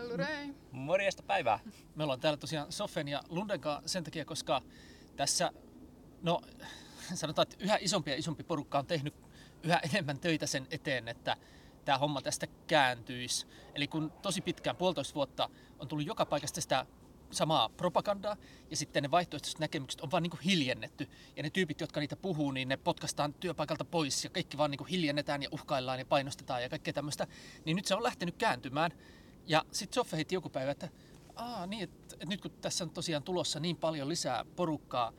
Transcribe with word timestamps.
Hellurei! 0.00 0.54
Morjesta 0.72 1.22
päivää! 1.22 1.58
Me 1.94 2.02
ollaan 2.02 2.20
täällä 2.20 2.36
tosiaan 2.36 2.72
Sofen 2.72 3.08
ja 3.08 3.22
Lunden 3.28 3.60
kanssa 3.60 3.88
sen 3.88 4.04
takia, 4.04 4.24
koska 4.24 4.62
tässä, 5.16 5.52
no 6.22 6.40
sanotaan, 7.14 7.42
että 7.42 7.64
yhä 7.64 7.78
isompi 7.80 8.10
ja 8.10 8.16
isompi 8.16 8.44
porukka 8.44 8.78
on 8.78 8.86
tehnyt 8.86 9.14
yhä 9.62 9.80
enemmän 9.90 10.18
töitä 10.18 10.46
sen 10.46 10.66
eteen, 10.70 11.08
että 11.08 11.36
tämä 11.84 11.98
homma 11.98 12.22
tästä 12.22 12.46
kääntyisi. 12.66 13.46
Eli 13.74 13.88
kun 13.88 14.12
tosi 14.22 14.40
pitkään, 14.40 14.76
puolitoista 14.76 15.14
vuotta, 15.14 15.48
on 15.78 15.88
tullut 15.88 16.06
joka 16.06 16.26
paikasta 16.26 16.60
sitä 16.60 16.86
samaa 17.30 17.68
propagandaa, 17.68 18.36
ja 18.70 18.76
sitten 18.76 19.02
ne 19.02 19.10
vaihtoehtoiset 19.10 19.58
näkemykset 19.58 20.00
on 20.00 20.10
vaan 20.10 20.22
niin 20.22 20.30
kuin 20.30 20.40
hiljennetty. 20.40 21.08
Ja 21.36 21.42
ne 21.42 21.50
tyypit, 21.50 21.80
jotka 21.80 22.00
niitä 22.00 22.16
puhuu, 22.16 22.50
niin 22.50 22.68
ne 22.68 22.76
potkastaan 22.76 23.34
työpaikalta 23.34 23.84
pois, 23.84 24.24
ja 24.24 24.30
kaikki 24.30 24.58
vaan 24.58 24.70
niin 24.70 24.78
kuin 24.78 24.88
hiljennetään 24.88 25.42
ja 25.42 25.48
uhkaillaan 25.52 25.98
ja 25.98 26.06
painostetaan 26.06 26.62
ja 26.62 26.68
kaikkea 26.68 26.94
tämmöistä. 26.94 27.26
Niin 27.64 27.76
nyt 27.76 27.86
se 27.86 27.94
on 27.94 28.02
lähtenyt 28.02 28.36
kääntymään. 28.36 28.90
Ja 29.46 29.64
sitten 29.72 29.94
Soffe 29.94 30.16
heitti 30.16 30.34
joku 30.34 30.48
päivä, 30.48 30.70
että 30.70 30.88
Aa, 31.36 31.66
niin, 31.66 31.82
että, 31.82 32.14
että 32.14 32.26
nyt 32.26 32.40
kun 32.40 32.50
tässä 32.50 32.84
on 32.84 32.90
tosiaan 32.90 33.22
tulossa 33.22 33.60
niin 33.60 33.76
paljon 33.76 34.08
lisää 34.08 34.44
porukkaa 34.56 35.12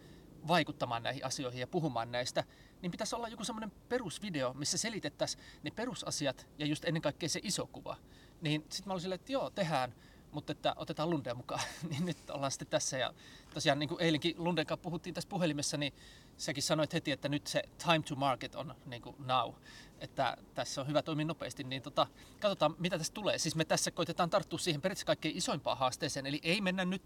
vaikuttamaan 0.47 1.03
näihin 1.03 1.25
asioihin 1.25 1.59
ja 1.59 1.67
puhumaan 1.67 2.11
näistä, 2.11 2.43
niin 2.81 2.91
pitäisi 2.91 3.15
olla 3.15 3.27
joku 3.27 3.43
semmoinen 3.43 3.71
perusvideo, 3.89 4.53
missä 4.53 4.77
selitettäisiin 4.77 5.43
ne 5.63 5.71
perusasiat 5.71 6.47
ja 6.57 6.65
just 6.65 6.85
ennen 6.85 7.01
kaikkea 7.01 7.29
se 7.29 7.39
iso 7.43 7.67
kuva. 7.67 7.97
Niin 8.41 8.61
sitten 8.61 8.87
mä 8.87 8.93
olin 8.93 9.01
silleen, 9.01 9.19
että 9.19 9.31
joo, 9.31 9.49
tehdään 9.49 9.95
mutta 10.31 10.51
että 10.51 10.73
otetaan 10.75 11.09
Lundea 11.09 11.35
mukaan, 11.35 11.61
niin 11.89 12.05
nyt 12.05 12.29
ollaan 12.29 12.51
sitten 12.51 12.67
tässä. 12.67 12.97
Ja 12.97 13.13
tosiaan 13.53 13.79
niin 13.79 13.89
kuin 13.89 14.01
eilenkin 14.01 14.35
Lunden 14.37 14.65
kanssa 14.65 14.83
puhuttiin 14.83 15.13
tässä 15.13 15.29
puhelimessa, 15.29 15.77
niin 15.77 15.93
säkin 16.37 16.63
sanoit 16.63 16.93
heti, 16.93 17.11
että 17.11 17.29
nyt 17.29 17.47
se 17.47 17.63
time 17.85 18.01
to 18.09 18.15
market 18.15 18.55
on 18.55 18.75
niin 18.85 19.01
kuin 19.01 19.15
now, 19.25 19.53
että 19.99 20.37
tässä 20.55 20.81
on 20.81 20.87
hyvä 20.87 21.01
toimia 21.01 21.25
nopeasti, 21.25 21.63
niin 21.63 21.81
tota, 21.81 22.07
katsotaan 22.39 22.75
mitä 22.79 22.97
tässä 22.97 23.13
tulee. 23.13 23.37
Siis 23.37 23.55
me 23.55 23.65
tässä 23.65 23.91
koitetaan 23.91 24.29
tarttua 24.29 24.59
siihen 24.59 24.81
periaatteessa 24.81 25.05
kaikkein 25.05 25.37
isoimpaan 25.37 25.77
haasteeseen, 25.77 26.25
eli 26.25 26.39
ei 26.43 26.61
mennä 26.61 26.85
nyt 26.85 27.03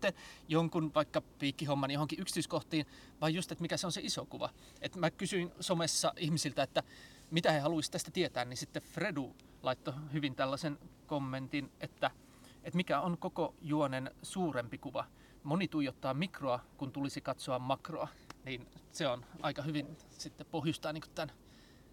jonkun 0.47 0.93
vaikka 0.93 1.21
piikkihomman 1.21 1.91
johonkin 1.91 2.19
yksityiskohtiin, 2.19 2.85
vaan 3.21 3.33
just, 3.33 3.51
että 3.51 3.61
mikä 3.61 3.77
se 3.77 3.87
on 3.87 3.91
se 3.91 4.01
iso 4.01 4.25
kuva. 4.25 4.49
Et 4.81 4.95
mä 4.95 5.11
kysyin 5.11 5.51
somessa 5.59 6.13
ihmisiltä, 6.17 6.63
että 6.63 6.83
mitä 7.31 7.51
he 7.51 7.59
haluaisivat 7.59 7.91
tästä 7.91 8.11
tietää, 8.11 8.45
niin 8.45 8.57
sitten 8.57 8.81
Fredu 8.81 9.35
laittoi 9.63 9.93
hyvin 10.13 10.35
tällaisen 10.35 10.79
kommentin, 11.07 11.71
että– 11.79 12.11
että 12.65 12.77
mikä 12.77 13.01
on 13.01 13.17
koko 13.17 13.55
juonen 13.61 14.11
suurempi 14.21 14.77
kuva. 14.77 15.05
Moni 15.43 15.67
tuijottaa 15.67 16.13
mikroa, 16.13 16.59
kun 16.77 16.91
tulisi 16.91 17.21
katsoa 17.21 17.59
makroa. 17.59 18.07
Niin 18.45 18.67
se 18.91 19.07
on 19.07 19.25
aika 19.41 19.61
hyvin 19.61 19.97
sitten 20.09 20.47
pohjustaa 20.51 20.93
niin 20.93 21.03
tämän, 21.15 21.31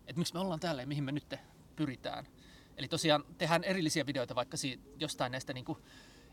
että 0.06 0.20
miksi 0.20 0.34
me 0.34 0.40
ollaan 0.40 0.60
täällä 0.60 0.82
ja 0.82 0.86
mihin 0.86 1.04
me 1.04 1.12
nyt 1.12 1.34
pyritään. 1.76 2.26
Eli 2.76 2.88
tosiaan 2.88 3.24
tehdään 3.38 3.64
erillisiä 3.64 4.06
videoita 4.06 4.34
vaikka 4.34 4.56
siitä, 4.56 4.84
jostain 4.98 5.32
näistä, 5.32 5.52
niin 5.52 5.64
kuin, 5.64 5.78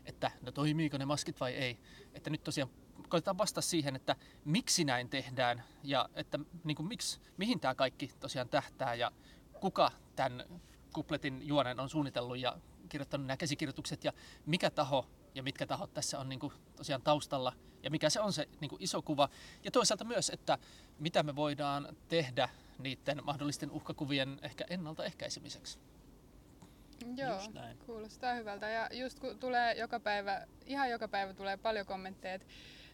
että 0.04 0.30
no 0.42 0.52
toimiiko 0.52 0.98
ne 0.98 1.04
maskit 1.04 1.40
vai 1.40 1.52
ei. 1.52 1.78
Että 2.14 2.30
nyt 2.30 2.44
tosiaan 2.44 2.70
koitetaan 3.08 3.38
vastata 3.38 3.60
siihen, 3.60 3.96
että 3.96 4.16
miksi 4.44 4.84
näin 4.84 5.08
tehdään 5.08 5.62
ja 5.82 6.08
että 6.14 6.38
niin 6.64 6.76
kuin, 6.76 6.88
miksi, 6.88 7.20
mihin 7.36 7.60
tämä 7.60 7.74
kaikki 7.74 8.10
tosiaan 8.20 8.48
tähtää 8.48 8.94
ja 8.94 9.12
kuka 9.60 9.92
tämän 10.16 10.44
kupletin 10.92 11.48
juonen 11.48 11.80
on 11.80 11.88
suunnitellut 11.88 12.38
ja 12.38 12.56
kirjoittanut 12.90 13.26
nämä 13.26 13.36
käsikirjoitukset 13.36 14.04
ja 14.04 14.12
mikä 14.46 14.70
taho 14.70 15.06
ja 15.34 15.42
mitkä 15.42 15.66
tahot 15.66 15.94
tässä 15.94 16.18
on 16.18 16.28
niin 16.28 16.40
kuin 16.40 16.52
tosiaan 16.76 17.02
taustalla 17.02 17.52
ja 17.82 17.90
mikä 17.90 18.10
se 18.10 18.20
on 18.20 18.32
se 18.32 18.48
niin 18.60 18.68
kuin 18.68 18.82
iso 18.82 19.02
kuva. 19.02 19.28
Ja 19.64 19.70
toisaalta 19.70 20.04
myös, 20.04 20.30
että 20.30 20.58
mitä 20.98 21.22
me 21.22 21.36
voidaan 21.36 21.96
tehdä 22.08 22.48
niiden 22.78 23.24
mahdollisten 23.24 23.70
uhkakuvien 23.70 24.38
ehkä 24.42 24.64
ennaltaehkäisemiseksi. 24.70 25.78
Joo, 27.16 27.40
kuulostaa 27.86 28.34
hyvältä. 28.34 28.68
Ja 28.68 28.88
just 28.92 29.20
kun 29.20 29.38
tulee 29.38 29.74
joka 29.74 30.00
päivä, 30.00 30.46
ihan 30.66 30.90
joka 30.90 31.08
päivä 31.08 31.34
tulee 31.34 31.56
paljon 31.56 31.86
kommentteja, 31.86 32.34
että 32.34 32.46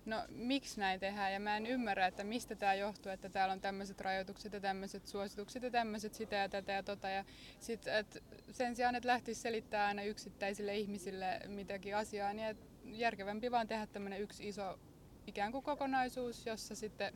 no 0.07 0.25
miksi 0.29 0.81
näin 0.81 1.01
tehdään 1.01 1.33
ja 1.33 1.41
mä 1.41 1.57
en 1.57 1.67
ymmärrä, 1.67 2.07
että 2.07 2.25
mistä 2.25 2.55
tämä 2.55 2.75
johtuu, 2.75 3.13
että 3.13 3.29
täällä 3.29 3.53
on 3.53 3.61
tämmöiset 3.61 4.01
rajoitukset 4.01 4.53
ja 4.53 4.61
tämmöiset 4.61 5.07
suositukset 5.07 5.63
ja 5.63 5.71
tämmöiset 5.71 6.15
sitä 6.15 6.37
ja 6.37 6.49
tätä 6.49 6.73
ja 6.73 6.83
tota. 6.83 7.09
Ja 7.09 7.25
sit, 7.61 7.87
et 7.87 8.23
sen 8.51 8.77
sijaan, 8.77 8.95
että 8.95 9.09
lähtisi 9.09 9.41
selittämään 9.41 9.89
aina 9.89 10.03
yksittäisille 10.03 10.77
ihmisille 10.77 11.41
mitäkin 11.47 11.97
asiaa, 11.97 12.33
niin 12.33 12.49
et 12.49 12.71
järkevämpi 12.85 13.51
vaan 13.51 13.69
tehdä 13.69 13.87
tämmöinen 13.87 14.21
yksi 14.21 14.49
iso 14.49 14.79
ikään 15.27 15.53
kuin 15.53 15.65
kokonaisuus, 15.65 16.47
jossa 16.47 16.75
sitten 16.75 17.15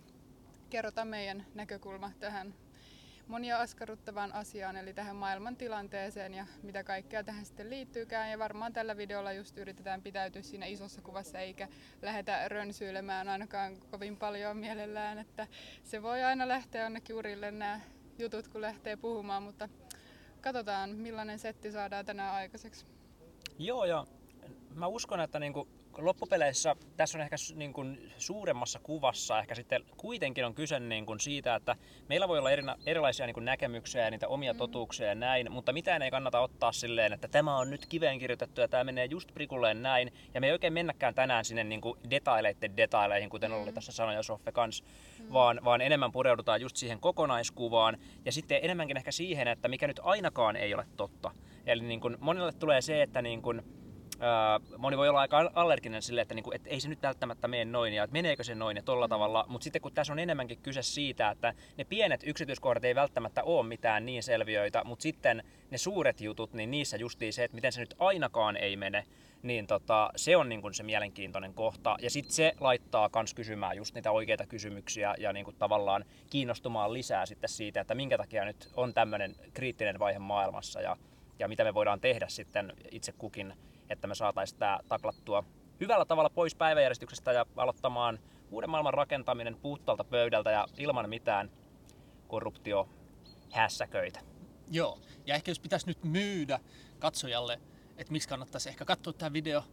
kerrotaan 0.70 1.08
meidän 1.08 1.46
näkökulma 1.54 2.12
tähän 2.20 2.54
monia 3.30 3.60
askarruttavaan 3.60 4.32
asiaan, 4.32 4.76
eli 4.76 4.94
tähän 4.94 5.16
maailman 5.16 5.56
tilanteeseen 5.56 6.34
ja 6.34 6.46
mitä 6.62 6.84
kaikkea 6.84 7.24
tähän 7.24 7.44
sitten 7.44 7.70
liittyykään. 7.70 8.30
Ja 8.30 8.38
varmaan 8.38 8.72
tällä 8.72 8.96
videolla 8.96 9.32
just 9.32 9.58
yritetään 9.58 10.02
pitäytyä 10.02 10.42
siinä 10.42 10.66
isossa 10.66 11.02
kuvassa, 11.02 11.38
eikä 11.38 11.68
lähdetä 12.02 12.48
rönsyilemään 12.48 13.28
ainakaan 13.28 13.76
kovin 13.90 14.16
paljon 14.16 14.56
mielellään, 14.56 15.18
että 15.18 15.46
se 15.84 16.02
voi 16.02 16.22
aina 16.22 16.48
lähteä 16.48 16.82
jonnekin 16.82 17.16
urille 17.16 17.50
nämä 17.50 17.80
jutut, 18.18 18.48
kun 18.48 18.60
lähtee 18.60 18.96
puhumaan, 18.96 19.42
mutta 19.42 19.68
katsotaan 20.40 20.90
millainen 20.90 21.38
setti 21.38 21.72
saadaan 21.72 22.06
tänään 22.06 22.34
aikaiseksi. 22.34 22.86
Joo, 23.58 23.84
ja 23.84 24.06
mä 24.74 24.86
uskon, 24.86 25.20
että 25.20 25.38
niinku 25.38 25.68
loppupeleissä 25.98 26.76
tässä 26.96 27.18
on 27.18 27.22
ehkä 27.22 27.36
niin 27.54 27.72
kuin 27.72 28.12
suuremmassa 28.18 28.78
kuvassa 28.82 29.38
ehkä 29.40 29.54
sitten 29.54 29.84
kuitenkin 29.96 30.44
on 30.44 30.54
kyse 30.54 30.80
niin 30.80 31.06
kuin 31.06 31.20
siitä, 31.20 31.54
että 31.54 31.76
meillä 32.08 32.28
voi 32.28 32.38
olla 32.38 32.50
erina, 32.50 32.76
erilaisia 32.86 33.26
niin 33.26 33.34
kuin 33.34 33.44
näkemyksiä 33.44 34.04
ja 34.04 34.10
niitä 34.10 34.28
omia 34.28 34.52
mm. 34.52 34.58
totuuksia 34.58 35.06
ja 35.06 35.14
näin, 35.14 35.52
mutta 35.52 35.72
mitään 35.72 36.02
ei 36.02 36.10
kannata 36.10 36.40
ottaa 36.40 36.72
silleen, 36.72 37.12
että 37.12 37.28
tämä 37.28 37.56
on 37.56 37.70
nyt 37.70 37.86
kiveen 37.86 38.18
kirjoitettu 38.18 38.60
ja 38.60 38.68
tämä 38.68 38.84
menee 38.84 39.04
just 39.04 39.34
prikulleen 39.34 39.82
näin. 39.82 40.12
Ja 40.34 40.40
me 40.40 40.46
ei 40.46 40.52
oikein 40.52 40.72
mennäkään 40.72 41.14
tänään 41.14 41.44
sinne 41.44 41.64
niin 41.64 41.80
kuin 41.80 41.98
detaileiden 42.10 42.76
detaileihin, 42.76 43.30
kuten 43.30 43.50
mm. 43.50 43.62
oli 43.62 43.72
tässä 43.72 43.92
sanoja 43.92 44.22
Soffe 44.22 44.52
kans, 44.52 44.84
mm. 45.18 45.32
vaan, 45.32 45.60
vaan 45.64 45.80
enemmän 45.80 46.12
pureudutaan 46.12 46.60
just 46.60 46.76
siihen 46.76 47.00
kokonaiskuvaan 47.00 47.98
ja 48.24 48.32
sitten 48.32 48.60
enemmänkin 48.62 48.96
ehkä 48.96 49.12
siihen, 49.12 49.48
että 49.48 49.68
mikä 49.68 49.86
nyt 49.86 50.00
ainakaan 50.02 50.56
ei 50.56 50.74
ole 50.74 50.86
totta. 50.96 51.30
Eli 51.66 51.82
niin 51.82 52.00
kuin 52.00 52.16
monille 52.20 52.52
tulee 52.52 52.80
se, 52.80 53.02
että 53.02 53.22
niin 53.22 53.42
kuin, 53.42 53.62
moni 54.78 54.96
voi 54.96 55.08
olla 55.08 55.20
aika 55.20 55.50
allerginen 55.54 56.02
sille, 56.02 56.20
että, 56.20 56.34
niinku, 56.34 56.52
et 56.54 56.62
ei 56.66 56.80
se 56.80 56.88
nyt 56.88 57.02
välttämättä 57.02 57.48
mene 57.48 57.64
noin 57.64 57.92
ja 57.92 58.04
että 58.04 58.12
meneekö 58.12 58.44
se 58.44 58.54
noin 58.54 58.76
ja 58.76 58.82
tolla 58.82 59.06
mm. 59.06 59.10
tavalla. 59.10 59.44
Mutta 59.48 59.64
sitten 59.64 59.82
kun 59.82 59.92
tässä 59.92 60.12
on 60.12 60.18
enemmänkin 60.18 60.58
kyse 60.62 60.82
siitä, 60.82 61.30
että 61.30 61.54
ne 61.78 61.84
pienet 61.84 62.20
yksityiskohdat 62.26 62.84
ei 62.84 62.94
välttämättä 62.94 63.42
ole 63.42 63.66
mitään 63.66 64.06
niin 64.06 64.22
selviöitä, 64.22 64.84
mutta 64.84 65.02
sitten 65.02 65.44
ne 65.70 65.78
suuret 65.78 66.20
jutut, 66.20 66.52
niin 66.52 66.70
niissä 66.70 66.96
justiin 66.96 67.32
se, 67.32 67.44
että 67.44 67.54
miten 67.54 67.72
se 67.72 67.80
nyt 67.80 67.94
ainakaan 67.98 68.56
ei 68.56 68.76
mene, 68.76 69.06
niin 69.42 69.66
tota, 69.66 70.10
se 70.16 70.36
on 70.36 70.48
niin 70.48 70.62
kuin 70.62 70.74
se 70.74 70.82
mielenkiintoinen 70.82 71.54
kohta. 71.54 71.96
Ja 72.02 72.10
sitten 72.10 72.34
se 72.34 72.52
laittaa 72.60 73.08
kans 73.08 73.34
kysymään 73.34 73.76
just 73.76 73.94
niitä 73.94 74.10
oikeita 74.10 74.46
kysymyksiä 74.46 75.14
ja 75.18 75.32
niin 75.32 75.44
kuin 75.44 75.56
tavallaan 75.56 76.04
kiinnostumaan 76.30 76.92
lisää 76.92 77.26
sitten 77.26 77.50
siitä, 77.50 77.80
että 77.80 77.94
minkä 77.94 78.18
takia 78.18 78.44
nyt 78.44 78.70
on 78.76 78.94
tämmöinen 78.94 79.34
kriittinen 79.54 79.98
vaihe 79.98 80.18
maailmassa 80.18 80.80
ja, 80.80 80.96
ja 81.38 81.48
mitä 81.48 81.64
me 81.64 81.74
voidaan 81.74 82.00
tehdä 82.00 82.28
sitten 82.28 82.72
itse 82.90 83.12
kukin 83.12 83.54
että 83.90 84.06
me 84.06 84.14
saataisiin 84.14 84.58
tämä 84.58 84.78
taklattua 84.88 85.44
hyvällä 85.80 86.04
tavalla 86.04 86.30
pois 86.30 86.54
päiväjärjestyksestä 86.54 87.32
ja 87.32 87.46
aloittamaan 87.56 88.18
uuden 88.50 88.70
maailman 88.70 88.94
rakentaminen 88.94 89.56
puhtaalta 89.56 90.04
pöydältä 90.04 90.50
ja 90.50 90.66
ilman 90.78 91.08
mitään 91.08 91.50
korruptiohässäköitä. 92.28 94.20
Joo, 94.70 94.98
ja 95.26 95.34
ehkä 95.34 95.50
jos 95.50 95.60
pitäisi 95.60 95.86
nyt 95.86 96.04
myydä 96.04 96.60
katsojalle, 96.98 97.60
että 97.96 98.12
miksi 98.12 98.28
kannattaisi 98.28 98.68
ehkä 98.68 98.84
katsoa 98.84 99.12
tämä 99.12 99.32
video, 99.32 99.64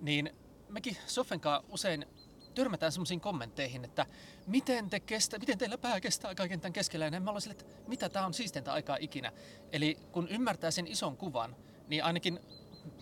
niin 0.00 0.36
mekin 0.68 0.96
Sofenkaan 1.06 1.64
usein 1.68 2.06
törmätään 2.54 2.92
semmoisiin 2.92 3.20
kommentteihin, 3.20 3.84
että 3.84 4.06
miten, 4.46 4.90
te 4.90 5.00
kestä, 5.00 5.38
miten 5.38 5.58
teillä 5.58 5.78
pää 5.78 6.00
kestää 6.00 6.34
kaiken 6.34 6.60
tämän 6.60 6.72
keskellä. 6.72 7.06
Ja 7.06 7.20
mä 7.20 7.40
sille, 7.40 7.56
että 7.60 7.64
mitä 7.86 8.08
tämä 8.08 8.26
on 8.26 8.34
siisteintä 8.34 8.72
aikaa 8.72 8.96
ikinä. 9.00 9.32
Eli 9.72 9.98
kun 10.12 10.28
ymmärtää 10.28 10.70
sen 10.70 10.86
ison 10.86 11.16
kuvan, 11.16 11.56
niin 11.88 12.04
ainakin 12.04 12.40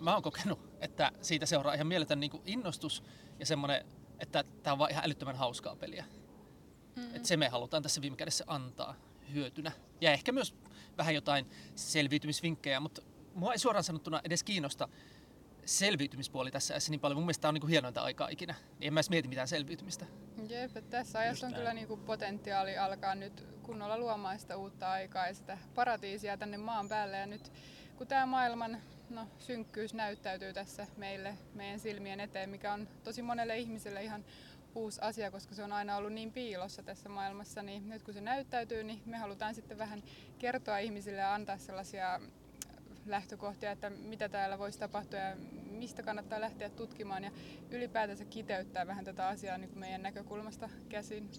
mä 0.01 0.15
oon 0.15 0.23
kokenut, 0.23 0.59
että 0.81 1.13
siitä 1.21 1.47
seuraa 1.47 1.75
ihan 1.75 1.87
mieletön 1.87 2.21
niin 2.21 2.43
innostus 2.45 3.03
ja 3.39 3.47
semmoinen, 3.47 3.87
että 4.19 4.45
tämä 4.63 4.73
on 4.73 4.79
vaan 4.79 4.91
ihan 4.91 5.05
älyttömän 5.05 5.37
hauskaa 5.37 5.77
peliä. 5.77 6.05
Mm-hmm. 6.97 7.17
Että 7.17 7.29
se 7.29 7.37
me 7.37 7.49
halutaan 7.49 7.83
tässä 7.83 8.01
viime 8.03 8.17
kädessä 8.17 8.45
antaa 8.47 8.95
hyötynä. 9.33 9.73
Ja 10.01 10.13
ehkä 10.13 10.33
myös 10.33 10.55
vähän 10.99 11.15
jotain 11.15 11.47
selviytymisvinkkejä, 11.75 12.81
mutta 12.81 13.03
mua 13.35 13.53
ei 13.53 13.59
suoraan 13.59 13.85
sanottuna 13.85 14.21
edes 14.25 14.45
kiinnosta 14.45 14.89
selviytymispuoli 15.65 16.51
tässä 16.51 16.75
niin 16.89 17.01
paljon. 17.01 17.17
Mun 17.17 17.25
mielestä 17.25 17.43
tämä 17.43 17.49
on 17.49 17.55
niin 17.55 17.69
hienointa 17.69 18.03
aikaa 18.03 18.29
ikinä. 18.29 18.55
Niin 18.79 18.87
en 18.87 18.95
mä 18.95 18.99
edes 18.99 19.11
mieti 19.11 19.29
mitään 19.29 19.49
selviytymistä. 19.49 20.07
Jep, 20.49 20.91
tässä 20.91 21.19
ajassa 21.19 21.47
on 21.47 21.55
kyllä 21.55 21.75
niin 21.75 21.89
potentiaali 22.07 22.79
alkaa 22.79 23.15
nyt 23.15 23.47
kunnolla 23.63 23.99
luomaan 23.99 24.39
sitä 24.39 24.57
uutta 24.57 24.91
aikaa 24.91 25.27
ja 25.27 25.35
sitä 25.35 25.59
paratiisia 25.75 26.37
tänne 26.37 26.57
maan 26.57 26.89
päälle. 26.89 27.17
Ja 27.17 27.27
nyt 27.27 27.53
kun 27.97 28.07
tämä 28.07 28.27
maailman 28.27 28.83
no, 29.15 29.27
synkkyys 29.39 29.95
näyttäytyy 29.95 30.53
tässä 30.53 30.87
meille, 30.97 31.35
meidän 31.55 31.81
silmien 31.81 32.21
eteen, 32.21 32.51
mikä 32.51 32.73
on 32.73 32.89
tosi 33.05 33.23
monelle 33.23 33.59
ihmiselle 33.59 34.05
ihan 34.05 34.25
uusi 34.75 35.01
asia, 35.03 35.31
koska 35.31 35.55
se 35.55 35.65
on 35.65 35.73
aina 35.73 35.97
ollut 35.97 36.13
niin 36.13 36.33
piilossa 36.33 36.83
tässä 36.83 37.09
maailmassa, 37.09 37.63
niin 37.63 37.89
nyt 37.89 38.03
kun 38.03 38.15
se 38.15 38.21
näyttäytyy, 38.21 38.85
niin 38.85 39.03
me 39.07 39.17
halutaan 39.17 39.55
sitten 39.55 39.79
vähän 39.79 40.03
kertoa 40.39 40.79
ihmisille 40.79 41.21
ja 41.21 41.35
antaa 41.35 41.59
sellaisia 41.59 42.21
lähtökohtia, 43.07 43.71
että 43.71 43.91
mitä 43.91 44.29
täällä 44.29 44.59
voisi 44.59 44.79
tapahtua 44.79 45.19
ja 45.19 45.37
mistä 45.71 46.03
kannattaa 46.03 46.41
lähteä 46.41 46.71
tutkimaan 46.71 47.25
ja 47.25 47.31
ylipäätänsä 47.71 48.25
kiteyttää 48.25 48.87
vähän 48.87 49.05
tätä 49.05 49.27
asiaa 49.27 49.59
niin 49.59 49.69
kuin 49.69 49.81
meidän 49.81 50.03
näkökulmasta 50.03 50.69
käsin. 50.89 51.31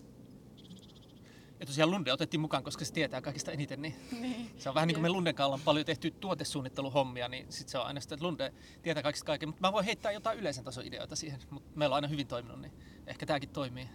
Ja 1.60 1.66
tosiaan 1.66 1.92
Lunde 1.92 2.14
otettiin 2.14 2.42
mukaan, 2.42 2.64
koska 2.64 2.86
se 2.86 2.94
tietää 2.94 3.22
kaikista 3.22 3.52
eniten, 3.52 3.82
niin, 3.82 3.96
niin. 4.22 4.52
se 4.58 4.70
on 4.70 4.76
vähän 4.76 4.88
niin 4.88 4.96
kuin 4.96 5.02
me 5.02 5.10
Lunden 5.10 5.36
kanssa 5.36 5.54
on 5.54 5.62
paljon 5.62 5.86
tehty 5.86 6.12
tuotesuunnitteluhommia, 6.12 7.28
niin 7.28 7.46
sit 7.50 7.70
se 7.70 7.78
on 7.78 7.86
aina 7.86 8.02
sitä, 8.02 8.16
että 8.16 8.26
Lunde 8.26 8.54
tietää 8.82 9.04
kaikista 9.04 9.26
kaiken. 9.26 9.50
Mutta 9.50 9.68
mä 9.68 9.74
voin 9.74 9.86
heittää 9.86 10.12
jotain 10.12 10.40
yleisen 10.40 10.64
tason 10.64 10.86
ideoita 10.86 11.16
siihen, 11.16 11.40
mutta 11.50 11.72
meillä 11.76 11.94
on 11.94 11.98
aina 11.98 12.08
hyvin 12.08 12.28
toiminut, 12.28 12.62
niin 12.62 12.74
ehkä 13.08 13.26
tämäkin 13.26 13.50
toimii. 13.50 13.90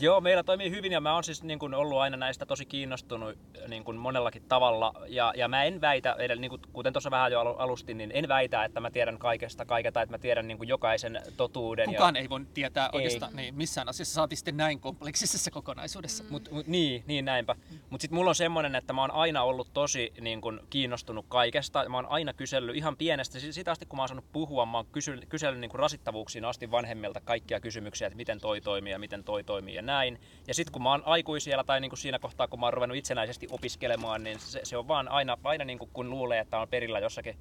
Joo, 0.00 0.20
meillä 0.20 0.42
toimii 0.42 0.70
hyvin 0.70 0.92
ja 0.92 1.00
mä 1.00 1.14
oon 1.14 1.24
siis 1.24 1.42
niin 1.42 1.58
kuin 1.58 1.74
ollut 1.74 1.98
aina 1.98 2.16
näistä 2.16 2.46
tosi 2.46 2.66
kiinnostunut 2.66 3.38
niin 3.68 3.84
kuin 3.84 3.96
monellakin 3.96 4.42
tavalla. 4.48 4.92
Ja, 5.08 5.32
ja 5.36 5.48
mä 5.48 5.64
en 5.64 5.80
väitä, 5.80 6.16
niin 6.36 6.48
kuin, 6.48 6.62
kuten 6.72 6.92
tuossa 6.92 7.10
vähän 7.10 7.32
jo 7.32 7.40
alustin, 7.40 7.98
niin 7.98 8.10
en 8.14 8.28
väitä, 8.28 8.64
että 8.64 8.80
mä 8.80 8.90
tiedän 8.90 9.18
kaikesta 9.18 9.64
kaiketa, 9.64 10.02
että 10.02 10.14
mä 10.14 10.18
tiedän 10.18 10.48
niin 10.48 10.68
jokaisen 10.68 11.22
totuuden. 11.36 11.88
Kukaan 11.88 12.16
ja... 12.16 12.22
ei 12.22 12.28
voi 12.28 12.40
tietää 12.54 12.86
ei. 12.92 12.96
oikeastaan 12.96 13.36
niin, 13.36 13.54
missään 13.54 13.88
asiassa, 13.88 14.14
saati 14.14 14.36
sitten 14.36 14.56
näin 14.56 14.80
kompleksisessa 14.80 15.50
kokonaisuudessa. 15.50 16.24
Mm. 16.24 16.30
Mut, 16.30 16.50
mut, 16.50 16.66
niin, 16.66 17.04
niin 17.06 17.24
näinpä. 17.24 17.54
Mm. 17.54 17.78
Mutta 17.90 18.02
sitten 18.02 18.18
mulla 18.18 18.30
on 18.30 18.34
semmoinen, 18.34 18.74
että 18.74 18.92
mä 18.92 19.00
oon 19.00 19.10
aina 19.10 19.42
ollut 19.42 19.68
tosi 19.74 20.12
niin 20.20 20.40
kuin, 20.40 20.60
kiinnostunut 20.70 21.26
kaikesta. 21.28 21.88
Mä 21.88 21.96
oon 21.96 22.06
aina 22.06 22.32
kysellyt 22.32 22.76
ihan 22.76 22.96
pienestä, 22.96 23.38
sitä 23.40 23.70
asti 23.70 23.86
kun 23.86 23.96
mä 23.96 24.02
oon 24.02 24.08
saanut 24.08 24.32
puhua, 24.32 24.66
mä 24.66 24.78
oon 24.78 24.86
kysellyt, 24.86 25.28
kysellyt 25.28 25.60
niin 25.60 25.70
rasittavuuksiin 25.74 26.44
asti 26.44 26.70
vanhemmilta 26.70 27.20
kaikkia 27.20 27.60
kysymyksiä, 27.60 28.06
että 28.06 28.16
miten 28.16 28.40
toi 28.40 28.60
toimii 28.60 28.92
ja 28.92 28.98
miten 28.98 29.24
toi 29.24 29.44
toimii 29.44 29.83
näin. 29.86 30.20
Ja 30.46 30.54
sitten 30.54 30.72
kun 30.72 30.82
mä 30.82 30.90
oon 30.90 31.02
aikuisiellä 31.06 31.64
tai 31.64 31.80
niin 31.80 31.90
kuin 31.90 31.98
siinä 31.98 32.18
kohtaa, 32.18 32.48
kun 32.48 32.60
mä 32.60 32.66
oon 32.66 32.72
ruvennut 32.72 32.98
itsenäisesti 32.98 33.48
opiskelemaan, 33.50 34.24
niin 34.24 34.38
se, 34.40 34.60
se 34.62 34.76
on 34.76 34.88
vaan 34.88 35.08
aina, 35.08 35.38
aina 35.44 35.64
niin 35.64 35.78
kuin 35.78 35.90
kun 35.92 36.10
luulee, 36.10 36.40
että 36.40 36.58
on 36.58 36.68
perillä 36.68 36.98
jossakin 36.98 37.36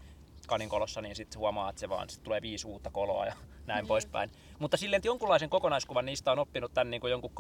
kaninkolossa, 0.48 1.02
niin 1.02 1.16
sitten 1.16 1.40
huomaa, 1.40 1.70
että 1.70 1.80
se 1.80 1.90
vaan 1.90 2.10
sit 2.10 2.24
tulee 2.24 2.42
viisi 2.42 2.68
uutta 2.68 2.90
koloa 2.90 3.26
ja 3.26 3.36
näin 3.66 3.86
mm. 3.86 3.88
poispäin. 3.88 4.32
Mutta 4.60 4.78
silleen, 4.78 4.98
että 4.98 5.08
jonkunlaisen 5.08 5.50
kokonaiskuvan 5.50 6.06
niistä 6.06 6.32
on 6.32 6.40
oppinut 6.40 6.74
tämän 6.74 6.92
niin 6.92 7.02
kuin 7.02 7.12
jonkun 7.12 7.32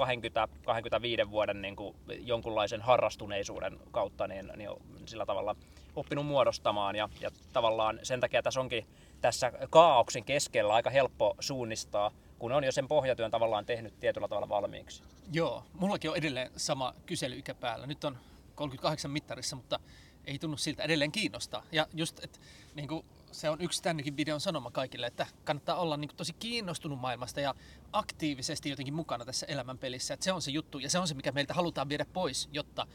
20-25 1.27 1.31
vuoden 1.31 1.61
niin 1.61 1.75
kuin 1.75 1.95
jonkunlaisen 2.19 2.81
harrastuneisuuden 2.81 3.79
kautta, 3.91 4.27
niin, 4.27 4.51
niin 4.55 4.69
sillä 5.05 5.25
tavalla 5.25 5.55
oppinut 5.95 6.25
muodostamaan. 6.25 6.95
Ja, 6.95 7.09
ja 7.21 7.29
tavallaan 7.53 7.99
sen 8.03 8.19
takia 8.19 8.43
tässä 8.43 8.59
onkin 8.59 8.87
tässä 9.21 9.51
kaauksen 9.69 10.23
keskellä 10.23 10.73
aika 10.73 10.89
helppo 10.89 11.35
suunnistaa 11.39 12.11
kun 12.43 12.51
on 12.51 12.63
jo 12.63 12.71
sen 12.71 12.87
pohjatyön 12.87 13.31
tavallaan 13.31 13.65
tehnyt 13.65 13.99
tietyllä 13.99 14.27
tavalla 14.27 14.49
valmiiksi. 14.49 15.03
Joo, 15.31 15.63
mullakin 15.73 16.09
on 16.11 16.17
edelleen 16.17 16.51
sama 16.57 16.93
kyselyikä 17.05 17.53
päällä. 17.55 17.87
Nyt 17.87 18.03
on 18.03 18.17
38 18.55 19.11
mittarissa, 19.11 19.55
mutta 19.55 19.79
ei 20.25 20.39
tunnu 20.39 20.57
siltä 20.57 20.83
edelleen 20.83 21.11
kiinnostaa. 21.11 21.63
Ja 21.71 21.87
just, 21.93 22.23
että 22.23 22.39
niin 22.75 22.87
kuin 22.87 23.05
se 23.31 23.49
on 23.49 23.61
yksi 23.61 23.83
tännekin 23.83 24.17
videon 24.17 24.41
sanoma 24.41 24.71
kaikille, 24.71 25.07
että 25.07 25.27
kannattaa 25.43 25.75
olla 25.75 25.97
niin 25.97 26.07
kuin, 26.09 26.17
tosi 26.17 26.33
kiinnostunut 26.33 26.99
maailmasta 26.99 27.39
ja 27.39 27.55
aktiivisesti 27.91 28.69
jotenkin 28.69 28.93
mukana 28.93 29.25
tässä 29.25 29.45
elämänpelissä. 29.45 30.13
Että 30.13 30.23
se 30.23 30.31
on 30.31 30.41
se 30.41 30.51
juttu 30.51 30.79
ja 30.79 30.89
se 30.89 30.99
on 30.99 31.07
se, 31.07 31.13
mikä 31.13 31.31
meiltä 31.31 31.53
halutaan 31.53 31.89
viedä 31.89 32.05
pois, 32.13 32.49
jotta 32.51 32.87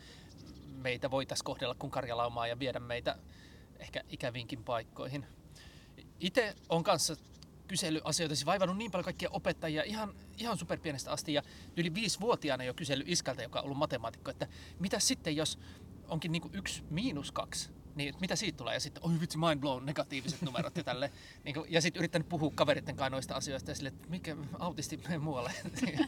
meitä 0.67 1.11
voitaisiin 1.11 1.45
kohdella 1.45 1.75
kuin 1.79 1.91
karjalaumaa 1.91 2.47
ja 2.47 2.59
viedä 2.59 2.81
meitä 2.81 3.19
ehkä 3.79 4.01
ikäviinkin 4.09 4.65
paikkoihin. 4.65 5.27
Itse 6.21 6.55
on 6.69 6.85
kanssa 6.85 7.17
kyselyasioita, 7.69 8.35
siis 8.35 8.47
vaivannut 8.47 8.77
niin 8.77 8.91
paljon 8.91 9.05
kaikkia 9.05 9.31
opettajia 9.33 9.83
ihan, 9.83 10.15
ihan 10.39 10.59
superpienestä 10.59 11.11
asti 11.11 11.33
ja 11.33 11.43
yli 11.77 11.95
viisivuotiaana 11.95 12.65
jo 12.65 12.75
kysely 12.75 13.05
iskältä, 13.07 13.43
joka 13.43 13.59
on 13.59 13.65
ollut 13.65 13.79
matemaatikko, 13.79 14.31
että 14.31 14.47
mitä 14.79 14.99
sitten 14.99 15.37
jos 15.37 15.59
onkin 16.09 16.33
niin 16.33 16.51
yksi 16.53 16.83
miinus 16.91 17.33
kaksi, 17.33 17.71
niin 17.95 18.15
mitä 18.21 18.37
siitä 18.37 18.57
tulee? 18.57 18.75
Ja 18.75 18.81
sitten, 18.81 19.05
oi 19.05 19.21
vitsi, 19.21 19.39
mind 19.39 19.61
blown, 19.61 19.87
negatiiviset 19.87 20.43
numerot 20.43 20.77
ja 20.77 20.85
tälle. 20.85 21.11
Niin 21.45 21.55
kuin, 21.55 21.73
ja 21.73 21.81
sitten 21.81 22.01
yrittänyt 22.01 22.29
puhua 22.29 22.53
kaveritten 22.55 22.97
kanssa 22.97 23.11
noista 23.11 23.35
asioista 23.35 23.71
ja 23.71 23.75
sille, 23.75 23.89
että 23.89 24.09
mikä 24.09 24.37
autisti 24.59 24.97
menee 24.97 25.19
muualle. 25.19 25.53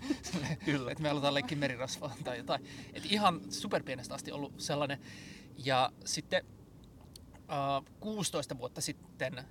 Kyllä. 0.65 0.91
Että 0.91 1.03
me 1.03 1.09
halutaan 1.09 1.35
leikkiä 1.35 1.59
merirasvaa 1.59 2.15
tai 2.25 2.39
jotain. 2.39 2.65
Et 2.93 3.05
ihan 3.05 3.41
superpienestä 3.53 4.15
asti 4.15 4.33
ollut 4.33 4.61
sellainen. 4.61 5.01
Ja 5.65 5.93
sitten 6.05 6.45
uh, 7.33 7.85
16 8.01 8.59
vuotta 8.59 8.81
sitten 8.81 9.45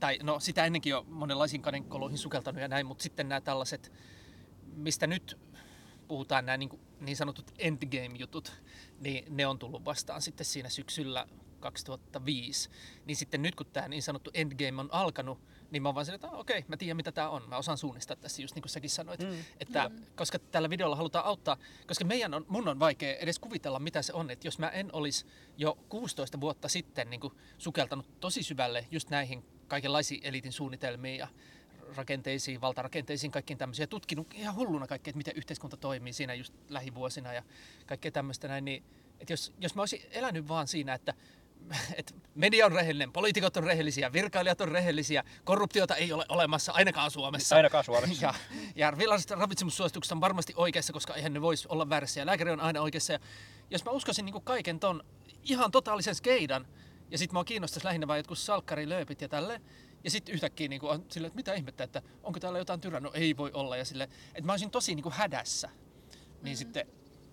tai 0.00 0.18
no 0.22 0.40
sitä 0.40 0.64
ennenkin 0.64 0.90
jo 0.90 1.04
monenlaisiin 1.08 1.62
kanenkoloihin 1.62 2.18
sukeltanut 2.18 2.62
ja 2.62 2.68
näin, 2.68 2.86
mutta 2.86 3.02
sitten 3.02 3.28
nämä 3.28 3.40
tällaiset, 3.40 3.92
mistä 4.74 5.06
nyt 5.06 5.38
puhutaan 6.08 6.46
nämä 6.46 6.56
niin, 6.56 6.80
niin 7.00 7.16
sanotut 7.16 7.52
endgame-jutut, 7.58 8.62
niin 9.00 9.36
ne 9.36 9.46
on 9.46 9.58
tullut 9.58 9.84
vastaan 9.84 10.22
sitten 10.22 10.46
siinä 10.46 10.68
syksyllä 10.68 11.26
2005. 11.60 12.70
Niin 13.04 13.16
sitten 13.16 13.42
nyt 13.42 13.54
kun 13.54 13.66
tämä 13.66 13.88
niin 13.88 14.02
sanottu 14.02 14.30
endgame 14.34 14.80
on 14.80 14.88
alkanut, 14.92 15.38
niin 15.70 15.82
mä 15.82 15.88
oon 15.88 15.94
vaan 15.94 16.10
että 16.14 16.30
okei, 16.30 16.58
okay, 16.58 16.68
mä 16.68 16.76
tiedän 16.76 16.96
mitä 16.96 17.12
tämä 17.12 17.28
on. 17.28 17.48
Mä 17.48 17.56
osaan 17.56 17.78
suunnistaa 17.78 18.16
tässä 18.16 18.42
just 18.42 18.54
niin 18.54 18.62
kuin 18.62 18.70
säkin 18.70 18.90
sanoit. 18.90 19.20
Mm. 19.20 19.44
Että, 19.60 19.88
mm. 19.88 20.06
Koska 20.16 20.38
tällä 20.38 20.70
videolla 20.70 20.96
halutaan 20.96 21.24
auttaa, 21.24 21.56
koska 21.86 22.04
meidän 22.04 22.34
on, 22.34 22.44
mun 22.48 22.68
on 22.68 22.78
vaikea 22.78 23.16
edes 23.16 23.38
kuvitella 23.38 23.78
mitä 23.78 24.02
se 24.02 24.12
on. 24.12 24.30
Että 24.30 24.46
jos 24.46 24.58
mä 24.58 24.68
en 24.68 24.90
olisi 24.92 25.26
jo 25.56 25.78
16 25.88 26.40
vuotta 26.40 26.68
sitten 26.68 27.10
niin 27.10 27.20
kuin 27.20 27.34
sukeltanut 27.58 28.20
tosi 28.20 28.42
syvälle 28.42 28.86
just 28.90 29.10
näihin 29.10 29.44
kaikenlaisiin 29.68 30.20
elitin 30.24 30.52
suunnitelmiin 30.52 31.18
ja 31.18 31.28
rakenteisiin, 31.96 32.60
valtarakenteisiin, 32.60 33.30
kaikkiin 33.30 33.58
tämmöisiä. 33.58 33.86
Tutkinut 33.86 34.34
ihan 34.34 34.54
hulluna 34.54 34.86
kaikkea, 34.86 35.10
että 35.10 35.18
miten 35.18 35.36
yhteiskunta 35.36 35.76
toimii 35.76 36.12
siinä 36.12 36.34
just 36.34 36.54
lähivuosina 36.68 37.32
ja 37.32 37.42
kaikkea 37.86 38.10
tämmöistä 38.10 38.48
näin. 38.48 38.64
Niin, 38.64 38.84
että 39.20 39.32
jos, 39.32 39.52
jos 39.60 39.74
mä 39.74 39.82
olisin 39.82 40.00
elänyt 40.10 40.48
vaan 40.48 40.68
siinä, 40.68 40.94
että 40.94 41.14
että 41.98 42.14
media 42.34 42.66
on 42.66 42.72
rehellinen, 42.72 43.12
poliitikot 43.12 43.56
on 43.56 43.64
rehellisiä, 43.64 44.12
virkailijat 44.12 44.60
on 44.60 44.68
rehellisiä, 44.68 45.24
korruptiota 45.44 45.96
ei 45.96 46.12
ole 46.12 46.24
olemassa 46.28 46.72
ainakaan 46.72 47.10
Suomessa. 47.10 47.56
Ainakaan 47.56 47.84
Suomessa. 47.84 48.26
Ja, 48.26 48.34
ja 48.76 48.98
viralliset 48.98 49.30
ravitsemussuositukset 49.30 50.12
on 50.12 50.20
varmasti 50.20 50.52
oikeassa, 50.56 50.92
koska 50.92 51.14
eihän 51.14 51.32
ne 51.32 51.40
voisi 51.40 51.68
olla 51.68 51.88
väärässä 51.88 52.20
ja 52.20 52.26
lääkäri 52.26 52.50
on 52.50 52.60
aina 52.60 52.80
oikeassa. 52.80 53.12
Ja 53.12 53.18
jos 53.70 53.84
mä 53.84 53.90
uskoisin 53.90 54.24
niin 54.24 54.42
kaiken 54.44 54.80
ton 54.80 55.04
ihan 55.44 55.70
totaalisen 55.70 56.14
skeidan, 56.14 56.66
ja 57.10 57.18
sitten 57.18 57.34
mua 57.34 57.44
kiinnostaisi 57.44 57.86
lähinnä 57.86 58.06
vain 58.06 58.18
jotkut 58.18 58.38
salkkarilööpit 58.38 59.20
ja 59.20 59.28
tälle. 59.28 59.60
Ja 60.04 60.10
sitten 60.10 60.34
yhtäkkiä 60.34 60.68
niin 60.68 60.84
on 60.84 61.04
silleen, 61.08 61.28
että 61.28 61.36
mitä 61.36 61.54
ihmettä, 61.54 61.84
että 61.84 62.02
onko 62.22 62.40
täällä 62.40 62.58
jotain 62.58 62.80
tyrää? 62.80 63.00
No 63.00 63.10
ei 63.14 63.36
voi 63.36 63.50
olla. 63.54 63.76
Ja 63.76 63.84
sille, 63.84 64.04
että 64.04 64.46
mä 64.46 64.52
olisin 64.52 64.70
tosi 64.70 64.94
niin 64.94 65.02
kuin 65.02 65.12
hädässä. 65.12 65.68
Niin 66.42 66.56
mm. 66.56 66.58
sitten 66.58 66.86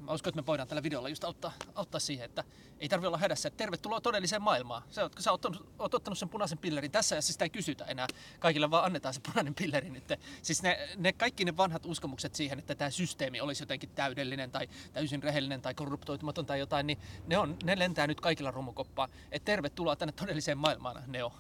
mä 0.04 0.12
uskon, 0.12 0.32
että 0.32 0.42
me 0.42 0.46
voidaan 0.46 0.68
tällä 0.68 0.84
videolla 0.84 1.10
just 1.10 1.24
auttaa, 1.24 1.54
auttaa 1.76 2.00
siihen, 2.00 2.26
että 2.26 2.44
ei 2.80 2.90
tarvitse 2.90 3.08
olla 3.08 3.18
hädässä. 3.18 3.48
Että 3.48 3.58
tervetuloa 3.58 4.02
todelliseen 4.02 4.42
maailmaan. 4.42 4.84
Sä, 4.90 5.04
oot, 5.04 5.16
sä 5.20 5.32
oot, 5.32 5.46
oot 5.80 5.94
ottanut 5.94 6.18
sen 6.18 6.30
punaisen 6.30 6.58
pillerin 6.58 6.92
tässä 6.92 7.16
ja 7.16 7.22
siis 7.22 7.34
sitä 7.34 7.46
ei 7.46 7.50
kysytä 7.50 7.86
enää. 7.86 8.08
Kaikille 8.40 8.72
vaan 8.72 8.86
annetaan 8.86 9.14
se 9.14 9.22
punainen 9.22 9.56
pilleri 9.56 9.90
nyt. 9.90 10.04
Siis 10.42 10.64
ne, 10.64 10.90
ne 10.98 11.14
kaikki 11.14 11.46
ne 11.46 11.58
vanhat 11.58 11.86
uskomukset 11.86 12.36
siihen, 12.36 12.60
että 12.60 12.76
tämä 12.76 12.90
systeemi 12.90 13.42
olisi 13.42 13.64
jotenkin 13.64 13.90
täydellinen 13.90 14.52
tai 14.52 14.70
täysin 14.94 15.24
rehellinen 15.24 15.62
tai 15.62 15.74
korruptoitumaton 15.74 16.46
tai 16.46 16.60
jotain, 16.60 16.88
niin 16.88 16.98
ne, 17.28 17.38
on, 17.38 17.58
ne 17.64 17.80
lentää 17.80 18.08
nyt 18.08 18.22
kaikilla 18.22 18.52
romukoppaan. 18.52 19.10
Että 19.32 19.46
tervetuloa 19.46 19.96
tänne 19.96 20.12
todelliseen 20.12 20.58
maailmaan, 20.58 21.04
ne 21.08 21.24
on. 21.24 21.32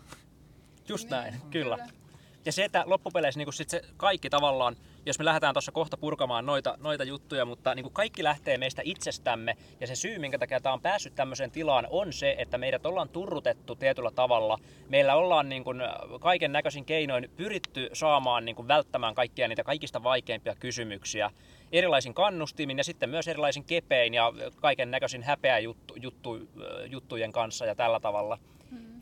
Just 0.87 1.09
näin, 1.09 1.33
niin, 1.33 1.51
kyllä. 1.51 1.77
kyllä. 1.77 2.03
Ja 2.45 2.51
se, 2.51 2.63
että 2.65 2.83
loppupeleissä 2.85 3.37
niin 3.37 3.53
sit 3.53 3.69
se 3.69 3.81
kaikki 3.97 4.29
tavallaan, 4.29 4.75
jos 5.05 5.19
me 5.19 5.25
lähdetään 5.25 5.53
tuossa 5.53 5.71
kohta 5.71 5.97
purkamaan 5.97 6.45
noita, 6.45 6.77
noita 6.79 7.03
juttuja, 7.03 7.45
mutta 7.45 7.75
niin 7.75 7.83
kuin 7.83 7.93
kaikki 7.93 8.23
lähtee 8.23 8.57
meistä 8.57 8.81
itsestämme. 8.85 9.57
Ja 9.79 9.87
se 9.87 9.95
syy, 9.95 10.19
minkä 10.19 10.39
takia 10.39 10.61
tämä 10.61 10.73
on 10.73 10.81
päässyt 10.81 11.15
tämmöiseen 11.15 11.51
tilaan, 11.51 11.87
on 11.89 12.13
se, 12.13 12.35
että 12.37 12.57
meidät 12.57 12.85
ollaan 12.85 13.09
turrutettu 13.09 13.75
tietyllä 13.75 14.11
tavalla. 14.11 14.57
Meillä 14.89 15.15
ollaan 15.15 15.49
niin 15.49 15.63
kuin 15.63 15.81
kaiken 16.19 16.51
näköisin 16.51 16.85
keinoin 16.85 17.29
pyritty 17.37 17.89
saamaan 17.93 18.45
niin 18.45 18.55
kuin 18.55 18.67
välttämään 18.67 19.15
kaikkia 19.15 19.47
niitä 19.47 19.63
kaikista 19.63 20.03
vaikeimpia 20.03 20.55
kysymyksiä 20.55 21.31
erilaisin 21.71 22.13
kannustimin 22.13 22.77
ja 22.77 22.83
sitten 22.83 23.09
myös 23.09 23.27
erilaisin 23.27 23.63
kepein 23.63 24.13
ja 24.13 24.33
kaiken 24.61 24.91
näköisin 24.91 25.23
häpeä 25.23 25.59
juttu, 25.59 25.95
juttu, 26.01 26.49
juttujen 26.85 27.31
kanssa 27.31 27.65
ja 27.65 27.75
tällä 27.75 27.99
tavalla. 27.99 28.37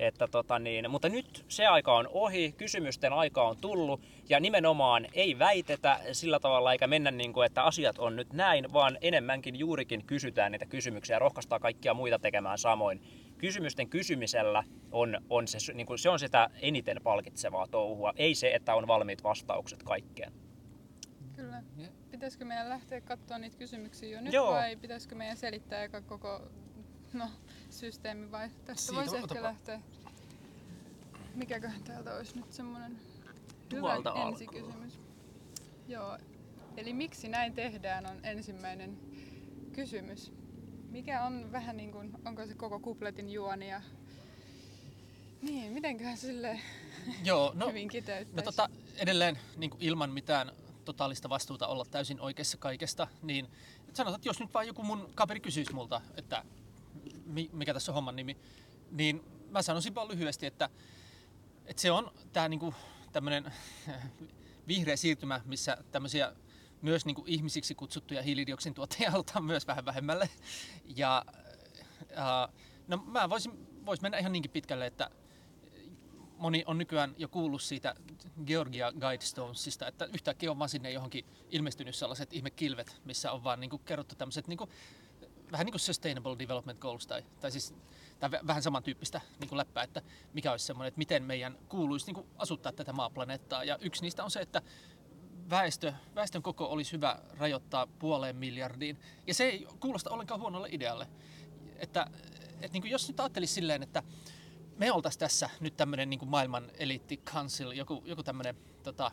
Että 0.01 0.27
tota 0.27 0.59
niin, 0.59 0.91
mutta 0.91 1.09
nyt 1.09 1.45
se 1.47 1.67
aika 1.67 1.95
on 1.95 2.07
ohi, 2.11 2.51
kysymysten 2.57 3.13
aika 3.13 3.47
on 3.47 3.57
tullut 3.57 4.01
ja 4.29 4.39
nimenomaan 4.39 5.07
ei 5.13 5.39
väitetä 5.39 5.99
sillä 6.11 6.39
tavalla 6.39 6.71
eikä 6.71 6.87
mennä 6.87 7.11
niin 7.11 7.33
kuin, 7.33 7.45
että 7.45 7.63
asiat 7.63 7.99
on 7.99 8.15
nyt 8.15 8.33
näin, 8.33 8.73
vaan 8.73 8.97
enemmänkin 9.01 9.59
juurikin 9.59 10.05
kysytään 10.05 10.51
niitä 10.51 10.65
kysymyksiä 10.65 11.15
ja 11.15 11.19
rohkaistaan 11.19 11.61
kaikkia 11.61 11.93
muita 11.93 12.19
tekemään 12.19 12.57
samoin. 12.57 13.01
Kysymysten 13.37 13.89
kysymisellä 13.89 14.63
on, 14.91 15.21
on 15.29 15.47
se, 15.47 15.73
niin 15.73 15.87
kuin, 15.87 15.99
se 15.99 16.09
on 16.09 16.19
sitä 16.19 16.49
eniten 16.61 16.97
palkitsevaa 17.03 17.67
touhua, 17.67 18.13
ei 18.15 18.35
se, 18.35 18.51
että 18.53 18.75
on 18.75 18.87
valmiit 18.87 19.23
vastaukset 19.23 19.83
kaikkeen. 19.83 20.33
Kyllä. 21.35 21.63
Pitäisikö 22.11 22.45
meidän 22.45 22.69
lähteä 22.69 23.01
katsomaan 23.01 23.41
niitä 23.41 23.57
kysymyksiä 23.57 24.09
jo 24.09 24.21
nyt 24.21 24.33
Joo. 24.33 24.51
vai 24.51 24.75
pitäisikö 24.75 25.15
meidän 25.15 25.37
selittää 25.37 25.89
koko 25.89 26.41
no, 27.13 27.29
systeemi 27.71 28.31
vai 28.31 28.49
tästä 28.65 28.93
voisi 28.93 29.15
ehkä 29.15 29.25
otapa. 29.25 29.43
lähteä. 29.43 29.81
Mikäköhän 31.35 31.83
täältä 31.83 32.15
olisi 32.15 32.35
nyt 32.35 32.53
semmoinen 32.53 32.99
hyvä 33.73 33.97
ensikysymys. 34.27 34.99
Joo, 35.87 36.17
eli 36.77 36.93
miksi 36.93 37.27
näin 37.27 37.53
tehdään 37.53 38.05
on 38.05 38.25
ensimmäinen 38.25 38.97
kysymys. 39.73 40.33
Mikä 40.89 41.25
on 41.25 41.51
vähän 41.51 41.77
niin 41.77 41.91
kuin, 41.91 42.11
onko 42.25 42.45
se 42.45 42.53
koko 42.53 42.79
kupletin 42.79 43.29
juoni 43.29 43.69
ja 43.69 43.81
Niin, 45.41 45.73
mitenköhän 45.73 46.17
sille 46.17 46.59
Joo, 47.23 47.51
no, 47.55 47.67
hyvin 47.67 47.89
kiteyttäisi? 47.89 48.35
No 48.35 48.41
tota, 48.41 48.69
edelleen 48.97 49.39
niin 49.57 49.69
kuin 49.69 49.81
ilman 49.81 50.09
mitään 50.09 50.51
totaalista 50.85 51.29
vastuuta 51.29 51.67
olla 51.67 51.85
täysin 51.85 52.21
oikeassa 52.21 52.57
kaikesta, 52.57 53.07
niin 53.21 53.47
sanotaan, 53.93 54.15
että 54.19 54.29
jos 54.29 54.39
nyt 54.39 54.53
vaan 54.53 54.67
joku 54.67 54.83
mun 54.83 55.09
kaveri 55.15 55.39
kysyisi 55.39 55.73
multa, 55.73 56.01
että 56.17 56.43
mikä 57.51 57.73
tässä 57.73 57.91
on 57.91 57.93
homman 57.93 58.15
nimi, 58.15 58.37
niin 58.91 59.23
mä 59.49 59.61
sanoisin 59.61 59.95
vaan 59.95 60.07
lyhyesti, 60.07 60.45
että, 60.45 60.69
että 61.65 61.81
se 61.81 61.91
on 61.91 62.11
tämä 62.33 62.49
niinku, 62.49 62.73
tämmöinen 63.11 63.53
vihreä 64.67 64.95
siirtymä, 64.95 65.41
missä 65.45 65.77
tämmöisiä 65.91 66.35
myös 66.81 67.05
niinku 67.05 67.23
ihmisiksi 67.27 67.75
kutsuttuja 67.75 68.21
hiilidioksin 68.21 68.73
tuottajia 68.73 69.11
halutaan 69.11 69.45
myös 69.45 69.67
vähän 69.67 69.85
vähemmälle. 69.85 70.29
Ja 70.95 71.25
ää, 72.15 72.49
no 72.87 72.97
mä 72.97 73.29
voisin 73.29 73.67
vois 73.85 74.01
mennä 74.01 74.17
ihan 74.17 74.31
niinkin 74.31 74.51
pitkälle, 74.51 74.85
että 74.85 75.09
moni 76.37 76.63
on 76.67 76.77
nykyään 76.77 77.15
jo 77.17 77.27
kuullut 77.27 77.61
siitä 77.61 77.95
Georgia 78.45 78.91
Guidestonesista, 78.91 79.87
että 79.87 80.05
yhtäkkiä 80.05 80.51
on 80.51 80.59
vaan 80.59 80.69
sinne 80.69 80.91
johonkin 80.91 81.25
ilmestynyt 81.49 81.95
sellaiset 81.95 82.33
ihmekilvet, 82.33 83.01
missä 83.05 83.31
on 83.31 83.43
vaan 83.43 83.59
niinku 83.59 83.77
kerrottu 83.77 84.15
tämmöiset 84.15 84.47
niinku, 84.47 84.69
vähän 85.51 85.65
niin 85.65 85.73
kuin 85.73 85.79
Sustainable 85.79 86.39
Development 86.39 86.79
Goals 86.79 87.07
tai, 87.07 87.23
tai 87.39 87.51
siis 87.51 87.73
tai 88.19 88.29
vähän 88.47 88.63
samantyyppistä 88.63 89.21
niin 89.39 89.49
kuin 89.49 89.57
läppää, 89.57 89.83
että 89.83 90.01
mikä 90.33 90.51
olisi 90.51 90.65
semmoinen, 90.65 90.87
että 90.87 90.97
miten 90.97 91.23
meidän 91.23 91.57
kuuluisi 91.69 92.05
niin 92.05 92.15
kuin 92.15 92.27
asuttaa 92.37 92.71
tätä 92.71 92.93
maaplaneettaa. 92.93 93.63
Ja 93.63 93.77
yksi 93.81 94.01
niistä 94.01 94.23
on 94.23 94.31
se, 94.31 94.39
että 94.39 94.61
väestö, 95.49 95.93
väestön 96.15 96.41
koko 96.41 96.65
olisi 96.65 96.91
hyvä 96.91 97.19
rajoittaa 97.37 97.87
puoleen 97.87 98.35
miljardiin. 98.35 98.99
Ja 99.27 99.33
se 99.33 99.43
ei 99.43 99.67
kuulosta 99.79 100.09
ollenkaan 100.09 100.41
huonolle 100.41 100.69
idealle. 100.71 101.07
Että, 101.75 102.07
että 102.53 102.73
niin 102.73 102.81
kuin 102.81 102.91
jos 102.91 103.07
nyt 103.07 103.19
ajattelisi 103.19 103.53
silleen, 103.53 103.83
että 103.83 104.03
me 104.77 104.91
oltaisiin 104.91 105.19
tässä 105.19 105.49
nyt 105.59 105.77
tämmöinen 105.77 106.09
niin 106.09 106.29
maailman 106.29 106.71
eliitti 106.73 107.17
council, 107.17 107.71
joku, 107.71 108.03
joku 108.05 108.23
tämmöinen 108.23 108.55
tota, 108.83 109.11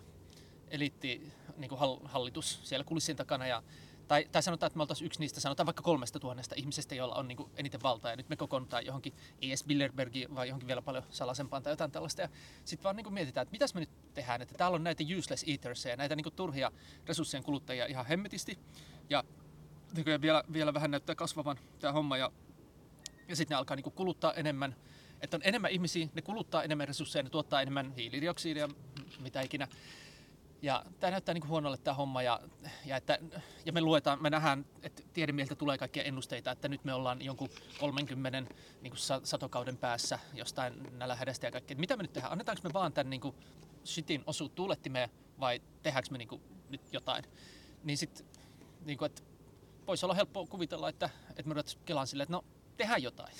eliitti 0.69 1.33
niin 1.57 1.69
kuin 1.69 1.81
hallitus 2.05 2.61
siellä 2.63 2.85
kulissien 2.85 3.17
takana 3.17 3.47
ja 3.47 3.63
tai, 4.09 4.29
tai 4.33 4.43
sanotaan, 4.43 4.67
että 4.67 4.77
me 4.77 4.83
oltaisiin 4.83 5.07
yksi 5.07 5.21
niistä, 5.21 5.41
sanotaan 5.41 5.67
vaikka 5.67 5.83
kolmesta 5.83 6.21
tuhannesta 6.21 6.55
ihmisestä, 6.59 6.95
joilla 6.95 7.15
on 7.15 7.29
niin 7.29 7.37
kuin 7.37 7.51
eniten 7.57 7.83
valtaa, 7.83 8.11
ja 8.11 8.17
nyt 8.17 8.29
me 8.29 8.37
kokoonnutaan 8.37 8.87
johonkin 8.87 9.15
E.S. 9.43 9.65
Bilderbergiin 9.65 10.35
vai 10.35 10.49
johonkin 10.49 10.67
vielä 10.67 10.83
paljon 10.83 11.05
salaisempaan 11.11 11.63
tai 11.63 11.73
jotain 11.73 11.91
tällaista, 11.91 12.23
ja 12.23 12.29
sitten 12.65 12.85
vaan 12.85 12.97
niin 12.97 13.05
kuin 13.05 13.15
mietitään, 13.15 13.43
että 13.43 13.53
mitäs 13.53 13.75
me 13.75 13.81
nyt 13.81 14.15
tehdään, 14.15 14.43
että 14.43 14.55
täällä 14.55 14.75
on 14.75 14.85
näitä 14.85 15.05
useless 15.19 15.45
eaters 15.49 15.85
ja 15.85 15.97
näitä 15.97 16.17
niin 16.17 16.25
kuin 16.25 16.35
turhia 16.35 16.73
resurssien 17.07 17.43
kuluttajia 17.43 17.87
ihan 17.87 18.07
hemmetisti, 18.07 18.59
ja 19.11 19.25
vielä, 20.23 20.45
vielä 20.53 20.75
vähän 20.75 20.91
näyttää 20.91 21.15
kasvavan 21.15 21.59
tämä 21.79 21.93
homma, 21.93 22.17
ja, 22.17 22.33
ja 23.29 23.37
sitten 23.37 23.55
ne 23.55 23.59
alkaa 23.59 23.77
niin 23.77 23.85
kuin 23.85 23.95
kuluttaa 23.95 24.35
enemmän, 24.35 24.77
että 25.21 25.37
on 25.37 25.43
enemmän 25.45 25.71
ihmisiä, 25.71 26.09
ne 26.15 26.23
kuluttaa 26.23 26.63
enemmän 26.63 26.89
resursseja, 26.89 27.23
ne 27.23 27.31
tuottaa 27.31 27.63
enemmän 27.63 27.93
hiilidioksidia, 27.93 28.69
mitä 29.21 29.41
ikinä, 29.41 29.69
ja 30.63 30.85
tämä 31.01 31.11
näyttää 31.11 31.35
niin 31.35 31.49
huonolle 31.49 31.77
tämä 31.77 31.95
homma 31.95 32.23
ja, 32.23 32.41
ja, 32.85 32.97
että, 32.97 33.19
ja 33.65 33.73
me 33.73 33.81
luetaan, 33.81 34.23
me 34.23 34.31
nähdään, 34.31 34.67
että 34.83 35.03
tiedemieltä 35.13 35.55
tulee 35.55 35.79
kaikkia 35.79 36.03
ennusteita, 36.03 36.51
että 36.51 36.69
nyt 36.69 36.85
me 36.85 36.95
ollaan 36.95 37.23
jonkun 37.23 37.49
30 37.81 38.41
niin 38.81 38.91
kuin 38.91 39.23
satokauden 39.23 39.77
päässä 39.77 40.19
jostain 40.35 40.99
nälähädästä 40.99 41.47
ja 41.47 41.51
kaikkea. 41.51 41.77
Mitä 41.77 41.97
me 41.97 42.03
nyt 42.03 42.13
tehdään? 42.13 42.33
Annetaanko 42.33 42.61
me 42.65 42.73
vaan 42.73 42.93
tämän 42.93 43.11
niin 43.11 43.21
kuin 43.21 43.35
shitin 43.87 44.23
osuu 44.27 44.49
tuulettimeen 44.49 45.09
vai 45.41 45.63
tehdäänkö 45.83 46.11
me 46.11 46.19
niin 46.19 46.29
kuin 46.29 46.43
nyt 46.69 46.93
jotain? 46.93 47.25
Niin 47.85 47.99
sitten, 47.99 48.27
niin 48.85 48.99
kuin, 48.99 49.07
että 49.07 49.23
voisi 49.87 50.07
olla 50.07 50.15
helppo 50.15 50.47
kuvitella, 50.47 50.89
että, 50.89 51.11
että 51.31 51.43
me 51.43 51.55
ruvetaan 51.55 51.83
kelaan 51.85 52.07
silleen, 52.07 52.25
että 52.25 52.33
no 52.33 52.45
tehdään 52.77 53.03
jotain. 53.03 53.35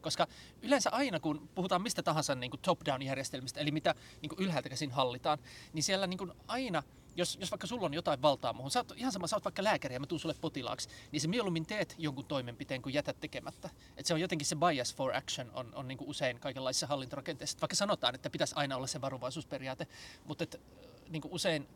Koska 0.00 0.26
yleensä 0.62 0.90
aina 0.90 1.20
kun 1.20 1.48
puhutaan 1.54 1.82
mistä 1.82 2.02
tahansa 2.02 2.34
niin 2.34 2.50
kuin 2.50 2.60
top-down 2.60 3.02
järjestelmistä, 3.02 3.60
eli 3.60 3.70
mitä 3.70 3.94
niin 4.22 4.30
kuin 4.30 4.40
ylhäältä 4.44 4.68
käsin 4.68 4.90
hallitaan, 4.90 5.38
niin 5.72 5.82
siellä 5.82 6.06
niin 6.06 6.18
kuin 6.18 6.32
aina 6.46 6.82
jos, 7.16 7.38
jos 7.40 7.50
vaikka 7.50 7.66
sulla 7.66 7.86
on 7.86 7.94
jotain 7.94 8.22
valtaa 8.22 8.52
muuhun, 8.52 8.70
sä 8.70 8.78
oot, 8.78 8.92
ihan 8.96 9.12
sama, 9.12 9.26
sä 9.26 9.36
oot 9.36 9.44
vaikka 9.44 9.64
lääkäri 9.64 9.94
ja 9.94 10.00
mä 10.00 10.06
tuun 10.06 10.20
sulle 10.20 10.34
potilaaksi, 10.40 10.88
niin 11.12 11.20
se 11.20 11.28
mieluummin 11.28 11.66
teet 11.66 11.94
jonkun 11.98 12.24
toimenpiteen 12.24 12.82
kuin 12.82 12.94
jätät 12.94 13.20
tekemättä. 13.20 13.70
Et 13.96 14.06
se 14.06 14.14
on 14.14 14.20
jotenkin 14.20 14.46
se 14.46 14.56
bias 14.56 14.94
for 14.94 15.16
action 15.16 15.50
on, 15.54 15.74
on 15.74 15.88
niin 15.88 15.98
kuin 15.98 16.10
usein 16.10 16.40
kaikenlaisissa 16.40 16.86
hallintorakenteissa. 16.86 17.58
Vaikka 17.60 17.76
sanotaan, 17.76 18.14
että 18.14 18.30
pitäisi 18.30 18.54
aina 18.56 18.76
olla 18.76 18.86
se 18.86 19.00
varovaisuusperiaate, 19.00 19.86
mutta 20.24 20.44
et, 20.44 20.60
niin 21.08 21.22
kuin 21.22 21.34
usein 21.34 21.68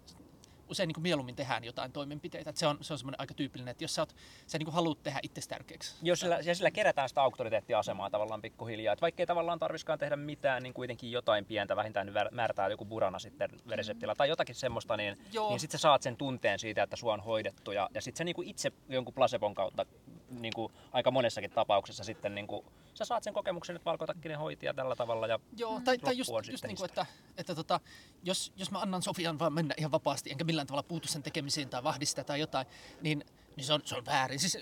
usein 0.69 0.87
niin 0.87 0.95
kuin 0.95 1.03
mieluummin 1.03 1.37
tehdään 1.37 1.65
jotain 1.65 1.93
toimenpiteitä. 1.93 2.51
Että 2.51 2.61
se 2.61 2.67
on, 2.67 2.79
se 2.81 2.93
on 2.93 2.99
semmoinen 2.99 3.21
aika 3.21 3.35
tyypillinen, 3.35 3.71
että 3.71 3.85
jos 3.85 3.95
sä, 3.95 4.03
oot, 4.03 4.15
sä 4.47 4.59
niin 4.59 4.65
kuin 4.65 4.75
haluat 4.75 5.03
tehdä 5.03 5.21
itse 5.23 5.41
tärkeäksi. 5.49 5.97
Jos 6.03 6.21
sillä, 6.21 6.39
ja 6.45 6.55
sillä 6.55 6.71
kerätään 6.71 7.09
sitä 7.09 7.23
auktoriteettiasemaa 7.23 8.11
tavallaan 8.11 8.43
pikkuhiljaa. 8.43 8.93
Että 8.93 9.01
vaikka 9.01 9.23
ei 9.23 9.27
tavallaan 9.27 9.59
tarviskaan 9.59 9.99
tehdä 9.99 10.17
mitään, 10.17 10.63
niin 10.63 10.75
kuitenkin 10.75 11.13
jotain 11.13 11.45
pientä, 11.45 11.77
vähintään 11.77 12.13
määrätään 12.31 12.71
joku 12.71 12.85
burana 12.85 13.19
sitten 13.19 13.51
vereseptillä 13.69 14.15
tai 14.15 14.29
jotakin 14.29 14.55
semmoista, 14.55 14.97
niin, 14.97 15.19
niin 15.49 15.61
sitten 15.61 15.81
sä 15.81 15.83
saat 15.83 16.03
sen 16.03 16.17
tunteen 16.17 16.59
siitä, 16.59 16.83
että 16.83 16.97
sua 16.97 17.13
on 17.13 17.21
hoidettu. 17.21 17.73
Ja, 17.73 17.89
ja 17.95 18.01
sitten 18.01 18.19
sä 18.19 18.25
niin 18.25 18.35
kuin 18.35 18.49
itse 18.49 18.73
jonkun 18.89 19.15
placebon 19.15 19.55
kautta 19.55 19.87
niin 20.31 20.53
kuin 20.55 20.73
aika 20.93 21.11
monessakin 21.11 21.51
tapauksessa 21.51 22.05
sitten 22.05 22.35
niin 22.35 22.47
kuin, 22.47 22.67
sä 22.95 23.05
saat 23.05 23.23
sen 23.23 23.35
kokemuksen, 23.35 23.77
että 23.77 23.85
valkotakkinen 23.85 24.39
hoitia 24.39 24.75
tällä 24.75 24.97
tavalla 24.97 25.27
ja 25.27 25.39
Joo, 25.57 25.81
tai, 25.85 25.99
tai 25.99 26.19
just, 26.19 26.31
just 26.51 26.65
niin 26.65 26.77
kuin, 26.77 26.91
että, 26.91 27.07
että 27.37 27.55
tota, 27.55 27.81
jos, 28.23 28.53
jos 28.57 28.71
mä 28.71 28.79
annan 28.79 29.03
Sofian 29.03 29.39
vaan 29.39 29.53
mennä 29.53 29.75
ihan 29.79 29.93
vapaasti, 29.93 30.31
enkä 30.31 30.45
millään 30.45 30.67
tavalla 30.67 30.83
puutu 30.83 31.09
sen 31.09 31.23
tekemiseen 31.23 31.69
tai 31.69 31.85
vahdista 31.85 32.25
tai 32.25 32.41
jotain, 32.41 32.67
niin, 33.03 33.25
niin 33.57 33.65
se, 33.65 33.73
on, 33.73 33.81
se 33.85 33.97
on 33.97 34.07
väärin. 34.07 34.41
Siis 34.41 34.59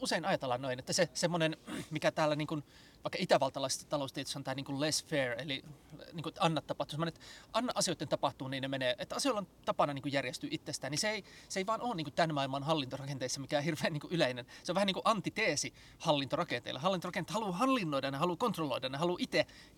usein 0.00 0.24
ajatellaan 0.24 0.62
noin, 0.62 0.78
että 0.78 0.92
se 0.92 1.08
semmoinen, 1.14 1.56
mikä 1.90 2.10
täällä 2.10 2.36
niin 2.36 2.48
kuin, 2.48 2.64
vaikka 3.04 3.18
itävaltalaisessa 3.20 3.88
taloustieteessä 3.88 4.38
on 4.38 4.44
tämä 4.44 4.54
niin 4.54 4.80
less 4.80 5.04
fair, 5.04 5.40
eli 5.40 5.64
niin 6.12 6.22
kuin 6.22 6.34
anna 6.40 6.60
tapahtua, 6.60 7.06
että 7.06 7.20
anna 7.52 7.72
asioiden 7.76 8.08
tapahtua, 8.08 8.48
niin 8.48 8.62
ne 8.62 8.68
menee, 8.68 8.94
että 8.98 9.16
asioilla 9.16 9.40
on 9.40 9.46
tapana 9.64 9.92
niin 9.92 10.02
kuin 10.02 10.12
järjestyä 10.12 10.48
itsestään, 10.52 10.90
niin 10.90 10.98
se 10.98 11.10
ei, 11.10 11.24
se 11.48 11.60
ei 11.60 11.66
vaan 11.66 11.80
ole 11.80 11.94
niin 11.94 12.04
kuin 12.04 12.14
tämän 12.14 12.34
maailman 12.34 12.62
hallintorakenteissa 12.62 13.40
mikään 13.40 13.64
hirveän 13.64 13.92
niin 13.92 14.00
kuin 14.00 14.12
yleinen. 14.12 14.46
Se 14.62 14.72
on 14.72 14.74
vähän 14.74 14.86
niin 14.86 14.94
kuin 14.94 15.06
antiteesi 15.06 15.74
hallintorakenteille. 15.98 16.80
Hallintorakenteet 16.80 17.34
haluaa 17.34 17.52
hallinnoida, 17.52 18.10
ne 18.10 18.18
haluaa 18.18 18.36
kontrolloida, 18.36 18.88
ne 18.88 18.98
haluaa 18.98 19.18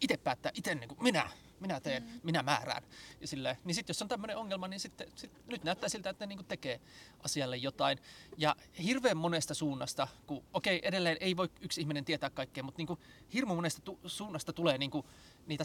itse 0.01 0.17
päättää, 0.25 0.53
itse 0.55 0.75
niin 0.75 0.89
kuin 0.89 1.03
minä, 1.03 1.31
minä 1.61 1.81
teen, 1.81 2.03
mm. 2.03 2.21
minä 2.23 2.43
määrään. 2.43 2.83
Ja 3.21 3.27
silleen, 3.27 3.57
niin 3.65 3.75
sitten 3.75 3.95
jos 3.95 4.03
on 4.03 4.09
tämmöinen 4.09 4.37
ongelma, 4.37 4.69
niin 4.69 4.81
sitten 4.81 5.09
sit, 5.15 5.31
nyt 5.47 5.65
näyttää 5.65 5.89
siltä, 5.89 6.11
että 6.11 6.27
ne 6.27 6.35
niin 6.35 6.45
tekee 6.45 6.81
asialle 7.25 7.57
jotain. 7.57 7.99
Ja 8.37 8.57
hirveän 8.83 9.17
monesta 9.17 9.55
suunnasta, 9.55 10.09
kun 10.27 10.45
okei, 10.55 10.77
okay, 10.77 10.89
edelleen 10.89 11.17
ei 11.21 11.37
voi 11.37 11.49
yksi 11.61 11.81
ihminen 11.81 12.05
tietää 12.05 12.31
kaikkea, 12.31 12.63
mutta 12.63 12.79
niin 12.79 12.87
kuin 12.87 13.01
hirmu 13.33 13.55
monesta 13.55 13.83
tu- 13.83 14.01
suunnasta 14.07 14.53
tulee 14.53 14.79
niin 14.79 14.91
kuin 14.91 15.07
niitä 15.47 15.65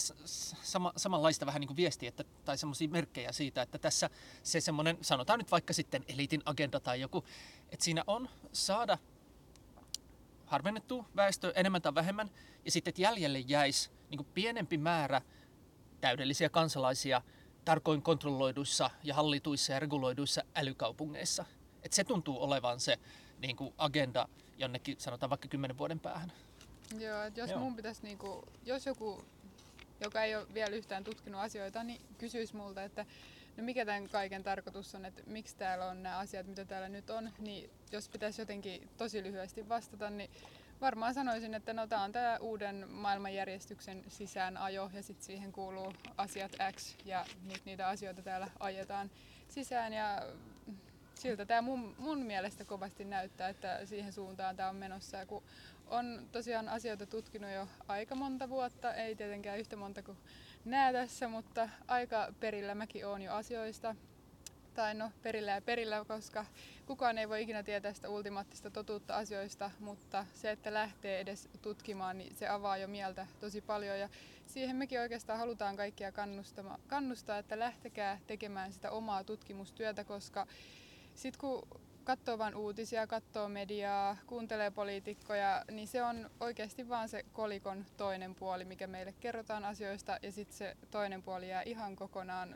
sama, 0.63 0.93
samanlaista 0.95 1.45
vähän 1.45 1.59
niin 1.59 1.67
kuin 1.67 1.77
viestiä 1.77 2.09
että, 2.09 2.23
tai 2.45 2.57
semmoisia 2.57 2.89
merkkejä 2.89 3.31
siitä, 3.31 3.61
että 3.61 3.77
tässä 3.77 4.09
se 4.43 4.61
semmoinen, 4.61 4.97
sanotaan 5.01 5.39
nyt 5.39 5.51
vaikka 5.51 5.73
sitten 5.73 6.05
eliitin 6.07 6.41
agenda 6.45 6.79
tai 6.79 7.01
joku, 7.01 7.23
että 7.71 7.85
siinä 7.85 8.03
on 8.07 8.29
saada 8.53 8.97
harvennettu 10.45 11.05
väestö 11.15 11.53
enemmän 11.55 11.81
tai 11.81 11.95
vähemmän, 11.95 12.29
ja 12.65 12.71
sitten 12.71 12.91
että 12.91 13.01
jäljelle 13.01 13.39
jäisi 13.39 13.89
niin 14.09 14.25
pienempi 14.33 14.77
määrä 14.77 15.21
täydellisiä 16.01 16.49
kansalaisia 16.49 17.21
tarkoin 17.65 18.01
kontrolloiduissa 18.01 18.89
ja 19.03 19.13
hallituissa 19.13 19.73
ja 19.73 19.79
reguloiduissa 19.79 20.43
älykaupungeissa. 20.55 21.45
Et 21.83 21.93
se 21.93 22.03
tuntuu 22.03 22.43
olevan 22.43 22.79
se 22.79 22.99
niin 23.41 23.55
kuin 23.55 23.73
agenda 23.77 24.27
jonnekin, 24.57 24.95
sanotaan 24.99 25.29
vaikka 25.29 25.47
kymmenen 25.47 25.77
vuoden 25.77 25.99
päähän. 25.99 26.31
Joo, 26.99 27.23
että 27.23 27.39
jos 27.39 27.49
Joo. 27.49 27.59
mun 27.59 27.75
pitäisi, 27.75 28.03
niin 28.03 28.17
kuin, 28.17 28.45
jos 28.65 28.85
joku, 28.85 29.23
joka 30.01 30.23
ei 30.23 30.35
ole 30.35 30.53
vielä 30.53 30.75
yhtään 30.75 31.03
tutkinut 31.03 31.41
asioita, 31.41 31.83
niin 31.83 32.01
kysyisi 32.17 32.55
multa, 32.55 32.83
että 32.83 33.05
no 33.57 33.63
mikä 33.63 33.85
tämän 33.85 34.09
kaiken 34.09 34.43
tarkoitus 34.43 34.95
on, 34.95 35.05
että 35.05 35.21
miksi 35.25 35.55
täällä 35.55 35.85
on 35.85 36.03
nämä 36.03 36.17
asiat, 36.17 36.47
mitä 36.47 36.65
täällä 36.65 36.89
nyt 36.89 37.09
on, 37.09 37.31
niin 37.39 37.69
jos 37.91 38.09
pitäisi 38.09 38.41
jotenkin 38.41 38.89
tosi 38.97 39.23
lyhyesti 39.23 39.69
vastata, 39.69 40.09
niin 40.09 40.29
varmaan 40.81 41.13
sanoisin, 41.13 41.53
että 41.53 41.73
no 41.73 41.87
tämä 41.87 42.03
on 42.03 42.11
tämä 42.11 42.37
uuden 42.37 42.89
maailmanjärjestyksen 42.89 44.03
sisäänajo 44.07 44.89
ja 44.93 45.03
sitten 45.03 45.25
siihen 45.25 45.51
kuuluu 45.51 45.93
asiat 46.17 46.51
X 46.75 46.95
ja 47.05 47.25
nyt 47.47 47.65
niitä 47.65 47.87
asioita 47.87 48.21
täällä 48.21 48.47
ajetaan 48.59 49.11
sisään 49.47 49.93
ja 49.93 50.21
siltä 51.15 51.45
tämä 51.45 51.61
mun, 51.61 51.95
mun 51.97 52.19
mielestä 52.19 52.65
kovasti 52.65 53.05
näyttää, 53.05 53.49
että 53.49 53.85
siihen 53.85 54.13
suuntaan 54.13 54.55
tämä 54.55 54.69
on 54.69 54.75
menossa. 54.75 55.17
Ja 55.17 55.25
kun 55.25 55.43
on 55.87 56.27
tosiaan 56.31 56.69
asioita 56.69 57.05
tutkinut 57.05 57.51
jo 57.51 57.67
aika 57.87 58.15
monta 58.15 58.49
vuotta, 58.49 58.93
ei 58.93 59.15
tietenkään 59.15 59.59
yhtä 59.59 59.75
monta 59.75 60.03
kuin 60.03 60.17
nää 60.65 60.93
tässä, 60.93 61.27
mutta 61.27 61.69
aika 61.87 62.33
perillä 62.39 62.75
mäkin 62.75 63.07
oon 63.07 63.21
jo 63.21 63.33
asioista 63.33 63.95
tai 64.79 64.93
no 64.93 65.11
perillä 65.23 65.51
ja 65.51 65.61
perillä, 65.61 66.05
koska 66.05 66.45
kukaan 66.85 67.17
ei 67.17 67.29
voi 67.29 67.41
ikinä 67.41 67.63
tietää 67.63 67.93
sitä 67.93 68.09
ultimaattista 68.09 68.71
totuutta 68.71 69.15
asioista, 69.15 69.71
mutta 69.79 70.25
se, 70.33 70.51
että 70.51 70.73
lähtee 70.73 71.19
edes 71.19 71.49
tutkimaan, 71.61 72.17
niin 72.17 72.35
se 72.35 72.47
avaa 72.47 72.77
jo 72.77 72.87
mieltä 72.87 73.27
tosi 73.39 73.61
paljon. 73.61 73.99
Ja 73.99 74.09
siihen 74.45 74.75
mekin 74.75 74.99
oikeastaan 74.99 75.39
halutaan 75.39 75.75
kaikkia 75.75 76.11
kannustaa, 76.87 77.37
että 77.37 77.59
lähtekää 77.59 78.19
tekemään 78.27 78.73
sitä 78.73 78.91
omaa 78.91 79.23
tutkimustyötä, 79.23 80.03
koska 80.03 80.47
sitten 81.15 81.39
kun 81.39 81.67
katsoo 82.03 82.37
vain 82.37 82.55
uutisia, 82.55 83.07
katsoo 83.07 83.49
mediaa, 83.49 84.17
kuuntelee 84.27 84.71
poliitikkoja, 84.71 85.65
niin 85.71 85.87
se 85.87 86.03
on 86.03 86.29
oikeasti 86.39 86.89
vaan 86.89 87.09
se 87.09 87.25
kolikon 87.33 87.85
toinen 87.97 88.35
puoli, 88.35 88.65
mikä 88.65 88.87
meille 88.87 89.13
kerrotaan 89.19 89.65
asioista 89.65 90.19
ja 90.21 90.31
sitten 90.31 90.57
se 90.57 90.77
toinen 90.91 91.23
puoli 91.23 91.49
jää 91.49 91.61
ihan 91.61 91.95
kokonaan 91.95 92.55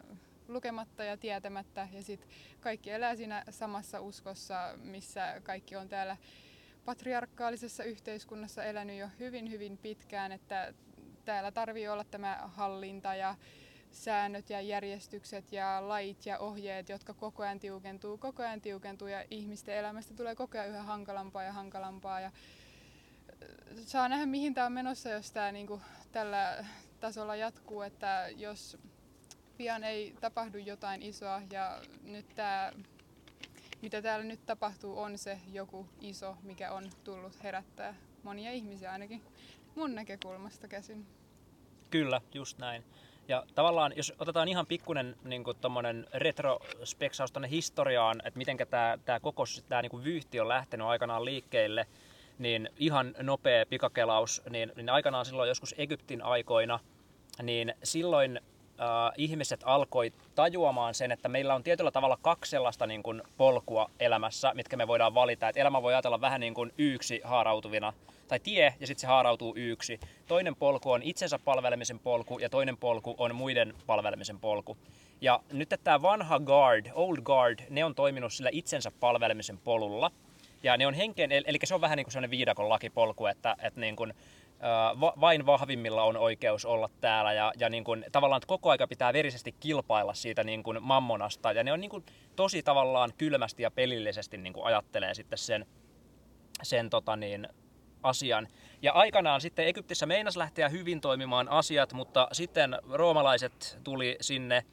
lukematta 0.54 1.04
ja 1.04 1.18
tietämättä 1.18 1.88
ja 1.92 2.04
sitten 2.04 2.30
kaikki 2.60 2.92
elää 2.92 3.16
siinä 3.16 3.44
samassa 3.50 4.02
uskossa, 4.02 4.74
missä 4.78 5.42
kaikki 5.44 5.76
on 5.76 5.90
täällä 5.90 6.18
patriarkaalisessa 6.86 7.84
yhteiskunnassa 7.84 8.64
elänyt 8.64 8.98
jo 8.98 9.08
hyvin 9.20 9.52
hyvin 9.52 9.78
pitkään, 9.78 10.32
että 10.32 10.74
täällä 11.26 11.52
tarvii 11.52 11.88
olla 11.88 12.04
tämä 12.04 12.40
hallinta 12.46 13.16
ja 13.16 13.36
säännöt 13.92 14.50
ja 14.50 14.62
järjestykset 14.62 15.52
ja 15.52 15.88
lait 15.88 16.26
ja 16.26 16.40
ohjeet, 16.40 16.90
jotka 16.90 17.14
koko 17.14 17.44
ajan 17.44 17.60
tiukentuu, 17.60 18.18
koko 18.18 18.44
ajan 18.44 18.62
tiukentuu 18.62 19.08
ja 19.08 19.26
ihmisten 19.32 19.76
elämästä 19.76 20.14
tulee 20.14 20.36
koko 20.36 20.58
ajan 20.58 20.70
yhä 20.70 20.84
hankalampaa 20.84 21.44
ja 21.44 21.54
hankalampaa. 21.54 22.20
Ja 22.20 22.32
saa 23.86 24.10
nähdä, 24.10 24.26
mihin 24.26 24.54
tämä 24.54 24.68
on 24.68 24.74
menossa, 24.74 25.10
jos 25.10 25.32
tämä 25.32 25.52
niinku 25.52 25.82
tällä 26.12 26.66
tasolla 27.00 27.36
jatkuu, 27.36 27.82
että 27.82 28.30
jos 28.36 28.78
pian 29.58 29.84
ei 29.84 30.14
tapahdu 30.22 30.58
jotain 30.58 31.04
isoa 31.04 31.42
ja 31.52 31.82
nyt 32.04 32.26
tämä, 32.36 32.72
mitä 33.82 34.02
täällä 34.02 34.26
nyt 34.26 34.46
tapahtuu, 34.46 35.00
on 35.00 35.18
se 35.18 35.40
joku 35.52 35.88
iso, 36.02 36.38
mikä 36.44 36.72
on 36.72 36.84
tullut 37.04 37.44
herättää 37.44 37.96
monia 38.24 38.52
ihmisiä 38.52 38.92
ainakin 38.92 39.22
mun 39.76 39.96
näkökulmasta 39.96 40.68
käsin. 40.68 41.06
Kyllä, 41.90 42.22
just 42.34 42.58
näin. 42.58 42.84
Ja 43.28 43.46
tavallaan, 43.56 43.94
jos 43.96 44.14
otetaan 44.20 44.48
ihan 44.48 44.66
pikkuinen 44.66 45.16
niin 45.24 45.44
retrospeksaus 46.14 47.32
tuonne 47.32 47.50
historiaan, 47.50 48.22
että 48.26 48.38
miten 48.38 48.58
tämä, 48.70 48.98
tämä 49.06 49.20
koko 49.20 49.44
tämä 49.70 49.82
niin 49.82 50.04
vyyhti 50.04 50.40
on 50.40 50.48
lähtenyt 50.48 50.88
aikanaan 50.88 51.26
liikkeelle, 51.26 51.88
niin 52.40 52.70
ihan 52.78 53.16
nopea 53.22 53.66
pikakelaus, 53.66 54.42
niin, 54.50 54.72
niin 54.76 54.90
aikanaan 54.90 55.26
silloin 55.26 55.48
joskus 55.48 55.76
Egyptin 55.78 56.22
aikoina, 56.22 56.80
niin 57.44 57.74
silloin 57.84 58.42
äh, 58.84 59.12
ihmiset 59.18 59.62
alkoi 59.66 60.12
tajuamaan 60.36 60.94
sen, 60.94 61.12
että 61.12 61.30
meillä 61.30 61.56
on 61.56 61.64
tietyllä 61.64 61.92
tavalla 61.92 62.18
kaksi 62.22 62.52
sellaista 62.52 62.88
niin 62.88 63.04
kuin 63.04 63.22
polkua 63.38 63.90
elämässä, 64.00 64.52
mitkä 64.54 64.78
me 64.78 64.88
voidaan 64.88 65.14
valita. 65.14 65.50
Että 65.50 65.62
elämä 65.62 65.82
voi 65.82 65.94
ajatella 65.94 66.22
vähän 66.22 66.42
niin 66.42 66.54
kuin 66.54 66.72
yksi 66.78 67.22
haarautuvina, 67.24 67.94
tai 68.28 68.40
tie, 68.40 68.74
ja 68.80 68.88
sitten 68.88 69.02
se 69.02 69.08
haarautuu 69.08 69.54
yksi. 69.56 70.00
Toinen 70.28 70.56
polku 70.56 70.92
on 70.92 71.04
itsensä 71.04 71.40
palvelemisen 71.40 72.00
polku, 72.00 72.40
ja 72.40 72.50
toinen 72.50 72.78
polku 72.78 73.16
on 73.18 73.36
muiden 73.36 73.74
palvelemisen 73.88 74.40
polku. 74.40 74.78
Ja 75.22 75.40
nyt 75.52 75.74
tämä 75.84 76.02
vanha 76.02 76.40
guard, 76.40 76.86
old 76.94 77.18
guard, 77.22 77.60
ne 77.70 77.86
on 77.86 77.96
toiminut 77.96 78.34
sillä 78.34 78.50
itsensä 78.54 78.92
palvelemisen 79.00 79.58
polulla. 79.58 80.12
Ja 80.64 80.78
ne 80.78 80.88
on 80.88 80.94
henkeen, 80.94 81.32
eli 81.32 81.60
se 81.64 81.76
on 81.76 81.82
vähän 81.82 81.98
niin 81.98 82.06
kuin 82.06 82.12
sellainen 82.12 82.32
viidakon 82.32 82.70
lakipolku, 82.70 83.26
että, 83.26 83.56
että 83.62 83.80
niin 83.80 83.96
kuin, 83.96 84.14
vain 85.00 85.46
vahvimmilla 85.46 86.04
on 86.04 86.18
oikeus 86.18 86.66
olla 86.66 86.90
täällä 87.02 87.34
ja, 87.34 87.54
ja 87.58 87.70
niin 87.70 87.84
kuin, 87.84 88.06
tavallaan 88.12 88.38
että 88.38 88.48
koko 88.48 88.70
aika 88.70 88.88
pitää 88.88 89.14
verisesti 89.14 89.56
kilpailla 89.60 90.14
siitä 90.14 90.44
niin 90.44 90.64
kuin 90.64 90.78
mammonasta 90.82 91.52
ja 91.52 91.64
ne 91.64 91.74
on 91.74 91.82
niin 91.82 91.92
kuin, 91.92 92.06
tosi 92.36 92.64
tavallaan 92.64 93.14
kylmästi 93.18 93.64
ja 93.64 93.72
pelillisesti 93.72 94.38
niin 94.38 94.54
kuin 94.54 94.66
ajattelee 94.66 95.14
sitten 95.14 95.40
sen, 95.40 95.66
sen 96.64 96.90
tota 96.90 97.16
niin, 97.16 97.48
asian. 98.04 98.48
Ja 98.82 98.94
aikanaan 98.94 99.42
sitten 99.42 99.68
Egyptissä 99.68 100.06
meinas 100.06 100.38
lähteä 100.38 100.70
hyvin 100.70 101.02
toimimaan 101.02 101.50
asiat, 101.50 101.94
mutta 101.94 102.28
sitten 102.32 102.78
roomalaiset 102.90 103.80
tuli 103.84 104.18
sinne, 104.22 104.66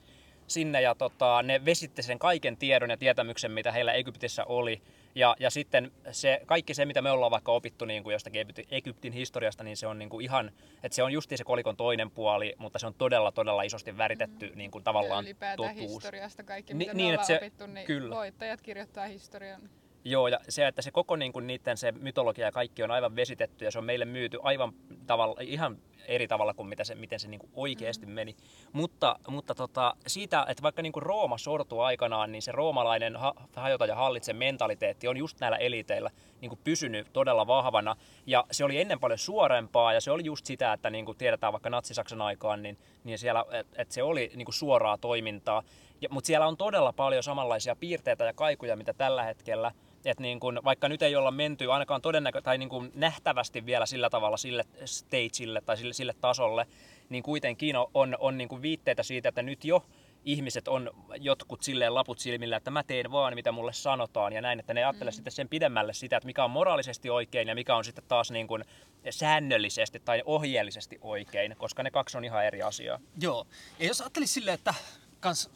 sinne 0.47 0.82
ja 0.82 0.94
tota, 0.94 1.42
ne 1.42 1.64
vesitti 1.64 2.02
sen 2.02 2.18
kaiken 2.18 2.56
tiedon 2.56 2.90
ja 2.90 2.97
tietämyksen, 2.97 3.52
mitä 3.52 3.73
heillä 3.73 3.92
Egyptissä 3.92 4.44
oli. 4.44 4.82
Ja, 5.14 5.37
ja 5.38 5.50
sitten 5.50 5.93
se, 6.11 6.40
kaikki 6.47 6.75
se, 6.75 6.85
mitä 6.85 7.02
me 7.02 7.11
ollaan 7.11 7.31
vaikka 7.31 7.52
opittu 7.52 7.85
niin 7.85 8.02
kuin 8.02 8.12
jostakin 8.12 8.47
Egyptin 8.71 9.12
historiasta, 9.12 9.64
niin 9.64 9.76
se 9.76 9.87
on 9.87 9.99
niin 9.99 10.09
kuin 10.09 10.25
ihan, 10.25 10.52
että 10.83 10.97
se 10.97 11.02
on 11.02 11.12
justi 11.12 11.37
se 11.37 11.45
kolikon 11.45 11.76
toinen 11.76 12.11
puoli, 12.11 12.55
mutta 12.59 12.79
se 12.79 12.87
on 12.87 12.95
todella, 12.95 13.33
todella 13.33 13.62
isosti 13.62 13.99
väritetty 13.99 14.50
mm. 14.50 14.59
niin 14.59 14.71
kuin 14.71 14.85
tavallaan 14.85 15.25
ja 15.25 15.29
ylipäätään 15.29 15.75
totuus. 15.75 15.93
historiasta 15.93 16.43
kaikki, 16.43 16.75
mitä 16.75 16.93
Ni, 16.93 16.97
me 16.97 17.02
niin, 17.02 17.11
ollaan 17.11 17.26
se, 17.26 17.37
opittu, 17.37 17.67
niin 17.67 17.87
kyllä. 17.87 18.17
voittajat 18.17 18.62
kirjoittaa 18.62 19.07
historian. 19.07 19.61
Joo, 20.04 20.28
ja 20.28 20.40
se, 20.48 20.66
että 20.66 20.82
se 20.82 20.90
koko 20.90 21.16
niin 21.16 21.32
kuin, 21.32 21.46
niiden 21.46 21.76
se 21.76 21.92
mytologia 21.92 22.46
ja 22.46 22.52
kaikki 22.52 22.82
on 22.82 22.90
aivan 22.90 23.16
vesitetty 23.16 23.64
ja 23.64 23.70
se 23.70 23.78
on 23.78 23.84
meille 23.84 24.04
myyty 24.04 24.38
aivan 24.42 24.72
tavalla, 25.06 25.36
ihan 25.40 25.78
eri 26.08 26.28
tavalla 26.28 26.54
kuin 26.54 26.68
mitä 26.68 26.84
se, 26.84 26.94
miten 26.94 27.20
se 27.20 27.28
niin 27.28 27.40
kuin 27.40 27.50
oikeasti 27.54 28.06
mm. 28.06 28.12
meni. 28.12 28.36
Mutta, 28.72 29.16
mutta 29.28 29.54
tota, 29.54 29.96
siitä, 30.06 30.46
että 30.48 30.62
vaikka 30.62 30.82
niin 30.82 30.92
kuin 30.92 31.02
Rooma 31.02 31.38
sortui 31.38 31.84
aikanaan, 31.84 32.32
niin 32.32 32.42
se 32.42 32.52
roomalainen 32.52 33.16
ha- 33.16 33.34
hajota 33.56 33.86
ja 33.86 33.94
hallitse 33.94 34.32
mentaliteetti 34.32 35.08
on 35.08 35.16
just 35.16 35.40
näillä 35.40 35.56
eliteillä 35.56 36.10
niin 36.40 36.48
kuin 36.48 36.60
pysynyt 36.64 37.12
todella 37.12 37.46
vahvana. 37.46 37.96
Ja 38.26 38.44
se 38.50 38.64
oli 38.64 38.80
ennen 38.80 39.00
paljon 39.00 39.18
suorempaa 39.18 39.92
ja 39.92 40.00
se 40.00 40.10
oli 40.10 40.24
just 40.24 40.46
sitä, 40.46 40.72
että 40.72 40.90
niin 40.90 41.04
kuin 41.04 41.18
tiedetään 41.18 41.52
vaikka 41.52 41.70
Natsi-Saksan 41.70 42.22
aikaan, 42.22 42.62
niin, 42.62 42.78
niin 43.04 43.18
siellä, 43.18 43.44
että 43.52 43.82
et 43.82 43.90
se 43.90 44.02
oli 44.02 44.30
niin 44.34 44.46
kuin 44.46 44.54
suoraa 44.54 44.98
toimintaa. 44.98 45.62
Mutta 46.10 46.26
siellä 46.26 46.46
on 46.46 46.56
todella 46.56 46.92
paljon 46.92 47.22
samanlaisia 47.22 47.76
piirteitä 47.76 48.24
ja 48.24 48.32
kaikuja, 48.32 48.76
mitä 48.76 48.92
tällä 48.92 49.22
hetkellä– 49.22 49.72
että 50.04 50.22
niin 50.22 50.40
kun, 50.40 50.60
vaikka 50.64 50.88
nyt 50.88 51.02
ei 51.02 51.16
olla 51.16 51.30
menty 51.30 51.72
ainakaan 51.72 52.02
todennäkö- 52.02 52.42
tai 52.42 52.58
niin 52.58 52.68
kun 52.68 52.92
nähtävästi 52.94 53.66
vielä 53.66 53.86
sillä 53.86 54.10
tavalla 54.10 54.36
sille 54.36 54.64
stageille 54.84 55.60
tai 55.60 55.76
sille, 55.76 55.92
sille 55.92 56.14
tasolle, 56.20 56.66
niin 57.08 57.22
kuitenkin 57.22 57.76
on, 57.76 57.86
on, 57.94 58.16
on 58.20 58.38
niin 58.38 58.48
kuin 58.48 58.62
viitteitä 58.62 59.02
siitä, 59.02 59.28
että 59.28 59.42
nyt 59.42 59.64
jo 59.64 59.84
ihmiset 60.24 60.68
on 60.68 60.90
jotkut 61.20 61.62
silleen 61.62 61.94
laput 61.94 62.18
silmillä, 62.18 62.56
että 62.56 62.70
mä 62.70 62.82
teen 62.82 63.12
vaan 63.12 63.34
mitä 63.34 63.52
mulle 63.52 63.72
sanotaan 63.72 64.32
ja 64.32 64.40
näin, 64.40 64.60
että 64.60 64.74
ne 64.74 64.84
ajattelee 64.84 65.10
mm. 65.10 65.14
sitten 65.14 65.32
sen 65.32 65.48
pidemmälle 65.48 65.92
sitä, 65.92 66.16
että 66.16 66.26
mikä 66.26 66.44
on 66.44 66.50
moraalisesti 66.50 67.10
oikein 67.10 67.48
ja 67.48 67.54
mikä 67.54 67.76
on 67.76 67.84
sitten 67.84 68.04
taas 68.08 68.30
niin 68.30 68.46
kuin 68.46 68.64
säännöllisesti 69.10 70.00
tai 70.00 70.22
ohjeellisesti 70.24 70.98
oikein, 71.00 71.56
koska 71.58 71.82
ne 71.82 71.90
kaksi 71.90 72.18
on 72.18 72.24
ihan 72.24 72.44
eri 72.44 72.62
asiaa. 72.62 73.00
Joo, 73.20 73.46
ja 73.78 73.86
jos 73.86 74.00
ajattelisi 74.00 74.32
silleen, 74.32 74.54
että 74.54 74.74
kans 75.20 75.50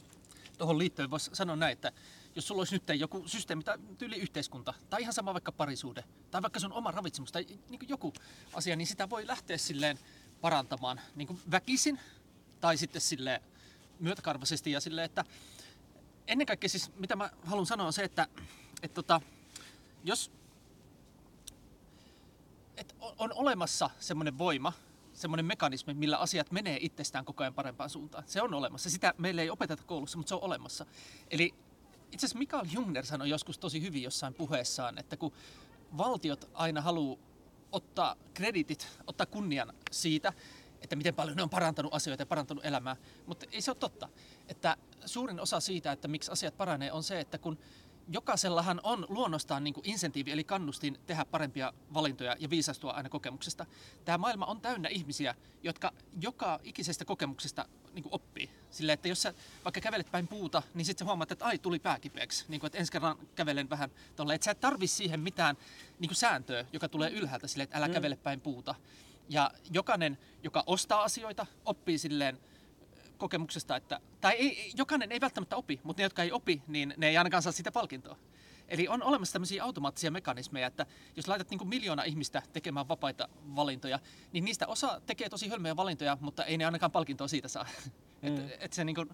tuohon 0.59 0.79
liittyen 0.79 1.11
voisi 1.11 1.31
sanoa 1.33 1.57
näin, 1.57 1.73
että 1.73 1.93
jos 2.37 2.47
sulla 2.47 2.61
olisi 2.61 2.75
nyt 2.75 2.99
joku 2.99 3.29
systeemi 3.29 3.65
tai 3.65 3.79
tyyli 3.99 4.17
yhteiskunta, 4.17 4.75
tai 4.91 5.01
ihan 5.03 5.13
sama 5.13 5.33
vaikka 5.33 5.53
parisuude, 5.53 6.05
tai 6.31 6.43
vaikka 6.43 6.61
sun 6.61 6.73
oma 6.73 6.91
ravitsemus, 6.91 7.33
tai 7.33 7.47
niin 7.69 7.89
joku 7.89 8.13
asia, 8.55 8.77
niin 8.77 8.87
sitä 8.87 9.11
voi 9.11 9.27
lähteä 9.27 9.59
silleen 9.59 9.99
parantamaan 10.41 11.01
niin 11.15 11.41
väkisin, 11.51 12.01
tai 12.61 12.77
sitten 12.77 13.03
sille 13.03 13.43
myötäkarvaisesti, 14.01 14.71
ja 14.71 14.81
silleen, 14.81 15.05
että 15.05 15.25
ennen 16.27 16.47
kaikkea 16.47 16.69
siis, 16.69 16.91
mitä 16.97 17.17
mä 17.17 17.31
haluan 17.45 17.67
sanoa 17.67 17.87
on 17.87 17.93
se, 17.93 18.05
että, 18.05 18.29
että 18.83 18.95
tota, 18.95 19.21
jos 20.05 20.31
että 22.77 22.95
on 23.19 23.33
olemassa 23.33 23.91
semmoinen 24.01 24.39
voima, 24.39 24.73
semmoinen 25.13 25.47
mekanismi, 25.47 25.95
millä 25.95 26.19
asiat 26.19 26.51
menee 26.51 26.79
itsestään 26.81 27.25
koko 27.25 27.43
ajan 27.43 27.55
parempaan 27.55 27.91
suuntaan. 27.91 28.25
Se 28.27 28.43
on 28.43 28.55
olemassa. 28.55 28.91
Sitä 28.91 29.15
meille 29.19 29.43
ei 29.43 29.51
opeteta 29.51 29.83
koulussa, 29.87 30.19
mutta 30.19 30.29
se 30.29 30.35
on 30.35 30.43
olemassa. 30.43 30.87
Eli 31.31 31.55
itse 32.15 32.27
asiassa 32.27 32.39
Mikael 32.39 32.67
Jungner 32.73 33.07
sanoi 33.07 33.31
joskus 33.31 33.59
tosi 33.59 33.83
hyvin 33.83 34.03
jossain 34.03 34.35
puheessaan, 34.35 34.99
että 34.99 35.17
kun 35.17 35.33
valtiot 35.97 36.51
aina 36.55 36.81
haluaa 36.81 37.19
ottaa 37.73 38.17
kreditit, 38.35 38.89
ottaa 39.07 39.27
kunnian 39.27 39.73
siitä, 39.91 40.33
että 40.83 40.97
miten 40.97 41.15
paljon 41.15 41.37
ne 41.37 41.43
on 41.43 41.51
parantanut 41.51 41.95
asioita 41.95 42.23
ja 42.23 42.27
parantanut 42.27 42.65
elämää. 42.65 42.97
Mutta 43.27 43.47
ei 43.53 43.61
se 43.61 43.71
ole 43.71 43.77
totta. 43.81 44.09
Että 44.49 44.77
suurin 45.07 45.41
osa 45.41 45.61
siitä, 45.61 45.93
että 45.93 46.09
miksi 46.09 46.31
asiat 46.31 46.57
paranee, 46.57 46.93
on 46.93 47.03
se, 47.03 47.21
että 47.21 47.39
kun 47.39 47.59
jokaisellahan 48.09 48.81
on 48.83 49.07
luonnostaan 49.09 49.65
niin 49.65 49.75
kuin 49.75 49.89
insentiivi 49.89 50.33
eli 50.33 50.45
kannustin 50.45 50.99
tehdä 51.07 51.25
parempia 51.25 51.73
valintoja 51.95 52.37
ja 52.39 52.51
viisastua 52.51 52.93
aina 52.93 53.09
kokemuksesta. 53.09 53.67
Tämä 54.05 54.19
maailma 54.19 54.47
on 54.47 54.61
täynnä 54.61 54.89
ihmisiä, 54.89 55.35
jotka 55.63 55.93
joka 56.21 56.61
ikisestä 56.63 57.05
kokemuksesta 57.05 57.65
niin 57.93 58.03
kuin 58.03 58.15
oppii. 58.15 58.51
Sillä 58.75 58.93
että 58.93 59.09
jos 59.09 59.23
sä 59.23 59.35
vaikka 59.65 59.81
kävelet 59.81 60.11
päin 60.11 60.29
puuta, 60.29 60.63
niin 60.75 60.85
sitten 60.85 61.05
sä 61.05 61.09
huomaat, 61.09 61.33
että 61.33 61.45
ai 61.45 61.59
tuli 61.59 61.79
pääkipeäksi. 61.79 62.45
Niin 62.49 62.61
kuin, 62.61 62.69
että 62.69 62.79
ensi 62.79 62.93
kerran 62.93 63.19
kävelen 63.35 63.71
vähän 63.71 63.91
tolle. 64.17 64.35
Että 64.35 64.45
sä 64.45 64.51
et 64.51 64.61
tarvi 64.61 64.87
siihen 64.87 65.21
mitään 65.21 65.57
niin 65.99 66.09
kuin 66.09 66.17
sääntöä, 66.17 66.65
joka 66.73 66.89
tulee 66.89 67.11
ylhäältä 67.11 67.47
sille, 67.47 67.65
että 67.65 67.77
älä 67.77 67.89
mm. 67.89 67.95
kävele 67.95 68.17
päin 68.17 68.41
puuta. 68.41 68.75
Ja 69.29 69.51
jokainen, 69.71 70.19
joka 70.43 70.65
ostaa 70.67 71.03
asioita, 71.03 71.47
oppii 71.65 71.99
silleen 71.99 72.39
kokemuksesta, 73.19 73.77
että, 73.77 74.01
tai 74.21 74.33
ei, 74.33 74.73
jokainen 74.77 75.13
ei 75.13 75.21
välttämättä 75.21 75.57
opi, 75.57 75.81
mutta 75.83 76.01
ne, 76.01 76.05
jotka 76.05 76.23
ei 76.23 76.33
opi, 76.33 76.63
niin 76.67 76.95
ne 76.97 77.09
ei 77.09 77.17
ainakaan 77.17 77.43
saa 77.43 77.53
sitä 77.53 77.73
palkintoa. 77.73 78.17
Eli 78.69 78.89
on 78.89 79.03
olemassa 79.03 79.33
tämmöisiä 79.33 79.65
automaattisia 79.65 80.11
mekanismeja, 80.11 80.67
että 80.67 80.87
jos 81.17 81.29
laitat 81.29 81.51
niin 81.51 81.69
miljoona 81.69 82.03
ihmistä 82.03 82.43
tekemään 82.53 82.89
vapaita 82.89 83.29
valintoja, 83.57 83.99
niin 84.33 84.45
niistä 84.45 84.67
osa 84.67 85.01
tekee 85.07 85.29
tosi 85.29 85.49
hölmöjä 85.49 85.77
valintoja, 85.77 86.19
mutta 86.21 86.45
ei 86.45 86.59
ne 86.59 86.65
ainakaan 86.65 86.93
palkintoa 86.93 87.29
siitä 87.29 87.49
saa. 87.49 87.67
Mm. 88.25 88.37
et, 88.37 88.57
et 88.59 88.73
se 88.73 88.85
niin 88.85 88.97
kuin, 88.97 89.09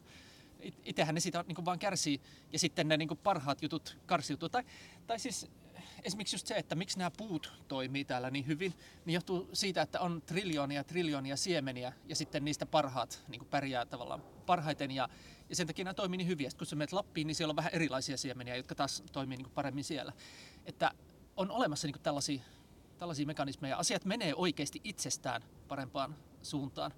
itsehän 0.85 1.15
ne 1.15 1.21
siitä 1.21 1.45
niin 1.47 1.65
vaan 1.65 1.79
kärsii 1.79 2.21
ja 2.53 2.59
sitten 2.59 2.89
ne 2.89 2.97
niin 2.97 3.09
parhaat 3.23 3.63
jutut 3.63 3.99
karsiutuu. 4.07 4.49
Tai, 4.49 4.65
tai 5.07 5.19
siis 5.19 5.51
esimerkiksi 6.03 6.35
just 6.35 6.47
se, 6.47 6.55
että 6.55 6.75
miksi 6.75 6.99
nämä 6.99 7.11
puut 7.11 7.53
toimii 7.69 8.05
täällä 8.05 8.31
niin 8.31 8.47
hyvin, 8.47 8.75
niin 9.05 9.15
johtuu 9.15 9.51
siitä, 9.53 9.83
että 9.83 10.01
on 10.01 10.23
triljoonia 10.27 10.85
triljoonia 10.85 11.37
siemeniä 11.37 11.93
ja 12.09 12.17
sitten 12.17 12.45
niistä 12.45 12.67
parhaat 12.67 13.25
niin 13.29 13.45
pärjää 13.45 13.87
tavallaan 13.87 14.23
parhaiten 14.47 14.91
ja, 14.91 15.09
ja 15.49 15.57
sen 15.57 15.67
takia 15.67 15.85
nämä 15.85 15.95
toimii 15.95 16.19
niin 16.19 16.29
hyvin. 16.29 16.45
Ja 16.45 16.51
kun 16.59 16.67
sä 16.67 16.77
menet 16.77 16.93
Lappiin, 16.93 17.27
niin 17.27 17.35
siellä 17.35 17.53
on 17.53 17.57
vähän 17.57 17.75
erilaisia 17.75 18.17
siemeniä, 18.17 18.57
jotka 18.57 18.75
taas 18.75 19.03
toimii 19.13 19.37
niin 19.37 19.51
paremmin 19.51 19.85
siellä. 19.85 20.13
Että 20.67 20.91
on 21.37 21.51
olemassa 21.51 21.87
niin 21.87 22.03
tällaisia, 22.03 22.43
tällaisia 22.99 23.27
mekanismeja. 23.27 23.77
Asiat 23.77 24.05
menee 24.05 24.35
oikeasti 24.35 24.81
itsestään 24.85 25.43
parempaan 25.69 26.17
suuntaan. 26.43 26.93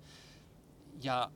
Ja, 1.03 1.31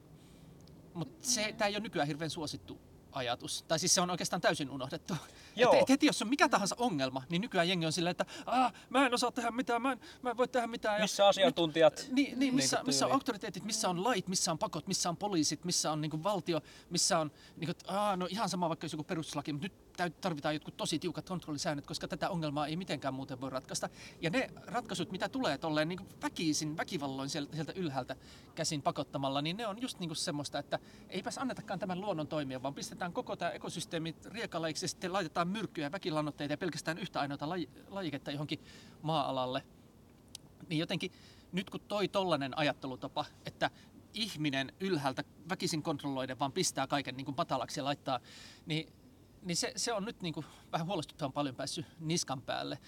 mutta 0.96 1.28
se, 1.28 1.54
tämä 1.59 1.68
ei 1.68 1.74
ole 1.74 1.82
nykyään 1.82 2.09
hirveän 2.09 2.30
suosittu 2.30 2.80
ajatus. 3.12 3.64
Tai 3.68 3.78
siis 3.78 3.94
se 3.94 4.00
on 4.00 4.11
oikeastaan 4.11 4.40
täysin 4.40 4.70
unohdettu. 4.70 5.14
Joo. 5.56 5.72
Et, 5.72 5.80
et 5.80 5.88
heti 5.88 6.06
jos 6.06 6.22
on 6.22 6.28
mikä 6.28 6.48
tahansa 6.48 6.76
ongelma, 6.78 7.22
niin 7.28 7.42
nykyään 7.42 7.68
jengi 7.68 7.87
on 7.87 7.92
silleen, 7.92 8.11
että 8.11 8.26
Aa, 8.46 8.72
mä 8.90 9.06
en 9.06 9.14
osaa 9.14 9.32
tehdä 9.32 9.50
mitään, 9.50 9.82
mä 9.82 9.92
en, 9.92 10.00
mä 10.22 10.30
en 10.30 10.37
voi 10.37 10.48
tehdä 10.48 10.66
mitään. 10.66 11.00
Missä 11.00 11.22
ja 11.22 11.28
asiantuntijat? 11.28 11.96
Nyt, 11.96 12.12
niin, 12.12 12.38
niin, 12.38 12.54
missä, 12.54 12.82
missä 12.87 13.06
on 13.06 13.12
auktoriteetit, 13.12 13.64
missä 13.64 13.88
on 13.88 14.04
lait, 14.04 14.28
missä 14.28 14.52
on 14.52 14.59
pakot, 14.59 14.87
missä 14.87 15.09
on 15.09 15.16
poliisit, 15.16 15.64
missä 15.64 15.92
on 15.92 16.00
niin 16.00 16.11
kuin, 16.11 16.24
valtio, 16.24 16.61
missä 16.90 17.18
on, 17.18 17.30
niin 17.56 17.66
kuin, 17.66 17.96
aa, 17.96 18.16
no 18.16 18.26
ihan 18.30 18.48
sama 18.48 18.68
vaikka 18.68 18.85
jos 18.85 18.92
joku 18.92 19.04
perustuslaki, 19.04 19.52
mutta 19.52 19.64
nyt 19.64 19.86
tarvitaan 20.20 20.54
jotkut 20.54 20.76
tosi 20.76 20.98
tiukat 20.98 21.28
kontrollisäännöt, 21.28 21.87
koska 21.87 22.09
tätä 22.09 22.30
ongelmaa 22.30 22.66
ei 22.66 22.76
mitenkään 22.76 23.14
muuten 23.14 23.40
voi 23.40 23.50
ratkaista. 23.50 23.88
Ja 24.20 24.30
ne 24.30 24.50
ratkaisut, 24.66 25.12
mitä 25.12 25.28
tulee 25.28 25.59
tolleen 25.59 25.88
niin 25.88 26.09
väkisin, 26.22 26.76
väkivalloin 26.76 27.28
sieltä, 27.28 27.54
sieltä 27.54 27.72
ylhäältä 27.76 28.16
käsin 28.54 28.82
pakottamalla, 28.82 29.42
niin 29.42 29.56
ne 29.56 29.66
on 29.66 29.82
just 29.82 29.98
niin 29.98 30.09
kuin 30.09 30.16
semmoista, 30.16 30.59
että 30.59 30.78
eipäs 31.09 31.38
annetakaan 31.38 31.78
tämän 31.78 32.00
luonnon 32.00 32.26
toimia, 32.26 32.62
vaan 32.62 32.74
pistetään 32.74 33.12
koko 33.12 33.37
tämä 33.37 33.50
ekosysteemi 33.50 34.16
riekaleiksi 34.24 34.85
ja 34.85 34.88
sitten 34.88 35.12
laitetaan 35.12 35.48
myrkkyjä, 35.48 35.92
väkilannoitteita 35.92 36.52
ja 36.52 36.59
pelkästään 36.59 36.98
yhtä 36.98 37.20
ainoata 37.20 37.46
laj- 37.46 37.68
lajiketta 37.88 38.30
johonkin 38.30 38.61
maa-alalle. 39.02 39.62
Niin 40.68 40.78
jotenkin 40.78 41.12
nyt 41.52 41.70
kun 41.70 41.80
toi 41.80 42.09
tollanen 42.09 42.59
ajattelutapa, 42.59 43.24
että 43.46 43.70
ihminen 44.14 44.72
ylhäältä 44.80 45.24
väkisin 45.48 45.82
kontrolloiden 45.82 46.38
vaan 46.38 46.52
pistää 46.52 46.87
kaiken 46.87 47.16
niin 47.16 47.24
kuin 47.24 47.37
matalaksi 47.37 47.80
ja 47.80 47.85
laittaa, 47.85 48.20
niin 48.66 48.92
niin 49.46 49.56
se, 49.56 49.72
se 49.76 49.92
on 49.92 50.04
nyt 50.04 50.22
niin 50.22 50.35
kuin 50.35 50.46
vähän 50.72 50.87
huolestuttavan 50.87 51.32
paljon 51.32 51.54
päässyt 51.54 51.87
niskan 52.00 52.42
päälle. 52.42 52.78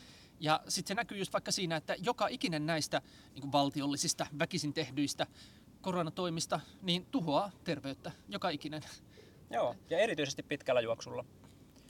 Ja 0.40 0.60
sitten 0.68 0.88
se 0.88 0.94
näkyy 0.94 1.18
just 1.18 1.32
vaikka 1.32 1.52
siinä, 1.52 1.76
että 1.76 1.96
joka 1.98 2.26
ikinen 2.28 2.66
näistä 2.66 3.02
niin 3.34 3.40
kuin 3.40 3.52
valtiollisista 3.52 4.26
väkisin 4.38 4.72
tehdyistä 4.72 5.26
koronatoimista 5.80 6.60
niin 6.82 7.06
tuhoaa 7.06 7.50
terveyttä, 7.64 8.12
joka 8.28 8.48
ikinen. 8.48 8.82
Joo, 9.50 9.74
ja 9.90 9.98
erityisesti 9.98 10.42
pitkällä 10.42 10.80
juoksulla. 10.80 11.24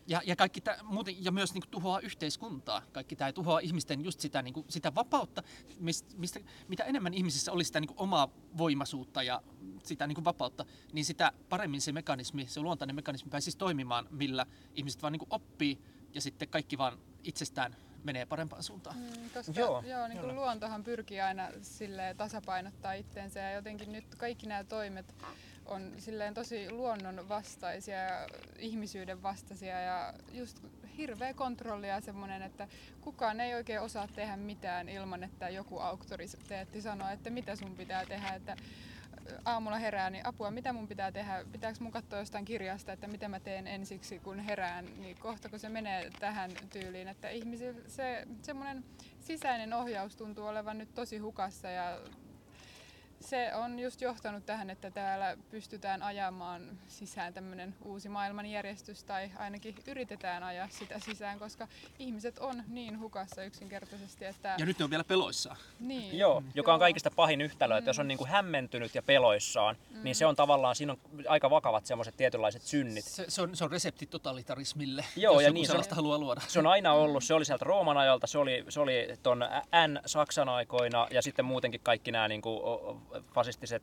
Ja, 0.08 0.22
ja, 0.26 0.36
kaikki 0.36 0.60
tää, 0.60 0.78
muuten, 0.82 1.24
ja 1.24 1.32
myös 1.32 1.54
niin 1.54 1.62
kuin, 1.62 1.70
tuhoaa 1.70 2.00
yhteiskuntaa. 2.00 2.82
Kaikki 2.92 3.16
tämä 3.16 3.32
tuhoaa 3.32 3.58
ihmisten 3.58 4.04
just 4.04 4.20
sitä, 4.20 4.42
niin 4.42 4.54
kuin, 4.54 4.66
sitä 4.68 4.94
vapautta, 4.94 5.42
mistä, 5.80 6.14
mistä, 6.16 6.40
mitä 6.68 6.84
enemmän 6.84 7.14
ihmisissä 7.14 7.52
olisi 7.52 7.68
sitä 7.68 7.80
niin 7.80 7.88
kuin, 7.88 7.98
omaa 7.98 8.28
voimaisuutta 8.58 9.22
ja 9.22 9.42
sitä 9.82 10.06
niin 10.06 10.14
kuin, 10.14 10.24
vapautta, 10.24 10.64
niin 10.92 11.04
sitä 11.04 11.32
paremmin 11.48 11.80
se 11.80 11.92
mekanismi, 11.92 12.46
se 12.46 12.60
luontainen 12.60 12.96
mekanismi 12.96 13.30
pääsisi 13.30 13.58
toimimaan, 13.58 14.06
millä 14.10 14.46
ihmiset 14.74 15.02
vaan 15.02 15.12
niin 15.12 15.20
kuin, 15.20 15.28
oppii 15.30 15.78
ja 16.14 16.20
sitten 16.20 16.48
kaikki 16.48 16.78
vaan 16.78 16.98
itsestään 17.24 17.76
menee 18.04 18.26
parempaan 18.26 18.62
suuntaan. 18.62 18.96
Mm, 18.96 19.30
koska 19.34 19.52
joo, 19.56 19.82
joo, 19.86 20.08
niin 20.08 20.18
kuin 20.18 20.34
luontohan 20.34 20.84
pyrkii 20.84 21.20
aina 21.20 21.48
sille 21.62 22.14
tasapainottaa 22.16 22.92
itseensä 22.92 23.40
ja 23.40 23.52
jotenkin 23.52 23.92
nyt 23.92 24.14
kaikki 24.14 24.46
nämä 24.46 24.64
toimet 24.64 25.14
on 25.68 25.92
silleen 25.98 26.34
tosi 26.34 26.70
luonnon 26.70 27.28
vastaisia 27.28 27.96
ja 27.98 28.26
ihmisyyden 28.58 29.22
vastaisia 29.22 29.80
ja 29.80 30.14
just 30.32 30.58
hirveä 30.96 31.34
kontrolli 31.34 31.88
ja 31.88 32.00
semmoinen, 32.00 32.42
että 32.42 32.68
kukaan 33.00 33.40
ei 33.40 33.54
oikein 33.54 33.80
osaa 33.80 34.08
tehdä 34.08 34.36
mitään 34.36 34.88
ilman, 34.88 35.24
että 35.24 35.48
joku 35.48 35.78
auktoriteetti 35.78 36.82
sanoo, 36.82 37.08
että 37.08 37.30
mitä 37.30 37.56
sun 37.56 37.76
pitää 37.76 38.06
tehdä, 38.06 38.28
että 38.28 38.56
aamulla 39.44 39.78
herään, 39.78 40.12
niin 40.12 40.26
apua, 40.26 40.50
mitä 40.50 40.72
mun 40.72 40.88
pitää 40.88 41.12
tehdä? 41.12 41.44
Pitääkö 41.52 41.78
mun 41.80 41.92
katsoa 41.92 42.18
jostain 42.18 42.44
kirjasta, 42.44 42.92
että 42.92 43.06
mitä 43.06 43.28
mä 43.28 43.40
teen 43.40 43.66
ensiksi, 43.66 44.18
kun 44.18 44.38
herään? 44.40 44.84
Niin 44.98 45.16
kohta 45.18 45.48
kun 45.48 45.58
se 45.58 45.68
menee 45.68 46.10
tähän 46.20 46.50
tyyliin, 46.72 47.08
että 47.08 47.30
ihmisillä 47.30 47.80
se 47.86 48.26
semmoinen 48.42 48.84
sisäinen 49.20 49.72
ohjaus 49.72 50.16
tuntuu 50.16 50.46
olevan 50.46 50.78
nyt 50.78 50.94
tosi 50.94 51.18
hukassa 51.18 51.70
ja 51.70 52.00
se 53.20 53.54
on 53.54 53.78
just 53.78 54.00
johtanut 54.00 54.46
tähän, 54.46 54.70
että 54.70 54.90
täällä 54.90 55.36
pystytään 55.50 56.02
ajamaan 56.02 56.62
sisään 56.88 57.34
tämmöinen 57.34 57.74
uusi 57.84 58.08
maailmanjärjestys 58.08 59.04
tai 59.04 59.30
ainakin 59.38 59.74
yritetään 59.86 60.42
ajaa 60.42 60.68
sitä 60.70 60.98
sisään, 60.98 61.38
koska 61.38 61.68
ihmiset 61.98 62.38
on 62.38 62.62
niin 62.68 63.00
hukassa 63.00 63.42
yksinkertaisesti, 63.42 64.24
että... 64.24 64.54
Ja 64.58 64.66
nyt 64.66 64.78
ne 64.78 64.84
on 64.84 64.90
vielä 64.90 65.04
peloissaan. 65.04 65.56
Niin. 65.80 66.18
Joo, 66.18 66.42
joka 66.54 66.74
on 66.74 66.78
kaikista 66.78 67.10
pahin 67.10 67.40
yhtälö, 67.40 67.78
että 67.78 67.90
jos 67.90 67.98
on 67.98 68.06
mm. 68.06 68.08
niin 68.08 68.18
kuin 68.18 68.30
hämmentynyt 68.30 68.94
ja 68.94 69.02
peloissaan, 69.02 69.76
mm. 69.90 70.02
niin 70.04 70.14
se 70.14 70.26
on 70.26 70.36
tavallaan, 70.36 70.76
siinä 70.76 70.92
on 70.92 70.98
aika 71.28 71.50
vakavat 71.50 71.86
semmoiset 71.86 72.16
tietynlaiset 72.16 72.62
synnit. 72.62 73.04
Se, 73.04 73.24
se, 73.28 73.42
on, 73.42 73.56
se 73.56 73.64
on 73.64 73.70
resepti 73.70 74.06
totalitarismille, 74.06 75.04
Joo, 75.16 75.34
jos 75.34 75.42
ja 75.42 75.50
niin, 75.50 75.66
se 75.66 75.72
on, 75.72 75.84
haluaa 75.90 76.18
luoda. 76.18 76.40
Se 76.48 76.58
on 76.58 76.66
aina 76.66 76.92
ollut, 76.92 77.24
se 77.24 77.34
oli 77.34 77.44
sieltä 77.44 77.64
Rooman 77.64 77.96
ajalta, 77.96 78.26
se 78.26 78.38
oli, 78.38 78.64
se 78.68 78.80
oli 78.80 79.08
ton 79.22 79.38
N-Saksan 79.88 80.48
aikoina 80.48 81.06
ja 81.10 81.22
sitten 81.22 81.44
muutenkin 81.44 81.80
kaikki 81.80 82.12
nämä 82.12 82.28
niin 82.28 82.42
kuin, 82.42 82.60
fasistiset 83.34 83.82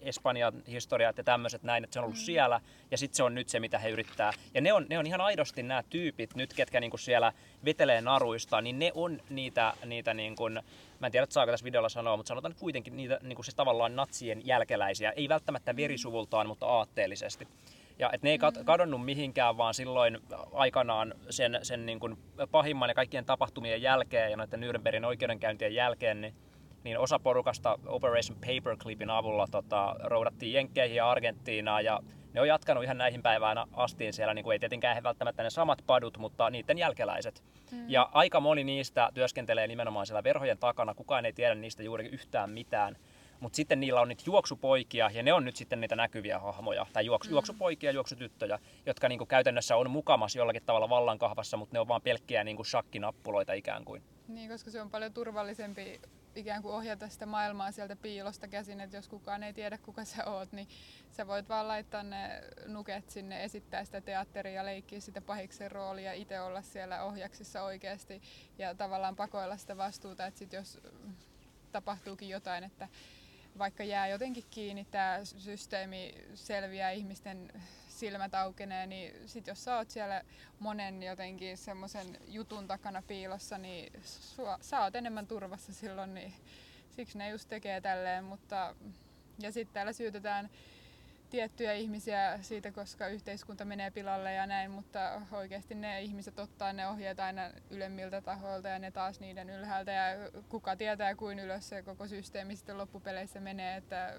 Espanjan 0.00 0.62
historiat 0.66 1.18
ja 1.18 1.24
tämmöiset 1.24 1.62
näin, 1.62 1.84
että 1.84 1.94
se 1.94 2.00
on 2.00 2.04
ollut 2.04 2.16
mm. 2.16 2.24
siellä 2.24 2.60
ja 2.90 2.98
sitten 2.98 3.16
se 3.16 3.22
on 3.22 3.34
nyt 3.34 3.48
se, 3.48 3.60
mitä 3.60 3.78
he 3.78 3.90
yrittää. 3.90 4.32
Ja 4.54 4.60
ne 4.60 4.72
on, 4.72 4.86
ne 4.88 4.98
on 4.98 5.06
ihan 5.06 5.20
aidosti 5.20 5.62
nämä 5.62 5.82
tyypit 5.90 6.34
nyt, 6.34 6.54
ketkä 6.54 6.80
niinku 6.80 6.96
siellä 6.96 7.32
vetelee 7.64 8.00
naruista, 8.00 8.60
niin 8.60 8.78
ne 8.78 8.92
on 8.94 9.20
niitä, 9.30 9.74
niitä 9.84 10.14
niin 10.14 10.36
kuin, 10.36 10.52
mä 11.00 11.06
en 11.06 11.12
tiedä, 11.12 11.26
saako 11.30 11.52
tässä 11.52 11.64
videolla 11.64 11.88
sanoa, 11.88 12.16
mutta 12.16 12.28
sanotaan 12.28 12.54
kuitenkin 12.58 12.96
niitä 12.96 13.18
niin 13.22 13.36
kuin 13.36 13.44
siis 13.44 13.54
tavallaan 13.54 13.96
natsien 13.96 14.46
jälkeläisiä, 14.46 15.10
ei 15.10 15.28
välttämättä 15.28 15.72
mm. 15.72 15.76
verisuvultaan, 15.76 16.46
mutta 16.46 16.66
aatteellisesti. 16.66 17.48
Ja 17.98 18.10
että 18.12 18.26
ne 18.26 18.30
ei 18.30 18.38
mm. 18.38 18.64
kadonnut 18.64 19.04
mihinkään, 19.04 19.56
vaan 19.56 19.74
silloin 19.74 20.18
aikanaan 20.52 21.14
sen, 21.30 21.58
sen 21.62 21.86
niin 21.86 22.00
kuin 22.00 22.18
pahimman 22.50 22.88
ja 22.88 22.94
kaikkien 22.94 23.24
tapahtumien 23.24 23.82
jälkeen 23.82 24.30
ja 24.30 24.36
noiden 24.36 24.60
Nürnbergin 24.60 25.04
oikeudenkäyntien 25.04 25.74
jälkeen, 25.74 26.20
niin 26.20 26.34
niin 26.86 26.98
osa 26.98 27.18
porukasta 27.18 27.78
Operation 27.86 28.38
Paperclipin 28.40 29.10
avulla 29.10 29.46
tota, 29.50 29.96
roudattiin 29.98 30.52
Jenkkeihin 30.52 30.96
ja 30.96 31.10
Argentiinaan 31.10 31.84
ja 31.84 32.00
ne 32.32 32.40
on 32.40 32.48
jatkanut 32.48 32.84
ihan 32.84 32.98
näihin 32.98 33.22
päivään 33.22 33.58
asti 33.72 34.12
siellä, 34.12 34.34
niin 34.34 34.44
kuin 34.44 34.52
ei 34.52 34.58
tietenkään 34.58 35.02
välttämättä 35.02 35.42
ne 35.42 35.50
samat 35.50 35.82
padut, 35.86 36.18
mutta 36.18 36.50
niiden 36.50 36.78
jälkeläiset. 36.78 37.44
Mm. 37.72 37.90
Ja 37.90 38.10
aika 38.12 38.40
moni 38.40 38.64
niistä 38.64 39.10
työskentelee 39.14 39.66
nimenomaan 39.66 40.06
siellä 40.06 40.24
verhojen 40.24 40.58
takana, 40.58 40.94
kukaan 40.94 41.26
ei 41.26 41.32
tiedä 41.32 41.54
niistä 41.54 41.82
juuri 41.82 42.06
yhtään 42.06 42.50
mitään. 42.50 42.96
Mutta 43.40 43.56
sitten 43.56 43.80
niillä 43.80 44.00
on 44.00 44.08
niitä 44.08 44.22
juoksupoikia, 44.26 45.10
ja 45.14 45.22
ne 45.22 45.32
on 45.32 45.44
nyt 45.44 45.56
sitten 45.56 45.80
niitä 45.80 45.96
näkyviä 45.96 46.38
hahmoja, 46.38 46.86
tai 46.92 47.06
juoksu, 47.06 47.30
mm. 47.30 47.32
juoksupoikia 47.32 47.90
ja 47.90 47.94
juoksutyttöjä, 47.94 48.58
jotka 48.86 49.08
niinku 49.08 49.26
käytännössä 49.26 49.76
on 49.76 49.90
mukamas 49.90 50.36
jollakin 50.36 50.62
tavalla 50.66 50.88
vallankahvassa, 50.88 51.56
mutta 51.56 51.72
ne 51.72 51.80
on 51.80 51.88
vaan 51.88 52.02
pelkkiä 52.02 52.44
niinku 52.44 52.64
shakkinappuloita 52.64 53.52
ikään 53.52 53.84
kuin. 53.84 54.02
Niin, 54.28 54.50
koska 54.50 54.70
se 54.70 54.80
on 54.80 54.90
paljon 54.90 55.12
turvallisempi 55.12 56.00
ikään 56.36 56.62
kuin 56.62 56.74
ohjata 56.74 57.08
sitä 57.08 57.26
maailmaa 57.26 57.72
sieltä 57.72 57.96
piilosta 57.96 58.48
käsin, 58.48 58.80
että 58.80 58.96
jos 58.96 59.08
kukaan 59.08 59.42
ei 59.42 59.52
tiedä 59.52 59.78
kuka 59.78 60.04
sä 60.04 60.24
oot, 60.24 60.52
niin 60.52 60.68
sä 61.10 61.26
voit 61.26 61.48
vaan 61.48 61.68
laittaa 61.68 62.02
ne 62.02 62.42
nuket 62.66 63.10
sinne, 63.10 63.44
esittää 63.44 63.84
sitä 63.84 64.00
teatteria 64.00 64.64
leikkiä 64.64 65.00
sitä 65.00 65.20
pahiksen 65.20 65.70
roolia 65.70 66.12
itse 66.12 66.40
olla 66.40 66.62
siellä 66.62 67.02
ohjaksissa 67.02 67.62
oikeasti 67.62 68.22
ja 68.58 68.74
tavallaan 68.74 69.16
pakoilla 69.16 69.56
sitä 69.56 69.76
vastuuta, 69.76 70.26
että 70.26 70.38
sit 70.38 70.52
jos 70.52 70.80
tapahtuukin 71.72 72.28
jotain, 72.28 72.64
että 72.64 72.88
vaikka 73.58 73.84
jää 73.84 74.08
jotenkin 74.08 74.44
kiinni, 74.50 74.84
tämä 74.84 75.20
systeemi 75.24 76.14
selviää 76.34 76.90
ihmisten 76.90 77.52
silmät 77.96 78.34
aukenee, 78.34 78.86
niin 78.86 79.28
sit 79.28 79.46
jos 79.46 79.64
sä 79.64 79.76
oot 79.76 79.90
siellä 79.90 80.22
monen 80.58 81.02
jotenkin 81.02 81.56
semmoisen 81.56 82.18
jutun 82.28 82.66
takana 82.66 83.02
piilossa, 83.02 83.58
niin 83.58 83.92
sua, 84.04 84.58
sä 84.60 84.82
oot 84.82 84.96
enemmän 84.96 85.26
turvassa 85.26 85.72
silloin, 85.72 86.14
niin 86.14 86.34
siksi 86.90 87.18
ne 87.18 87.30
just 87.30 87.48
tekee 87.48 87.80
tälleen, 87.80 88.24
mutta 88.24 88.74
ja 89.38 89.52
sitten 89.52 89.74
täällä 89.74 89.92
syytetään 89.92 90.50
tiettyjä 91.30 91.72
ihmisiä 91.72 92.38
siitä, 92.42 92.72
koska 92.72 93.08
yhteiskunta 93.08 93.64
menee 93.64 93.90
pilalle 93.90 94.32
ja 94.32 94.46
näin, 94.46 94.70
mutta 94.70 95.22
oikeasti 95.32 95.74
ne 95.74 96.02
ihmiset 96.02 96.38
ottaa 96.38 96.72
ne 96.72 96.88
ohjeet 96.88 97.20
aina 97.20 97.50
ylemmiltä 97.70 98.20
tahoilta 98.20 98.68
ja 98.68 98.78
ne 98.78 98.90
taas 98.90 99.20
niiden 99.20 99.50
ylhäältä 99.50 99.92
ja 99.92 100.30
kuka 100.48 100.76
tietää 100.76 101.14
kuin 101.14 101.38
ylös 101.38 101.68
se 101.68 101.82
koko 101.82 102.08
systeemi 102.08 102.56
sitten 102.56 102.78
loppupeleissä 102.78 103.40
menee, 103.40 103.76
että 103.76 104.14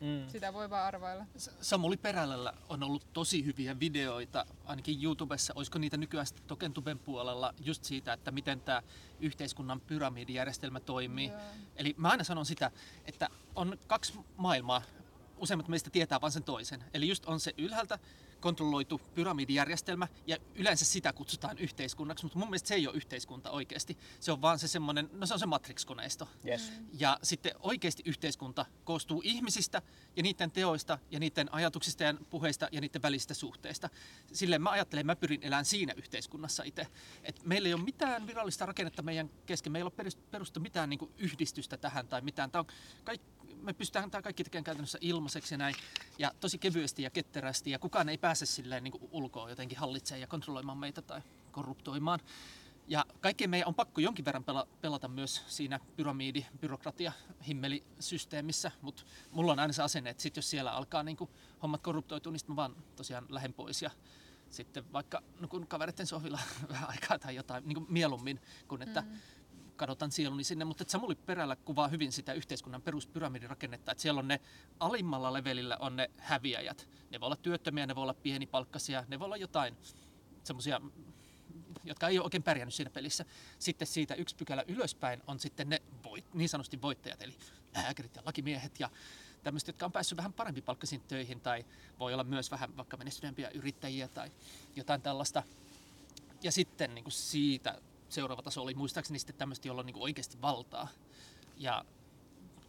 Mm. 0.00 0.28
Sitä 0.28 0.52
voi 0.52 0.70
vaan 0.70 0.86
arvailla. 0.86 1.26
Samuli 1.60 1.96
Perälällä 1.96 2.52
on 2.68 2.82
ollut 2.82 3.12
tosi 3.12 3.44
hyviä 3.44 3.80
videoita, 3.80 4.46
ainakin 4.64 5.04
YouTubessa. 5.04 5.52
Olisiko 5.56 5.78
niitä 5.78 5.96
nykyään 5.96 6.26
Tokentuben 6.46 6.98
puolella 6.98 7.54
just 7.64 7.84
siitä, 7.84 8.12
että 8.12 8.30
miten 8.30 8.60
tämä 8.60 8.82
yhteiskunnan 9.20 9.80
pyramidijärjestelmä 9.80 10.80
toimii. 10.80 11.28
Joo. 11.28 11.40
Eli 11.76 11.94
mä 11.98 12.08
aina 12.08 12.24
sanon 12.24 12.46
sitä, 12.46 12.70
että 13.04 13.28
on 13.54 13.78
kaksi 13.86 14.12
maailmaa. 14.36 14.82
Useimmat 15.38 15.68
meistä 15.68 15.90
tietää 15.90 16.20
vain 16.20 16.32
sen 16.32 16.42
toisen. 16.42 16.84
Eli 16.94 17.08
just 17.08 17.26
on 17.26 17.40
se 17.40 17.54
ylhäältä 17.58 17.98
kontrolloitu 18.40 19.00
pyramidijärjestelmä 19.14 20.08
ja 20.26 20.36
yleensä 20.54 20.84
sitä 20.84 21.12
kutsutaan 21.12 21.58
yhteiskunnaksi, 21.58 22.24
mutta 22.24 22.38
mun 22.38 22.48
mielestä 22.48 22.68
se 22.68 22.74
ei 22.74 22.86
ole 22.86 22.96
yhteiskunta 22.96 23.50
oikeasti. 23.50 23.98
Se 24.20 24.32
on 24.32 24.42
vaan 24.42 24.58
se 24.58 24.68
semmoinen, 24.68 25.10
no 25.12 25.26
se 25.26 25.34
on 25.34 25.40
se 25.40 25.46
Matrix-koneisto. 25.46 26.28
Yes. 26.46 26.72
Ja 26.92 27.18
sitten 27.22 27.52
oikeasti 27.60 28.02
yhteiskunta 28.06 28.66
koostuu 28.84 29.22
ihmisistä 29.24 29.82
ja 30.16 30.22
niiden 30.22 30.50
teoista 30.50 30.98
ja 31.10 31.20
niiden 31.20 31.54
ajatuksista 31.54 32.04
ja 32.04 32.14
puheista 32.30 32.68
ja 32.72 32.80
niiden 32.80 33.02
välisistä 33.02 33.34
suhteista. 33.34 33.88
Silleen 34.32 34.62
mä 34.62 34.70
ajattelen, 34.70 35.06
mä 35.06 35.16
pyrin 35.16 35.42
elämään 35.42 35.64
siinä 35.64 35.92
yhteiskunnassa 35.96 36.62
itse. 36.62 36.86
Et 37.22 37.44
meillä 37.44 37.68
ei 37.68 37.74
ole 37.74 37.82
mitään 37.82 38.26
virallista 38.26 38.66
rakennetta 38.66 39.02
meidän 39.02 39.30
kesken, 39.46 39.72
meillä 39.72 39.90
ei 39.98 40.04
ole 40.04 40.12
perustu 40.30 40.60
mitään 40.60 40.90
niin 40.90 41.12
yhdistystä 41.18 41.76
tähän 41.76 42.08
tai 42.08 42.20
mitään. 42.20 42.50
Tämä 42.50 42.60
on 42.60 42.74
kaikki 43.04 43.38
me 43.62 43.72
pystytään 43.72 44.10
tämä 44.10 44.22
kaikki 44.22 44.44
tekemään 44.44 44.64
käytännössä 44.64 44.98
ilmaiseksi 45.00 45.54
ja 45.54 45.58
näin, 45.58 45.74
ja 46.18 46.32
tosi 46.40 46.58
kevyesti 46.58 47.02
ja 47.02 47.10
ketterästi, 47.10 47.70
ja 47.70 47.78
kukaan 47.78 48.08
ei 48.08 48.18
pääse 48.18 48.46
silleen 48.46 48.84
niin 48.84 49.08
ulkoa 49.10 49.50
jotenkin 49.50 49.78
hallitsemaan 49.78 50.20
ja 50.20 50.26
kontrolloimaan 50.26 50.78
meitä 50.78 51.02
tai 51.02 51.20
korruptoimaan. 51.52 52.20
Ja 52.88 53.06
kaikkien 53.20 53.50
meidän 53.50 53.68
on 53.68 53.74
pakko 53.74 54.00
jonkin 54.00 54.24
verran 54.24 54.44
pelata 54.80 55.08
myös 55.08 55.42
siinä 55.46 55.80
pyramidi, 55.96 56.46
byrokratia, 56.60 57.12
himmelisysteemissä, 57.46 58.70
mutta 58.82 59.02
mulla 59.30 59.52
on 59.52 59.58
aina 59.58 59.72
se 59.72 59.82
asenne, 59.82 60.10
että 60.10 60.22
sit 60.22 60.36
jos 60.36 60.50
siellä 60.50 60.72
alkaa 60.72 61.02
niin 61.02 61.16
kuin 61.16 61.30
hommat 61.62 61.82
korruptoitua, 61.82 62.32
niin 62.32 62.40
mä 62.46 62.56
vaan 62.56 62.76
tosiaan 62.96 63.26
lähden 63.28 63.52
pois 63.52 63.82
ja 63.82 63.90
sitten 64.50 64.92
vaikka 64.92 65.22
nukun 65.40 65.66
kavereiden 65.66 66.06
sohvilla 66.06 66.38
vähän 66.72 66.88
aikaa 66.88 67.18
tai 67.18 67.34
jotain 67.34 67.64
niin 67.66 67.76
kuin 67.76 67.86
mieluummin, 67.88 68.40
kuin 68.68 68.82
että 68.82 69.00
mm 69.00 69.18
kadotan 69.78 70.12
sieluni 70.12 70.44
sinne, 70.44 70.64
mutta 70.64 70.84
Samuli 70.86 71.14
Perällä 71.14 71.56
kuvaa 71.56 71.88
hyvin 71.88 72.12
sitä 72.12 72.32
yhteiskunnan 72.32 72.82
peruspyramidirakennetta, 72.82 73.92
että 73.92 74.02
siellä 74.02 74.18
on 74.18 74.28
ne 74.28 74.40
alimmalla 74.80 75.32
levelillä 75.32 75.76
on 75.80 75.96
ne 75.96 76.10
häviäjät. 76.16 76.88
Ne 77.10 77.20
voi 77.20 77.26
olla 77.26 77.36
työttömiä, 77.36 77.86
ne 77.86 77.94
voi 77.94 78.02
olla 78.02 78.14
pienipalkkaisia, 78.14 79.04
ne 79.08 79.18
voi 79.18 79.24
olla 79.24 79.36
jotain 79.36 79.76
semmoisia, 80.44 80.80
jotka 81.84 82.08
ei 82.08 82.18
ole 82.18 82.24
oikein 82.24 82.42
pärjännyt 82.42 82.74
siinä 82.74 82.90
pelissä. 82.90 83.24
Sitten 83.58 83.86
siitä 83.86 84.14
yksi 84.14 84.36
pykälä 84.36 84.64
ylöspäin 84.68 85.22
on 85.26 85.38
sitten 85.38 85.68
ne 85.68 85.82
voit, 86.04 86.34
niin 86.34 86.48
sanotusti 86.48 86.82
voittajat, 86.82 87.22
eli 87.22 87.34
lääkärit 87.74 88.16
ja 88.16 88.22
lakimiehet 88.24 88.80
ja 88.80 88.90
tämmöiset, 89.42 89.66
jotka 89.66 89.86
on 89.86 89.92
päässyt 89.92 90.16
vähän 90.16 90.32
parempi 90.32 90.62
palkkaisiin 90.62 91.00
töihin 91.00 91.40
tai 91.40 91.64
voi 91.98 92.12
olla 92.12 92.24
myös 92.24 92.50
vähän 92.50 92.76
vaikka 92.76 92.96
menestyneempiä 92.96 93.50
yrittäjiä 93.50 94.08
tai 94.08 94.32
jotain 94.76 95.02
tällaista. 95.02 95.42
Ja 96.42 96.52
sitten 96.52 96.94
niin 96.94 97.04
kuin 97.04 97.12
siitä 97.12 97.80
seuraava 98.08 98.42
taso 98.42 98.62
oli 98.62 98.74
muistaakseni 98.74 99.18
sitten 99.18 99.36
tämmöistä, 99.36 99.68
jolla 99.68 99.80
on 99.80 99.86
niin 99.86 99.96
oikeasti 99.96 100.42
valtaa. 100.42 100.88
Ja, 101.56 101.84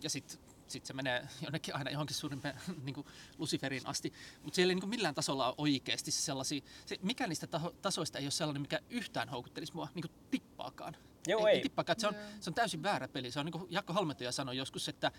ja 0.04 0.10
sitten 0.10 0.40
sit 0.68 0.86
se 0.86 0.94
menee 0.94 1.28
jonnekin 1.42 1.76
aina 1.76 1.92
johonkin 1.92 2.16
suurimpeen 2.16 2.56
niin 2.86 3.06
Luciferin 3.38 3.88
asti. 3.88 4.14
Mutta 4.44 4.56
siellä 4.56 4.72
ei 4.72 4.76
niin 4.76 4.90
millään 4.90 5.16
tasolla 5.16 5.48
ole 5.48 5.56
oikeasti 5.58 6.12
sellaisia, 6.12 6.62
se, 6.86 6.98
mikä 7.02 7.28
niistä 7.28 7.48
taho, 7.48 7.76
tasoista 7.82 8.18
ei 8.18 8.26
ole 8.26 8.32
sellainen, 8.32 8.62
mikä 8.62 8.80
yhtään 8.90 9.30
houkuttelisi 9.30 9.74
mua 9.74 9.88
niin 9.96 10.12
tippaakaan. 10.32 10.96
Joo, 11.28 11.48
ei. 11.48 11.56
ei. 11.56 11.62
tippaakaan. 11.62 12.00
Se 12.00 12.08
on, 12.08 12.16
se 12.40 12.50
on 12.50 12.54
täysin 12.54 12.84
väärä 12.84 13.08
peli. 13.08 13.32
Se 13.32 13.40
on 13.40 13.46
niin 13.46 13.54
kuin 13.54 13.68
Jakko 13.70 13.94
Halmetoja 13.94 14.32
sanoi 14.32 14.58
joskus, 14.58 14.90
että 14.90 15.12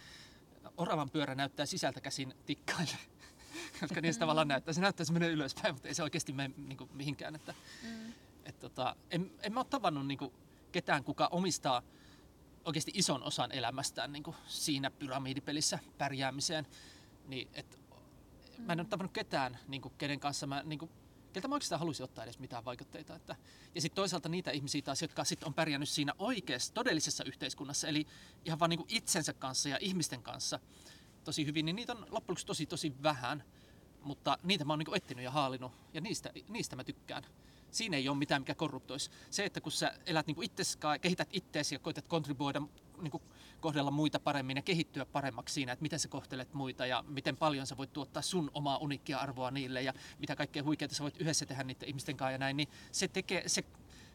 oravan 0.77 1.11
pyörä 1.11 1.35
näyttää 1.35 1.67
sisältä 1.67 2.01
käsin 2.01 2.35
tikkaille. 2.47 2.97
Koska 3.81 4.01
niistä 4.01 4.21
tavallaan 4.21 4.49
näyttää. 4.49 4.75
Se 4.75 4.81
näyttää, 4.81 5.07
se 5.07 5.13
menee 5.13 5.31
ylöspäin, 5.31 5.75
mutta 5.75 5.89
ei 5.89 5.95
se 5.95 6.03
oikeasti 6.03 6.33
mene 6.33 6.55
niin 6.57 6.77
kuin 6.77 6.91
mihinkään. 6.93 7.35
Että, 7.35 7.55
mm 7.83 8.13
et 8.45 8.59
tota, 8.59 8.97
en, 9.11 9.33
en 9.43 9.53
mä 9.53 9.61
ole 9.61 9.67
tavannut 9.71 10.07
niinku 10.07 10.33
ketään, 10.73 11.05
kuka 11.05 11.29
omistaa 11.31 11.83
oikeasti 12.65 12.93
ison 12.95 13.23
osan 13.23 13.53
elämästään 13.53 14.13
niinku 14.13 14.35
siinä 14.47 14.91
pyramidipelissä 14.91 15.79
pärjäämiseen. 15.99 16.67
Niin, 17.27 17.49
et, 17.55 17.81
mm. 18.59 18.65
Mä 18.65 18.73
en 18.73 18.81
ole 18.81 18.89
tavannut 18.89 19.13
ketään, 19.13 19.59
niinku, 19.69 19.91
kenen 19.91 20.21
kanssa 20.21 20.47
mä, 20.47 20.63
niinku, 20.65 20.91
keltä 21.33 21.49
mä 21.49 21.55
oikeastaan 21.55 21.79
haluaisin 21.79 22.05
ottaa 22.05 22.25
edes 22.25 22.39
mitään 22.39 22.65
vaikutteita. 22.65 23.17
Että, 23.17 23.37
ja 23.75 23.81
sitten 23.81 23.97
toisaalta 23.97 24.29
niitä 24.29 24.51
ihmisiä 24.51 24.83
taas, 24.83 25.03
jotka 25.03 25.25
sit 25.25 25.43
on 25.43 25.55
pärjännyt 25.55 25.89
siinä 25.89 26.13
oikeassa, 26.19 26.75
todellisessa 26.75 27.25
yhteiskunnassa, 27.25 27.89
eli 27.89 28.07
ihan 28.45 28.59
vaan 28.59 28.71
niinku 28.71 28.87
itsensä 28.89 29.33
kanssa 29.33 29.69
ja 29.69 29.79
ihmisten 29.81 30.23
kanssa 30.23 30.61
tosi 31.25 31.47
hyvin, 31.47 31.67
niin 31.67 31.77
niitä 31.77 31.93
on 31.93 32.07
loppujen 32.11 32.47
tosi 32.47 32.67
tosi 32.67 32.95
vähän. 33.03 33.45
Mutta 34.03 34.39
niitä 34.43 34.65
mä 34.65 34.73
oon 34.73 34.79
niinku 34.79 34.95
etsinyt 34.95 35.25
ja 35.25 35.31
haalinut, 35.31 35.73
ja 35.95 36.01
niistä, 36.01 36.33
niistä 36.49 36.77
mä 36.77 36.85
tykkään 36.85 37.25
siinä 37.71 37.97
ei 37.97 38.09
ole 38.09 38.17
mitään, 38.17 38.43
mikä 38.43 38.55
korruptoisi. 38.55 39.11
Se, 39.31 39.45
että 39.45 39.61
kun 39.61 39.73
sä 39.73 39.95
elät 40.07 40.27
niin 40.27 40.43
itses, 40.43 40.79
kehität 41.01 41.29
itseäsi 41.33 41.75
ja 41.75 41.79
koetat 41.79 42.09
kontribuoida, 42.09 42.63
niin 43.01 43.11
kuin 43.11 43.23
kohdella 43.61 43.91
muita 43.91 44.21
paremmin 44.21 44.57
ja 44.57 44.63
kehittyä 44.63 45.05
paremmaksi 45.05 45.53
siinä, 45.53 45.73
että 45.73 45.83
miten 45.83 45.99
sä 45.99 46.09
kohtelet 46.09 46.55
muita 46.55 46.87
ja 46.87 47.05
miten 47.09 47.37
paljon 47.37 47.67
sä 47.67 47.77
voit 47.77 47.93
tuottaa 47.93 48.23
sun 48.23 48.51
omaa 48.55 48.79
uniikkia 48.79 49.19
arvoa 49.19 49.51
niille 49.51 49.83
ja 49.83 49.95
mitä 50.19 50.37
kaikkea 50.37 50.63
huikeita 50.63 50.95
sä 50.95 51.03
voit 51.03 51.21
yhdessä 51.21 51.47
tehdä 51.47 51.65
niiden 51.65 51.89
ihmisten 51.89 52.17
kanssa 52.17 52.33
ja 52.33 52.39
näin, 52.39 52.57
niin 52.57 52.69
se 52.93 53.09
tekee, 53.09 53.49
se 53.49 53.65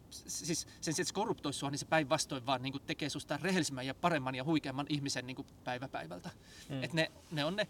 siis 0.09 0.67
sen 0.81 0.93
sijaan, 0.93 1.01
että 1.01 1.03
se 1.03 1.13
korruptoisi 1.13 1.59
sua, 1.59 1.71
niin 1.71 1.79
se 1.79 1.85
päinvastoin 1.85 2.45
vaan 2.45 2.61
niin 2.61 2.73
tekee 2.85 3.09
susta 3.09 3.39
rehellisemmän 3.41 3.87
ja 3.87 3.93
paremman 3.93 4.35
ja 4.35 4.43
huikeamman 4.43 4.85
ihmisen 4.89 5.27
niin 5.27 5.45
päivä 5.63 5.87
päivältä. 5.87 6.29
Mm. 6.69 6.83
Et 6.83 6.93
ne, 6.93 7.11
ne 7.31 7.45
on 7.45 7.55
ne 7.55 7.67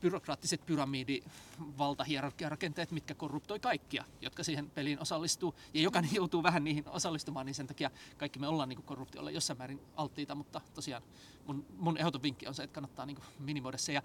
byrokraattiset 0.00 0.66
pyramidivaltahierarkiarakenteet, 0.66 2.90
mitkä 2.90 3.14
korruptoi 3.14 3.60
kaikkia, 3.60 4.04
jotka 4.20 4.44
siihen 4.44 4.70
peliin 4.70 5.00
osallistuu. 5.00 5.54
Ja 5.74 5.80
jokainen 5.80 6.14
joutuu 6.14 6.42
vähän 6.42 6.64
niihin 6.64 6.88
osallistumaan, 6.88 7.46
niin 7.46 7.54
sen 7.54 7.66
takia 7.66 7.90
kaikki 8.16 8.38
me 8.38 8.48
ollaan 8.48 8.68
niin 8.68 8.82
korruptiolle 8.82 9.32
jossain 9.32 9.58
määrin 9.58 9.80
alttiita, 9.96 10.34
mutta 10.34 10.60
tosiaan 10.74 11.02
mun, 11.46 11.66
mun 11.76 11.98
ehdoton 11.98 12.22
vinkki 12.22 12.46
on 12.46 12.54
se, 12.54 12.62
että 12.62 12.74
kannattaa 12.74 13.06
niin 13.06 13.18
minimoida 13.38 13.78
se. 13.78 13.92
Ja 13.92 14.02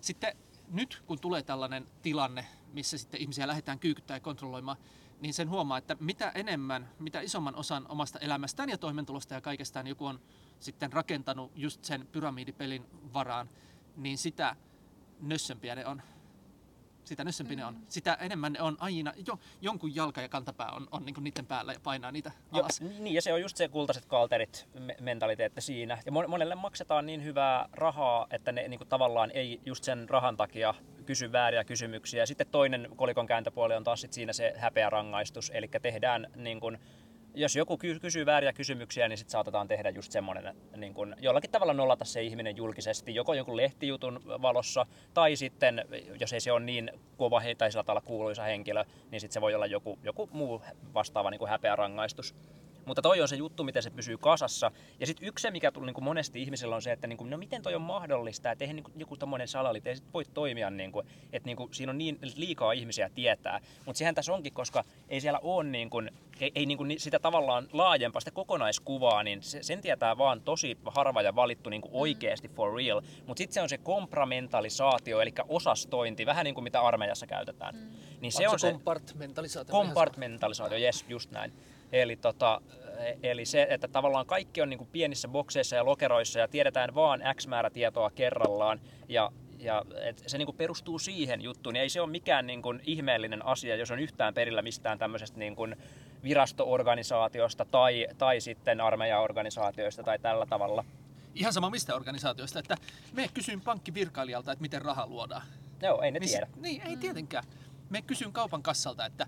sitten 0.00 0.36
nyt 0.68 1.02
kun 1.06 1.20
tulee 1.20 1.42
tällainen 1.42 1.86
tilanne, 2.02 2.46
missä 2.72 2.98
sitten 2.98 3.20
ihmisiä 3.20 3.46
lähdetään 3.46 3.78
kyykyttämään 3.78 4.16
ja 4.16 4.24
kontrolloimaan, 4.24 4.76
niin 5.20 5.34
sen 5.34 5.50
huomaa, 5.50 5.78
että 5.78 5.96
mitä 6.00 6.32
enemmän, 6.34 6.88
mitä 6.98 7.20
isomman 7.20 7.56
osan 7.56 7.86
omasta 7.88 8.18
elämästään 8.18 8.68
ja 8.68 8.78
toimeentulosta 8.78 9.34
ja 9.34 9.40
kaikestaan 9.40 9.86
joku 9.86 10.06
on 10.06 10.20
sitten 10.60 10.92
rakentanut 10.92 11.52
just 11.54 11.84
sen 11.84 12.08
pyramidipelin 12.12 12.86
varaan, 13.12 13.50
niin 13.96 14.18
sitä 14.18 14.56
nössömpiä 15.20 15.74
ne 15.74 15.86
on. 15.86 16.02
Sitä 17.04 17.24
nössömpiä 17.24 17.56
mm. 17.56 17.60
ne 17.60 17.66
on. 17.66 17.74
Mm. 17.74 17.82
Sitä 17.88 18.14
enemmän 18.14 18.52
ne 18.52 18.62
on 18.62 18.76
aina, 18.80 19.12
jo, 19.26 19.38
jonkun 19.60 19.94
jalka 19.94 20.22
ja 20.22 20.28
kantapää 20.28 20.70
on, 20.70 20.88
on 20.90 21.04
niinku 21.04 21.20
niiden 21.20 21.46
päällä 21.46 21.72
ja 21.72 21.80
painaa 21.80 22.12
niitä 22.12 22.32
alas. 22.52 22.80
Jo, 22.80 22.88
niin, 22.98 23.14
ja 23.14 23.22
se 23.22 23.32
on 23.32 23.40
just 23.40 23.56
se 23.56 23.68
kultaiset 23.68 24.04
kalterit 24.04 24.68
mentaliteetti 25.00 25.60
siinä. 25.60 25.98
Ja 26.06 26.12
monelle 26.12 26.54
maksetaan 26.54 27.06
niin 27.06 27.24
hyvää 27.24 27.68
rahaa, 27.72 28.26
että 28.30 28.52
ne 28.52 28.68
niinku 28.68 28.84
tavallaan 28.84 29.30
ei 29.30 29.60
just 29.66 29.84
sen 29.84 30.08
rahan 30.08 30.36
takia 30.36 30.74
kysy 31.06 31.32
vääriä 31.32 31.64
kysymyksiä. 31.64 32.26
Sitten 32.26 32.46
toinen 32.46 32.88
kolikon 32.96 33.26
kääntöpuoli 33.26 33.74
on 33.74 33.84
taas 33.84 34.00
sit 34.00 34.12
siinä 34.12 34.32
se 34.32 34.54
häpeä 34.56 34.90
rangaistus, 34.90 35.50
eli 35.54 35.68
tehdään 35.82 36.26
niin 36.34 36.60
kuin 36.60 36.78
jos 37.34 37.56
joku 37.56 37.78
kysyy 38.00 38.26
vääriä 38.26 38.52
kysymyksiä, 38.52 39.08
niin 39.08 39.18
sitten 39.18 39.32
saatetaan 39.32 39.68
tehdä 39.68 39.90
just 39.90 40.12
semmoinen, 40.12 40.54
niin 40.76 40.94
kun 40.94 41.16
jollakin 41.18 41.50
tavalla 41.50 41.74
nollata 41.74 42.04
se 42.04 42.22
ihminen 42.22 42.56
julkisesti, 42.56 43.14
joko 43.14 43.34
jonkun 43.34 43.56
lehtijutun 43.56 44.20
valossa, 44.24 44.86
tai 45.14 45.36
sitten, 45.36 45.84
jos 46.20 46.32
ei 46.32 46.40
se 46.40 46.52
ole 46.52 46.60
niin 46.60 46.90
kova 47.16 47.42
tai 47.58 47.70
sillä 47.70 47.84
tavalla 47.84 48.00
kuuluisa 48.00 48.42
henkilö, 48.42 48.84
niin 49.10 49.20
sitten 49.20 49.34
se 49.34 49.40
voi 49.40 49.54
olla 49.54 49.66
joku, 49.66 49.98
joku 50.02 50.28
muu 50.32 50.62
vastaava 50.94 51.30
niin 51.30 51.48
häpeä 51.48 51.76
rangaistus. 51.76 52.34
Mutta 52.90 53.02
toi 53.02 53.20
on 53.20 53.28
se 53.28 53.36
juttu, 53.36 53.64
miten 53.64 53.82
se 53.82 53.90
pysyy 53.90 54.18
kasassa. 54.18 54.70
Ja 55.00 55.06
sitten 55.06 55.28
yksi 55.28 55.42
se, 55.42 55.50
mikä 55.50 55.72
tuli 55.72 55.86
niin 55.86 55.94
kuin 55.94 56.04
monesti 56.04 56.42
ihmisellä 56.42 56.76
on 56.76 56.82
se, 56.82 56.92
että 56.92 57.06
niin 57.06 57.16
kuin, 57.16 57.30
no 57.30 57.36
miten 57.36 57.62
toi 57.62 57.74
on 57.74 57.82
mahdollista, 57.82 58.50
että 58.50 58.64
eihän 58.64 58.76
niin 58.76 58.84
kuin, 58.84 58.94
joku 58.96 59.16
tommonen 59.16 59.48
salalit, 59.48 59.86
ei 59.86 59.96
sit 59.96 60.04
voi 60.14 60.24
toimia, 60.24 60.70
niin 60.70 60.92
kuin, 60.92 61.06
että 61.32 61.46
niin 61.46 61.56
kuin, 61.56 61.74
siinä 61.74 61.90
on 61.90 61.98
niin 61.98 62.18
liikaa 62.36 62.72
ihmisiä 62.72 63.10
tietää. 63.14 63.60
Mutta 63.86 63.98
sehän 63.98 64.14
tässä 64.14 64.32
onkin, 64.32 64.52
koska 64.52 64.84
ei 65.08 65.20
siellä 65.20 65.38
ole 65.42 65.64
niin 65.64 65.90
kuin, 65.90 66.10
ei, 66.40 66.52
ei 66.54 66.66
niin 66.66 66.78
kuin 66.78 67.00
sitä 67.00 67.18
tavallaan 67.18 67.68
laajempaa 67.72 68.20
sitä 68.20 68.30
kokonaiskuvaa, 68.30 69.22
niin 69.22 69.42
se, 69.42 69.62
sen 69.62 69.80
tietää 69.80 70.18
vaan 70.18 70.40
tosi 70.40 70.78
harva 70.86 71.22
ja 71.22 71.34
valittu 71.34 71.70
niin 71.70 71.82
kuin 71.82 71.92
oikeasti 71.94 72.48
for 72.48 72.74
real. 72.74 73.00
Mutta 73.26 73.38
sitten 73.38 73.54
se 73.54 73.62
on 73.62 73.68
se 73.68 73.78
kompramentalisaatio, 73.78 75.20
eli 75.20 75.32
osastointi, 75.48 76.26
vähän 76.26 76.44
niin 76.44 76.54
kuin 76.54 76.64
mitä 76.64 76.80
armeijassa 76.80 77.26
käytetään. 77.26 77.74
Mm. 77.74 77.90
Niin 78.20 78.32
se 78.32 78.48
on 78.48 78.58
se 78.58 78.72
kompartmentalisaatio. 78.72 79.72
Kompartmentalisaatio, 79.72 80.78
yes, 80.78 81.04
just 81.08 81.30
näin. 81.30 81.52
Eli, 81.92 82.16
tota, 82.16 82.60
eli 83.22 83.44
se, 83.44 83.66
että 83.70 83.88
tavallaan 83.88 84.26
kaikki 84.26 84.62
on 84.62 84.70
niin 84.70 84.78
kuin 84.78 84.90
pienissä 84.92 85.28
bokseissa 85.28 85.76
ja 85.76 85.84
lokeroissa 85.84 86.38
ja 86.38 86.48
tiedetään 86.48 86.94
vaan 86.94 87.20
X 87.34 87.46
määrä 87.46 87.70
tietoa 87.70 88.10
kerrallaan 88.10 88.80
ja 89.08 89.32
ja 89.60 89.84
et 90.02 90.22
se 90.26 90.38
niin 90.38 90.46
kuin 90.46 90.56
perustuu 90.56 90.98
siihen 90.98 91.42
juttuun, 91.42 91.72
niin 91.72 91.82
ei 91.82 91.88
se 91.88 92.00
ole 92.00 92.10
mikään 92.10 92.46
niin 92.46 92.62
kuin 92.62 92.80
ihmeellinen 92.86 93.46
asia, 93.46 93.76
jos 93.76 93.90
on 93.90 93.98
yhtään 93.98 94.34
perillä 94.34 94.62
mistään 94.62 94.98
tämmöisestä 94.98 95.38
niin 95.38 95.56
kuin 95.56 95.76
virastoorganisaatiosta 96.22 97.64
tai, 97.64 98.06
tai 98.18 98.40
sitten 98.40 98.80
armeijaorganisaatioista 98.80 100.02
tai 100.02 100.18
tällä 100.18 100.46
tavalla. 100.46 100.84
Ihan 101.34 101.52
sama 101.52 101.70
mistä 101.70 101.94
organisaatioista, 101.94 102.58
että 102.58 102.76
me 103.12 103.30
kysyn 103.34 103.60
pankkivirkailijalta, 103.60 104.52
että 104.52 104.62
miten 104.62 104.82
raha 104.82 105.06
luodaan. 105.06 105.42
Joo, 105.82 106.02
ei 106.02 106.10
ne 106.10 106.18
Miss, 106.18 106.32
tiedä. 106.32 106.48
Niin, 106.56 106.82
ei 106.82 106.96
tietenkään. 106.96 107.44
Me 107.90 108.02
kysyn 108.02 108.32
kaupan 108.32 108.62
kassalta, 108.62 109.06
että 109.06 109.26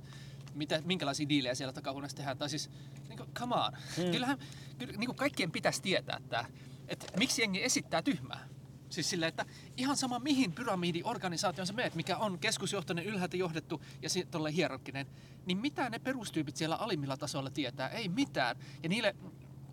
mitä, 0.54 0.82
minkälaisia 0.84 1.28
diilejä 1.28 1.54
siellä 1.54 1.72
takahuoneessa 1.72 2.16
tehdään. 2.16 2.38
Tai 2.38 2.50
siis, 2.50 2.70
niin 3.08 3.16
kuin, 3.16 3.30
come 3.34 3.54
on. 3.54 3.72
Hmm. 3.96 4.10
Kyllähän 4.10 4.38
kyllä, 4.78 4.92
niin 4.92 5.06
kuin 5.06 5.16
kaikkien 5.16 5.50
pitäisi 5.50 5.82
tietää, 5.82 6.16
että, 6.16 6.46
että 6.88 7.06
miksi 7.18 7.42
jengi 7.42 7.64
esittää 7.64 8.02
tyhmää. 8.02 8.48
Siis 8.90 9.10
sille, 9.10 9.26
että 9.26 9.46
ihan 9.76 9.96
sama 9.96 10.18
mihin 10.18 10.52
pyramidiorganisaatioon 10.52 11.66
sä 11.66 11.72
meet, 11.72 11.94
mikä 11.94 12.16
on 12.16 12.38
keskusjohtoinen, 12.38 13.04
ylhäältä 13.04 13.36
johdettu 13.36 13.82
ja 14.02 14.10
sitten 14.10 14.46
hierarkkinen, 14.46 15.06
niin 15.46 15.58
mitä 15.58 15.90
ne 15.90 15.98
perustyypit 15.98 16.56
siellä 16.56 16.76
alimmilla 16.76 17.16
tasoilla 17.16 17.50
tietää? 17.50 17.88
Ei 17.88 18.08
mitään. 18.08 18.56
Ja 18.82 18.88
niille 18.88 19.16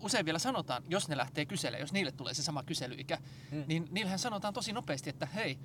usein 0.00 0.24
vielä 0.24 0.38
sanotaan, 0.38 0.82
jos 0.88 1.08
ne 1.08 1.16
lähtee 1.16 1.46
kyselemään, 1.46 1.80
jos 1.80 1.92
niille 1.92 2.12
tulee 2.12 2.34
se 2.34 2.42
sama 2.42 2.62
kyselyikä, 2.62 3.18
hmm. 3.50 3.64
niin 3.66 3.88
niillähän 3.90 4.18
sanotaan 4.18 4.54
tosi 4.54 4.72
nopeasti, 4.72 5.10
että 5.10 5.26
hei, 5.26 5.58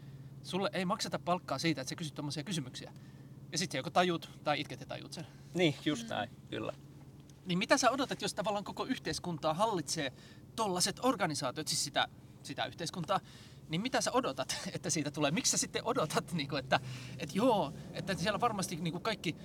sulle 0.43 0.69
ei 0.73 0.86
makseta 0.86 1.19
palkkaa 1.19 1.60
siitä, 1.60 1.82
että 1.82 1.89
sä 1.89 1.95
kysyt 1.95 2.15
tuommoisia 2.15 2.43
kysymyksiä. 2.43 2.93
Ja 3.51 3.58
sitten 3.58 3.79
joko 3.79 3.89
tajut 3.89 4.29
tai 4.43 4.62
itket 4.62 4.79
ja 4.79 4.86
tajut 4.86 5.13
sen. 5.13 5.27
Niin, 5.53 5.75
just 5.86 6.10
näin, 6.10 6.29
kyllä. 6.49 6.73
Niin 7.45 7.60
mitä 7.60 7.77
sä 7.77 7.91
odotat, 7.91 8.21
jos 8.21 8.34
tavallaan 8.34 8.63
koko 8.63 8.86
yhteiskuntaa 8.86 9.53
hallitsee 9.53 10.13
tollaset 10.55 10.99
organisaatiot, 11.03 11.67
siis 11.67 11.84
sitä, 11.84 12.08
sitä 12.43 12.65
yhteiskuntaa, 12.65 13.19
niin 13.69 13.81
mitä 13.81 14.01
sä 14.01 14.12
odotat, 14.12 14.58
että 14.75 14.89
siitä 14.89 15.12
tulee? 15.12 15.31
Miksi 15.31 15.51
sä 15.51 15.58
sitten 15.58 15.81
odotat, 15.86 16.34
niin 16.34 16.49
kuin, 16.49 16.60
että, 16.60 16.79
että 17.17 17.38
joo, 17.38 17.73
että 17.93 18.15
siellä 18.15 18.39
varmasti 18.39 18.75
niin 18.75 18.91
kuin 18.91 19.03
kaikki, 19.03 19.36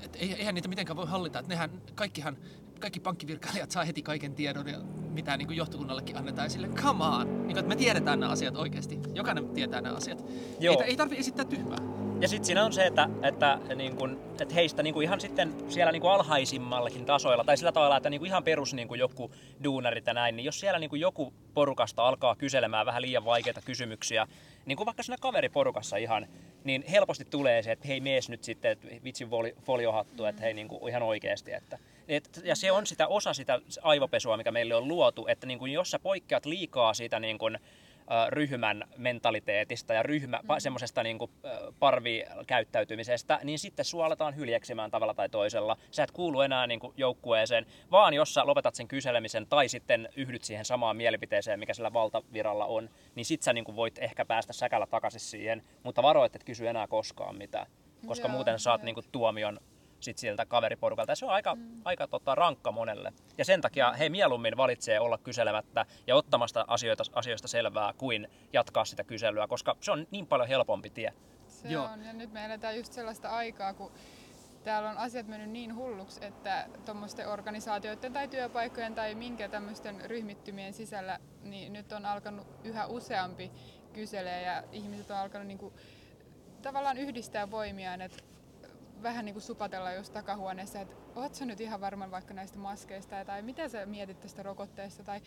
että 0.00 0.18
eihän 0.18 0.54
niitä 0.54 0.68
mitenkään 0.68 0.96
voi 0.96 1.06
hallita, 1.06 1.38
että 1.38 1.48
nehän, 1.48 1.82
kaikkihan 1.94 2.36
kaikki 2.78 3.00
pankkivirkailijat 3.00 3.70
saa 3.70 3.84
heti 3.84 4.02
kaiken 4.02 4.34
tiedon, 4.34 4.64
mitä 5.10 5.36
niin 5.36 5.46
kuin 5.46 5.56
johtokunnallekin 5.56 6.16
annetaan. 6.16 6.50
sille, 6.50 6.68
come 6.68 7.04
on! 7.04 7.26
Niin 7.26 7.46
kuin, 7.46 7.58
että 7.58 7.68
me 7.68 7.76
tiedetään 7.76 8.20
nämä 8.20 8.32
asiat 8.32 8.56
oikeasti. 8.56 8.98
Jokainen 9.14 9.48
tietää 9.48 9.80
nämä 9.80 9.96
asiat. 9.96 10.24
Joo. 10.60 10.80
Ei, 10.80 10.86
ei 10.86 10.96
tarvitse 10.96 11.20
esittää 11.20 11.44
tyhmää. 11.44 11.78
Ja 12.20 12.28
sitten 12.28 12.44
siinä 12.44 12.64
on 12.64 12.72
se, 12.72 12.86
että, 12.86 13.08
että, 13.22 13.58
niin 13.74 13.96
kun, 13.96 14.20
että 14.40 14.54
heistä 14.54 14.82
niin 14.82 14.94
kun 14.94 15.02
ihan 15.02 15.20
sitten 15.20 15.54
siellä 15.68 15.92
niin 15.92 16.02
kun 16.02 16.12
alhaisimmallakin 16.12 17.04
tasoilla, 17.04 17.44
tai 17.44 17.56
sillä 17.56 17.72
tavalla, 17.72 17.96
että 17.96 18.10
niin 18.10 18.26
ihan 18.26 18.44
perus 18.44 18.74
niin 18.74 18.88
joku 18.98 19.30
duunarit 19.64 20.06
ja 20.06 20.14
näin, 20.14 20.36
niin 20.36 20.44
jos 20.44 20.60
siellä 20.60 20.78
niin 20.78 20.90
joku 21.00 21.32
porukasta 21.54 22.08
alkaa 22.08 22.36
kyselemään 22.36 22.86
vähän 22.86 23.02
liian 23.02 23.24
vaikeita 23.24 23.60
kysymyksiä, 23.64 24.26
niin 24.66 24.76
kuin 24.76 24.86
vaikka 24.86 25.02
siinä 25.02 25.16
kaveriporukassa 25.20 25.96
ihan, 25.96 26.26
niin 26.64 26.84
helposti 26.90 27.24
tulee 27.24 27.62
se, 27.62 27.72
että 27.72 27.88
hei 27.88 28.00
mees 28.00 28.28
nyt 28.28 28.44
sitten, 28.44 28.70
että 28.70 28.88
vitsin 29.04 29.28
foliohattu, 29.62 30.24
että 30.24 30.42
hei 30.42 30.54
niin 30.54 30.68
kuin 30.68 30.88
ihan 30.88 31.02
oikeasti. 31.02 31.52
Että, 31.52 31.78
et, 32.08 32.40
ja 32.44 32.56
se 32.56 32.72
on 32.72 32.86
sitä 32.86 33.06
osa 33.06 33.34
sitä 33.34 33.60
aivopesua, 33.82 34.36
mikä 34.36 34.50
meille 34.50 34.74
on 34.74 34.88
luotu, 34.88 35.26
että 35.26 35.46
niin 35.46 35.58
kuin 35.58 35.72
jos 35.72 35.90
sä 35.90 35.98
poikkeat 35.98 36.46
liikaa 36.46 36.94
siitä 36.94 37.20
niin 37.20 37.38
kuin, 37.38 37.58
ryhmän 38.28 38.84
mentaliteetista 38.96 39.94
ja 39.94 40.02
ryhmä, 40.02 40.40
mm. 40.42 40.48
semmoisesta 40.58 41.02
niin 41.02 41.18
parvikäyttäytymisestä, 41.78 43.40
niin 43.44 43.58
sitten 43.58 43.84
sua 43.84 44.06
aletaan 44.06 44.36
hyljeksimään 44.36 44.90
tavalla 44.90 45.14
tai 45.14 45.28
toisella. 45.28 45.76
Sä 45.90 46.02
et 46.02 46.10
kuulu 46.10 46.40
enää 46.40 46.66
niin 46.66 46.80
kuin 46.80 46.94
joukkueeseen, 46.96 47.66
vaan 47.90 48.14
jos 48.14 48.34
sä 48.34 48.46
lopetat 48.46 48.74
sen 48.74 48.88
kyselemisen 48.88 49.46
tai 49.46 49.68
sitten 49.68 50.08
yhdyt 50.16 50.44
siihen 50.44 50.64
samaan 50.64 50.96
mielipiteeseen, 50.96 51.58
mikä 51.58 51.74
sillä 51.74 51.92
valtaviralla 51.92 52.66
on, 52.66 52.90
niin 53.14 53.24
sit 53.24 53.42
sä 53.42 53.52
niin 53.52 53.64
kuin 53.64 53.76
voit 53.76 53.98
ehkä 53.98 54.24
päästä 54.24 54.52
säkällä 54.52 54.86
takaisin 54.86 55.20
siihen, 55.20 55.62
mutta 55.82 56.02
varoit, 56.02 56.36
et 56.36 56.44
kysy 56.44 56.68
enää 56.68 56.86
koskaan 56.86 57.36
mitään, 57.36 57.66
koska 58.06 58.28
Joo, 58.28 58.34
muuten 58.34 58.58
saat 58.58 58.82
niin 58.82 58.94
kuin 58.94 59.06
tuomion 59.12 59.60
sit 60.00 60.18
sieltä 60.18 60.46
kaveriporukalta. 60.46 61.12
Ja 61.12 61.16
se 61.16 61.26
on 61.26 61.32
aika, 61.32 61.54
mm. 61.54 61.80
aika 61.84 62.06
tota, 62.06 62.34
rankka 62.34 62.72
monelle. 62.72 63.12
Ja 63.38 63.44
sen 63.44 63.60
takia 63.60 63.92
he 63.92 64.08
mieluummin 64.08 64.56
valitsee 64.56 65.00
olla 65.00 65.18
kyselemättä 65.18 65.86
ja 66.06 66.16
ottamasta 66.16 66.64
asioita, 66.68 67.04
asioista 67.12 67.48
selvää 67.48 67.92
kuin 67.92 68.28
jatkaa 68.52 68.84
sitä 68.84 69.04
kyselyä, 69.04 69.46
koska 69.46 69.76
se 69.80 69.92
on 69.92 70.06
niin 70.10 70.26
paljon 70.26 70.48
helpompi 70.48 70.90
tie. 70.90 71.12
Se 71.48 71.68
Joo. 71.68 71.84
on, 71.84 72.04
ja 72.04 72.12
nyt 72.12 72.32
me 72.32 72.44
eletään 72.44 72.76
just 72.76 72.92
sellaista 72.92 73.28
aikaa, 73.28 73.74
kun 73.74 73.92
täällä 74.64 74.90
on 74.90 74.98
asiat 74.98 75.26
mennyt 75.26 75.50
niin 75.50 75.76
hulluksi, 75.76 76.24
että 76.24 76.68
tuommoisten 76.84 77.28
organisaatioiden 77.28 78.12
tai 78.12 78.28
työpaikkojen 78.28 78.94
tai 78.94 79.14
minkä 79.14 79.48
tämmöisten 79.48 80.10
ryhmittymien 80.10 80.74
sisällä, 80.74 81.18
niin 81.42 81.72
nyt 81.72 81.92
on 81.92 82.06
alkanut 82.06 82.46
yhä 82.64 82.86
useampi 82.86 83.50
kyselee 83.92 84.42
ja 84.42 84.62
ihmiset 84.72 85.10
on 85.10 85.16
alkanut 85.16 85.46
niinku, 85.46 85.72
tavallaan 86.62 86.98
yhdistää 86.98 87.50
voimiaan, 87.50 88.00
että 88.00 88.22
vähän 89.02 89.24
niin 89.24 89.34
kuin 89.34 89.42
supatella 89.42 89.92
just 89.92 90.12
takahuoneessa, 90.12 90.80
että 90.80 90.94
oot 91.16 91.34
sä 91.34 91.46
nyt 91.46 91.60
ihan 91.60 91.80
varma 91.80 92.10
vaikka 92.10 92.34
näistä 92.34 92.58
maskeista 92.58 93.24
tai 93.24 93.42
mitä 93.42 93.68
sä 93.68 93.86
mietit 93.86 94.20
tästä 94.20 94.42
rokotteesta 94.42 95.04
tai 95.04 95.20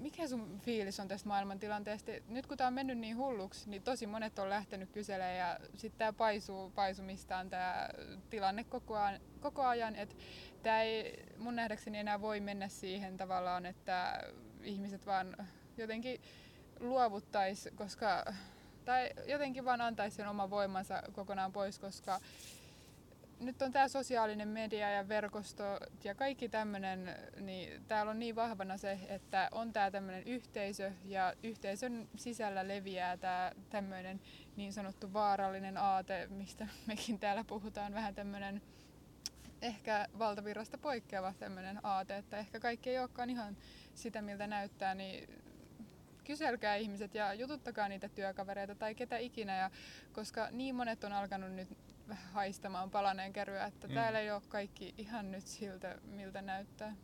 mikä 0.00 0.28
sun 0.28 0.60
fiilis 0.60 1.00
on 1.00 1.08
tästä 1.08 1.28
maailmantilanteesta? 1.28 2.12
Nyt 2.28 2.46
kun 2.46 2.56
tämä 2.56 2.68
on 2.68 2.74
mennyt 2.74 2.98
niin 2.98 3.16
hulluksi, 3.16 3.70
niin 3.70 3.82
tosi 3.82 4.06
monet 4.06 4.38
on 4.38 4.50
lähtenyt 4.50 4.90
kyselemään 4.90 5.36
ja 5.36 5.58
sitten 5.74 5.98
tämä 5.98 6.12
paisuu 6.12 6.70
paisumistaan 6.70 7.50
tämä 7.50 7.88
tilanne 8.30 8.64
koko 8.64 8.96
ajan, 8.96 9.20
koko 9.40 9.62
ajan 9.62 9.96
että 9.96 10.14
tämä 10.62 10.82
ei 10.82 11.24
mun 11.38 11.56
nähdäkseni 11.56 11.98
enää 11.98 12.20
voi 12.20 12.40
mennä 12.40 12.68
siihen 12.68 13.16
tavallaan, 13.16 13.66
että 13.66 14.22
ihmiset 14.62 15.06
vaan 15.06 15.36
jotenkin 15.76 16.20
luovuttaisi, 16.80 17.70
koska 17.70 18.24
tai 18.84 19.10
jotenkin 19.26 19.64
vaan 19.64 19.80
antaisi 19.80 20.16
sen 20.16 20.28
oman 20.28 20.50
voimansa 20.50 21.02
kokonaan 21.12 21.52
pois, 21.52 21.78
koska 21.78 22.20
nyt 23.40 23.62
on 23.62 23.72
tämä 23.72 23.88
sosiaalinen 23.88 24.48
media 24.48 24.90
ja 24.90 25.08
verkosto 25.08 25.64
ja 26.04 26.14
kaikki 26.14 26.48
tämmöinen, 26.48 27.16
niin 27.40 27.84
täällä 27.88 28.10
on 28.10 28.18
niin 28.18 28.36
vahvana 28.36 28.76
se, 28.76 28.98
että 29.08 29.48
on 29.52 29.72
tämä 29.72 29.90
tämmöinen 29.90 30.22
yhteisö 30.24 30.92
ja 31.04 31.34
yhteisön 31.42 32.08
sisällä 32.16 32.68
leviää 32.68 33.16
tämä 33.16 33.52
tämmöinen 33.70 34.20
niin 34.56 34.72
sanottu 34.72 35.12
vaarallinen 35.12 35.76
aate, 35.76 36.26
mistä 36.26 36.68
mekin 36.86 37.18
täällä 37.18 37.44
puhutaan, 37.44 37.94
vähän 37.94 38.14
tämmöinen 38.14 38.62
ehkä 39.62 40.08
valtavirrasta 40.18 40.78
poikkeava 40.78 41.34
tämmöinen 41.38 41.80
aate, 41.82 42.16
että 42.16 42.36
ehkä 42.36 42.60
kaikki 42.60 42.90
ei 42.90 42.98
olekaan 42.98 43.30
ihan 43.30 43.56
sitä, 43.94 44.22
miltä 44.22 44.46
näyttää, 44.46 44.94
niin 44.94 45.28
kyselkää 46.24 46.76
ihmiset 46.76 47.14
ja 47.14 47.34
jututtakaa 47.34 47.88
niitä 47.88 48.08
työkavereita 48.08 48.74
tai 48.74 48.94
ketä 48.94 49.18
ikinä, 49.18 49.56
ja, 49.56 49.70
koska 50.12 50.48
niin 50.50 50.74
monet 50.74 51.04
on 51.04 51.12
alkanut 51.12 51.52
nyt 51.52 51.68
haistamaan 52.32 52.90
palaneen 52.90 53.32
keryä, 53.32 53.66
että 53.66 53.88
mm. 53.88 53.94
täällä 53.94 54.20
ei 54.20 54.30
ole 54.30 54.42
kaikki 54.48 54.94
ihan 54.98 55.30
nyt 55.32 55.46
siltä, 55.46 55.98
miltä 56.04 56.42
näyttää. 56.42 56.96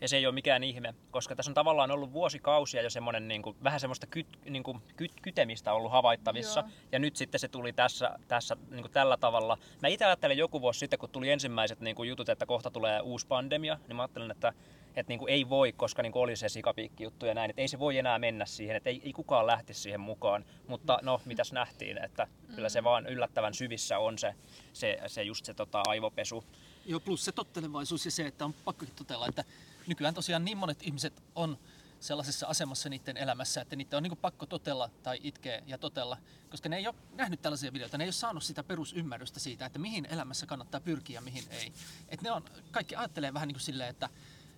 Ja 0.00 0.08
se 0.08 0.16
ei 0.16 0.26
ole 0.26 0.34
mikään 0.34 0.64
ihme, 0.64 0.94
koska 1.10 1.36
tässä 1.36 1.50
on 1.50 1.54
tavallaan 1.54 1.90
ollut 1.90 2.12
vuosikausia 2.12 2.82
jo 2.82 2.90
semmoinen 2.90 3.28
niin 3.28 3.42
kuin, 3.42 3.56
vähän 3.64 3.80
semmoista 3.80 4.06
kyt, 4.06 4.26
niin 4.44 4.62
kuin, 4.62 4.82
kyt, 4.96 5.12
kytemistä 5.22 5.72
ollut 5.72 5.92
havaittavissa. 5.92 6.60
Joo. 6.60 6.70
Ja 6.92 6.98
nyt 6.98 7.16
sitten 7.16 7.40
se 7.40 7.48
tuli 7.48 7.72
tässä, 7.72 8.18
tässä 8.28 8.56
niin 8.70 8.82
kuin 8.82 8.92
tällä 8.92 9.16
tavalla. 9.16 9.58
Mä 9.82 9.88
itse 9.88 10.04
ajattelin 10.04 10.38
joku 10.38 10.60
vuosi 10.60 10.78
sitten, 10.78 10.98
kun 10.98 11.10
tuli 11.10 11.30
ensimmäiset 11.30 11.80
niin 11.80 11.96
kuin 11.96 12.08
jutut, 12.08 12.28
että 12.28 12.46
kohta 12.46 12.70
tulee 12.70 13.00
uusi 13.00 13.26
pandemia, 13.26 13.78
niin 13.88 13.96
mä 13.96 14.02
ajattelin, 14.02 14.30
että 14.30 14.52
että 14.96 15.10
niin 15.10 15.18
kuin 15.18 15.32
ei 15.32 15.48
voi, 15.48 15.72
koska 15.72 16.02
niin 16.02 16.12
kuin 16.12 16.22
oli 16.22 16.36
se 16.36 16.48
sikapiikki-juttu 16.48 17.26
ja 17.26 17.34
näin, 17.34 17.50
että 17.50 17.62
ei 17.62 17.68
se 17.68 17.78
voi 17.78 17.98
enää 17.98 18.18
mennä 18.18 18.46
siihen, 18.46 18.76
että 18.76 18.90
ei, 18.90 19.02
ei 19.04 19.12
kukaan 19.12 19.46
lähti 19.46 19.74
siihen 19.74 20.00
mukaan. 20.00 20.44
Mutta 20.68 20.98
no, 21.02 21.20
mitäs 21.24 21.52
nähtiin, 21.52 22.04
että 22.04 22.26
kyllä 22.54 22.68
se 22.68 22.84
vaan 22.84 23.06
yllättävän 23.06 23.54
syvissä 23.54 23.98
on 23.98 24.18
se, 24.18 24.34
se, 24.72 24.98
se 25.06 25.22
just 25.22 25.44
se 25.44 25.54
tota, 25.54 25.82
aivopesu. 25.86 26.44
Joo, 26.86 27.00
plus 27.00 27.24
se 27.24 27.32
tottelevaisuus 27.32 28.04
ja 28.04 28.10
se, 28.10 28.26
että 28.26 28.44
on 28.44 28.54
pakko 28.64 28.86
totella, 28.96 29.26
että 29.28 29.44
nykyään 29.86 30.14
tosiaan 30.14 30.44
niin 30.44 30.58
monet 30.58 30.82
ihmiset 30.82 31.22
on 31.34 31.58
sellaisessa 32.00 32.46
asemassa 32.46 32.88
niiden 32.88 33.16
elämässä, 33.16 33.60
että 33.60 33.76
niitä 33.76 33.96
on 33.96 34.02
niin 34.02 34.16
pakko 34.16 34.46
totella 34.46 34.90
tai 35.02 35.18
itkeä 35.22 35.62
ja 35.66 35.78
totella, 35.78 36.16
koska 36.50 36.68
ne 36.68 36.76
ei 36.76 36.86
ole 36.86 36.94
nähnyt 37.14 37.42
tällaisia 37.42 37.72
videoita, 37.72 37.98
ne 37.98 38.04
ei 38.04 38.08
ole 38.08 38.12
saanut 38.12 38.42
sitä 38.42 38.64
perusymmärrystä 38.64 39.40
siitä, 39.40 39.66
että 39.66 39.78
mihin 39.78 40.06
elämässä 40.10 40.46
kannattaa 40.46 40.80
pyrkiä 40.80 41.14
ja 41.14 41.20
mihin 41.20 41.44
ei. 41.50 41.72
Et 42.08 42.22
ne 42.22 42.30
on, 42.30 42.44
kaikki 42.70 42.96
ajattelee 42.96 43.34
vähän 43.34 43.48
niin 43.48 43.54
kuin 43.54 43.62
silleen, 43.62 43.90
että 43.90 44.08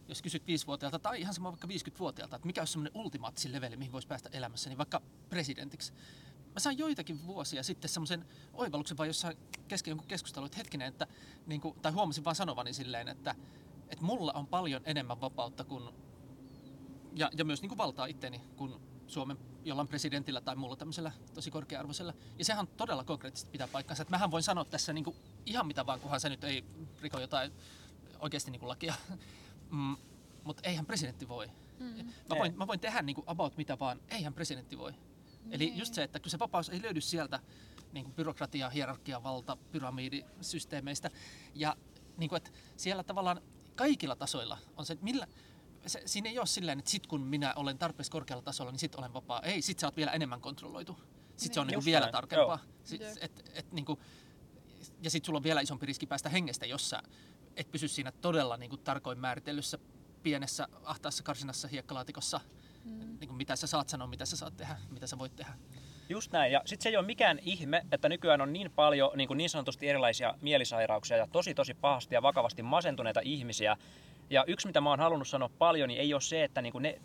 jos 0.09 0.23
kysyt 0.23 0.43
5-vuotiaalta 0.43 0.99
tai 0.99 1.21
ihan 1.21 1.35
sama 1.35 1.51
vaikka 1.51 1.69
50-vuotiaalta, 1.69 2.37
että 2.37 2.47
mikä 2.47 2.61
olisi 2.61 2.73
semmoinen 2.73 2.97
ultimaattisin 2.97 3.53
leveli, 3.53 3.77
mihin 3.77 3.93
voisi 3.93 4.09
päästä 4.09 4.29
elämässä, 4.33 4.71
niin 4.71 4.79
vaikka 4.79 5.03
presidentiksi. 5.29 5.93
Mä 6.55 6.61
sain 6.61 6.79
joitakin 6.79 7.27
vuosia 7.27 7.63
sitten 7.63 7.89
semmoisen 7.89 8.25
oivalluksen 8.55 8.97
vaan 8.97 9.09
jossain 9.09 9.37
kesken 9.69 9.91
jonkun 9.91 10.09
keskustelun, 10.09 10.47
että 10.47 10.59
hetkinen, 10.59 10.89
että, 10.89 11.07
niin 11.47 11.61
kuin, 11.61 11.81
tai 11.81 11.93
huomasin 11.93 12.25
vaan 12.25 12.37
sanovani 12.37 12.73
silleen, 12.73 13.09
että, 13.09 13.35
että 13.89 14.05
mulla 14.05 14.33
on 14.33 14.47
paljon 14.47 14.83
enemmän 14.85 15.21
vapautta 15.21 15.65
kuin, 15.65 15.89
ja, 17.15 17.31
ja 17.37 17.45
myös 17.45 17.63
niin 17.63 17.69
kuin 17.69 17.79
valtaa 17.79 18.07
itteni 18.07 18.41
kuin 18.57 18.75
Suomen 19.07 19.39
jollain 19.65 19.89
presidentillä 19.89 20.41
tai 20.41 20.57
muulla 20.57 20.77
tämmöisellä 20.77 21.13
tosi 21.35 21.51
korkea-arvoisella. 21.51 22.15
Ja 22.39 22.45
sehän 22.45 22.67
todella 22.67 23.05
konkreettisesti 23.05 23.51
pitää 23.51 23.69
paikkansa. 23.69 24.03
Että 24.03 24.11
mähän 24.11 24.31
voin 24.31 24.43
sanoa 24.43 24.65
tässä 24.65 24.93
niin 24.93 25.05
kuin 25.05 25.17
ihan 25.47 25.67
mitä 25.67 25.87
vaan, 25.87 26.01
kunhan 26.01 26.21
se 26.21 26.29
nyt 26.29 26.45
ei 26.45 26.65
riko 27.03 27.21
jotain 27.21 27.53
oikeasti 28.19 28.51
niin 28.51 28.61
kuin 28.61 28.69
lakia. 28.69 28.95
Mm, 29.71 29.97
mutta 30.45 30.69
eihän 30.69 30.87
presidentti 30.87 31.29
voi. 31.29 31.51
Mm. 31.79 32.07
Mä, 32.29 32.37
voin, 32.39 32.59
mä 32.59 32.67
voin 32.67 32.81
tehdä 32.81 33.03
niin 33.03 33.15
kuin 33.15 33.25
about 33.27 33.57
mitä 33.57 33.79
vaan, 33.79 34.01
eihän 34.09 34.35
presidentti 34.35 34.79
voi. 34.79 34.93
Nee. 34.93 35.01
Eli 35.51 35.73
just 35.77 35.95
se, 35.95 36.03
että 36.03 36.21
kun 36.21 36.31
se 36.31 36.39
vapaus 36.39 36.69
ei 36.69 36.83
löydy 36.83 37.01
sieltä 37.01 37.41
niin 37.93 38.05
kuin 38.05 38.15
byrokratia, 38.15 38.71
hierarkia, 38.71 39.23
valta, 39.23 39.57
pyramidisysteemeistä. 39.57 41.11
Ja 41.55 41.77
niin 42.17 42.29
kuin, 42.29 42.37
että 42.37 42.51
siellä 42.77 43.03
tavallaan 43.03 43.43
kaikilla 43.75 44.17
tasoilla 44.17 44.59
on 44.77 44.87
se, 44.87 44.93
että 44.93 45.05
millä, 45.05 45.27
se, 45.87 46.03
siinä 46.07 46.31
ei 46.31 46.39
ole 46.39 46.47
silleen, 46.47 46.79
että 46.79 46.91
sit 46.91 47.07
kun 47.07 47.21
minä 47.21 47.55
olen 47.55 47.79
tarpeeksi 47.79 48.11
korkealla 48.11 48.43
tasolla, 48.43 48.71
niin 48.71 48.79
sit 48.79 48.95
olen 48.95 49.13
vapaa. 49.13 49.43
Ei, 49.43 49.63
sit 49.63 49.79
sä 49.79 49.87
oot 49.87 49.97
vielä 49.97 50.11
enemmän 50.11 50.41
kontrolloitu. 50.41 50.93
Sitten 50.93 51.49
niin. 51.49 51.55
se 51.55 51.61
on 51.61 51.67
niin 51.67 51.75
kuin 51.75 51.85
vielä 51.85 52.05
näin. 52.05 52.13
tarkempaa. 52.13 52.59
Sit, 52.85 53.03
et, 53.21 53.51
et, 53.55 53.73
niin 53.73 53.85
kuin, 53.85 54.01
ja 55.03 55.11
sitten 55.11 55.27
sulla 55.27 55.37
on 55.37 55.43
vielä 55.43 55.61
isompi 55.61 55.87
riski 55.87 56.07
päästä 56.07 56.29
hengestä, 56.29 56.67
jos 56.67 56.91
sä 56.91 57.03
et 57.59 57.71
pysy 57.71 57.89
siinä 57.89 58.13
todella 58.13 58.57
niin 58.57 58.71
kuin 58.71 58.83
tarkoin 58.83 59.19
määritellyssä 59.19 59.79
pienessä 60.23 60.69
ahtaassa 60.85 61.23
karsinassa 61.23 61.69
hiekkalaatikossa 61.69 62.41
mm. 62.85 62.99
niin 62.99 63.29
kuin 63.29 63.37
mitä 63.37 63.57
sä 63.57 63.67
saat 63.67 63.89
sanoa, 63.89 64.07
mitä 64.07 64.27
sä 64.27 64.37
saat 64.37 64.57
tehdä, 64.57 64.77
mitä 64.91 65.07
sä 65.07 65.19
voit 65.19 65.37
tehdä. 65.37 65.53
Just 66.09 66.33
näin. 66.33 66.53
Ja 66.53 66.63
sitten 66.65 66.83
se 66.83 66.89
ei 66.89 66.97
ole 66.97 67.07
mikään 67.07 67.39
ihme, 67.43 67.87
että 67.93 68.09
nykyään 68.09 68.41
on 68.41 68.53
niin 68.53 68.71
paljon 68.71 69.11
niin, 69.17 69.29
kuin 69.29 69.39
niin 69.39 69.51
sanotusti 69.51 69.89
erilaisia 69.89 70.35
mielisairauksia 70.41 71.17
ja 71.17 71.27
tosi 71.33 71.55
tosi 71.55 71.75
pahasti 71.75 72.15
ja 72.15 72.23
vakavasti 72.23 72.63
masentuneita 72.63 73.21
ihmisiä, 73.25 73.77
ja 74.31 74.45
yksi, 74.47 74.67
mitä 74.67 74.81
mä 74.81 74.91
oon 74.91 75.01
halunnut 75.01 75.29
sanoa 75.29 75.51
paljon, 75.59 75.89
niin 75.89 76.01
ei 76.01 76.15
ole 76.15 76.21
se, 76.21 76.45
että 76.45 76.63
niinku 76.63 76.79
ne, 76.79 76.99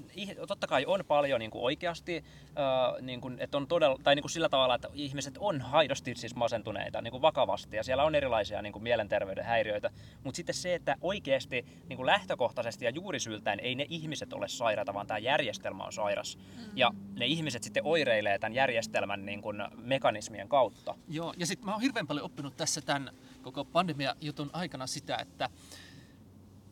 totta 0.47 0.67
kai 0.67 0.85
on 0.85 1.03
paljon 1.07 1.39
niinku 1.39 1.65
oikeasti, 1.65 2.23
äh, 2.47 3.01
niinku, 3.01 3.31
että 3.37 3.57
on 3.57 3.67
todella, 3.67 3.99
tai 4.03 4.15
niinku 4.15 4.27
sillä 4.27 4.49
tavalla, 4.49 4.75
että 4.75 4.89
ihmiset 4.93 5.37
on 5.39 5.61
haidosti 5.61 6.15
siis 6.15 6.35
masentuneita 6.35 7.01
niinku 7.01 7.21
vakavasti, 7.21 7.77
ja 7.77 7.83
siellä 7.83 8.03
on 8.03 8.15
erilaisia 8.15 8.61
niinku 8.61 8.79
mielenterveyden 8.79 9.45
häiriöitä, 9.45 9.89
mutta 10.23 10.35
sitten 10.35 10.55
se, 10.55 10.75
että 10.75 10.95
oikeasti 11.01 11.65
niinku 11.89 12.05
lähtökohtaisesti 12.05 12.85
ja 12.85 12.91
juurisyltäen 12.91 13.59
ei 13.59 13.75
ne 13.75 13.85
ihmiset 13.89 14.33
ole 14.33 14.47
sairaita, 14.47 14.93
vaan 14.93 15.07
tämä 15.07 15.17
järjestelmä 15.17 15.83
on 15.83 15.93
sairas. 15.93 16.37
Mm-hmm. 16.37 16.71
Ja 16.75 16.91
ne 17.15 17.25
ihmiset 17.25 17.63
sitten 17.63 17.85
oireilee 17.85 18.39
tämän 18.39 18.53
järjestelmän 18.53 19.25
niinku 19.25 19.53
mekanismien 19.77 20.49
kautta. 20.49 20.95
Joo, 21.09 21.33
ja 21.37 21.45
sitten 21.45 21.65
mä 21.65 21.71
oon 21.71 21.81
hirveän 21.81 22.07
paljon 22.07 22.25
oppinut 22.25 22.57
tässä 22.57 22.81
tämän 22.81 23.11
koko 23.41 23.65
pandemia-jutun 23.65 24.49
aikana 24.53 24.87
sitä, 24.87 25.17
että 25.17 25.49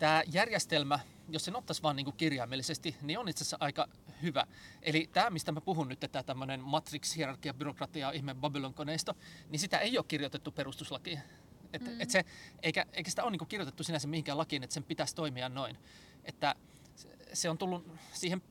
tämä 0.01 0.23
järjestelmä, 0.31 0.99
jos 1.29 1.45
sen 1.45 1.55
ottaisi 1.55 1.83
vaan 1.83 1.95
niin 1.95 2.13
kirjaimellisesti, 2.17 2.95
niin 3.01 3.19
on 3.19 3.29
itse 3.29 3.43
asiassa 3.43 3.57
aika 3.59 3.87
hyvä. 4.21 4.47
Eli 4.81 5.09
tämä, 5.13 5.29
mistä 5.29 5.51
mä 5.51 5.61
puhun 5.61 5.87
nyt, 5.87 5.99
tämä 5.99 6.23
tämmöinen 6.23 6.59
matrix, 6.59 7.15
hierarkia, 7.15 7.53
byrokratia, 7.53 8.11
ihme 8.11 8.35
Babylon-koneisto, 8.35 9.13
niin 9.49 9.59
sitä 9.59 9.77
ei 9.77 9.97
ole 9.97 10.05
kirjoitettu 10.07 10.51
perustuslakiin. 10.51 11.19
Et, 11.73 11.81
mm. 11.81 12.01
et 12.01 12.09
se, 12.09 12.25
eikä, 12.63 12.85
eikä 12.93 13.09
sitä 13.09 13.23
ole 13.23 13.31
niin 13.31 13.47
kirjoitettu 13.47 13.83
sinänsä 13.83 14.07
mihinkään 14.07 14.37
lakiin, 14.37 14.63
että 14.63 14.73
sen 14.73 14.83
pitäisi 14.83 15.15
toimia 15.15 15.49
noin. 15.49 15.77
Että 16.25 16.55
se 17.33 17.49
on 17.49 17.57
tullut 17.57 17.87
siihen 18.13 18.41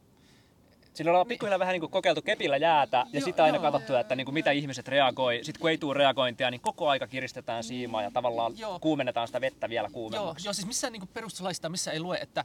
Siinä 1.00 1.10
ollaan 1.10 1.26
pikkuhiljaa 1.26 1.58
vähän 1.58 1.72
niin 1.72 1.80
kuin 1.80 1.90
kokeiltu 1.90 2.22
kepillä 2.22 2.56
jäätä 2.56 3.06
ja 3.12 3.20
sitten 3.20 3.44
aina 3.44 3.58
katsottu, 3.58 3.94
että 3.94 4.16
niin 4.16 4.24
kuin 4.24 4.34
mitä 4.34 4.50
ihmiset 4.50 4.88
reagoi. 4.88 5.40
Sitten 5.42 5.60
kun 5.60 5.70
ei 5.70 5.78
tule 5.78 5.94
reagointia, 5.94 6.50
niin 6.50 6.60
koko 6.60 6.88
aika 6.88 7.06
kiristetään 7.06 7.64
siimaa 7.64 8.02
ja 8.02 8.10
tavallaan 8.10 8.58
joo. 8.58 8.78
kuumennetaan 8.78 9.28
sitä 9.28 9.40
vettä 9.40 9.68
vielä 9.68 9.88
kuumemmaksi. 9.92 10.44
Joo, 10.44 10.48
joo 10.48 10.52
siis 10.52 10.66
missään 10.66 10.92
niin 10.92 11.08
perustuslaista, 11.08 11.68
missä 11.68 11.92
ei 11.92 12.00
lue, 12.00 12.16
että 12.16 12.44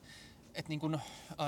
että 0.53 0.69
niin 0.69 0.81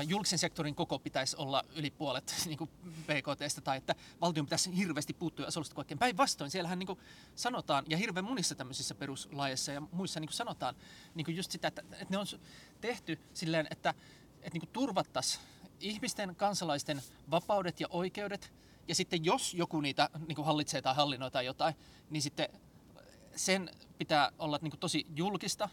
julkisen 0.07 0.39
sektorin 0.39 0.75
koko 0.75 0.99
pitäisi 0.99 1.35
olla 1.37 1.63
yli 1.75 1.91
puolet 1.91 2.35
niin 2.45 2.57
kuin 2.57 2.69
BKTstä 3.05 3.61
tai 3.61 3.77
että 3.77 3.95
valtion 4.21 4.45
pitäisi 4.45 4.77
hirveästi 4.77 5.13
puuttua 5.13 5.43
ja 5.43 5.47
osallistua 5.47 5.75
kaikkeen. 5.75 5.99
Päinvastoin, 5.99 6.51
siellähän 6.51 6.79
niin 6.79 6.87
kuin 6.87 6.99
sanotaan, 7.35 7.85
ja 7.87 7.97
hirveän 7.97 8.25
monissa 8.25 8.55
tämmöisissä 8.55 8.95
peruslajeissa 8.95 9.71
ja 9.71 9.81
muissa 9.91 10.19
niin 10.19 10.27
kuin 10.27 10.35
sanotaan 10.35 10.75
niin 11.15 11.25
kuin 11.25 11.37
just 11.37 11.51
sitä, 11.51 11.67
että, 11.67 11.81
että 11.91 12.07
ne 12.09 12.17
on 12.17 12.25
tehty 12.81 13.19
silleen, 13.33 13.67
että, 13.71 13.93
että 14.41 14.53
niin 14.53 14.61
kuin 14.61 14.73
turvattaisiin 14.73 15.43
ihmisten, 15.80 16.36
kansalaisten 16.36 17.01
vapaudet 17.32 17.80
ja 17.80 17.88
oikeudet, 17.89 18.53
ja 18.88 18.95
sitten 18.95 19.25
jos 19.25 19.53
joku 19.53 19.82
niitä 19.82 20.09
niin 20.28 20.36
kuin 20.36 20.45
hallitsee 20.45 20.82
tai 20.82 20.95
hallinnoi 20.95 21.32
tai 21.32 21.45
jotain, 21.45 21.75
niin 22.09 22.21
sitten 22.21 22.49
sen 23.36 23.69
pitää 23.97 24.32
olla 24.39 24.59
niin 24.61 24.71
kuin 24.71 24.80
tosi 24.80 25.05
julkista, 25.15 25.69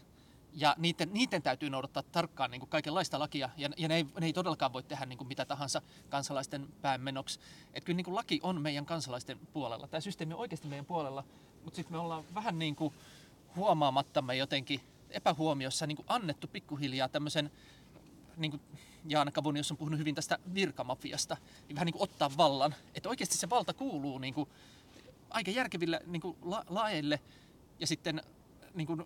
ja 0.55 0.75
niiden, 0.77 1.09
niiden 1.13 1.41
täytyy 1.41 1.69
noudattaa 1.69 2.03
tarkkaan 2.03 2.51
niin 2.51 2.59
kuin 2.59 2.69
kaikenlaista 2.69 3.19
lakia, 3.19 3.49
ja, 3.57 3.69
ja 3.77 3.87
ne, 3.87 3.95
ei, 3.95 4.05
ne 4.19 4.25
ei 4.25 4.33
todellakaan 4.33 4.73
voi 4.73 4.83
tehdä 4.83 5.05
niin 5.05 5.17
kuin 5.17 5.27
mitä 5.27 5.45
tahansa 5.45 5.81
kansalaisten 6.09 6.67
päämenoksi. 6.81 7.39
Että 7.73 7.85
kyllä 7.85 7.97
niin 7.97 8.05
kuin 8.05 8.15
laki 8.15 8.39
on 8.43 8.61
meidän 8.61 8.85
kansalaisten 8.85 9.39
puolella. 9.53 9.87
Tämä 9.87 10.01
systeemi 10.01 10.33
on 10.33 10.39
oikeasti 10.39 10.67
meidän 10.67 10.85
puolella, 10.85 11.23
mutta 11.63 11.75
sitten 11.75 11.93
me 11.93 11.99
ollaan 11.99 12.23
vähän 12.33 12.59
niin 12.59 12.75
kuin 12.75 12.93
huomaamattamme 13.55 14.35
jotenkin 14.35 14.81
epähuomiossa 15.09 15.87
niin 15.87 15.95
kuin 15.95 16.05
annettu 16.09 16.47
pikkuhiljaa 16.47 17.09
tämmöisen 17.09 17.51
niin 18.37 18.51
kuin 18.51 18.61
Jaana 19.07 19.31
Kavonius 19.31 19.71
on 19.71 19.77
puhunut 19.77 19.99
hyvin 19.99 20.15
tästä 20.15 20.39
virkamafiasta, 20.53 21.37
niin 21.67 21.75
vähän 21.75 21.85
niin 21.85 21.93
kuin 21.93 22.03
ottaa 22.03 22.37
vallan. 22.37 22.75
Että 22.95 23.09
oikeasti 23.09 23.37
se 23.37 23.49
valta 23.49 23.73
kuuluu 23.73 24.17
niin 24.17 24.33
kuin 24.33 24.49
aika 25.29 25.51
järkeville 25.51 26.01
niin 26.05 26.21
kuin 26.21 26.37
la- 26.41 26.65
laeille 26.69 27.19
ja 27.79 27.87
sitten 27.87 28.21
niin 28.73 28.87
kuin 28.87 29.03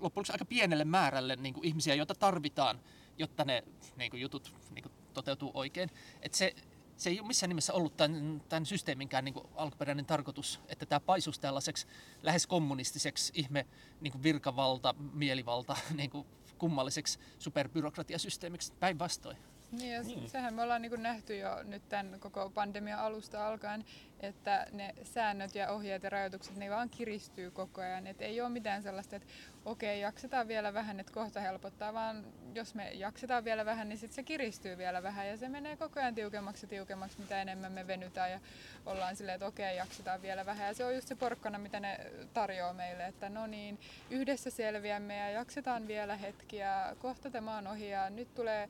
loppujen 0.00 0.26
aika 0.32 0.44
pienelle 0.44 0.84
määrälle 0.84 1.36
niin 1.36 1.54
kuin 1.54 1.64
ihmisiä, 1.64 1.94
joita 1.94 2.14
tarvitaan, 2.14 2.80
jotta 3.18 3.44
ne 3.44 3.64
niin 3.96 4.10
kuin 4.10 4.20
jutut 4.20 4.54
niin 4.74 4.82
kuin 4.82 4.92
toteutuu 5.14 5.50
oikein. 5.54 5.90
Et 6.22 6.34
se, 6.34 6.54
se 6.96 7.10
ei 7.10 7.20
ole 7.20 7.26
missään 7.26 7.48
nimessä 7.48 7.72
ollut 7.72 7.96
tämän, 7.96 8.42
tämän 8.48 8.66
systeeminkään 8.66 9.24
niin 9.24 9.34
kuin 9.34 9.46
alkuperäinen 9.54 10.06
tarkoitus, 10.06 10.60
että 10.68 10.86
tämä 10.86 11.00
paisuisi 11.00 11.40
tällaiseksi 11.40 11.86
lähes 12.22 12.46
kommunistiseksi 12.46 13.32
ihme 13.36 13.66
niin 14.00 14.12
kuin 14.12 14.22
virkavalta, 14.22 14.94
mielivalta 15.12 15.76
niin 15.94 16.10
kuin 16.10 16.26
kummalliseksi 16.58 17.18
superbyrokratiasysteemiksi 17.38 18.72
päinvastoin. 18.80 19.36
Niin, 19.72 19.94
ja 19.94 20.02
niin. 20.02 20.30
sehän 20.30 20.54
me 20.54 20.62
ollaan 20.62 20.82
niin 20.82 21.02
nähty 21.02 21.36
jo 21.36 21.62
nyt 21.62 21.88
tämän 21.88 22.20
koko 22.20 22.50
pandemian 22.50 22.98
alusta 22.98 23.48
alkaen, 23.48 23.84
että 24.20 24.66
ne 24.72 24.94
säännöt 25.02 25.54
ja 25.54 25.70
ohjeet 25.70 26.02
ja 26.02 26.10
rajoitukset, 26.10 26.56
ne 26.56 26.70
vaan 26.70 26.90
kiristyy 26.90 27.50
koko 27.50 27.80
ajan. 27.80 28.06
Et 28.06 28.22
ei 28.22 28.40
ole 28.40 28.48
mitään 28.48 28.82
sellaista, 28.82 29.16
että 29.16 29.28
okei, 29.64 30.00
jaksetaan 30.00 30.48
vielä 30.48 30.74
vähän, 30.74 31.00
että 31.00 31.12
kohta 31.12 31.40
helpottaa, 31.40 31.94
vaan 31.94 32.24
jos 32.54 32.74
me 32.74 32.90
jaksetaan 32.90 33.44
vielä 33.44 33.64
vähän, 33.64 33.88
niin 33.88 33.98
sitten 33.98 34.14
se 34.14 34.22
kiristyy 34.22 34.78
vielä 34.78 35.02
vähän 35.02 35.28
ja 35.28 35.36
se 35.36 35.48
menee 35.48 35.76
koko 35.76 36.00
ajan 36.00 36.14
tiukemmaksi 36.14 36.66
ja 36.66 36.70
tiukemmaksi, 36.70 37.20
mitä 37.20 37.42
enemmän 37.42 37.72
me 37.72 37.86
venytään 37.86 38.30
ja 38.30 38.40
ollaan 38.86 39.16
silleen, 39.16 39.34
että 39.34 39.46
okei, 39.46 39.76
jaksetaan 39.76 40.22
vielä 40.22 40.46
vähän. 40.46 40.66
Ja 40.66 40.74
se 40.74 40.84
on 40.84 40.94
just 40.94 41.08
se 41.08 41.14
porkkana, 41.14 41.58
mitä 41.58 41.80
ne 41.80 42.00
tarjoaa 42.34 42.72
meille, 42.72 43.06
että 43.06 43.28
no 43.28 43.46
niin, 43.46 43.78
yhdessä 44.10 44.50
selviämme 44.50 45.16
ja 45.16 45.30
jaksetaan 45.30 45.88
vielä 45.88 46.16
hetkiä, 46.16 46.96
kohta 46.98 47.30
tämä 47.30 47.56
on 47.56 47.66
ohi 47.66 47.90
ja 47.90 48.10
nyt 48.10 48.34
tulee 48.34 48.68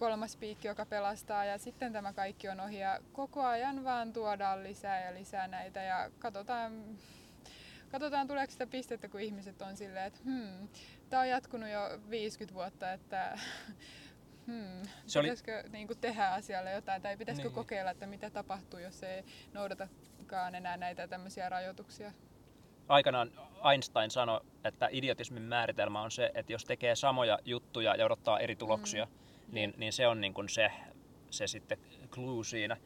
kolmas 0.00 0.36
piikki, 0.36 0.68
joka 0.68 0.86
pelastaa 0.86 1.44
ja 1.44 1.58
sitten 1.58 1.92
tämä 1.92 2.12
kaikki 2.12 2.48
on 2.48 2.60
ohi 2.60 2.78
ja 2.78 3.00
koko 3.12 3.42
ajan 3.42 3.84
vaan 3.84 4.12
tuodaan 4.12 4.62
lisää 4.62 5.04
ja 5.04 5.14
lisää 5.14 5.48
näitä 5.48 5.82
ja 5.82 6.10
katsotaan, 6.18 6.84
katsotaan 7.90 8.26
tuleeko 8.26 8.52
sitä 8.52 8.66
pistettä, 8.66 9.08
kun 9.08 9.20
ihmiset 9.20 9.62
on 9.62 9.76
silleen, 9.76 10.06
että 10.06 10.20
hmm, 10.24 10.68
tämä 11.10 11.22
on 11.22 11.28
jatkunut 11.28 11.68
jo 11.68 12.00
50 12.10 12.54
vuotta, 12.54 12.92
että 12.92 13.38
hmm, 14.46 14.82
se 15.06 15.20
pitäisikö 15.20 15.60
oli... 15.60 15.68
niin 15.68 15.86
kuin 15.86 15.98
tehdä 15.98 16.30
asialle 16.30 16.72
jotain 16.72 17.02
tai 17.02 17.16
pitäisikö 17.16 17.48
niin. 17.48 17.54
kokeilla, 17.54 17.90
että 17.90 18.06
mitä 18.06 18.30
tapahtuu, 18.30 18.80
jos 18.80 19.02
ei 19.02 19.24
noudatakaan 19.52 20.54
enää 20.54 20.76
näitä 20.76 21.08
tämmöisiä 21.08 21.48
rajoituksia. 21.48 22.12
Aikanaan 22.88 23.32
Einstein 23.72 24.10
sanoi, 24.10 24.40
että 24.64 24.88
idiotismin 24.90 25.42
määritelmä 25.42 26.02
on 26.02 26.10
se, 26.10 26.30
että 26.34 26.52
jos 26.52 26.64
tekee 26.64 26.96
samoja 26.96 27.38
juttuja 27.44 27.96
ja 27.96 28.04
odottaa 28.04 28.38
eri 28.38 28.56
tuloksia, 28.56 29.04
mm 29.04 29.29
niin, 29.52 29.74
niin 29.76 29.92
se 29.92 30.06
on 30.06 30.20
niin 30.20 30.34
kuin 30.34 30.48
se, 30.48 30.72
se 31.30 31.46
sitten 31.46 31.78
clue 32.10 32.44
siinä. 32.44 32.76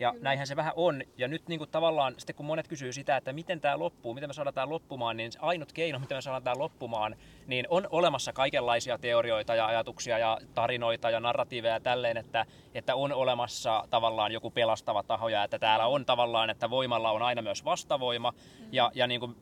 Ja 0.00 0.10
Kyllä. 0.10 0.24
näinhän 0.24 0.46
se 0.46 0.56
vähän 0.56 0.72
on. 0.76 1.02
Ja 1.18 1.28
nyt 1.28 1.48
niin 1.48 1.58
kuin 1.58 1.70
tavallaan, 1.70 2.14
sitten 2.18 2.36
kun 2.36 2.46
monet 2.46 2.68
kysyy 2.68 2.92
sitä, 2.92 3.16
että 3.16 3.32
miten 3.32 3.60
tämä 3.60 3.78
loppuu, 3.78 4.14
miten 4.14 4.28
me 4.28 4.32
saadaan 4.32 4.54
tämä 4.54 4.68
loppumaan, 4.68 5.16
niin 5.16 5.32
ainut 5.38 5.72
keino, 5.72 5.98
miten 5.98 6.16
me 6.16 6.22
saadaan 6.22 6.42
tämä 6.42 6.58
loppumaan, 6.58 7.16
niin 7.46 7.66
on 7.68 7.88
olemassa 7.90 8.32
kaikenlaisia 8.32 8.98
teorioita 8.98 9.54
ja 9.54 9.66
ajatuksia 9.66 10.18
ja 10.18 10.38
tarinoita 10.54 11.10
ja 11.10 11.20
narratiiveja 11.20 11.74
ja 11.74 11.80
tälleen, 11.80 12.16
että, 12.16 12.46
että 12.74 12.94
on 12.94 13.12
olemassa 13.12 13.84
tavallaan 13.90 14.32
joku 14.32 14.50
pelastava 14.50 15.02
taho 15.02 15.28
ja 15.28 15.44
että 15.44 15.58
täällä 15.58 15.86
on 15.86 16.06
tavallaan, 16.06 16.50
että 16.50 16.70
voimalla 16.70 17.10
on 17.10 17.22
aina 17.22 17.42
myös 17.42 17.64
vastavoima. 17.64 18.30
Mm. 18.30 18.66
Ja, 18.72 18.90
ja 18.94 19.06
niin 19.06 19.20
kuin 19.20 19.36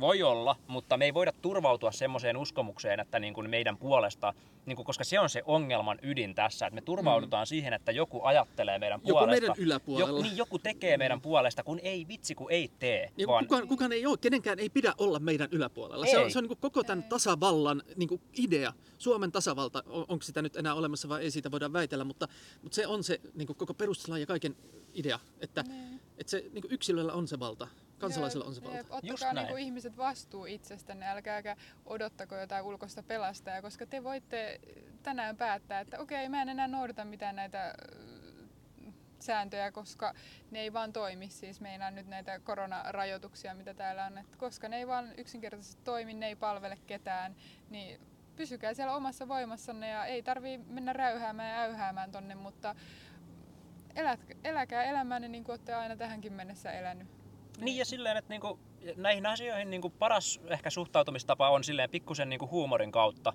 voi 0.00 0.22
olla, 0.22 0.56
mutta 0.66 0.96
me 0.96 1.04
ei 1.04 1.14
voida 1.14 1.32
turvautua 1.42 1.92
semmoiseen 1.92 2.36
uskomukseen, 2.36 3.00
että 3.00 3.18
niin 3.18 3.34
kuin 3.34 3.50
meidän 3.50 3.76
puolesta, 3.76 4.34
niin 4.66 4.76
kuin, 4.76 4.86
koska 4.86 5.04
se 5.04 5.20
on 5.20 5.30
se 5.30 5.42
ongelman 5.46 5.98
ydin 6.02 6.34
tässä, 6.34 6.66
että 6.66 6.74
me 6.74 6.80
turvaudutaan 6.80 7.42
mm. 7.42 7.46
siihen, 7.46 7.72
että 7.72 7.92
joku 7.92 8.20
ajattelee 8.22 8.78
meidän 8.78 9.00
joku 9.00 9.18
puolesta. 9.18 9.34
Joku 9.34 9.40
meidän 9.40 9.66
yläpuolella. 9.66 10.08
Joku, 10.08 10.22
niin, 10.22 10.36
joku 10.36 10.58
tekee 10.58 10.96
meidän 10.96 11.20
puolesta, 11.20 11.62
kun 11.62 11.80
ei 11.82 12.08
vitsi, 12.08 12.34
kun 12.34 12.50
ei 12.50 12.70
tee. 12.78 13.10
Ja 13.16 13.26
vaan... 13.26 13.44
kukaan, 13.44 13.68
kukaan 13.68 13.92
ei 13.92 14.06
ole, 14.06 14.18
kenenkään 14.18 14.58
ei 14.58 14.68
pidä 14.68 14.94
olla 14.98 15.18
meidän 15.18 15.48
yläpuolella. 15.52 16.06
Ei. 16.06 16.12
Se 16.12 16.18
on, 16.18 16.30
se 16.30 16.38
on 16.38 16.42
niin 16.42 16.48
kuin 16.48 16.60
koko 16.60 16.84
tämän 16.84 17.02
tasavallan 17.02 17.82
niin 17.96 18.08
kuin 18.08 18.20
idea. 18.38 18.72
Suomen 18.98 19.32
tasavalta, 19.32 19.82
on, 19.86 20.04
onko 20.08 20.22
sitä 20.22 20.42
nyt 20.42 20.56
enää 20.56 20.74
olemassa 20.74 21.08
vai 21.08 21.22
ei 21.22 21.30
siitä 21.30 21.50
voida 21.50 21.72
väitellä, 21.72 22.04
mutta, 22.04 22.28
mutta 22.62 22.73
se 22.74 22.86
on 22.86 23.04
se 23.04 23.20
niin 23.34 23.46
kuin 23.46 23.56
koko 23.56 23.74
perustuslain 23.74 24.20
ja 24.20 24.26
kaiken 24.26 24.56
idea, 24.94 25.20
että, 25.40 25.62
niin. 25.62 26.00
että 26.18 26.30
se 26.30 26.44
niin 26.52 26.62
kuin 26.62 26.72
yksilöllä 26.72 27.12
on 27.12 27.28
se 27.28 27.38
valta 27.38 27.68
kansalaisilla 27.98 28.44
on 28.44 28.54
se 28.54 28.64
valta. 28.64 28.78
Ottakaa 28.90 29.32
niinku 29.32 29.56
ihmiset 29.56 29.96
vastuu 29.96 30.46
itsestänne, 30.46 31.06
älkääkä 31.06 31.56
odottako 31.86 32.36
jotain 32.36 32.64
ulkoista 32.64 33.02
pelastajaa, 33.02 33.62
koska 33.62 33.86
te 33.86 34.04
voitte 34.04 34.60
tänään 35.02 35.36
päättää, 35.36 35.80
että 35.80 35.98
okei, 35.98 36.28
mä 36.28 36.42
en 36.42 36.48
enää 36.48 36.68
noudata 36.68 37.04
mitään 37.04 37.36
näitä 37.36 37.66
äh, 37.66 38.94
sääntöjä, 39.20 39.72
koska 39.72 40.14
ne 40.50 40.60
ei 40.60 40.72
vaan 40.72 40.92
toimi. 40.92 41.30
Siis 41.30 41.60
meinaan 41.60 41.94
nyt 41.94 42.06
näitä 42.06 42.38
koronarajoituksia, 42.38 43.54
mitä 43.54 43.74
täällä 43.74 44.06
on. 44.06 44.18
Että 44.18 44.36
koska 44.36 44.68
ne 44.68 44.76
ei 44.76 44.86
vaan 44.86 45.12
yksinkertaisesti 45.16 45.82
toimi, 45.84 46.14
ne 46.14 46.26
ei 46.26 46.36
palvele 46.36 46.78
ketään, 46.86 47.36
niin 47.70 48.00
pysykää 48.36 48.74
siellä 48.74 48.94
omassa 48.94 49.28
voimassanne 49.28 49.88
ja 49.88 50.04
ei 50.04 50.22
tarvii 50.22 50.58
mennä 50.58 50.92
räyhäämään 50.92 51.50
ja 51.50 51.60
äyhäämään 51.60 52.12
tonne, 52.12 52.34
mutta 52.34 52.74
elät, 53.96 54.20
eläkää 54.44 54.84
elämänne 54.84 55.28
niin 55.28 55.44
kuin 55.44 55.52
olette 55.52 55.74
aina 55.74 55.96
tähänkin 55.96 56.32
mennessä 56.32 56.72
elänyt. 56.72 57.08
Niin 57.58 57.76
ja 57.76 57.84
silleen, 57.84 58.16
että 58.16 58.28
niinku, 58.28 58.58
näihin 58.96 59.26
asioihin 59.26 59.70
niinku 59.70 59.90
paras 59.90 60.40
ehkä 60.46 60.70
suhtautumistapa 60.70 61.50
on 61.50 61.64
silleen 61.64 61.90
pikkusen 61.90 62.28
niinku 62.28 62.48
huumorin 62.50 62.92
kautta. 62.92 63.32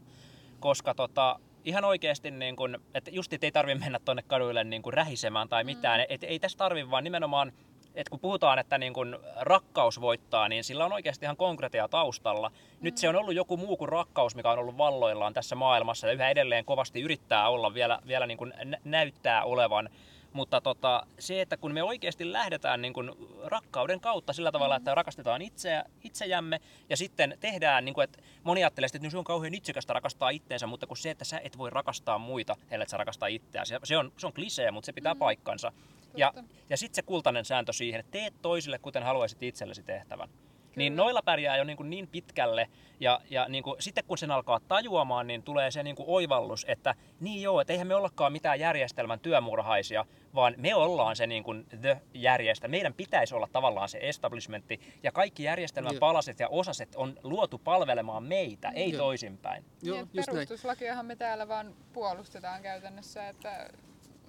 Koska 0.60 0.94
tota, 0.94 1.40
ihan 1.66 1.86
oikeasti, 1.86 2.32
niin 2.32 2.56
kun, 2.56 2.78
että 2.94 3.12
just 3.12 3.34
ei 3.44 3.52
tarvitse 3.52 3.80
mennä 3.80 4.00
tuonne 4.00 4.24
kaduille 4.24 4.64
niin 4.64 4.82
kun 4.82 4.94
rähisemään 4.94 5.50
tai 5.50 5.64
mitään. 5.64 6.00
Mm. 6.00 6.06
Et, 6.10 6.24
ei 6.24 6.40
tässä 6.40 6.58
tarvi 6.58 6.90
vaan 6.90 7.04
nimenomaan, 7.04 7.52
että 7.96 8.10
kun 8.10 8.20
puhutaan, 8.20 8.60
että 8.60 8.78
niin 8.78 8.94
kun 8.94 9.20
rakkaus 9.36 10.02
voittaa, 10.02 10.50
niin 10.50 10.64
sillä 10.64 10.86
on 10.86 10.94
oikeasti 10.94 11.26
ihan 11.26 11.38
konkreettia 11.38 11.88
taustalla. 11.88 12.50
Mm. 12.50 12.56
Nyt 12.82 12.98
se 12.98 13.10
on 13.10 13.16
ollut 13.16 13.36
joku 13.36 13.58
muu 13.58 13.78
kuin 13.78 13.90
rakkaus, 13.90 14.36
mikä 14.36 14.52
on 14.52 14.60
ollut 14.60 14.78
valloillaan 14.78 15.34
tässä 15.34 15.56
maailmassa 15.56 16.08
ja 16.08 16.14
yhä 16.14 16.30
edelleen 16.30 16.66
kovasti 16.66 17.02
yrittää 17.02 17.50
olla, 17.50 17.74
vielä, 17.74 18.00
vielä 18.08 18.26
niin 18.26 18.38
kun 18.38 18.54
näyttää 18.84 19.44
olevan 19.44 19.90
mutta 20.34 20.62
tota, 20.62 21.06
se, 21.20 21.42
että 21.42 21.58
kun 21.58 21.74
me 21.74 21.84
oikeasti 21.84 22.32
lähdetään 22.32 22.82
niin 22.82 22.94
kuin 22.94 23.12
rakkauden 23.44 24.00
kautta 24.00 24.34
sillä 24.34 24.52
tavalla, 24.52 24.76
että 24.76 24.96
rakastetaan 24.96 25.42
itseä, 25.42 25.84
itsejämme 26.04 26.62
ja 26.90 26.98
sitten 26.98 27.38
tehdään, 27.40 27.86
niin 27.86 27.96
kuin, 27.96 28.04
että 28.04 28.22
moni 28.44 28.64
ajattelee, 28.64 28.86
että 28.86 29.00
no 29.08 29.10
se 29.10 29.18
on 29.18 29.24
kauhean 29.24 29.54
itsekästä 29.54 29.94
rakastaa 29.94 30.30
itteensä, 30.30 30.68
mutta 30.68 30.88
kun 30.88 30.98
se, 30.98 31.10
että 31.10 31.26
sä 31.26 31.42
et 31.44 31.58
voi 31.58 31.70
rakastaa 31.70 32.18
muita, 32.18 32.56
ellei 32.72 32.90
sä 32.90 32.98
rakastaa 32.98 33.28
itseä, 33.28 33.66
se, 33.66 33.80
se, 33.84 33.98
on, 33.98 34.12
se 34.18 34.28
on 34.28 34.34
klisee, 34.34 34.72
mutta 34.72 34.86
se 34.86 34.94
pitää 34.94 35.14
mm. 35.14 35.20
paikkansa. 35.20 35.72
Ja, 36.18 36.34
ja 36.70 36.78
sitten 36.78 36.96
se 36.96 37.02
kultainen 37.02 37.46
sääntö 37.46 37.74
siihen, 37.74 38.00
että 38.00 38.12
teet 38.12 38.34
toisille, 38.42 38.80
kuten 38.80 39.04
haluaisit 39.04 39.44
itsellesi 39.44 39.84
tehtävän. 39.84 40.30
Niin 40.76 40.96
noilla 40.96 41.22
pärjää 41.22 41.58
jo 41.58 41.64
niin, 41.64 41.78
kuin 41.78 41.90
niin 41.90 42.08
pitkälle 42.08 42.70
ja, 43.00 43.22
ja 43.30 43.50
niin 43.50 43.64
kuin, 43.64 43.82
sitten 43.82 44.04
kun 44.04 44.18
sen 44.18 44.32
alkaa 44.32 44.60
tajuamaan, 44.68 45.28
niin 45.28 45.44
tulee 45.44 45.72
se 45.72 45.84
niin 45.84 45.96
kuin 45.96 46.10
oivallus, 46.10 46.66
että 46.68 46.96
niin 47.20 47.42
joo, 47.42 47.62
että 47.62 47.74
eihän 47.74 47.88
me 47.88 47.96
ollakaan 47.96 48.32
mitään 48.32 48.60
järjestelmän 48.60 49.20
työmurhaisia, 49.20 50.06
vaan 50.36 50.54
me 50.58 50.76
ollaan 50.76 51.16
se 51.16 51.28
niin 51.28 51.44
kuin 51.44 51.66
the 51.82 52.02
järjestelmä. 52.14 52.72
Meidän 52.72 52.94
pitäisi 52.94 53.36
olla 53.36 53.48
tavallaan 53.52 53.90
se 53.90 54.00
establishmentti 54.02 54.80
ja 55.04 55.12
kaikki 55.12 55.44
järjestelmän 55.44 55.94
joo. 55.94 56.00
palaset 56.00 56.40
ja 56.40 56.48
osaset 56.48 56.96
on 56.96 57.18
luotu 57.24 57.58
palvelemaan 57.58 58.24
meitä, 58.24 58.70
ei 58.70 58.92
joo. 58.92 58.98
toisinpäin. 58.98 59.66
Joo, 59.82 59.98
niin, 59.98 60.10
perustuslakiahan 60.26 61.06
me 61.06 61.16
täällä 61.16 61.48
vaan 61.48 61.76
puolustetaan 61.94 62.62
käytännössä, 62.62 63.30
että 63.30 63.70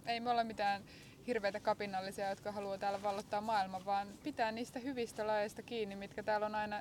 ei 0.07 0.21
me 0.21 0.31
olla 0.31 0.45
mitään 0.45 0.83
hirveitä 1.27 1.61
kapinallisia, 1.61 2.31
jotka 2.31 2.53
haluaa 2.53 2.79
täällä 2.79 3.03
vallottaa 3.03 3.41
maailman, 3.41 3.85
vaan 3.85 4.09
pitää 4.23 4.53
niistä 4.53 4.79
hyvistä 4.79 5.27
lajeista 5.27 5.63
kiinni, 5.63 5.97
mitkä 5.97 6.23
täällä 6.23 6.47
on 6.47 6.55
aina 6.55 6.81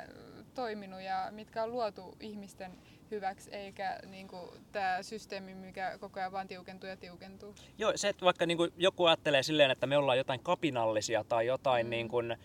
toiminut 0.55 1.01
ja 1.01 1.27
mitkä 1.31 1.63
on 1.63 1.71
luotu 1.71 2.17
ihmisten 2.19 2.71
hyväksi, 3.11 3.49
eikä 3.51 3.99
niin 4.05 4.27
kuin, 4.27 4.49
tämä 4.71 5.03
systeemi, 5.03 5.53
mikä 5.53 5.97
koko 5.99 6.19
ajan 6.19 6.31
vaan 6.31 6.47
tiukentuu 6.47 6.89
ja 6.89 6.97
tiukentuu. 6.97 7.55
Joo, 7.77 7.91
se, 7.95 8.09
että 8.09 8.25
vaikka 8.25 8.45
niin 8.45 8.57
kuin, 8.57 8.73
joku 8.77 9.05
ajattelee 9.05 9.43
silleen, 9.43 9.71
että 9.71 9.87
me 9.87 9.97
ollaan 9.97 10.17
jotain 10.17 10.39
kapinallisia 10.39 11.23
tai 11.23 11.45
jotain 11.45 11.85
mm. 11.85 11.89
niin 11.89 12.09
kuin, 12.09 12.37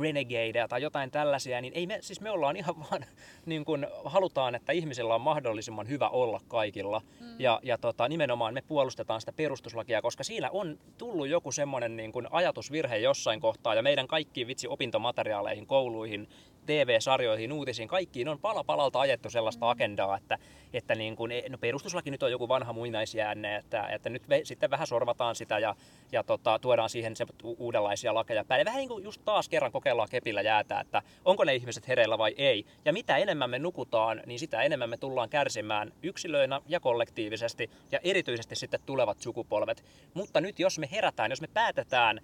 renegadeja 0.00 0.68
tai 0.68 0.82
jotain 0.82 1.10
tällaisia, 1.10 1.60
niin 1.60 1.72
ei 1.76 1.86
me, 1.86 1.98
siis 2.00 2.20
me 2.20 2.30
ollaan 2.30 2.56
ihan 2.56 2.74
vaan, 2.78 3.04
niin 3.46 3.64
kuin 3.64 3.86
halutaan, 4.04 4.54
että 4.54 4.72
ihmisillä 4.72 5.14
on 5.14 5.20
mahdollisimman 5.20 5.88
hyvä 5.88 6.08
olla 6.08 6.40
kaikilla. 6.48 7.02
Mm. 7.20 7.26
Ja, 7.38 7.60
ja 7.62 7.78
tota, 7.78 8.08
nimenomaan 8.08 8.54
me 8.54 8.62
puolustetaan 8.62 9.20
sitä 9.20 9.32
perustuslakia, 9.32 10.02
koska 10.02 10.24
siinä 10.24 10.50
on 10.50 10.78
tullut 10.98 11.28
joku 11.28 11.52
semmoinen 11.52 11.96
niin 11.96 12.12
kuin 12.12 12.26
ajatusvirhe 12.30 12.96
jossain 12.96 13.40
kohtaa, 13.40 13.74
ja 13.74 13.82
meidän 13.82 14.06
kaikkiin 14.06 14.46
vitsi 14.46 14.68
opintomateriaaleihin, 14.68 15.66
kouluihin, 15.66 16.28
TV-sarjoihin, 16.66 17.52
uutisiin, 17.52 17.88
kaikkiin 17.88 18.28
on 18.28 18.38
pala 18.38 18.64
palalta 18.64 19.00
ajettu 19.00 19.30
sellaista 19.30 19.70
agendaa, 19.70 20.16
että, 20.16 20.38
että 20.72 20.94
niin 20.94 21.16
kuin, 21.16 21.32
no 21.48 21.58
perustuslaki 21.58 22.10
nyt 22.10 22.22
on 22.22 22.30
joku 22.30 22.48
vanha 22.48 22.72
muinaisjäänne, 22.72 23.56
että, 23.56 23.88
että 23.88 24.10
nyt 24.10 24.28
ve, 24.28 24.40
sitten 24.44 24.70
vähän 24.70 24.86
sorvataan 24.86 25.34
sitä 25.34 25.58
ja, 25.58 25.76
ja 26.12 26.22
tota, 26.22 26.58
tuodaan 26.58 26.90
siihen 26.90 27.16
se 27.16 27.26
uudenlaisia 27.44 28.14
lakeja 28.14 28.44
päälle. 28.44 28.64
Vähän 28.64 28.78
niin 28.78 28.88
kuin 28.88 29.04
just 29.04 29.22
taas 29.24 29.48
kerran 29.48 29.72
kokeillaan 29.72 30.08
kepillä 30.10 30.42
jäätä, 30.42 30.80
että 30.80 31.02
onko 31.24 31.44
ne 31.44 31.54
ihmiset 31.54 31.88
hereillä 31.88 32.18
vai 32.18 32.34
ei. 32.38 32.66
Ja 32.84 32.92
mitä 32.92 33.16
enemmän 33.16 33.50
me 33.50 33.58
nukutaan, 33.58 34.22
niin 34.26 34.38
sitä 34.38 34.62
enemmän 34.62 34.90
me 34.90 34.96
tullaan 34.96 35.28
kärsimään 35.28 35.92
yksilöinä 36.02 36.60
ja 36.66 36.80
kollektiivisesti 36.80 37.70
ja 37.92 38.00
erityisesti 38.02 38.56
sitten 38.56 38.80
tulevat 38.86 39.20
sukupolvet. 39.20 39.84
Mutta 40.14 40.40
nyt 40.40 40.58
jos 40.58 40.78
me 40.78 40.88
herätään, 40.92 41.30
jos 41.30 41.40
me 41.40 41.48
päätetään 41.54 42.20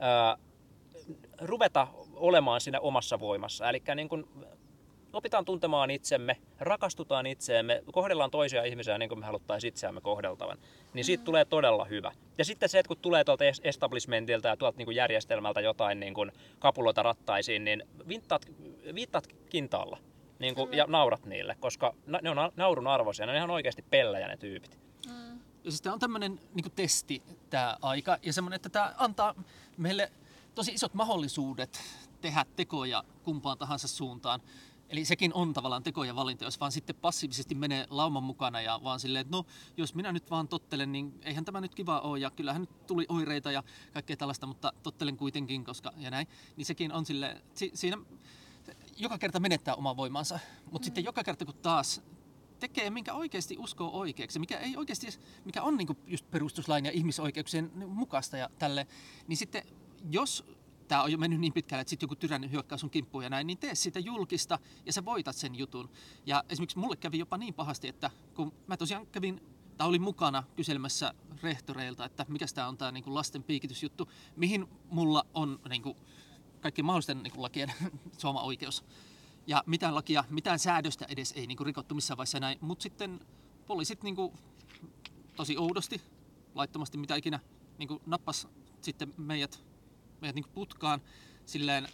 ää, 0.00 0.36
ruveta 1.40 1.88
olemaan 2.22 2.60
siinä 2.60 2.80
omassa 2.80 3.20
voimassa. 3.20 3.68
Eli 3.68 3.82
niin 3.94 4.08
kuin 4.08 4.24
opitaan 5.12 5.44
tuntemaan 5.44 5.90
itsemme, 5.90 6.36
rakastutaan 6.60 7.26
itseemme, 7.26 7.82
kohdellaan 7.92 8.30
toisia 8.30 8.64
ihmisiä 8.64 8.98
niin 8.98 9.08
kuin 9.08 9.18
me 9.18 9.26
haluttaisiin 9.26 9.68
itseämme 9.68 10.00
kohdeltavan, 10.00 10.58
niin 10.94 11.04
siitä 11.04 11.20
mm. 11.20 11.24
tulee 11.24 11.44
todella 11.44 11.84
hyvä. 11.84 12.12
Ja 12.38 12.44
sitten 12.44 12.68
se, 12.68 12.78
että 12.78 12.88
kun 12.88 12.96
tulee 12.96 13.24
tuolta 13.24 13.44
establishmentilta 13.62 14.48
ja 14.48 14.56
tuolta 14.56 14.78
niin 14.78 14.86
kuin 14.86 14.96
järjestelmältä 14.96 15.60
jotain 15.60 16.00
niin 16.00 16.14
kuin 16.14 16.32
kapuloita 16.58 17.02
rattaisiin, 17.02 17.64
niin 17.64 17.82
viittaat, 18.08 18.46
viittaat 18.94 19.26
kintaalla 19.48 19.98
niin 20.38 20.54
kuin, 20.54 20.72
ja 20.72 20.84
naurat 20.88 21.26
niille, 21.26 21.56
koska 21.60 21.94
ne 22.22 22.30
on 22.30 22.52
naurun 22.56 22.86
arvoisia, 22.86 23.26
ne 23.26 23.32
on 23.32 23.36
ihan 23.36 23.50
oikeasti 23.50 23.84
pellejä 23.90 24.28
ne 24.28 24.36
tyypit. 24.36 24.78
Mm. 25.06 25.40
Ja 25.64 25.70
siis 25.70 25.82
tämä 25.82 25.92
on 25.92 26.00
tämmöinen 26.00 26.40
niin 26.54 26.72
testi 26.76 27.22
tämä 27.50 27.76
aika 27.82 28.18
ja 28.22 28.32
semmoinen, 28.32 28.56
että 28.56 28.68
tämä 28.68 28.94
antaa 28.98 29.34
meille 29.76 30.12
tosi 30.54 30.72
isot 30.72 30.94
mahdollisuudet 30.94 31.80
tehdä 32.20 32.44
tekoja 32.56 33.04
kumpaan 33.22 33.58
tahansa 33.58 33.88
suuntaan. 33.88 34.40
Eli 34.88 35.04
sekin 35.04 35.34
on 35.34 35.52
tavallaan 35.52 35.82
tekoja 35.82 36.16
valinta, 36.16 36.44
jos 36.44 36.60
vaan 36.60 36.72
sitten 36.72 36.96
passiivisesti 36.96 37.54
menee 37.54 37.86
lauman 37.90 38.22
mukana 38.22 38.60
ja 38.60 38.80
vaan 38.84 39.00
silleen, 39.00 39.20
että 39.20 39.36
no 39.36 39.44
jos 39.76 39.94
minä 39.94 40.12
nyt 40.12 40.30
vaan 40.30 40.48
tottelen, 40.48 40.92
niin 40.92 41.20
eihän 41.22 41.44
tämä 41.44 41.60
nyt 41.60 41.74
kiva 41.74 42.00
ole 42.00 42.18
ja 42.18 42.30
kyllähän 42.30 42.62
nyt 42.62 42.86
tuli 42.86 43.06
oireita 43.08 43.52
ja 43.52 43.62
kaikkea 43.92 44.16
tällaista, 44.16 44.46
mutta 44.46 44.72
tottelen 44.82 45.16
kuitenkin, 45.16 45.64
koska 45.64 45.92
ja 45.96 46.10
näin. 46.10 46.26
Niin 46.56 46.66
sekin 46.66 46.92
on 46.92 47.06
sille 47.06 47.42
si, 47.54 47.70
siinä 47.74 47.98
joka 48.96 49.18
kerta 49.18 49.40
menettää 49.40 49.74
omaa 49.74 49.96
voimansa, 49.96 50.38
mutta 50.64 50.78
mm. 50.78 50.84
sitten 50.84 51.04
joka 51.04 51.24
kerta 51.24 51.44
kun 51.44 51.54
taas 51.54 52.02
tekee, 52.60 52.90
minkä 52.90 53.14
oikeasti 53.14 53.58
uskoo 53.58 53.90
oikeaksi, 53.90 54.38
mikä 54.38 54.58
ei 54.58 54.76
oikeasti, 54.76 55.06
mikä 55.44 55.62
on 55.62 55.76
niin 55.76 55.88
just 56.06 56.30
perustuslain 56.30 56.84
ja 56.84 56.92
ihmisoikeuksien 56.92 57.70
mukaista 57.86 58.36
ja 58.36 58.50
tälle, 58.58 58.86
niin 59.26 59.36
sitten 59.36 59.62
jos 60.10 60.44
tämä 60.88 61.02
on 61.02 61.12
jo 61.12 61.18
mennyt 61.18 61.40
niin 61.40 61.52
pitkälle, 61.52 61.80
että 61.80 61.90
sitten 61.90 62.04
joku 62.04 62.16
tyrännyt 62.16 62.50
hyökkää 62.50 62.78
sun 62.78 62.90
kimppuun 62.90 63.24
ja 63.24 63.30
näin, 63.30 63.46
niin 63.46 63.58
tee 63.58 63.74
sitä 63.74 64.00
julkista 64.00 64.58
ja 64.86 64.92
sä 64.92 65.04
voitat 65.04 65.36
sen 65.36 65.54
jutun. 65.54 65.90
Ja 66.26 66.44
esimerkiksi 66.48 66.78
mulle 66.78 66.96
kävi 66.96 67.18
jopa 67.18 67.38
niin 67.38 67.54
pahasti, 67.54 67.88
että 67.88 68.10
kun 68.34 68.52
mä 68.66 68.76
tosiaan 68.76 69.06
kävin 69.06 69.40
tai 69.76 69.88
olin 69.88 70.02
mukana 70.02 70.42
kyselemässä 70.56 71.14
rehtoreilta, 71.42 72.04
että 72.04 72.26
mikä 72.28 72.46
tämä 72.54 72.68
on 72.68 72.78
tämä 72.78 72.92
niin 72.92 73.14
lasten 73.14 73.42
piikitysjuttu, 73.42 74.08
mihin 74.36 74.66
mulla 74.90 75.26
on 75.34 75.60
niin 75.68 75.82
kuin, 75.82 75.96
kaikki 76.60 76.82
mahdollisten 76.82 77.22
niin 77.22 77.42
lakien 77.42 77.72
suoma 78.18 78.42
oikeus. 78.42 78.84
Ja 79.46 79.62
mitään 79.66 79.94
lakia, 79.94 80.24
mitään 80.30 80.58
säädöstä 80.58 81.06
edes 81.08 81.32
ei 81.32 81.46
niin 81.46 81.66
rikottu 81.66 81.94
missään 81.94 82.18
vaiheessa 82.18 82.40
näin, 82.40 82.58
mutta 82.60 82.82
sitten 82.82 83.20
poliisit 83.66 84.02
niin 84.02 84.16
kuin, 84.16 84.32
tosi 85.36 85.58
oudosti, 85.58 86.00
laittomasti 86.54 86.98
mitä 86.98 87.16
ikinä, 87.16 87.40
niin 87.78 88.00
nappas 88.06 88.48
sitten 88.80 89.14
meidät 89.16 89.64
meidät 90.22 90.34
niin 90.34 90.54
putkaan 90.54 91.00
silleen, 91.46 91.88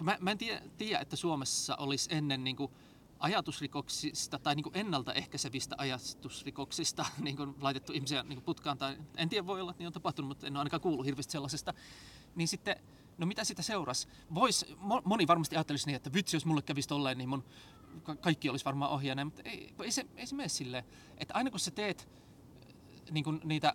mä, 0.00 0.16
mä 0.20 0.30
en 0.30 0.38
tiedä, 0.78 0.98
että 1.00 1.16
Suomessa 1.16 1.76
olisi 1.76 2.08
ennen 2.14 2.44
niin 2.44 2.56
kuin 2.56 2.72
ajatusrikoksista 3.18 4.38
tai 4.38 4.54
niin 4.54 4.64
kuin 4.64 4.76
ennaltaehkäisevistä 4.76 5.74
ajatusrikoksista 5.78 7.06
niin 7.18 7.36
kuin 7.36 7.54
laitettu 7.60 7.92
ihmisiä 7.92 8.22
niin 8.22 8.36
kuin 8.36 8.44
putkaan. 8.44 8.78
Tai, 8.78 8.96
en 9.16 9.28
tiedä, 9.28 9.46
voi 9.46 9.60
olla, 9.60 9.70
että 9.70 9.80
niin 9.80 9.86
on 9.86 9.92
tapahtunut, 9.92 10.28
mutta 10.28 10.46
en 10.46 10.52
ole 10.52 10.58
ainakaan 10.58 10.80
kuullut 10.80 11.06
hirveästi 11.06 11.32
sellaisesta. 11.32 11.74
Niin 12.34 12.48
sitten, 12.48 12.76
no 13.18 13.26
mitä 13.26 13.44
sitä 13.44 13.62
seurasi? 13.62 14.08
Vois, 14.34 14.66
moni 15.04 15.26
varmasti 15.26 15.56
ajattelisi 15.56 15.86
niin, 15.86 15.96
että 15.96 16.12
vitsi, 16.12 16.36
jos 16.36 16.46
mulle 16.46 16.62
kävisi 16.62 16.88
tolleen, 16.88 17.18
niin 17.18 17.28
mun 17.28 17.44
kaikki 18.20 18.48
olisi 18.48 18.64
varmaan 18.64 18.90
ohjainen, 18.90 19.26
mutta 19.26 19.42
ei, 19.44 19.74
ei, 19.82 19.90
se, 19.90 20.06
ei 20.16 20.26
se 20.26 20.34
mene 20.34 20.48
silleen. 20.48 20.84
Että 21.18 21.34
aina 21.34 21.50
kun 21.50 21.60
sä 21.60 21.70
teet 21.70 22.08
niin 23.10 23.24
kuin 23.24 23.40
niitä 23.44 23.74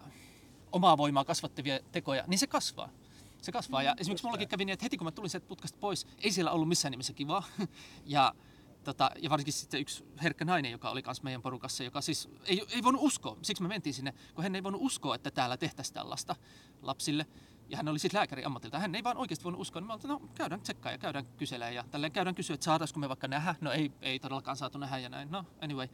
omaa 0.71 0.97
voimaa 0.97 1.25
kasvattavia 1.25 1.79
tekoja, 1.91 2.23
niin 2.27 2.39
se 2.39 2.47
kasvaa 2.47 2.89
se 3.41 3.51
kasvaa. 3.51 3.83
Ja 3.83 3.95
esimerkiksi 3.97 4.25
mullakin 4.25 4.47
kävi 4.47 4.65
niin, 4.65 4.73
että 4.73 4.85
heti 4.85 4.97
kun 4.97 5.05
mä 5.05 5.11
tulin 5.11 5.29
sieltä 5.29 5.47
putkasta 5.47 5.77
pois, 5.79 6.07
ei 6.17 6.31
siellä 6.31 6.51
ollut 6.51 6.67
missään 6.67 6.91
nimessä 6.91 7.13
kivaa. 7.13 7.43
ja, 8.05 8.33
tota, 8.83 9.11
ja 9.21 9.29
varsinkin 9.29 9.53
sitten 9.53 9.79
yksi 9.79 10.05
herkkä 10.23 10.45
nainen, 10.45 10.71
joka 10.71 10.89
oli 10.89 11.01
kanssa 11.01 11.23
meidän 11.23 11.41
porukassa, 11.41 11.83
joka 11.83 12.01
siis 12.01 12.29
ei, 12.45 12.65
ei 12.69 12.83
voinut 12.83 13.01
uskoa. 13.03 13.37
Siksi 13.41 13.63
me 13.63 13.69
mentiin 13.69 13.93
sinne, 13.93 14.13
kun 14.35 14.43
hän 14.43 14.55
ei 14.55 14.63
voinut 14.63 14.81
uskoa, 14.81 15.15
että 15.15 15.31
täällä 15.31 15.57
tehtäisiin 15.57 15.93
tällaista 15.93 16.35
lapsille. 16.81 17.25
Ja 17.69 17.77
hän 17.77 17.87
oli 17.87 17.99
siis 17.99 18.13
lääkäri 18.13 18.43
ammatilta. 18.45 18.79
Hän 18.79 18.95
ei 18.95 19.03
vaan 19.03 19.17
oikeasti 19.17 19.43
voinut 19.43 19.61
uskoa. 19.61 19.81
Niin 19.81 19.87
mä 19.87 19.93
olin, 19.93 20.07
no 20.07 20.21
käydään 20.35 20.61
tsekkaa 20.61 20.91
ja 20.91 20.97
käydään 20.97 21.25
kyselemään. 21.25 21.75
Ja 21.75 21.83
tälleen 21.91 22.11
käydään 22.11 22.35
kysyä, 22.35 22.53
että 22.53 22.65
saataisiko 22.65 22.99
me 22.99 23.09
vaikka 23.09 23.27
nähdä. 23.27 23.55
No 23.61 23.71
ei, 23.71 23.91
ei 24.01 24.19
todellakaan 24.19 24.57
saatu 24.57 24.77
nähdä 24.77 24.97
ja 24.97 25.09
näin. 25.09 25.31
No 25.31 25.45
anyway. 25.61 25.87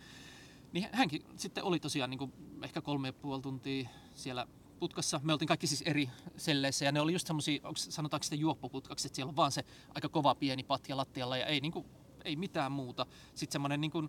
Niin 0.74 0.90
hänkin 0.92 1.22
sitten 1.36 1.64
oli 1.64 1.80
tosiaan 1.80 2.10
niin 2.10 2.18
kuin 2.18 2.34
ehkä 2.64 2.82
kolme 2.82 3.08
ja 3.08 3.14
puoli 3.14 3.42
tuntia 3.42 3.90
siellä 4.14 4.48
putkassa. 4.84 5.22
Me 5.24 5.34
oltiin 5.34 5.48
kaikki 5.48 5.68
siis 5.68 5.82
eri 5.82 6.10
selleissä 6.38 6.86
ja 6.86 6.92
ne 6.92 7.02
oli 7.02 7.14
just 7.14 7.28
semmoisia, 7.28 7.62
sanotaanko 7.76 8.24
sitä 8.24 8.36
juoppoputkaksi, 8.36 9.08
että 9.08 9.16
siellä 9.16 9.30
on 9.30 9.36
vaan 9.36 9.52
se 9.52 9.66
aika 9.96 10.10
kova 10.10 10.36
pieni 10.36 10.64
patja 10.64 10.98
lattialla 10.98 11.38
ja 11.38 11.46
ei, 11.46 11.60
niinku, 11.60 11.86
ei 12.26 12.36
mitään 12.36 12.72
muuta. 12.72 13.06
Sitten 13.36 13.52
semmoinen 13.52 13.82
niinku, 13.82 14.02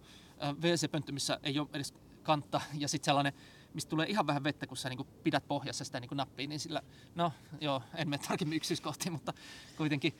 WC-pönttö, 0.62 1.12
missä 1.12 1.40
ei 1.42 1.58
ole 1.58 1.68
edes 1.72 1.94
kantta 2.22 2.60
ja 2.78 2.88
sitten 2.88 3.04
sellainen, 3.04 3.32
mistä 3.74 3.90
tulee 3.90 4.06
ihan 4.06 4.26
vähän 4.26 4.44
vettä, 4.44 4.66
kun 4.66 4.76
sä 4.76 4.88
niinku 4.88 5.04
pidät 5.04 5.48
pohjassa 5.48 5.84
sitä 5.84 6.00
niinku 6.00 6.14
nappia, 6.14 6.46
niin 6.46 6.60
sillä, 6.60 6.82
no 7.14 7.32
joo, 7.60 7.82
en 7.94 8.08
mene 8.08 8.22
tarkemmin 8.28 8.56
yksityiskohtiin, 8.56 9.12
mutta 9.12 9.32
kuitenkin. 9.76 10.12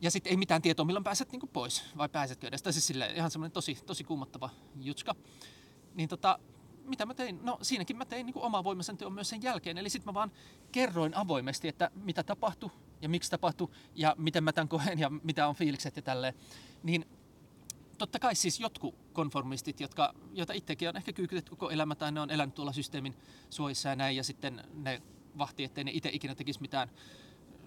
Ja 0.00 0.10
sitten 0.10 0.30
ei 0.30 0.36
mitään 0.36 0.62
tietoa, 0.62 0.86
milloin 0.86 1.04
pääset 1.04 1.32
niinku 1.32 1.46
pois, 1.46 1.84
vai 1.96 2.08
pääsetkö 2.08 2.48
edes. 2.48 2.62
Tai 2.62 2.72
siis 2.72 2.86
silleen, 2.86 3.16
ihan 3.16 3.30
semmoinen 3.30 3.52
tosi, 3.52 3.78
tosi 3.86 4.04
kuumottava 4.04 4.50
jutska. 4.80 5.14
Niin 5.94 6.08
tota, 6.08 6.38
mitä 6.88 7.06
mä 7.06 7.14
tein? 7.14 7.38
No 7.42 7.58
siinäkin 7.62 7.96
mä 7.96 8.04
tein 8.04 8.26
niin 8.26 8.38
oma 8.38 8.64
voimaisen 8.64 8.96
teon 8.96 9.12
myös 9.12 9.28
sen 9.28 9.42
jälkeen. 9.42 9.78
Eli 9.78 9.90
sitten 9.90 10.10
mä 10.10 10.14
vaan 10.14 10.32
kerroin 10.72 11.14
avoimesti, 11.14 11.68
että 11.68 11.90
mitä 11.94 12.22
tapahtui 12.22 12.70
ja 13.02 13.08
miksi 13.08 13.30
tapahtui 13.30 13.70
ja 13.94 14.14
miten 14.18 14.44
mä 14.44 14.52
tämän 14.52 14.68
koen 14.68 14.98
ja 14.98 15.10
mitä 15.10 15.48
on 15.48 15.54
fiilikset 15.54 15.96
ja 15.96 16.02
tälleen. 16.02 16.34
Niin 16.82 17.04
totta 17.98 18.18
kai 18.18 18.34
siis 18.34 18.60
jotkut 18.60 18.94
konformistit, 19.12 19.80
jotka, 19.80 20.14
joita 20.32 20.52
itsekin 20.52 20.88
on 20.88 20.96
ehkä 20.96 21.12
kyykytetty 21.12 21.50
koko 21.50 21.70
elämä 21.70 21.94
tai 21.94 22.12
ne 22.12 22.20
on 22.20 22.30
elänyt 22.30 22.54
tuolla 22.54 22.72
systeemin 22.72 23.16
suojissa 23.50 23.88
ja 23.88 23.96
näin 23.96 24.16
ja 24.16 24.24
sitten 24.24 24.62
ne 24.74 25.02
vahti, 25.38 25.64
ettei 25.64 25.84
ne 25.84 25.90
itse 25.94 26.10
ikinä 26.12 26.34
tekisi 26.34 26.60
mitään 26.60 26.90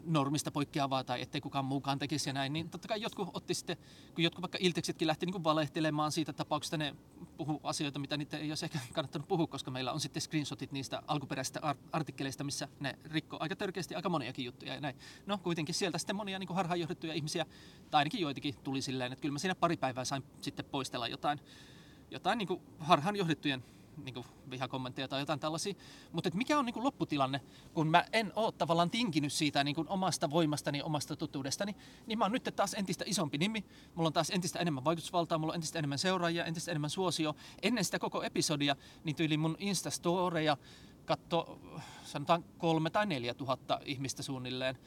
normista 0.06 0.52
poikkeavaa 0.52 1.04
tai 1.04 1.22
ettei 1.22 1.42
kukaan 1.42 1.66
muukaan 1.66 2.00
tekisi 2.00 2.30
ja 2.30 2.34
näin, 2.34 2.54
niin 2.54 2.70
totta 2.70 2.88
kai 2.88 3.02
jotkut 3.02 3.30
otti 3.34 3.54
sitten, 3.54 3.78
kun 4.16 4.24
jotkut 4.24 4.42
vaikka 4.42 4.58
ilteksetkin 4.62 5.08
lähti 5.08 5.26
niin 5.26 5.34
kuin 5.34 5.44
valehtelemaan 5.44 6.12
siitä 6.12 6.34
tapauksesta, 6.34 6.78
ne 6.78 6.96
puhu 7.38 7.60
asioita, 7.64 8.00
mitä 8.00 8.18
niitä 8.18 8.38
ei 8.38 8.52
olisi 8.52 8.66
ehkä 8.66 8.80
kannattanut 8.94 9.28
puhua, 9.28 9.48
koska 9.48 9.72
meillä 9.72 9.92
on 9.92 10.00
sitten 10.00 10.22
screenshotit 10.22 10.72
niistä 10.72 11.04
alkuperäisistä 11.08 11.76
artikkeleista, 11.92 12.44
missä 12.44 12.68
ne 12.80 13.00
rikko 13.06 13.38
aika 13.40 13.56
törkeästi 13.56 13.96
aika 13.96 14.10
moniakin 14.10 14.46
juttuja 14.46 14.74
ja 14.74 14.82
näin. 14.82 14.96
No 15.26 15.38
kuitenkin 15.38 15.76
sieltä 15.76 15.98
sitten 15.98 16.16
monia 16.16 16.40
niin 16.40 16.48
kuin 16.48 16.56
harhaanjohdettuja 16.56 17.14
ihmisiä, 17.14 17.46
tai 17.92 18.00
ainakin 18.00 18.22
joitakin 18.22 18.56
tuli 18.64 18.82
silleen, 18.82 19.12
että 19.12 19.22
kyllä 19.22 19.34
mä 19.34 19.40
siinä 19.40 19.56
pari 19.56 19.78
päivää 19.78 20.06
sain 20.06 20.24
sitten 20.42 20.66
poistella 20.66 21.08
jotain, 21.08 21.40
jotain 22.12 22.38
niin 22.38 22.48
kuin 22.48 22.62
harhaanjohdettujen 22.80 23.64
niin 23.98 24.14
kuin 24.14 24.26
vihakommentteja 24.50 25.08
tai 25.08 25.20
jotain 25.20 25.40
tällaisia. 25.40 25.74
Mutta 26.12 26.30
mikä 26.34 26.60
on 26.60 26.66
niin 26.66 26.74
kuin 26.74 26.84
lopputilanne, 26.84 27.42
kun 27.74 27.88
mä 27.88 28.06
en 28.14 28.34
ole 28.36 28.52
tavallaan 28.52 28.90
tinkinyt 28.90 29.34
siitä 29.34 29.64
niin 29.64 29.76
kuin 29.76 29.90
omasta 29.90 30.30
voimastani, 30.30 30.82
omasta 30.82 31.16
totuudestani, 31.16 31.76
niin 32.06 32.20
mä 32.20 32.26
oon 32.26 32.32
nyt 32.32 32.50
taas 32.56 32.74
entistä 32.74 33.04
isompi 33.08 33.38
nimi, 33.38 33.66
mulla 33.96 34.08
on 34.08 34.14
taas 34.14 34.30
entistä 34.30 34.60
enemmän 34.60 34.84
vaikutusvaltaa, 34.84 35.38
mulla 35.38 35.52
on 35.52 35.56
entistä 35.56 35.80
enemmän 35.80 36.00
seuraajia, 36.00 36.46
entistä 36.46 36.72
enemmän 36.72 36.90
suosio. 36.90 37.36
Ennen 37.62 37.86
sitä 37.86 38.00
koko 38.00 38.24
episodia, 38.24 38.76
niin 39.04 39.16
tyyli 39.16 39.38
mun 39.38 39.56
Instastoreja 39.60 40.58
katto, 41.06 41.60
sanotaan 42.04 42.46
kolme 42.58 42.90
tai 42.90 43.06
neljä 43.06 43.34
tuhatta 43.34 43.80
ihmistä 43.86 44.24
suunnilleen 44.24 44.78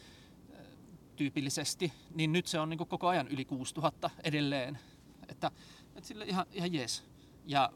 tyypillisesti, 1.16 1.92
niin 2.14 2.32
nyt 2.32 2.46
se 2.46 2.60
on 2.60 2.68
niin 2.68 2.78
koko 2.78 3.08
ajan 3.08 3.28
yli 3.28 3.44
6000 3.44 4.10
edelleen. 4.24 4.78
Että, 5.28 5.50
että 5.96 6.08
sille 6.08 6.24
ihan, 6.24 6.46
ihan 6.52 6.72
jees. 6.72 7.04
Ja 7.46 7.72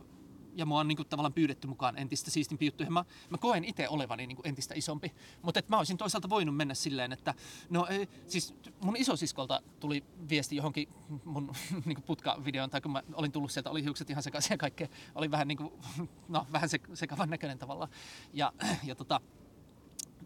ja 0.59 0.66
mua 0.66 0.80
on 0.80 0.88
niin 0.88 0.96
kuin, 0.96 1.09
tavallaan 1.09 1.32
pyydetty 1.32 1.66
mukaan 1.66 1.98
entistä 1.98 2.30
siistimpi 2.30 2.66
juttuja. 2.66 2.90
Mä, 2.90 3.04
mä 3.30 3.38
koen 3.38 3.64
itse 3.64 3.88
olevani 3.88 4.26
niin 4.26 4.36
kuin, 4.36 4.48
entistä 4.48 4.74
isompi, 4.76 5.12
mutta 5.42 5.62
mä 5.68 5.78
olisin 5.78 5.96
toisaalta 5.96 6.30
voinut 6.30 6.56
mennä 6.56 6.74
silleen, 6.74 7.12
että 7.12 7.34
no 7.70 7.86
ei, 7.86 8.09
siis 8.26 8.54
mun 8.80 8.96
isosiskolta 8.96 9.62
tuli 9.80 10.04
viesti 10.28 10.56
johonkin 10.56 10.88
mun 11.24 11.52
niin 11.84 12.02
putkavideoon, 12.02 12.70
tai 12.70 12.80
kun 12.80 12.92
mä 12.92 13.02
olin 13.12 13.32
tullut 13.32 13.50
sieltä, 13.50 13.70
oli 13.70 13.84
hiukset 13.84 14.11
ihan 14.11 14.22
sekaisin 14.22 14.50
ja 14.54 14.59
kaikkea, 14.59 14.88
oli 15.14 15.30
vähän, 15.30 15.48
niin 15.48 15.59
kuin, 15.59 15.72
no, 16.28 16.46
vähän 16.52 16.68
se, 16.68 16.80
sekavan 16.94 17.30
näköinen 17.30 17.59
tavallaan. 17.59 17.90
Ja, 18.32 18.52
ja 18.88 18.94
tota, 18.94 19.20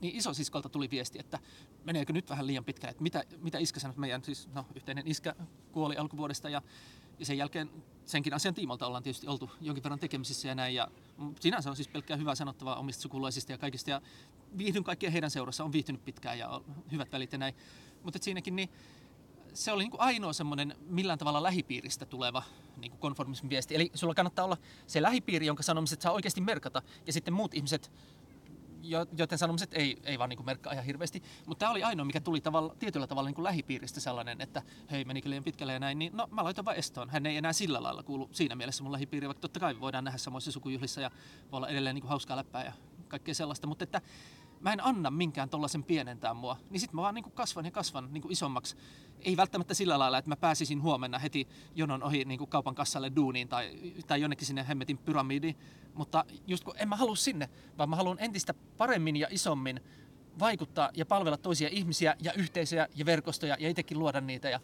niin 0.00 0.16
isosiskolta 0.16 0.68
tuli 0.68 0.90
viesti, 0.90 1.18
että 1.18 1.38
meneekö 1.84 2.12
nyt 2.12 2.30
vähän 2.30 2.46
liian 2.46 2.64
pitkälle, 2.64 2.90
että 2.90 3.02
mitä, 3.02 3.24
mitä 3.38 3.58
iskä 3.58 3.80
sanoi, 3.80 3.96
meidän 3.96 4.24
siis, 4.24 4.48
no, 4.54 4.66
yhteinen 4.74 5.06
iskä 5.06 5.34
kuoli 5.72 5.96
alkuvuodesta 5.96 6.48
ja 6.48 6.62
sen 7.22 7.38
jälkeen 7.38 7.70
senkin 8.04 8.34
asian 8.34 8.54
tiimolta 8.54 8.86
ollaan 8.86 9.02
tietysti 9.02 9.26
oltu 9.26 9.50
jonkin 9.60 9.84
verran 9.84 9.98
tekemisissä 9.98 10.48
ja 10.48 10.54
näin. 10.54 10.74
Ja 10.74 10.88
sinänsä 11.40 11.70
on 11.70 11.76
siis 11.76 11.88
pelkkää 11.88 12.16
hyvää 12.16 12.34
sanottavaa 12.34 12.76
omista 12.76 13.02
sukulaisista 13.02 13.52
ja 13.52 13.58
kaikista. 13.58 13.90
Ja 13.90 14.00
viihdyn 14.58 14.84
kaikkien 14.84 15.12
heidän 15.12 15.30
seurassa, 15.30 15.64
on 15.64 15.72
viihtynyt 15.72 16.04
pitkään 16.04 16.38
ja 16.38 16.48
on 16.48 16.64
hyvät 16.92 17.12
välit 17.12 17.32
ja 17.32 17.38
näin. 17.38 17.54
Mutta 18.02 18.18
siinäkin 18.22 18.56
niin 18.56 18.70
se 19.54 19.72
oli 19.72 19.82
niin 19.82 19.90
kuin 19.90 20.00
ainoa 20.00 20.32
semmoinen 20.32 20.76
millään 20.86 21.18
tavalla 21.18 21.42
lähipiiristä 21.42 22.06
tuleva 22.06 22.42
niin 22.76 22.90
kuin 22.90 23.00
konformismin 23.00 23.50
viesti. 23.50 23.74
Eli 23.74 23.90
sulla 23.94 24.14
kannattaa 24.14 24.44
olla 24.44 24.56
se 24.86 25.02
lähipiiri, 25.02 25.46
jonka 25.46 25.62
sanomiset 25.62 26.00
saa 26.00 26.12
oikeasti 26.12 26.40
merkata, 26.40 26.82
ja 27.06 27.12
sitten 27.12 27.34
muut 27.34 27.54
ihmiset 27.54 27.92
joten 29.16 29.38
sanomiset 29.38 29.74
ei, 29.74 29.96
ei 30.04 30.18
vaan 30.18 30.30
niin 30.30 30.44
merkkaa 30.44 30.72
ihan 30.72 30.84
hirveästi. 30.84 31.22
Mutta 31.46 31.60
tämä 31.60 31.70
oli 31.70 31.82
ainoa, 31.82 32.04
mikä 32.04 32.20
tuli 32.20 32.40
tavalla, 32.40 32.74
tietyllä 32.78 33.06
tavalla 33.06 33.28
niin 33.28 33.34
kuin 33.34 33.44
lähipiiristä 33.44 34.00
sellainen, 34.00 34.40
että 34.40 34.62
hei, 34.90 35.04
menikö 35.04 35.30
liian 35.30 35.44
pitkälle 35.44 35.72
ja 35.72 35.78
näin, 35.78 35.98
niin 35.98 36.16
no 36.16 36.28
mä 36.30 36.44
laitan 36.44 36.64
vaan 36.64 36.76
estoon. 36.76 37.10
Hän 37.10 37.26
ei 37.26 37.36
enää 37.36 37.52
sillä 37.52 37.82
lailla 37.82 38.02
kuulu 38.02 38.28
siinä 38.32 38.54
mielessä 38.54 38.82
mun 38.82 38.92
lähipiiri, 38.92 39.26
vaikka 39.26 39.40
totta 39.40 39.60
kai 39.60 39.80
voidaan 39.80 40.04
nähdä 40.04 40.18
samoissa 40.18 40.52
sukujuhlissa 40.52 41.00
ja 41.00 41.10
voi 41.52 41.56
olla 41.56 41.68
edelleen 41.68 41.94
niin 41.94 42.02
kuin 42.02 42.08
hauskaa 42.08 42.36
läppää 42.36 42.64
ja 42.64 42.72
kaikkea 43.08 43.34
sellaista, 43.34 43.66
mutta 43.66 43.84
että 43.84 44.00
mä 44.62 44.72
en 44.72 44.84
anna 44.84 45.10
minkään 45.10 45.48
tollasen 45.48 45.84
pienentää 45.84 46.34
mua, 46.34 46.56
niin 46.70 46.80
sitten 46.80 46.96
mä 46.96 47.02
vaan 47.02 47.14
niin 47.14 47.22
kuin 47.22 47.32
kasvan 47.32 47.64
ja 47.64 47.70
kasvan 47.70 48.08
niin 48.12 48.22
kuin 48.22 48.32
isommaksi. 48.32 48.76
Ei 49.20 49.36
välttämättä 49.36 49.74
sillä 49.74 49.98
lailla, 49.98 50.18
että 50.18 50.28
mä 50.28 50.36
pääsisin 50.36 50.82
huomenna 50.82 51.18
heti 51.18 51.48
jonon 51.74 52.02
ohi 52.02 52.24
niin 52.24 52.38
kuin 52.38 52.50
kaupan 52.50 52.74
kassalle 52.74 53.12
duuniin 53.16 53.48
tai, 53.48 53.92
tai 54.06 54.20
jonnekin 54.20 54.46
sinne 54.46 54.68
hemmetin 54.68 54.98
pyramidiin, 54.98 55.56
mutta 55.94 56.24
just 56.46 56.64
kun 56.64 56.74
en 56.76 56.88
mä 56.88 56.96
halua 56.96 57.16
sinne, 57.16 57.50
vaan 57.78 57.90
mä 57.90 57.96
haluan 57.96 58.18
entistä 58.20 58.54
paremmin 58.54 59.16
ja 59.16 59.28
isommin 59.30 59.80
vaikuttaa 60.38 60.90
ja 60.94 61.06
palvella 61.06 61.36
toisia 61.36 61.68
ihmisiä 61.72 62.16
ja 62.22 62.32
yhteisöjä 62.32 62.88
ja 62.94 63.06
verkostoja 63.06 63.56
ja 63.60 63.68
itsekin 63.68 63.98
luoda 63.98 64.20
niitä 64.20 64.50
ja 64.50 64.60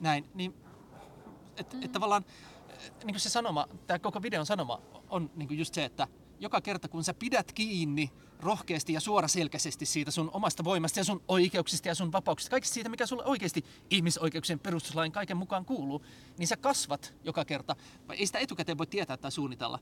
näin. 0.00 0.30
Niin, 0.34 0.54
et, 1.56 1.72
mm. 1.72 1.82
et 1.82 1.92
tavallaan 1.92 2.24
niin 3.04 3.14
kuin 3.14 3.20
se 3.20 3.30
sanoma, 3.30 3.68
tämä 3.86 3.98
koko 3.98 4.22
videon 4.22 4.46
sanoma 4.46 4.82
on 5.08 5.30
niin 5.36 5.48
kuin 5.48 5.58
just 5.58 5.74
se, 5.74 5.84
että 5.84 6.08
joka 6.40 6.60
kerta 6.60 6.88
kun 6.88 7.04
sä 7.04 7.14
pidät 7.14 7.52
kiinni 7.52 8.10
rohkeasti 8.40 8.92
ja 8.92 9.00
suoraselkäisesti 9.00 9.86
siitä 9.86 10.10
sun 10.10 10.30
omasta 10.32 10.64
voimasta 10.64 11.00
ja 11.00 11.04
sun 11.04 11.22
oikeuksista 11.28 11.88
ja 11.88 11.94
sun 11.94 12.12
vapauksista, 12.12 12.50
kaikista 12.50 12.74
siitä, 12.74 12.88
mikä 12.88 13.06
sulle 13.06 13.24
oikeasti 13.24 13.64
ihmisoikeuksien 13.90 14.58
perustuslain 14.58 15.12
kaiken 15.12 15.36
mukaan 15.36 15.64
kuuluu, 15.64 16.04
niin 16.38 16.46
sä 16.46 16.56
kasvat 16.56 17.14
joka 17.24 17.44
kerta. 17.44 17.76
Ei 18.12 18.26
sitä 18.26 18.38
etukäteen 18.38 18.78
voi 18.78 18.86
tietää 18.86 19.16
tai 19.16 19.32
suunnitella, 19.32 19.78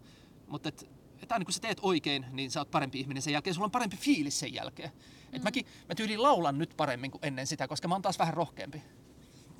mutta 0.46 0.68
et, 0.68 0.88
et 1.22 1.32
aina 1.32 1.44
kun 1.44 1.54
sä 1.54 1.60
teet 1.60 1.78
oikein, 1.82 2.26
niin 2.32 2.50
sä 2.50 2.60
oot 2.60 2.70
parempi 2.70 3.00
ihminen 3.00 3.22
sen 3.22 3.32
jälkeen, 3.32 3.54
sulla 3.54 3.64
on 3.64 3.70
parempi 3.70 3.96
fiilis 3.96 4.40
sen 4.40 4.54
jälkeen. 4.54 4.90
Mm. 4.90 5.36
Et 5.36 5.42
mäkin, 5.42 5.66
mä 5.88 5.94
tyyliin 5.94 6.22
laulan 6.22 6.58
nyt 6.58 6.74
paremmin 6.76 7.10
kuin 7.10 7.26
ennen 7.26 7.46
sitä, 7.46 7.68
koska 7.68 7.88
mä 7.88 7.94
oon 7.94 8.02
taas 8.02 8.18
vähän 8.18 8.34
rohkeampi. 8.34 8.82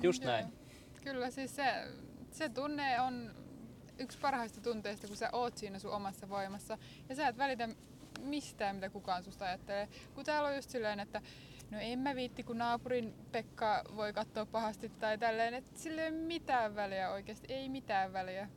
Just 0.03 0.23
näin. 0.23 0.45
Kyllä 1.03 1.31
siis 1.31 1.55
se, 1.55 1.63
se 2.31 2.49
tunne 2.49 3.01
on 3.01 3.35
yksi 3.97 4.17
parhaista 4.17 4.61
tunteista, 4.61 5.07
kun 5.07 5.17
sä 5.17 5.29
oot 5.31 5.57
siinä 5.57 5.79
sun 5.79 5.91
omassa 5.91 6.29
voimassa 6.29 6.77
ja 7.09 7.15
sä 7.15 7.27
et 7.27 7.37
välitä 7.37 7.69
mistään, 8.21 8.75
mitä 8.75 8.89
kukaan 8.89 9.23
susta 9.23 9.45
ajattelee. 9.45 9.87
Kun 10.15 10.25
täällä 10.25 10.49
on 10.49 10.55
just 10.55 10.69
silleen, 10.69 10.99
että 10.99 11.21
no 11.71 11.77
en 11.79 11.99
mä 11.99 12.15
viitti, 12.15 12.43
kun 12.43 12.57
naapurin 12.57 13.13
Pekka 13.31 13.83
voi 13.95 14.13
katsoa 14.13 14.45
pahasti 14.45 14.89
tai 14.89 15.17
tälleen, 15.17 15.53
että 15.53 15.71
sillä 15.75 16.01
ei 16.01 16.09
ole 16.09 16.17
mitään 16.17 16.75
väliä 16.75 17.11
oikeasti, 17.11 17.53
ei 17.53 17.69
mitään 17.69 18.13
väliä. 18.13 18.49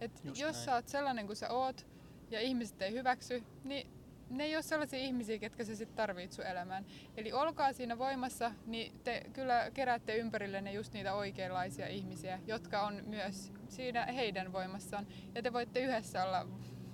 Et 0.00 0.24
jos 0.24 0.40
näin. 0.40 0.54
sä 0.54 0.74
oot 0.74 0.88
sellainen 0.88 1.26
kuin 1.26 1.36
sä 1.36 1.50
oot 1.50 1.86
ja 2.30 2.40
ihmiset 2.40 2.82
ei 2.82 2.92
hyväksy, 2.92 3.42
niin 3.64 3.90
ne 4.30 4.44
ei 4.44 4.56
ole 4.56 4.62
sellaisia 4.62 4.98
ihmisiä, 4.98 5.38
ketkä 5.38 5.64
sä 5.64 5.76
sit 5.76 5.94
tarvit 5.94 6.32
sun 6.32 6.46
elämään. 6.46 6.86
Eli 7.16 7.32
olkaa 7.32 7.72
siinä 7.72 7.98
voimassa, 7.98 8.52
niin 8.66 9.00
te 9.04 9.22
kyllä 9.32 9.70
keräätte 9.74 10.16
ympärillenne 10.16 10.72
just 10.72 10.92
niitä 10.92 11.14
oikeanlaisia 11.14 11.88
ihmisiä, 11.88 12.40
jotka 12.46 12.82
on 12.82 13.02
myös 13.06 13.52
siinä 13.68 14.06
heidän 14.06 14.52
voimassaan. 14.52 15.06
Ja 15.34 15.42
te 15.42 15.52
voitte 15.52 15.80
yhdessä 15.80 16.24
olla 16.24 16.46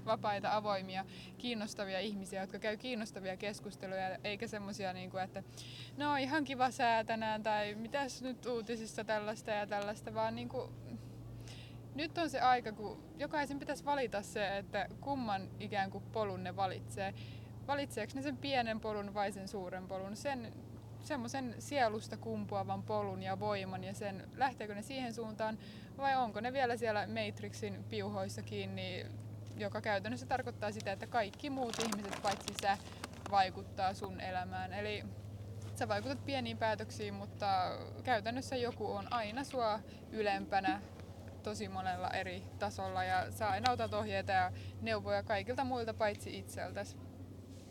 vapaita, 0.05 0.57
avoimia, 0.57 1.05
kiinnostavia 1.39 2.01
ihmisiä, 2.01 2.41
jotka 2.41 2.59
käy 2.59 2.77
kiinnostavia 2.77 3.37
keskusteluja, 3.37 4.17
eikä 4.25 4.47
semmoisia, 4.47 4.93
niin 4.93 5.11
että 5.25 5.43
no 5.97 6.17
ihan 6.17 6.45
kiva 6.45 6.71
sää 6.71 7.05
tänään 7.05 7.43
tai 7.43 7.75
mitäs 7.75 8.23
nyt 8.23 8.47
uutisissa 8.47 9.05
tällaista 9.05 9.51
ja 9.51 9.67
tällaista, 9.67 10.15
vaan 10.15 10.35
niin 10.35 10.49
kuin, 10.49 10.71
nyt 11.95 12.19
on 12.19 12.31
se 12.31 12.41
aika, 12.41 12.73
kun 12.73 13.03
jokaisen 13.19 13.59
pitäisi 13.59 13.85
valita 13.85 14.23
se, 14.23 14.57
että 14.59 14.89
kumman 15.01 15.49
ikään 15.61 15.91
kuin 15.91 16.05
polun 16.13 16.45
ne 16.45 16.57
valitsee. 16.57 17.15
Valitseeko 17.67 18.13
ne 18.15 18.23
sen 18.23 18.37
pienen 18.37 18.81
polun 18.81 19.15
vai 19.15 19.33
sen 19.33 19.49
suuren 19.49 19.89
polun? 19.89 20.17
Sen 20.17 20.53
semmoisen 21.03 21.55
sielusta 21.59 22.17
kumpuavan 22.17 22.83
polun 22.83 23.23
ja 23.23 23.41
voiman 23.41 23.85
ja 23.85 23.95
sen, 23.95 24.29
lähteekö 24.37 24.75
ne 24.75 24.83
siihen 24.83 25.15
suuntaan 25.15 25.59
vai 25.99 26.17
onko 26.17 26.41
ne 26.41 26.53
vielä 26.53 26.77
siellä 26.77 27.07
Matrixin 27.07 27.85
piuhoissa 27.85 28.43
kiinni, 28.43 29.07
joka 29.61 29.81
käytännössä 29.81 30.27
tarkoittaa 30.27 30.73
sitä, 30.73 30.93
että 30.93 31.07
kaikki 31.07 31.51
muut 31.51 31.79
ihmiset 31.79 32.23
paitsi 32.23 32.55
sä 32.63 32.79
vaikuttaa 33.31 33.95
sun 33.95 34.21
elämään. 34.21 34.73
Eli 34.73 35.05
sä 35.75 35.89
vaikutat 35.89 36.25
pieniin 36.25 36.59
päätöksiin, 36.59 37.15
mutta 37.15 37.79
käytännössä 38.05 38.57
joku 38.57 38.93
on 38.93 39.13
aina 39.13 39.45
sua 39.45 39.81
ylempänä 40.13 40.81
tosi 41.43 41.69
monella 41.69 42.11
eri 42.11 42.43
tasolla 42.59 43.05
ja 43.05 43.31
sä 43.31 43.49
aina 43.49 43.73
otat 43.73 43.95
ohjeita 43.95 44.33
ja 44.33 44.53
neuvoja 44.81 45.23
kaikilta 45.23 45.65
muilta 45.65 45.95
paitsi 45.95 46.39
itseltäsi. 46.39 47.10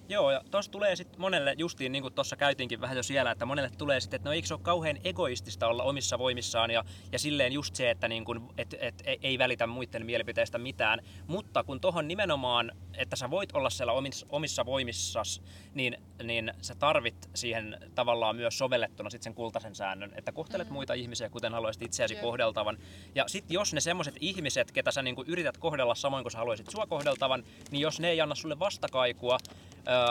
Joo, 0.10 0.32
ja 0.32 0.42
tuossa 0.52 0.72
tulee 0.72 0.96
sitten 0.96 1.22
monelle, 1.22 1.56
justiin 1.58 1.92
niin 1.92 2.02
kuin 2.02 2.14
tuossa 2.14 2.36
käytiinkin 2.36 2.82
vähän 2.82 2.98
jo 2.98 3.04
siellä, 3.04 3.32
että 3.32 3.46
monelle 3.46 3.70
tulee 3.78 4.00
sitten, 4.00 4.18
että 4.18 4.30
no 4.30 4.34
eikö 4.34 4.48
se 4.48 4.54
ole 4.54 4.62
kauhean 4.64 4.98
egoistista 5.04 5.68
olla 5.68 5.84
omissa 5.84 6.20
voimissaan 6.20 6.72
ja, 6.72 6.86
ja 7.12 7.20
silleen 7.20 7.54
just 7.54 7.76
se, 7.76 7.90
että 7.90 8.08
niin 8.08 8.26
kuin, 8.26 8.42
et, 8.58 8.76
et, 8.80 9.02
et, 9.06 9.20
ei 9.24 9.38
välitä 9.38 9.68
muiden 9.68 10.06
mielipiteistä 10.06 10.58
mitään. 10.58 11.00
Mutta 11.28 11.64
kun 11.64 11.82
tuohon 11.82 12.08
nimenomaan, 12.08 12.72
että 12.98 13.16
sä 13.16 13.30
voit 13.30 13.52
olla 13.52 13.70
siellä 13.70 13.94
omissa, 13.94 14.26
omissa 14.30 14.66
voimissas, 14.66 15.42
niin, 15.74 15.98
niin 16.24 16.54
sä 16.62 16.76
tarvit 16.76 17.30
siihen 17.36 17.78
tavallaan 17.96 18.36
myös 18.36 18.58
sovellettuna 18.58 19.10
sitten 19.10 19.24
sen 19.24 19.36
kultaisen 19.36 19.76
säännön, 19.76 20.14
että 20.16 20.32
kohtelet 20.32 20.68
mm. 20.68 20.74
muita 20.74 20.94
ihmisiä, 20.94 21.30
kuten 21.30 21.54
haluaisit 21.54 21.82
itseäsi 21.82 22.14
yeah. 22.14 22.24
kohdeltavan. 22.24 22.78
Ja 23.16 23.24
sitten 23.28 23.54
jos 23.54 23.74
ne 23.74 23.82
semmoiset 23.82 24.16
ihmiset, 24.20 24.72
ketä 24.72 24.92
sä 24.92 25.02
niin 25.02 25.16
kuin 25.16 25.28
yrität 25.28 25.58
kohdella 25.58 25.96
samoin 25.96 26.24
kuin 26.24 26.32
sä 26.32 26.38
haluaisit 26.38 26.70
sua 26.70 26.88
kohdeltavan, 26.88 27.44
niin 27.72 27.82
jos 27.82 28.00
ne 28.00 28.10
ei 28.10 28.22
anna 28.22 28.36
sulle 28.36 28.60
vastakaikua, 28.60 29.38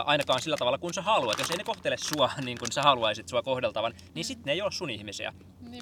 ainakaan 0.04 0.42
sillä 0.42 0.56
tavalla 0.56 0.78
kuin 0.78 0.94
sä 0.94 1.02
haluat. 1.02 1.38
Jos 1.38 1.50
ei 1.50 1.56
ne 1.56 1.64
kohtele 1.64 1.96
sua 1.96 2.30
niin 2.44 2.58
kuin 2.58 2.72
sä 2.72 2.82
haluaisit 2.82 3.28
sua 3.28 3.42
kohdeltavan, 3.42 3.94
niin 4.14 4.24
sitten 4.24 4.44
ne 4.46 4.52
ei 4.52 4.62
ole 4.62 4.72
sun 4.72 4.90
ihmisiä. 4.90 5.32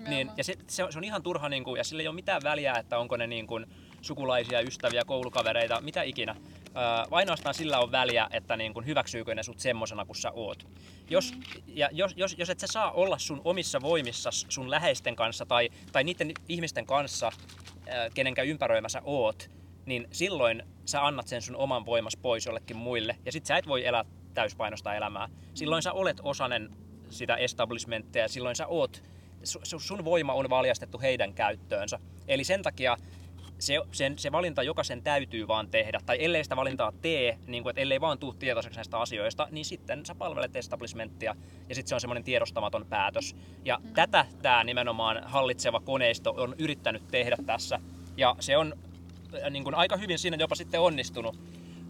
Niin, 0.09 0.31
ja 0.37 0.45
se, 0.45 0.55
se, 0.67 0.85
on, 0.85 0.93
se 0.93 0.99
on 0.99 1.05
ihan 1.05 1.23
turha, 1.23 1.49
niin 1.49 1.65
kuin, 1.65 1.79
ja 1.79 1.85
sillä 1.85 2.03
ei 2.03 2.09
ole 2.09 2.15
mitään 2.15 2.43
väliä, 2.43 2.75
että 2.75 2.99
onko 2.99 3.17
ne 3.17 3.27
niin 3.27 3.47
kuin, 3.47 3.67
sukulaisia, 4.03 4.61
ystäviä, 4.61 5.05
koulukavereita, 5.05 5.81
mitä 5.81 6.03
ikinä. 6.03 6.37
Ää, 6.75 7.07
ainoastaan 7.11 7.55
sillä 7.55 7.79
on 7.79 7.93
väliä, 7.93 8.29
että 8.31 8.57
niin 8.57 8.75
kuin, 8.75 8.87
hyväksyykö 8.87 9.35
ne 9.35 9.43
sut 9.43 9.61
semmosena 9.61 10.05
kuin 10.05 10.17
sä 10.17 10.31
oot. 10.31 10.67
Jos, 11.11 11.35
mm. 11.35 11.43
ja 11.67 11.89
jos, 11.93 12.13
jos, 12.17 12.35
jos 12.39 12.51
et 12.51 12.61
sä 12.61 12.67
saa 12.67 12.91
olla 12.91 13.19
sun 13.19 13.41
omissa 13.45 13.81
voimissa 13.81 14.31
sun 14.33 14.71
läheisten 14.71 15.17
kanssa 15.17 15.47
tai, 15.47 15.71
tai 15.93 16.05
niiden 16.05 16.33
ihmisten 16.49 16.87
kanssa, 16.87 17.33
kenenkä 18.15 18.43
ympäröimässä 18.43 19.03
oot, 19.05 19.51
niin 19.87 20.09
silloin 20.13 20.63
sä 20.85 21.07
annat 21.07 21.27
sen 21.27 21.43
sun 21.43 21.57
oman 21.57 21.87
voimas 21.87 22.17
pois 22.17 22.47
jollekin 22.47 22.77
muille, 22.77 23.17
ja 23.25 23.33
sit 23.33 23.47
sä 23.47 23.57
et 23.57 23.69
voi 23.69 23.87
elää 23.87 24.05
täyspainosta 24.35 24.95
elämää. 24.95 25.29
Silloin 25.55 25.83
sä 25.83 25.93
olet 25.93 26.21
osanen 26.23 26.71
sitä 27.11 27.37
establishmenttia, 27.37 28.23
ja 28.23 28.29
silloin 28.29 28.57
sä 28.57 28.67
oot, 28.67 29.03
sun 29.79 30.05
voima 30.05 30.33
on 30.33 30.51
valjastettu 30.51 31.01
heidän 31.01 31.35
käyttöönsä. 31.35 31.99
Eli 32.29 32.45
sen 32.45 32.63
takia 32.63 32.97
se, 33.59 33.75
sen, 33.93 34.19
se 34.19 34.33
valinta 34.33 34.63
jokaisen 34.63 35.03
täytyy 35.03 35.49
vaan 35.49 35.69
tehdä, 35.69 36.01
tai 36.07 36.25
ellei 36.25 36.45
sitä 36.45 36.57
valintaa 36.57 36.93
tee, 37.03 37.39
niin 37.47 37.63
kuin, 37.63 37.71
että 37.71 37.81
ellei 37.81 38.01
vaan 38.01 38.19
tuu 38.19 38.35
tietoiseksi 38.35 38.79
näistä 38.79 38.99
asioista, 38.99 39.49
niin 39.51 39.65
sitten 39.65 40.07
sä 40.07 40.15
palvelet 40.15 40.57
establishmenttia, 40.57 41.37
ja 41.69 41.75
sitten 41.75 41.89
se 41.89 41.95
on 41.95 42.01
semmoinen 42.01 42.25
tiedostamaton 42.25 42.87
päätös. 42.87 43.37
Ja 43.65 43.79
mm. 43.83 43.93
tätä 43.95 44.27
tämä 44.43 44.65
nimenomaan 44.65 45.23
hallitseva 45.25 45.81
koneisto 45.81 46.35
on 46.37 46.55
yrittänyt 46.59 47.09
tehdä 47.09 47.37
tässä, 47.47 47.81
ja 48.17 48.37
se 48.41 48.57
on 48.57 48.79
niin 49.51 49.65
kuin 49.65 49.75
aika 49.75 49.97
hyvin 49.97 50.19
siinä 50.19 50.37
jopa 50.41 50.55
sitten 50.55 50.81
onnistunut. 50.81 51.39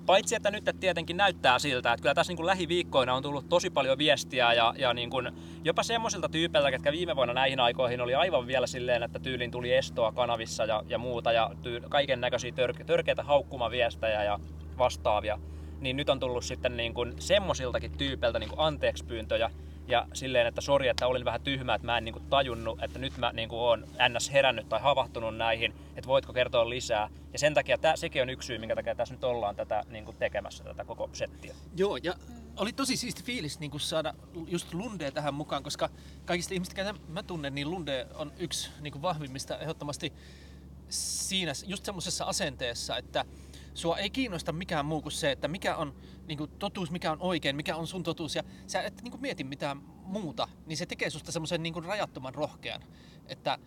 Paitsi 0.07 0.34
että 0.34 0.51
nyt 0.51 0.64
tietenkin 0.80 1.16
näyttää 1.16 1.59
siltä, 1.59 1.93
että 1.93 2.03
kyllä 2.03 2.14
tässä 2.14 2.30
niin 2.30 2.37
kuin 2.37 2.47
lähiviikkoina 2.47 3.14
on 3.14 3.22
tullut 3.22 3.49
tosi 3.49 3.70
paljon 3.70 3.99
viestiä 3.99 4.53
ja, 4.53 4.74
ja 4.78 4.95
niin 4.95 5.11
kuin 5.11 5.30
jopa 5.64 5.82
semmoisilta 5.82 6.28
tyypeiltä, 6.28 6.70
jotka 6.70 6.93
viime 6.93 7.16
vuonna 7.16 7.34
näihin 7.34 7.61
aikoihin 7.61 8.01
oli 8.01 8.14
aivan 8.14 8.47
vielä 8.47 8.66
silleen, 8.66 9.03
että 9.03 9.18
tyylin 9.18 9.51
tuli 9.51 9.72
estoa 9.72 10.12
kanavissa 10.12 10.64
ja, 10.64 10.82
ja 10.89 10.99
muuta 10.99 11.32
ja 11.32 11.51
tyy- 11.62 11.80
kaiken 11.89 12.20
näköisiä 12.20 12.51
tör- 12.51 12.84
törkeitä 12.84 13.22
haukkumaviestejä 13.22 14.24
ja 14.24 14.41
vastaavia. 14.78 15.39
Niin 15.80 15.97
nyt 15.97 16.09
on 16.09 16.20
tullut 16.20 16.45
sitten 16.45 16.76
niin 16.76 16.95
kuin 16.95 17.14
semmoisiltakin 17.18 17.99
tyypeiltä 17.99 18.39
niin 18.39 18.51
kuin 18.51 18.61
anteeksi 18.61 19.05
pyyntöjä, 19.05 19.51
ja 19.89 20.07
silleen, 20.14 20.47
että 20.47 20.61
sori, 20.61 20.89
että 20.89 21.07
olin 21.07 21.24
vähän 21.24 21.41
tyhmä, 21.41 21.74
että 21.74 21.87
mä 21.87 21.99
en 21.99 22.05
niinku 22.05 22.20
tajunnut, 22.20 22.82
että 22.82 22.99
nyt 22.99 23.16
mä 23.16 23.32
niinku 23.32 23.59
oon 23.59 23.87
ns. 24.09 24.32
herännyt 24.32 24.68
tai 24.68 24.80
havahtunut 24.80 25.37
näihin, 25.37 25.74
että 25.97 26.09
voitko 26.09 26.32
kertoa 26.32 26.70
lisää. 26.70 27.11
Ja 27.32 27.39
sen 27.39 27.55
takia 27.55 27.78
tää, 27.78 27.97
sekin 27.97 28.22
on 28.22 28.30
yksi 28.30 28.47
syy, 28.47 28.59
minkä 28.59 28.74
takia 28.74 28.95
tässä 28.95 29.14
nyt 29.14 29.24
ollaan 29.24 29.57
tätä 29.57 29.84
niinku 29.89 30.12
tekemässä, 30.12 30.64
tätä 30.64 30.84
koko 30.84 31.11
settiä. 31.12 31.55
Joo, 31.76 31.97
ja 31.97 32.14
oli 32.57 32.72
tosi 32.72 32.97
siisti 32.97 33.22
fiilis 33.22 33.61
niin 33.61 33.80
saada 33.80 34.14
just 34.47 34.74
Lunde 34.74 35.11
tähän 35.11 35.34
mukaan, 35.34 35.62
koska 35.62 35.89
kaikista 36.24 36.55
ihmistä, 36.55 36.74
ketä 36.74 36.95
mä 37.09 37.22
tunnen, 37.22 37.55
niin 37.55 37.70
Lunde 37.70 38.07
on 38.14 38.32
yksi 38.39 38.70
niin 38.80 39.03
vahvimmista 39.03 39.59
ehdottomasti 39.59 40.12
siinä 40.89 41.53
just 41.66 41.84
semmoisessa 41.84 42.24
asenteessa, 42.24 42.97
että 42.97 43.24
sua 43.77 43.99
ei 43.99 44.11
kiinnosta 44.11 44.53
mikään 44.53 44.87
muu 44.87 45.03
kuin 45.03 45.12
se, 45.12 45.31
että 45.31 45.49
mikä 45.49 45.77
on 45.77 45.95
niin 46.27 46.39
kuin, 46.39 46.51
totuus, 46.59 46.91
mikä 46.91 47.12
on 47.12 47.18
oikein, 47.20 47.57
mikä 47.57 47.77
on 47.77 47.87
sun 47.87 48.03
totuus, 48.03 48.35
ja 48.35 48.43
sä 48.66 48.83
et 48.83 49.03
niin 49.03 49.11
kuin, 49.11 49.20
mieti 49.20 49.45
mitään 49.45 49.83
muuta, 50.03 50.49
niin 50.66 50.77
se 50.77 50.87
tekee 50.87 51.11
susta 51.11 51.33
semmoisen 51.33 51.62
niin 51.62 51.85
rajattoman 51.85 52.35
rohkean. 52.35 52.83
Että, 53.27 53.59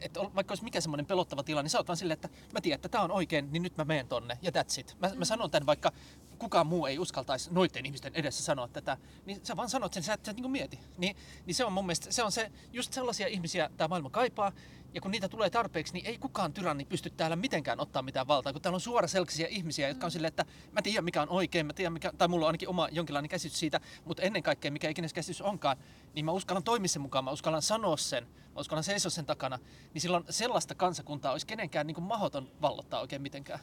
että 0.00 0.20
vaikka 0.20 0.52
olisi 0.52 0.64
mikä 0.64 0.80
semmoinen 0.80 1.06
pelottava 1.06 1.42
tila, 1.42 1.62
niin 1.62 1.70
sä 1.70 1.78
oot 1.78 1.88
vaan 1.88 1.96
silleen, 1.96 2.14
että 2.14 2.28
mä 2.52 2.60
tiedän, 2.60 2.76
että 2.76 2.88
tämä 2.88 3.04
on 3.04 3.10
oikein, 3.10 3.52
niin 3.52 3.62
nyt 3.62 3.76
mä 3.76 3.84
menen 3.84 4.08
tonne, 4.08 4.38
ja 4.42 4.50
that's 4.50 4.80
it. 4.80 4.96
Mä, 5.00 5.10
mä 5.14 5.24
sanon 5.24 5.50
tämän, 5.50 5.66
vaikka 5.66 5.92
kukaan 6.38 6.66
muu 6.66 6.86
ei 6.86 6.98
uskaltaisi 6.98 7.52
noiden 7.52 7.86
ihmisten 7.86 8.14
edessä 8.14 8.42
sanoa 8.42 8.68
tätä, 8.68 8.96
niin 9.26 9.40
sä 9.42 9.56
vaan 9.56 9.68
sanot 9.68 9.92
sen, 9.92 10.02
sä 10.02 10.12
et, 10.12 10.24
sä 10.24 10.30
et 10.30 10.36
niin 10.36 10.50
mieti. 10.50 10.80
Niin, 10.98 11.16
niin 11.46 11.54
se 11.54 11.64
on 11.64 11.72
mun 11.72 11.86
mielestä, 11.86 12.12
se 12.12 12.22
on 12.22 12.32
se, 12.32 12.52
just 12.72 12.92
sellaisia 12.92 13.26
ihmisiä 13.26 13.70
tämä 13.76 13.88
maailma 13.88 14.10
kaipaa, 14.10 14.52
ja 14.94 15.00
kun 15.00 15.10
niitä 15.10 15.28
tulee 15.28 15.50
tarpeeksi, 15.50 15.92
niin 15.92 16.06
ei 16.06 16.18
kukaan 16.18 16.52
tyranni 16.52 16.84
pysty 16.84 17.10
täällä 17.10 17.36
mitenkään 17.36 17.80
ottaa 17.80 18.02
mitään 18.02 18.28
valtaa, 18.28 18.52
kun 18.52 18.62
täällä 18.62 18.76
on 18.76 18.80
suoraselkisiä 18.80 19.46
ihmisiä, 19.46 19.88
jotka 19.88 20.06
on 20.06 20.10
silleen, 20.10 20.28
että 20.28 20.44
mä 20.72 20.82
tiedän 20.82 21.04
mikä 21.04 21.22
on 21.22 21.28
oikein, 21.28 21.66
mä 21.66 21.72
tiedän 21.72 21.92
mikä, 21.92 22.12
tai 22.18 22.28
mulla 22.28 22.46
on 22.46 22.48
ainakin 22.48 22.68
oma 22.68 22.88
jonkinlainen 22.92 23.28
käsitys 23.28 23.58
siitä, 23.58 23.80
mutta 24.04 24.22
ennen 24.22 24.42
kaikkea 24.42 24.70
mikä 24.70 24.88
ikinä 24.88 25.08
käsitys 25.14 25.42
onkaan, 25.42 25.76
niin 26.14 26.24
mä 26.24 26.32
uskallan 26.32 26.62
toimia 26.62 26.88
sen 26.88 27.02
mukaan, 27.02 27.24
mä 27.24 27.30
uskallan 27.30 27.62
sanoa 27.62 27.96
sen, 27.96 28.26
uskallan 28.58 28.84
seisoa 28.84 29.10
sen 29.10 29.26
takana, 29.26 29.58
niin 29.94 30.02
silloin 30.02 30.24
sellaista 30.30 30.74
kansakuntaa 30.74 31.32
olisi 31.32 31.46
kenenkään 31.46 31.86
niin 31.86 31.94
kuin 31.94 32.04
mahdoton 32.04 32.48
vallottaa 32.62 33.00
oikein 33.00 33.22
mitenkään. 33.22 33.60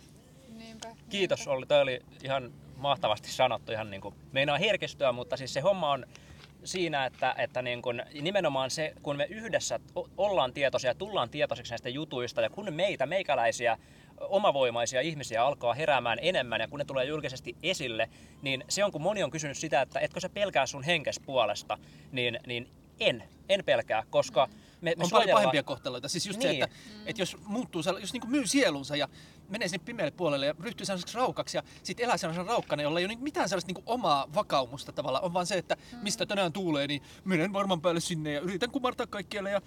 Niinpä, 0.58 0.88
niinpä. 0.88 1.04
Kiitos 1.10 1.48
Olli, 1.48 1.66
toi 1.66 1.82
oli 1.82 2.02
ihan 2.24 2.52
mahtavasti 2.78 3.32
sanottu, 3.32 3.72
ihan 3.72 3.92
niin 3.92 4.02
kuin 4.02 4.16
meinaa 4.32 4.58
herkistyä, 4.58 5.12
mutta 5.12 5.38
siis 5.38 5.54
se 5.54 5.60
homma 5.60 5.92
on 5.92 6.06
siinä, 6.64 7.06
että, 7.06 7.36
että 7.38 7.62
niin 7.62 7.82
kun, 7.82 8.02
nimenomaan 8.22 8.72
se, 8.72 8.94
kun 9.02 9.18
me 9.18 9.28
yhdessä 9.30 9.80
ollaan 10.18 10.54
tietoisia 10.54 10.90
ja 10.90 10.96
tullaan 10.96 11.30
tietoiseksi 11.30 11.72
näistä 11.72 11.90
jutuista 11.90 12.42
ja 12.42 12.50
kun 12.50 12.74
meitä, 12.74 13.06
meikäläisiä, 13.06 13.78
omavoimaisia 14.20 15.02
ihmisiä 15.02 15.46
alkaa 15.46 15.74
heräämään 15.74 16.20
enemmän 16.22 16.62
ja 16.62 16.68
kun 16.68 16.80
ne 16.80 16.86
tulee 16.86 17.06
julkisesti 17.06 17.56
esille, 17.64 18.10
niin 18.42 18.64
se 18.70 18.84
on 18.84 18.92
kun 18.92 19.02
moni 19.02 19.24
on 19.24 19.32
kysynyt 19.32 19.58
sitä, 19.58 19.82
että 19.82 20.00
etkö 20.00 20.20
sä 20.20 20.30
pelkää 20.30 20.66
sun 20.66 20.84
henkes 20.84 21.20
puolesta, 21.20 21.78
niin, 22.12 22.40
niin 22.48 22.70
en, 23.00 23.24
en 23.50 23.64
pelkää, 23.66 24.04
koska 24.10 24.50
me, 24.84 24.94
me 24.98 25.04
on 25.04 25.10
paljon 25.10 25.36
pahempia 25.36 25.64
kohteluita. 25.64 26.10
Siis 26.10 26.28
just 26.28 26.40
niin. 26.40 26.52
se, 26.52 26.64
että, 26.64 26.76
mm. 26.76 27.08
että 27.08 27.22
jos 27.22 27.38
muuttuu, 27.46 27.82
jos 28.02 28.14
niin 28.14 28.30
myy 28.30 28.48
sielunsa 28.48 28.96
ja 28.96 29.08
menee 29.50 29.68
sinne 29.68 29.86
pimeälle 29.86 30.12
puolelle 30.12 30.46
ja 30.46 30.56
ryhtyy 30.60 30.86
sellaiseksi 30.86 31.18
raukaksi 31.18 31.58
ja 31.58 31.64
sitten 31.84 32.04
elää 32.04 32.18
sellaisen 32.18 32.46
raukkana, 32.46 32.84
jolla 32.84 33.00
ei 33.00 33.06
ole 33.06 33.16
mitään 33.16 33.50
sellaista 33.50 33.74
niin 33.74 33.84
omaa 33.86 34.28
vakaumusta 34.36 34.92
tavallaan. 34.92 35.24
On 35.24 35.34
vaan 35.34 35.46
se, 35.46 35.58
että 35.58 35.76
mm. 35.76 35.98
mistä 35.98 36.26
tänään 36.26 36.54
tuulee, 36.54 36.88
niin 36.88 37.02
menen 37.26 37.54
varman 37.54 37.82
päälle 37.82 38.00
sinne 38.00 38.34
ja 38.34 38.40
yritän 38.40 38.72
kumartaa 38.72 39.08
kaikkialle 39.08 39.52
ja 39.52 39.62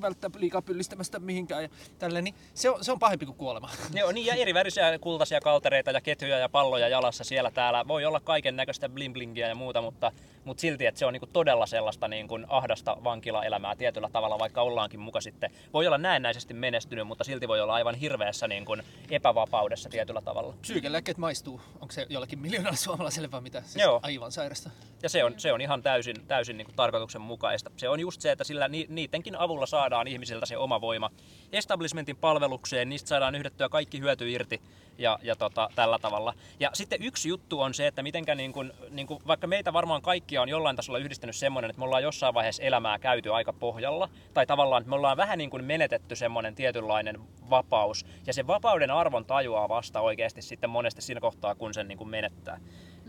välttää 0.00 0.30
liikaa 0.36 0.62
pyllistämästä 0.62 1.18
mihinkään 1.18 1.62
ja 1.62 1.68
tälleen. 1.98 2.24
Niin 2.24 2.34
se 2.54 2.70
on, 2.70 2.84
se 2.84 2.92
on 2.92 2.98
pahempi 2.98 3.26
kuin 3.26 3.38
kuolema. 3.38 3.70
Joo, 3.94 4.12
niin 4.12 4.26
ja 4.26 4.34
eri 4.34 4.54
värisiä 4.54 4.98
kultaisia 4.98 5.40
kaltereita 5.40 5.90
ja 5.90 6.00
ketjuja 6.00 6.38
ja 6.38 6.48
palloja 6.48 6.88
jalassa 6.88 7.24
siellä 7.24 7.50
täällä. 7.50 7.88
Voi 7.88 8.04
olla 8.04 8.20
kaiken 8.20 8.56
näköistä 8.56 8.88
bling 8.88 9.38
ja 9.38 9.54
muuta, 9.54 9.82
mutta, 9.82 10.12
mutta 10.44 10.60
silti, 10.60 10.86
että 10.86 10.98
se 10.98 11.06
on 11.06 11.12
niin 11.12 11.20
kuin 11.20 11.32
todella 11.32 11.66
sellaista 11.66 12.08
niin 12.08 12.28
kuin 12.28 12.46
ahdasta 12.48 12.96
vankilaelämää 13.04 13.76
tietyllä 13.76 14.08
tavalla, 14.12 14.38
vaikka 14.38 14.62
ollaankin 14.62 15.00
muka 15.00 15.20
sitten. 15.20 15.50
Voi 15.72 15.86
olla 15.86 15.98
näennäisesti 15.98 16.54
menestynyt, 16.54 17.06
mutta 17.06 17.24
silti 17.24 17.48
voi 17.48 17.60
olla 17.60 17.74
aivan 17.74 17.94
hirveässä 17.94 18.48
niin 18.48 18.64
kuin 18.64 18.82
epävapaudessa 19.10 19.88
tietyllä 19.88 20.20
tavalla. 20.20 20.54
Psyykelääkkeet 20.60 21.18
maistuu. 21.18 21.60
Onko 21.80 21.92
se 21.92 22.06
jollakin 22.08 22.38
miljoonalle 22.38 22.76
suomalaiselle 22.76 23.30
vai 23.30 23.40
mitä? 23.40 23.62
Siis 23.62 23.84
Joo. 23.84 24.00
aivan 24.02 24.32
sairasta. 24.32 24.70
Ja 25.02 25.08
se 25.08 25.24
on, 25.24 25.34
se 25.36 25.52
on 25.52 25.60
ihan 25.60 25.82
täysin, 25.82 26.16
täysin 26.28 26.56
niin 26.56 26.66
kuin 26.66 26.76
tarkoituksenmukaista. 26.76 27.70
Se 27.76 27.88
on 27.88 28.00
just 28.00 28.20
se, 28.20 28.32
että 28.32 28.44
sillä 28.44 28.68
ni, 28.68 28.86
niidenkin 28.88 29.36
avulla 29.36 29.66
saadaan 29.66 30.08
ihmisiltä 30.08 30.46
se 30.46 30.56
oma 30.56 30.80
voima 30.80 31.10
establishmentin 31.52 32.16
palvelukseen, 32.16 32.88
niistä 32.88 33.08
saadaan 33.08 33.34
yhdettyä 33.34 33.68
kaikki 33.68 34.00
hyöty 34.00 34.30
irti 34.30 34.62
ja, 34.98 35.18
ja 35.22 35.36
tota, 35.36 35.68
tällä 35.74 35.98
tavalla. 35.98 36.34
Ja 36.60 36.70
sitten 36.72 37.02
yksi 37.02 37.28
juttu 37.28 37.60
on 37.60 37.74
se, 37.74 37.86
että 37.86 38.02
mitenkä 38.02 38.34
niin 38.34 38.52
kuin, 38.52 38.72
niin 38.90 39.06
kuin, 39.06 39.20
vaikka 39.26 39.46
meitä 39.46 39.72
varmaan 39.72 40.02
kaikkia 40.02 40.42
on 40.42 40.48
jollain 40.48 40.76
tasolla 40.76 40.98
yhdistänyt 40.98 41.36
semmoinen, 41.36 41.70
että 41.70 41.80
me 41.80 41.84
ollaan 41.84 42.02
jossain 42.02 42.34
vaiheessa 42.34 42.62
elämää 42.62 42.98
käyty 42.98 43.32
aika 43.32 43.52
pohjalla, 43.52 44.08
tai 44.34 44.46
tavallaan, 44.46 44.82
että 44.82 44.90
me 44.90 44.94
ollaan 44.94 45.16
vähän 45.16 45.38
niin 45.38 45.50
kuin 45.50 45.64
menetetty 45.64 46.16
semmoinen 46.16 46.54
tietynlainen 46.54 47.20
vapaus, 47.50 48.06
ja 48.26 48.32
se 48.32 48.46
vapauden 48.46 48.90
arvon 48.90 49.24
tajuaa 49.24 49.68
vasta 49.68 50.00
oikeasti 50.00 50.42
sitten 50.42 50.70
monesti 50.70 51.02
siinä 51.02 51.20
kohtaa, 51.20 51.54
kun 51.54 51.74
sen 51.74 51.88
niin 51.88 51.98
kuin 51.98 52.10
menettää. 52.10 52.60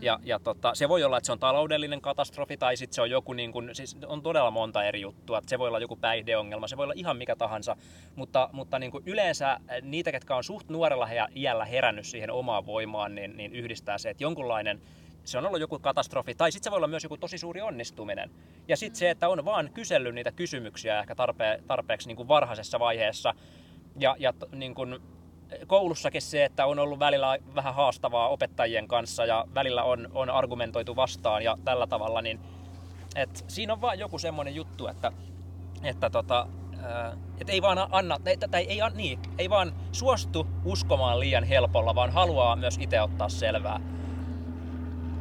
Ja, 0.04 0.18
ja 0.22 0.38
tota, 0.38 0.74
se 0.74 0.88
voi 0.88 1.04
olla, 1.04 1.16
että 1.18 1.26
se 1.26 1.32
on 1.32 1.38
taloudellinen 1.38 2.00
katastrofi 2.00 2.56
tai 2.56 2.76
sitten 2.76 2.94
se 2.94 3.02
on 3.02 3.10
joku, 3.10 3.32
niin 3.32 3.52
kuin, 3.52 3.70
siis 3.72 3.96
on 4.06 4.22
todella 4.22 4.50
monta 4.50 4.84
eri 4.84 5.00
juttua. 5.00 5.40
Se 5.46 5.58
voi 5.58 5.68
olla 5.68 5.78
joku 5.78 5.96
päihdeongelma, 5.96 6.68
se 6.68 6.76
voi 6.76 6.84
olla 6.84 6.94
ihan 6.96 7.16
mikä 7.16 7.36
tahansa. 7.36 7.76
Mutta, 8.16 8.48
mutta 8.52 8.78
niin 8.78 8.92
yleensä 9.06 9.60
niitä, 9.82 10.12
ketkä 10.12 10.36
on 10.36 10.44
suht 10.44 10.68
nuorella 10.68 11.08
iällä 11.36 11.64
herännyt 11.64 12.06
siihen 12.06 12.30
omaan 12.30 12.66
voimaan, 12.66 13.14
niin, 13.14 13.36
niin 13.36 13.52
yhdistää 13.52 13.98
se, 13.98 14.10
että 14.10 14.24
jonkunlainen 14.24 14.80
se 15.24 15.38
on 15.38 15.46
ollut 15.46 15.60
joku 15.60 15.78
katastrofi, 15.78 16.34
tai 16.34 16.52
sitten 16.52 16.64
se 16.64 16.70
voi 16.70 16.76
olla 16.76 16.86
myös 16.86 17.02
joku 17.02 17.16
tosi 17.16 17.38
suuri 17.38 17.60
onnistuminen. 17.60 18.30
Ja 18.68 18.76
sitten 18.76 18.98
se, 18.98 19.10
että 19.10 19.28
on 19.28 19.44
vaan 19.44 19.70
kysellyt 19.74 20.14
niitä 20.14 20.32
kysymyksiä 20.32 21.00
ehkä 21.00 21.14
tarpe- 21.14 21.62
tarpeeksi 21.66 22.08
niin 22.08 22.16
kuin 22.16 22.28
varhaisessa 22.28 22.78
vaiheessa, 22.78 23.34
ja, 23.98 24.16
ja 24.18 24.32
niin 24.52 24.74
kuin, 24.74 24.98
koulussakin 25.66 26.22
se, 26.22 26.44
että 26.44 26.66
on 26.66 26.78
ollut 26.78 26.98
välillä 26.98 27.38
vähän 27.54 27.74
haastavaa 27.74 28.28
opettajien 28.28 28.88
kanssa 28.88 29.26
ja 29.26 29.44
välillä 29.54 29.82
on, 29.82 30.08
on 30.14 30.30
argumentoitu 30.30 30.96
vastaan 30.96 31.44
ja 31.44 31.58
tällä 31.64 31.86
tavalla, 31.86 32.22
niin 32.22 32.40
et 33.16 33.44
siinä 33.48 33.72
on 33.72 33.80
vaan 33.80 33.98
joku 33.98 34.18
semmoinen 34.18 34.54
juttu, 34.54 34.86
että, 34.86 35.12
että 35.82 36.10
tota, 36.10 36.46
että 37.40 37.52
ei 37.52 37.62
vaan 37.62 37.78
anna, 37.90 38.18
tai 38.50 38.62
ei, 38.62 38.78
niin, 38.94 39.18
ei 39.38 39.50
vaan 39.50 39.72
suostu 39.92 40.46
uskomaan 40.64 41.20
liian 41.20 41.44
helpolla, 41.44 41.94
vaan 41.94 42.10
haluaa 42.10 42.56
myös 42.56 42.78
itse 42.80 43.02
ottaa 43.02 43.28
selvää. 43.28 43.80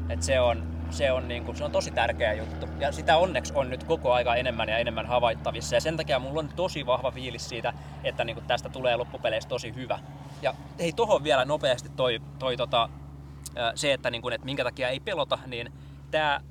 Et 0.10 0.24
se 0.24 0.40
on, 0.40 0.73
se 0.94 1.12
on, 1.12 1.28
niin 1.28 1.46
kuin, 1.46 1.58
se 1.58 1.64
on 1.64 1.72
tosi 1.72 1.92
tärkeä 1.92 2.34
juttu. 2.34 2.68
Ja 2.80 2.92
sitä 2.92 3.18
onneksi 3.18 3.54
on 3.56 3.70
nyt 3.70 3.84
koko 3.84 4.14
aika 4.14 4.36
enemmän 4.36 4.70
ja 4.70 4.78
enemmän 4.78 5.06
havaittavissa. 5.06 5.76
Ja 5.76 5.82
sen 5.82 5.98
takia 5.98 6.20
mulla 6.20 6.40
on 6.40 6.50
tosi 6.56 6.86
vahva 6.86 7.12
fiilis 7.12 7.50
siitä, 7.50 7.74
että 8.04 8.24
niin 8.24 8.36
kuin 8.36 8.46
tästä 8.46 8.70
tulee 8.70 8.96
loppupeleistä 8.96 9.50
tosi 9.50 9.76
hyvä. 9.76 10.00
Ja 10.42 10.54
hei, 10.80 10.94
tohon 10.94 11.24
vielä 11.24 11.46
nopeasti 11.46 11.90
toi, 11.90 12.22
toi 12.40 12.58
tota, 12.58 12.90
se, 13.76 13.94
että, 13.94 14.10
niin 14.10 14.22
kuin, 14.22 14.34
että 14.34 14.46
minkä 14.46 14.64
takia 14.64 14.90
ei 14.90 15.00
pelota, 15.00 15.40
niin 15.46 15.72
tämä 16.12 16.42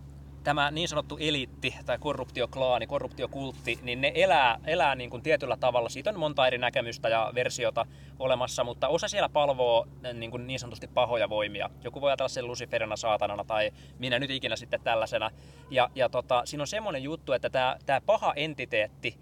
tämä 0.45 0.71
niin 0.71 0.89
sanottu 0.89 1.19
eliitti 1.21 1.75
tai 1.87 1.99
korruptioklaani, 1.99 2.87
korruptiokultti, 2.87 3.79
niin 3.83 4.01
ne 4.01 4.13
elää, 4.15 4.61
elää 4.67 4.95
niin 4.95 5.11
kuin 5.11 5.23
tietyllä 5.23 5.57
tavalla. 5.57 5.89
Siitä 5.89 6.11
on 6.11 6.19
monta 6.19 6.47
eri 6.47 6.59
näkemystä 6.59 7.09
ja 7.09 7.33
versiota 7.35 7.87
olemassa, 8.19 8.65
mutta 8.65 8.89
osa 8.89 9.09
siellä 9.09 9.29
palvoo 9.29 9.87
niin, 10.15 10.31
kuin 10.31 10.47
niin 10.47 10.59
sanotusti 10.59 10.87
pahoja 10.87 11.29
voimia. 11.29 11.71
Joku 11.85 12.01
voi 12.01 12.11
ajatella 12.11 12.29
sen 12.29 12.47
Luciferina 12.47 12.97
saatanana 12.97 13.45
tai 13.45 13.71
minä 13.99 14.19
nyt 14.19 14.31
ikinä 14.31 14.57
sitten 14.57 14.81
tällaisena. 14.81 15.31
Ja, 15.71 15.91
ja 15.95 16.09
tota, 16.09 16.43
siinä 16.45 16.63
on 16.63 16.67
semmoinen 16.67 17.03
juttu, 17.03 17.33
että 17.33 17.51
tämä, 17.51 17.77
tämä 17.87 18.01
paha 18.01 18.33
entiteetti, 18.37 19.19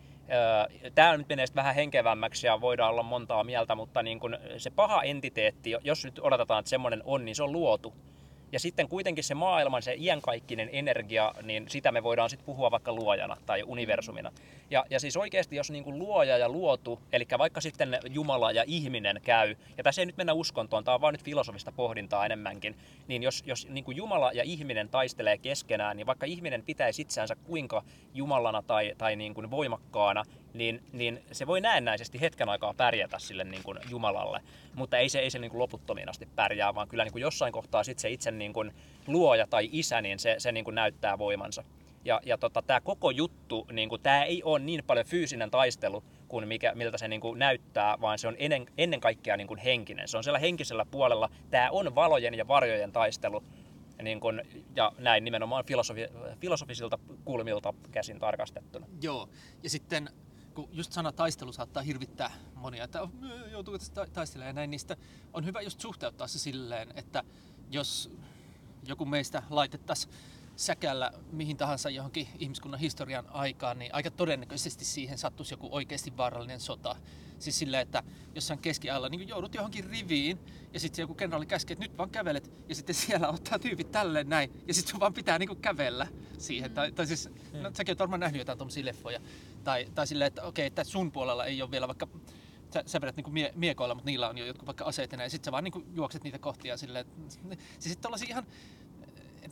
Tämä 0.94 1.16
nyt 1.16 1.28
menee 1.28 1.46
vähän 1.54 1.74
henkevämmäksi 1.74 2.46
ja 2.46 2.60
voidaan 2.60 2.90
olla 2.90 3.02
montaa 3.02 3.44
mieltä, 3.44 3.74
mutta 3.74 4.02
niin 4.02 4.20
kun 4.20 4.38
se 4.56 4.70
paha 4.70 5.02
entiteetti, 5.02 5.74
jos 5.84 6.04
nyt 6.04 6.18
odotetaan, 6.22 6.60
että 6.60 6.70
semmoinen 6.70 7.02
on, 7.04 7.24
niin 7.24 7.34
se 7.34 7.42
on 7.42 7.52
luotu. 7.52 7.94
Ja 8.52 8.60
sitten 8.60 8.88
kuitenkin 8.88 9.24
se 9.24 9.34
maailman, 9.34 9.82
se 9.82 9.94
iänkaikkinen 9.98 10.68
energia, 10.72 11.34
niin 11.42 11.68
sitä 11.68 11.92
me 11.92 12.02
voidaan 12.02 12.30
sitten 12.30 12.46
puhua 12.46 12.70
vaikka 12.70 12.92
luojana 12.92 13.36
tai 13.46 13.62
universumina. 13.62 14.32
Ja, 14.70 14.84
ja 14.90 15.00
siis 15.00 15.16
oikeasti, 15.16 15.56
jos 15.56 15.70
niin 15.70 15.84
kuin 15.84 15.98
luoja 15.98 16.38
ja 16.38 16.48
luotu, 16.48 17.00
eli 17.12 17.26
vaikka 17.38 17.60
sitten 17.60 17.98
Jumala 18.10 18.52
ja 18.52 18.64
ihminen 18.66 19.20
käy, 19.24 19.56
ja 19.76 19.84
tässä 19.84 20.02
ei 20.02 20.06
nyt 20.06 20.16
mennä 20.16 20.32
uskontoon, 20.32 20.84
tämä 20.84 20.94
on 20.94 21.00
vaan 21.00 21.14
nyt 21.14 21.24
filosofista 21.24 21.72
pohdintaa 21.72 22.26
enemmänkin, 22.26 22.76
niin 23.08 23.22
jos, 23.22 23.42
jos 23.46 23.68
niin 23.68 23.84
kuin 23.84 23.96
Jumala 23.96 24.32
ja 24.32 24.42
ihminen 24.42 24.88
taistelee 24.88 25.38
keskenään, 25.38 25.96
niin 25.96 26.06
vaikka 26.06 26.26
ihminen 26.26 26.62
pitäisi 26.62 27.02
itseänsä 27.02 27.36
kuinka 27.36 27.82
Jumalana 28.14 28.62
tai, 28.62 28.94
tai 28.98 29.16
niin 29.16 29.34
kuin 29.34 29.50
voimakkaana, 29.50 30.24
niin, 30.54 30.82
niin 30.92 31.22
se 31.32 31.46
voi 31.46 31.60
näennäisesti 31.60 32.20
hetken 32.20 32.48
aikaa 32.48 32.74
pärjätä 32.74 33.18
sille 33.18 33.44
niin 33.44 33.62
kuin 33.62 33.78
Jumalalle, 33.90 34.40
mutta 34.74 34.98
ei 34.98 35.08
se, 35.08 35.18
ei 35.18 35.30
se 35.30 35.38
niin 35.38 35.50
kuin 35.50 35.58
loputtomiin 35.58 36.08
asti 36.08 36.28
pärjää, 36.36 36.74
vaan 36.74 36.88
kyllä 36.88 37.04
niin 37.04 37.12
kuin 37.12 37.22
jossain 37.22 37.52
kohtaa 37.52 37.84
sitten 37.84 38.02
se 38.02 38.10
itse 38.10 38.30
niin 38.30 38.52
kuin 38.52 38.74
luoja 39.06 39.46
tai 39.46 39.68
isä, 39.72 40.00
niin 40.00 40.18
se, 40.18 40.34
se 40.38 40.52
niin 40.52 40.64
kuin 40.64 40.74
näyttää 40.74 41.18
voimansa. 41.18 41.64
Ja, 42.04 42.20
ja 42.26 42.38
tota, 42.38 42.62
tämä 42.62 42.80
koko 42.80 43.10
juttu, 43.10 43.66
niin 43.72 43.88
kuin, 43.88 44.02
tämä 44.02 44.24
ei 44.24 44.42
ole 44.42 44.58
niin 44.58 44.84
paljon 44.86 45.06
fyysinen 45.06 45.50
taistelu 45.50 46.04
kuin 46.28 46.48
mikä, 46.48 46.74
miltä 46.74 46.98
se 46.98 47.08
niin 47.08 47.20
kuin, 47.20 47.38
näyttää, 47.38 48.00
vaan 48.00 48.18
se 48.18 48.28
on 48.28 48.36
ennen, 48.38 48.66
ennen 48.78 49.00
kaikkea 49.00 49.36
niin 49.36 49.46
kuin, 49.46 49.60
henkinen. 49.60 50.08
Se 50.08 50.16
on 50.16 50.24
siellä 50.24 50.38
henkisellä 50.38 50.84
puolella. 50.90 51.30
Tämä 51.50 51.70
on 51.70 51.94
valojen 51.94 52.34
ja 52.34 52.48
varjojen 52.48 52.92
taistelu. 52.92 53.44
Niin 54.02 54.20
kun, 54.20 54.42
ja 54.76 54.92
näin 54.98 55.24
nimenomaan 55.24 55.64
filosofi, 55.64 56.06
filosofisilta 56.40 56.98
kulmilta 57.24 57.74
käsin 57.90 58.18
tarkastettuna. 58.18 58.86
Joo, 59.02 59.28
ja 59.62 59.70
sitten 59.70 60.08
kun 60.54 60.68
just 60.72 60.92
sana 60.92 61.12
taistelu 61.12 61.52
saattaa 61.52 61.82
hirvittää 61.82 62.30
monia, 62.54 62.84
että 62.84 63.08
joutuu 63.50 63.78
taistelemaan 64.12 64.48
ja 64.48 64.52
näin, 64.52 64.70
niistä 64.70 64.96
on 65.32 65.44
hyvä 65.44 65.60
just 65.60 65.80
suhteuttaa 65.80 66.26
se 66.26 66.38
silleen, 66.38 66.88
että 66.94 67.24
jos 67.70 68.10
joku 68.86 69.04
meistä 69.04 69.42
laitettaisiin 69.50 70.14
säkällä 70.60 71.12
mihin 71.32 71.56
tahansa 71.56 71.90
johonkin 71.90 72.28
ihmiskunnan 72.38 72.80
historian 72.80 73.24
aikaan, 73.28 73.78
niin 73.78 73.94
aika 73.94 74.10
todennäköisesti 74.10 74.84
siihen 74.84 75.18
sattuisi 75.18 75.54
joku 75.54 75.68
oikeasti 75.70 76.16
vaarallinen 76.16 76.60
sota. 76.60 76.96
Siis 77.38 77.58
silleen, 77.58 77.82
että 77.82 78.02
jossain 78.34 78.58
keskiajalla 78.58 79.08
niin 79.08 79.28
joudut 79.28 79.54
johonkin 79.54 79.84
riviin 79.84 80.38
ja 80.72 80.80
sitten 80.80 81.02
joku 81.02 81.14
kenraali 81.14 81.46
käskee, 81.46 81.72
että 81.72 81.84
nyt 81.84 81.98
vaan 81.98 82.10
kävelet 82.10 82.50
ja 82.68 82.74
sitten 82.74 82.94
siellä 82.94 83.28
ottaa 83.38 83.58
tyypit 83.58 83.90
tälleen 83.90 84.28
näin 84.28 84.52
ja 84.68 84.74
sitten 84.74 84.90
sun 84.90 85.00
vaan 85.00 85.14
pitää 85.14 85.38
niin 85.38 85.48
kuin 85.48 85.60
kävellä 85.60 86.06
siihen. 86.38 86.74
Tai, 86.74 86.92
tai 86.92 87.06
siis, 87.06 87.28
no, 87.52 87.68
mm. 87.70 87.74
säkin 87.74 87.92
oot 87.92 87.98
varmaan 87.98 88.20
nähnyt 88.20 88.38
jotain 88.38 88.58
tuommoisia 88.58 88.84
leffoja. 88.84 89.20
Tai, 89.64 89.86
tai 89.94 90.06
silleen, 90.06 90.28
että 90.28 90.42
okei, 90.42 90.66
että 90.66 90.84
sun 90.84 91.12
puolella 91.12 91.44
ei 91.44 91.62
ole 91.62 91.70
vielä 91.70 91.88
vaikka 91.88 92.08
sä, 92.74 92.82
sä 92.86 93.00
vedät 93.00 93.16
niinku 93.16 93.30
mie- 93.30 93.52
miekoilla, 93.54 93.94
mutta 93.94 94.10
niillä 94.10 94.28
on 94.28 94.38
jo 94.38 94.46
jotkut 94.46 94.66
vaikka 94.66 94.84
aseet 94.84 95.12
ja 95.12 95.30
sitten 95.30 95.44
sä 95.44 95.52
vaan 95.52 95.64
niinku 95.64 95.82
juokset 95.94 96.24
niitä 96.24 96.38
kohtia 96.38 96.76
silleen, 96.76 97.06
että 97.06 97.56
siis 97.78 97.92
sitten 97.92 98.10
ihan 98.28 98.46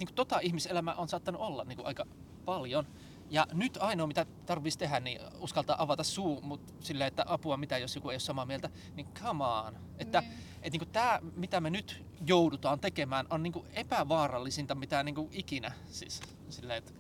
että 0.03 0.11
niin 0.11 0.15
tota 0.15 0.39
ihmiselämä 0.43 0.95
on 0.95 1.09
saattanut 1.09 1.41
olla 1.41 1.65
niin 1.65 1.87
aika 1.87 2.07
paljon. 2.45 2.87
Ja 3.31 3.47
nyt 3.53 3.79
ainoa, 3.81 4.07
mitä 4.07 4.27
tarvitsisi 4.47 4.79
tehdä, 4.79 5.01
niin 5.01 5.21
uskaltaa 5.41 5.83
avata 5.83 6.05
suu, 6.05 6.41
mutta 6.41 6.73
sillä, 6.81 7.07
että 7.07 7.25
apua 7.27 7.57
mitä, 7.57 7.79
jos 7.79 7.95
joku 7.95 8.11
ei 8.11 8.15
ole 8.15 8.21
samaa 8.21 8.47
mieltä, 8.47 8.71
niin 8.95 9.07
come 9.15 9.45
on. 9.45 9.77
Että 9.99 10.21
mm. 10.21 10.27
et, 10.63 10.73
niin 10.73 10.89
tämä, 10.93 11.21
mitä 11.37 11.61
me 11.61 11.71
nyt 11.71 12.05
joudutaan 12.27 12.81
tekemään, 12.81 13.27
on 13.31 13.43
niin 13.43 13.65
epävaarallisinta, 13.73 14.75
mitä 14.75 15.03
niin 15.03 15.29
ikinä. 15.33 15.73
Siis, 15.91 16.21
sillä, 16.49 16.77
että, 16.77 16.93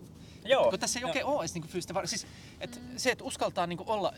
Joo. 0.44 0.70
Kun 0.70 0.78
tässä 0.78 0.98
ei 0.98 1.04
oikein 1.04 1.24
ole 1.24 1.42
edes 1.42 1.54
niin 1.54 1.68
fyysistä 1.68 1.94
vaara. 1.94 2.06
Siis, 2.06 2.26
että 2.60 2.80
mm. 2.80 2.86
Se, 2.96 3.10
että 3.10 3.24
uskaltaa 3.24 3.66
niin 3.66 3.78
olla 3.86 4.12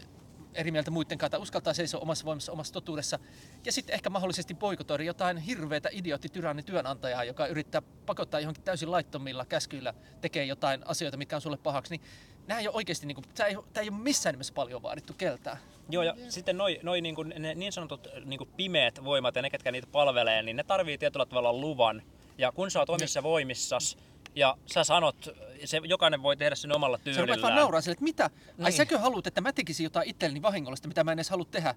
eri 0.55 0.71
mieltä 0.71 0.91
muiden 0.91 1.19
kanssa, 1.19 1.39
uskaltaa 1.39 1.75
seisoa 1.75 2.01
omassa 2.01 2.25
voimassa, 2.25 2.53
omassa 2.53 2.73
totuudessa. 2.73 3.19
Ja 3.65 3.73
sitten 3.73 3.95
ehkä 3.95 4.11
mahdollisesti 4.11 4.55
boikotoida 4.55 5.05
jotain 5.05 5.37
hirveätä 5.37 5.89
idiootti 5.93 6.29
työnantajaa, 6.67 7.25
joka 7.25 7.47
yrittää 7.47 7.83
pakottaa 8.07 8.41
johonkin 8.41 8.65
täysin 8.65 8.91
laittomilla 8.91 9.45
käskyillä 9.45 9.95
tekee 10.21 10.45
jotain 10.45 10.87
asioita, 10.87 11.17
mitkä 11.17 11.37
on 11.37 11.43
sulle 11.43 11.57
pahaksi. 11.57 11.91
Niin 11.91 12.01
nämä 12.47 12.61
ei 12.61 12.69
ole 12.69 12.77
oikeasti, 12.77 13.07
niin 13.07 13.15
kuin, 13.15 13.25
tämä, 13.35 13.47
ei, 13.47 13.57
tämä 13.73 13.83
ei 13.83 13.89
ole 13.89 13.99
missään 13.99 14.33
nimessä 14.33 14.55
paljon 14.55 14.83
vaadittu 14.83 15.13
keltää. 15.19 15.57
Joo, 15.91 16.03
ja 16.03 16.15
yeah. 16.17 16.31
sitten 16.31 16.59
noi, 16.59 16.81
noi 16.83 17.01
niin, 17.01 17.15
kuin, 17.15 17.35
ne 17.39 17.55
niin 17.55 17.73
sanotut 17.73 18.09
niin 18.25 18.39
kuin 18.39 18.51
pimeät 18.57 19.05
voimat 19.05 19.37
ja 19.37 19.43
ne, 19.43 19.51
ketkä 19.51 19.73
niitä 19.73 19.89
palvelee, 19.93 20.43
niin 20.43 20.57
ne 20.57 20.65
tarvii 20.65 20.99
tietyllä 20.99 21.27
tavalla 21.27 21.53
luvan. 21.53 22.03
Ja 22.39 22.53
kun 22.53 22.71
sä 22.71 22.79
oot 22.79 22.91
omissa 22.91 23.21
niin. 23.21 23.25
voimissas, 23.25 23.97
ja 24.35 24.57
sä 24.67 24.85
sanot, 24.85 25.29
se, 25.65 25.81
jokainen 25.85 26.23
voi 26.23 26.37
tehdä 26.37 26.55
sen 26.55 26.77
omalla 26.77 26.99
tyylillään. 26.99 27.39
Sä 27.39 27.43
vaan 27.43 27.55
nauraa 27.55 27.81
sille, 27.81 27.93
että 27.93 28.05
mitä? 28.05 28.31
Niin. 28.57 28.65
Ai 28.65 28.73
säkö 28.73 28.99
haluat, 28.99 29.27
että 29.27 29.41
mä 29.41 29.53
tekisin 29.53 29.85
jotain 29.85 30.09
itselleni 30.09 30.43
vahingollista, 30.43 30.89
mitä 30.89 31.05
mä 31.05 31.13
en 31.13 31.19
edes 31.19 31.31
halua 31.31 31.47
tehdä? 31.51 31.75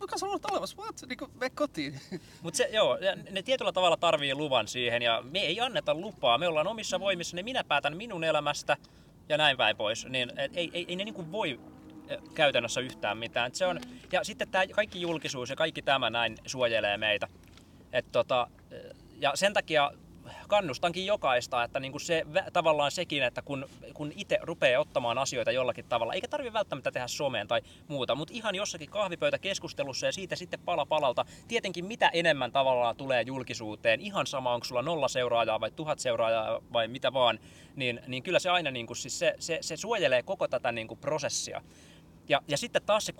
Mitä 0.00 0.18
sä 0.18 0.26
olet 0.26 0.44
olemassa? 0.44 0.76
What? 0.82 1.02
Niin 1.08 1.18
kuin, 1.18 1.30
me 1.40 1.50
kotiin. 1.50 2.00
Mutta 2.42 2.56
se, 2.56 2.68
joo, 2.72 2.98
ne 3.30 3.42
tietyllä 3.42 3.72
tavalla 3.72 3.96
tarvii 3.96 4.34
luvan 4.34 4.68
siihen 4.68 5.02
ja 5.02 5.22
me 5.30 5.38
ei 5.38 5.60
anneta 5.60 5.94
lupaa. 5.94 6.38
Me 6.38 6.48
ollaan 6.48 6.66
omissa 6.66 7.00
voimissa, 7.00 7.36
niin 7.36 7.44
minä 7.44 7.64
päätän 7.64 7.96
minun 7.96 8.24
elämästä 8.24 8.76
ja 9.28 9.38
näin 9.38 9.56
päin 9.56 9.76
pois. 9.76 10.06
Niin, 10.06 10.32
et, 10.36 10.52
ei, 10.54 10.70
ei, 10.72 10.84
ei 10.88 10.96
ne 10.96 11.04
niin 11.04 11.14
kuin 11.14 11.32
voi 11.32 11.60
käytännössä 12.34 12.80
yhtään 12.80 13.18
mitään. 13.18 13.46
Et 13.46 13.54
se 13.54 13.66
on, 13.66 13.80
ja 14.12 14.24
sitten 14.24 14.48
tämä 14.48 14.66
kaikki 14.66 15.00
julkisuus 15.00 15.50
ja 15.50 15.56
kaikki 15.56 15.82
tämä 15.82 16.10
näin 16.10 16.36
suojelee 16.46 16.96
meitä. 16.96 17.28
Et 17.92 18.12
tota, 18.12 18.48
ja 19.20 19.32
sen 19.34 19.52
takia 19.52 19.90
kannustankin 20.48 21.06
jokaista, 21.06 21.64
että 21.64 21.80
niin 21.80 21.92
kuin 21.92 22.02
se 22.02 22.26
tavallaan 22.52 22.90
sekin, 22.90 23.22
että 23.22 23.42
kun, 23.42 23.68
kun 23.94 24.12
itse 24.16 24.38
rupeaa 24.42 24.80
ottamaan 24.80 25.18
asioita 25.18 25.52
jollakin 25.52 25.84
tavalla, 25.88 26.12
eikä 26.12 26.28
tarvi 26.28 26.52
välttämättä 26.52 26.92
tehdä 26.92 27.06
someen 27.06 27.48
tai 27.48 27.62
muuta, 27.88 28.14
mutta 28.14 28.34
ihan 28.34 28.54
jossakin 28.54 28.90
kahvipöytäkeskustelussa 28.90 30.06
ja 30.06 30.12
siitä 30.12 30.36
sitten 30.36 30.60
pala 30.60 30.86
palalta, 30.86 31.24
tietenkin 31.48 31.84
mitä 31.84 32.10
enemmän 32.12 32.52
tavallaan 32.52 32.96
tulee 32.96 33.22
julkisuuteen, 33.22 34.00
ihan 34.00 34.26
sama 34.26 34.54
onko 34.54 34.64
sulla 34.64 34.82
nolla 34.82 35.08
seuraajaa 35.08 35.60
vai 35.60 35.70
tuhat 35.70 35.98
seuraajaa 35.98 36.60
vai 36.72 36.88
mitä 36.88 37.12
vaan, 37.12 37.38
niin, 37.76 38.00
niin 38.06 38.22
kyllä 38.22 38.38
se 38.38 38.50
aina 38.50 38.70
niin 38.70 38.86
kuin, 38.86 38.96
siis 38.96 39.18
se, 39.18 39.34
se, 39.38 39.58
se 39.60 39.76
suojelee 39.76 40.22
koko 40.22 40.48
tätä 40.48 40.72
niin 40.72 40.88
kuin 40.88 41.00
prosessia. 41.00 41.62
Ja, 42.28 42.42
ja 42.48 42.56
sitten 42.58 42.82
taas 42.82 43.06
se 43.06 43.14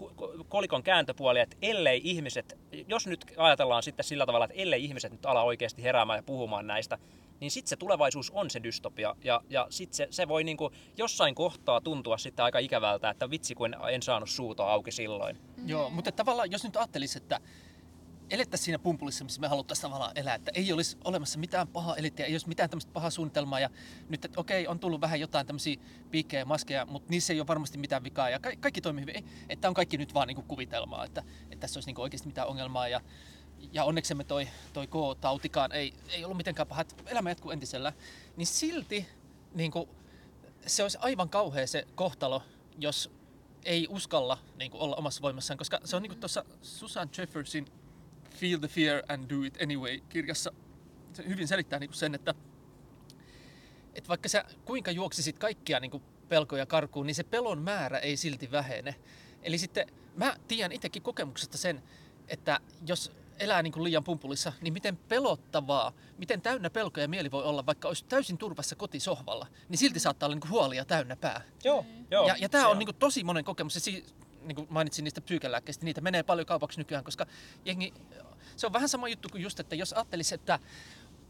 kolikon 0.49 0.83
kääntöpuoli, 0.83 1.41
että 1.41 1.57
ellei 1.63 2.01
ihmiset, 2.05 2.59
jos 2.89 3.07
nyt 3.07 3.25
ajatellaan 3.37 3.83
sitten 3.83 4.05
sillä 4.05 4.27
tavalla, 4.27 4.45
että 4.45 4.59
ellei 4.59 4.85
ihmiset 4.85 5.13
nyt 5.13 5.27
ala 5.27 5.43
oikeasti 5.43 5.83
heräämään 5.83 6.19
ja 6.19 6.23
puhumaan 6.23 6.67
näistä, 6.67 6.99
niin 7.41 7.51
sitten 7.51 7.69
se 7.69 7.77
tulevaisuus 7.77 8.31
on 8.31 8.51
se 8.51 8.63
dystopia. 8.63 9.17
Ja, 9.25 9.41
ja 9.51 9.67
sitten 9.71 9.97
se, 9.97 10.09
se 10.11 10.29
voi 10.29 10.45
niinku 10.45 10.71
jossain 10.97 11.35
kohtaa 11.35 11.81
tuntua 11.81 12.19
sitten 12.19 12.45
aika 12.45 12.59
ikävältä, 12.59 13.11
että 13.11 13.31
vitsi 13.31 13.55
kun 13.55 13.77
en 13.91 14.03
saanut 14.03 14.31
suuta 14.31 14.65
auki 14.65 14.91
silloin. 14.91 15.39
Joo, 15.67 15.91
mutta 15.91 16.13
tavallaan 16.13 16.51
jos 16.51 16.65
nyt 16.65 16.77
ajattelisi, 16.77 17.19
että 17.19 17.41
elettäisiin 18.31 18.65
siinä 18.65 18.79
pumpulissa, 18.79 19.25
missä 19.25 19.41
me 19.41 19.49
haluttaisiin 19.49 19.83
tavallaan 19.83 20.13
elää, 20.15 20.35
että 20.35 20.51
ei 20.55 20.73
olisi 20.73 20.97
olemassa 21.05 21.39
mitään 21.39 21.69
pahaa 21.69 21.97
elittiä, 21.97 22.27
ei 22.27 22.35
olisi 22.35 22.49
mitään 22.49 22.71
tämmöistä 22.71 22.93
pahaa 22.93 23.11
suunnitelmaa 23.11 23.61
ja 23.61 23.71
nyt, 24.09 24.25
että 24.25 24.41
okei, 24.41 24.67
on 24.67 24.79
tullut 24.79 25.01
vähän 25.01 25.21
jotain 25.21 25.47
tämmöisiä 25.47 25.77
piikkejä 26.11 26.41
ja 26.41 26.47
maskeja, 26.47 26.87
mutta 26.87 27.11
niissä 27.11 27.33
ei 27.33 27.41
ole 27.41 27.47
varmasti 27.47 27.79
mitään 27.79 28.05
vikaa 28.05 28.31
ja 28.31 28.39
ka- 28.39 28.57
kaikki 28.61 28.81
toimii 28.81 29.03
hyvin, 29.03 29.25
että 29.49 29.69
on 29.69 29.75
kaikki 29.75 29.99
nyt 29.99 30.15
vaan 30.15 30.29
niin 30.29 30.37
kuin 30.37 30.47
kuvitelmaa, 30.47 31.05
että, 31.05 31.23
että 31.43 31.61
tässä 31.61 31.79
olisi 31.79 31.89
niin 31.89 31.95
kuin 31.95 32.03
oikeasti 32.03 32.29
mitään 32.29 32.49
ongelmaa 32.49 32.89
ja 32.89 33.01
ja 33.73 33.85
onneksemme 33.85 34.25
toi, 34.25 34.49
toi 34.73 34.87
K-tautikaan 34.87 35.73
ei, 35.73 35.95
ei 36.09 36.25
ollut 36.25 36.37
mitenkään 36.37 36.69
paha, 36.69 36.81
että 36.81 36.95
elämä 37.07 37.31
jatkuu 37.31 37.51
entisellä, 37.51 37.93
niin 38.37 38.47
silti 38.47 39.07
niin 39.55 39.71
kuin, 39.71 39.89
se 40.67 40.83
olisi 40.83 40.99
aivan 41.01 41.29
kauhea 41.29 41.67
se 41.67 41.87
kohtalo, 41.95 42.43
jos 42.79 43.11
ei 43.65 43.87
uskalla 43.91 44.39
niin 44.59 44.71
kuin, 44.71 44.81
olla 44.81 44.97
omassa 44.97 45.23
voimassaan, 45.23 45.59
koska 45.59 45.81
se 45.85 45.97
on 45.97 46.03
niin 46.03 46.11
kuin 46.11 46.21
tuossa 46.21 46.45
Susan 46.63 47.09
Jeffersin 47.19 47.67
Feel 48.35 48.59
the 48.59 48.69
Fear 48.69 49.03
and 49.09 49.31
Do 49.31 49.43
It 49.43 49.63
Anyway 49.63 50.01
kirjassa 50.09 50.53
se 51.13 51.29
hyvin 51.29 51.49
selittää 51.49 51.79
niin 51.79 51.91
kuin 51.91 51.99
sen, 51.99 52.15
että, 52.15 52.35
että 53.95 54.09
vaikka 54.09 54.29
sä 54.29 54.45
kuinka 54.65 54.91
juoksisit 54.91 55.39
kaikkia 55.39 55.81
niin 55.81 55.91
kuin 55.91 56.03
pelkoja 56.29 56.67
karkuun, 56.67 57.07
niin 57.07 57.15
se 57.15 57.25
pelon 57.25 57.63
määrä 57.63 57.99
ei 57.99 58.17
silti 58.17 58.51
vähene. 58.51 58.95
Eli 59.43 59.59
sitten 59.59 59.87
mä 60.17 60.37
tiedän 60.49 60.73
itsekin 60.73 61.03
kokemuksesta 61.03 61.59
sen, 61.59 61.83
että 62.29 62.61
jos 62.87 63.13
elää 63.39 63.63
niin 63.63 63.73
kuin 63.73 63.85
liian 63.85 64.05
pumpulissa, 64.05 64.53
niin 64.61 64.73
miten 64.73 64.97
pelottavaa, 64.97 65.93
miten 66.19 66.41
täynnä 66.41 66.71
pelkoja 66.71 67.09
mieli 67.09 67.31
voi 67.31 67.43
olla, 67.43 67.67
vaikka 67.67 67.89
olisi 67.89 68.05
täysin 68.05 68.39
turvassa 68.39 68.77
kotisohvalla, 68.77 69.47
niin 69.69 69.79
silti 69.79 70.01
saattaa 70.01 70.27
olla 70.27 70.35
niin 70.35 70.41
kuin 70.41 70.51
huolia 70.51 70.85
täynnä 70.85 71.17
pää. 71.17 71.43
Joo, 71.65 71.87
joo. 72.11 72.27
Ja, 72.29 72.37
ja 72.39 72.49
tämä 72.49 72.69
on 72.69 72.79
niin 72.79 72.87
kuin 72.87 72.97
tosi 72.97 73.25
monen 73.25 73.45
kokemus. 73.45 73.75
Ja 73.75 73.81
si, 73.81 74.07
niin 74.45 74.57
kuin 74.57 74.67
mainitsin 74.71 75.05
niistä 75.05 75.21
psyykelääkkeistä, 75.21 75.85
niitä 75.85 76.01
menee 76.01 76.23
paljon 76.23 76.47
kaupaksi 76.47 76.81
nykyään, 76.81 77.05
koska 77.05 77.27
jengi, 77.65 77.95
se 78.57 78.67
on 78.67 78.73
vähän 78.73 78.89
sama 78.89 79.09
juttu 79.09 79.29
kuin 79.29 79.43
just, 79.43 79.61
että 79.61 79.75
jos 79.75 79.93
ajattelisi, 79.93 80.35
että 80.35 80.59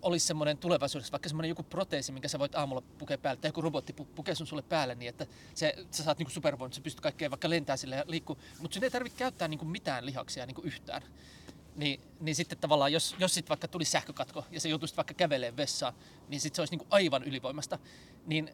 olisi 0.03 0.27
semmoinen 0.27 0.59
tulevaisuudessa, 0.59 1.13
vaikka 1.13 1.29
semmoinen 1.29 1.49
joku 1.49 1.63
proteesi, 1.63 2.13
minkä 2.13 2.29
sä 2.29 2.39
voit 2.39 2.55
aamulla 2.55 2.83
pukea 2.99 3.19
päälle, 3.19 3.41
tai 3.41 3.49
joku 3.49 3.61
robotti 3.61 3.93
pukee 3.93 4.35
sun 4.35 4.47
sulle 4.47 4.63
päälle 4.63 4.95
niin, 4.95 5.09
että 5.09 5.27
se, 5.55 5.75
sä 5.91 6.05
saat 6.05 6.19
niinku 6.19 6.33
supervoimat, 6.33 6.73
sä 6.73 6.81
pystyt 6.81 7.01
kaikkeen 7.01 7.31
vaikka 7.31 7.51
lentää 7.51 7.77
sille 7.77 7.97
ja 7.97 8.05
liikkuu, 8.07 8.39
mutta 8.59 8.75
sun 8.75 8.85
ei 8.85 8.91
tarvitse 8.91 9.19
käyttää 9.19 9.49
niinku 9.49 9.65
mitään 9.65 10.07
lihaksia 10.07 10.47
niinku 10.47 10.63
yhtään. 10.63 11.03
Niin, 11.77 12.01
niin 12.21 12.35
sitten 12.35 12.59
tavallaan, 12.59 12.93
jos, 12.93 13.17
jos 13.19 13.35
sit 13.35 13.49
vaikka 13.49 13.69
tuli 13.69 13.85
sähkökatko 13.85 14.45
ja 14.51 14.61
se 14.61 14.69
joutuisi 14.69 14.97
vaikka 14.97 15.15
kävelemään 15.15 15.57
vessaan, 15.57 15.95
niin 16.29 16.41
sitten 16.41 16.57
se 16.57 16.63
olisi 16.63 16.73
niinku 16.73 16.87
aivan 16.91 17.25
ylivoimasta. 17.25 17.79
Niin 18.27 18.51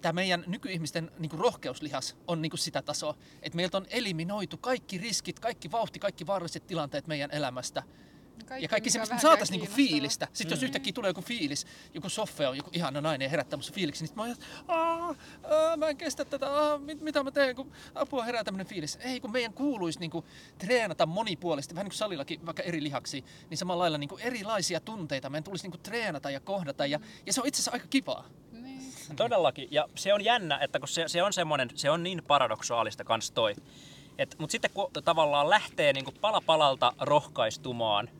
tämä 0.00 0.12
meidän 0.12 0.44
nykyihmisten 0.46 1.10
niinku 1.18 1.36
rohkeuslihas 1.36 2.16
on 2.26 2.42
niinku 2.42 2.56
sitä 2.56 2.82
tasoa, 2.82 3.14
että 3.42 3.56
meiltä 3.56 3.76
on 3.76 3.86
eliminoitu 3.90 4.56
kaikki 4.56 4.98
riskit, 4.98 5.40
kaikki 5.40 5.70
vauhti, 5.70 5.98
kaikki 5.98 6.26
vaaralliset 6.26 6.66
tilanteet 6.66 7.06
meidän 7.06 7.30
elämästä 7.30 7.82
kaikki, 8.46 8.64
ja 8.64 8.68
kaikki 8.68 8.90
semmoista, 8.90 9.14
että 9.14 9.22
saataisiin 9.22 9.60
niinku 9.60 9.74
fiilistä. 9.76 10.28
Sitten 10.32 10.46
mm. 10.46 10.50
jos 10.52 10.62
yhtäkkiä 10.62 10.92
tulee 10.92 11.10
joku 11.10 11.22
fiilis, 11.22 11.66
joku 11.94 12.08
Soffe 12.08 12.48
on 12.48 12.56
joku 12.56 12.70
ihana 12.72 13.00
nainen 13.00 13.26
ja 13.26 13.30
herättää 13.30 13.56
musta 13.56 13.72
fiiliksi, 13.72 14.04
niin 14.04 14.14
mä 14.16 14.22
oon, 14.22 14.30
että 14.30 15.76
mä 15.76 15.88
en 15.88 15.96
kestä 15.96 16.24
tätä, 16.24 16.52
aah, 16.52 16.80
mit, 16.80 17.00
mitä 17.00 17.22
mä 17.22 17.30
teen, 17.30 17.56
kun 17.56 17.72
apua 17.94 18.24
herää 18.24 18.44
tämmöinen 18.44 18.66
fiilis. 18.66 18.98
Ei, 19.00 19.20
kun 19.20 19.32
meidän 19.32 19.52
kuuluisi 19.52 20.00
niinku 20.00 20.24
treenata 20.58 21.06
monipuolisesti, 21.06 21.74
vähän 21.74 21.84
niin 21.84 21.90
kuin 21.90 21.98
salillakin 21.98 22.46
vaikka 22.46 22.62
eri 22.62 22.82
lihaksi, 22.82 23.24
niin 23.50 23.58
samalla 23.58 23.82
lailla 23.82 23.98
niinku 23.98 24.18
erilaisia 24.20 24.80
tunteita 24.80 25.30
meidän 25.30 25.44
tulisi 25.44 25.64
niinku 25.64 25.78
treenata 25.78 26.30
ja 26.30 26.40
kohdata, 26.40 26.86
ja, 26.86 27.00
ja 27.26 27.32
se 27.32 27.40
on 27.40 27.46
itse 27.46 27.56
asiassa 27.56 27.72
aika 27.72 27.86
kivaa. 27.90 28.28
Todellakin, 29.16 29.68
ja 29.70 29.88
se 29.94 30.14
on 30.14 30.24
jännä, 30.24 30.58
että 30.62 30.78
kun 30.78 30.88
se, 30.88 31.08
se 31.08 31.22
on 31.22 31.32
semmoinen, 31.32 31.70
se 31.74 31.90
on 31.90 32.02
niin 32.02 32.22
paradoksaalista 32.26 33.04
kans 33.04 33.30
toi. 33.30 33.54
Mutta 34.38 34.52
sitten 34.52 34.70
kun 34.74 34.90
tavallaan 35.04 35.50
lähtee 35.50 35.92
niinku 35.92 36.12
pala 36.20 36.40
palalta 36.46 36.92
rohkaistumaan, 37.00 38.10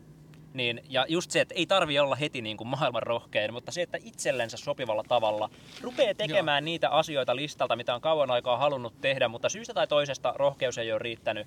niin, 0.55 0.81
ja 0.89 1.07
just 1.09 1.31
se, 1.31 1.41
että 1.41 1.55
ei 1.55 1.67
tarvi 1.67 1.99
olla 1.99 2.15
heti 2.15 2.43
niin 2.43 2.57
kuin 2.57 2.69
maailman 2.69 3.03
rohkein, 3.03 3.53
mutta 3.53 3.73
se, 3.73 3.83
että 3.83 3.99
itsellensä 4.05 4.57
sopivalla 4.57 5.05
tavalla 5.09 5.51
rupeaa 5.81 6.15
tekemään 6.15 6.63
Joo. 6.63 6.65
niitä 6.65 6.89
asioita 6.89 7.37
listalta, 7.37 7.77
mitä 7.77 7.95
on 7.95 8.01
kauan 8.01 8.31
aikaa 8.31 8.57
halunnut 8.57 9.01
tehdä, 9.01 9.29
mutta 9.29 9.49
syystä 9.49 9.75
tai 9.75 9.87
toisesta 9.87 10.35
rohkeus 10.37 10.79
ei 10.79 10.93
ole 10.93 10.99
riittänyt, 10.99 11.47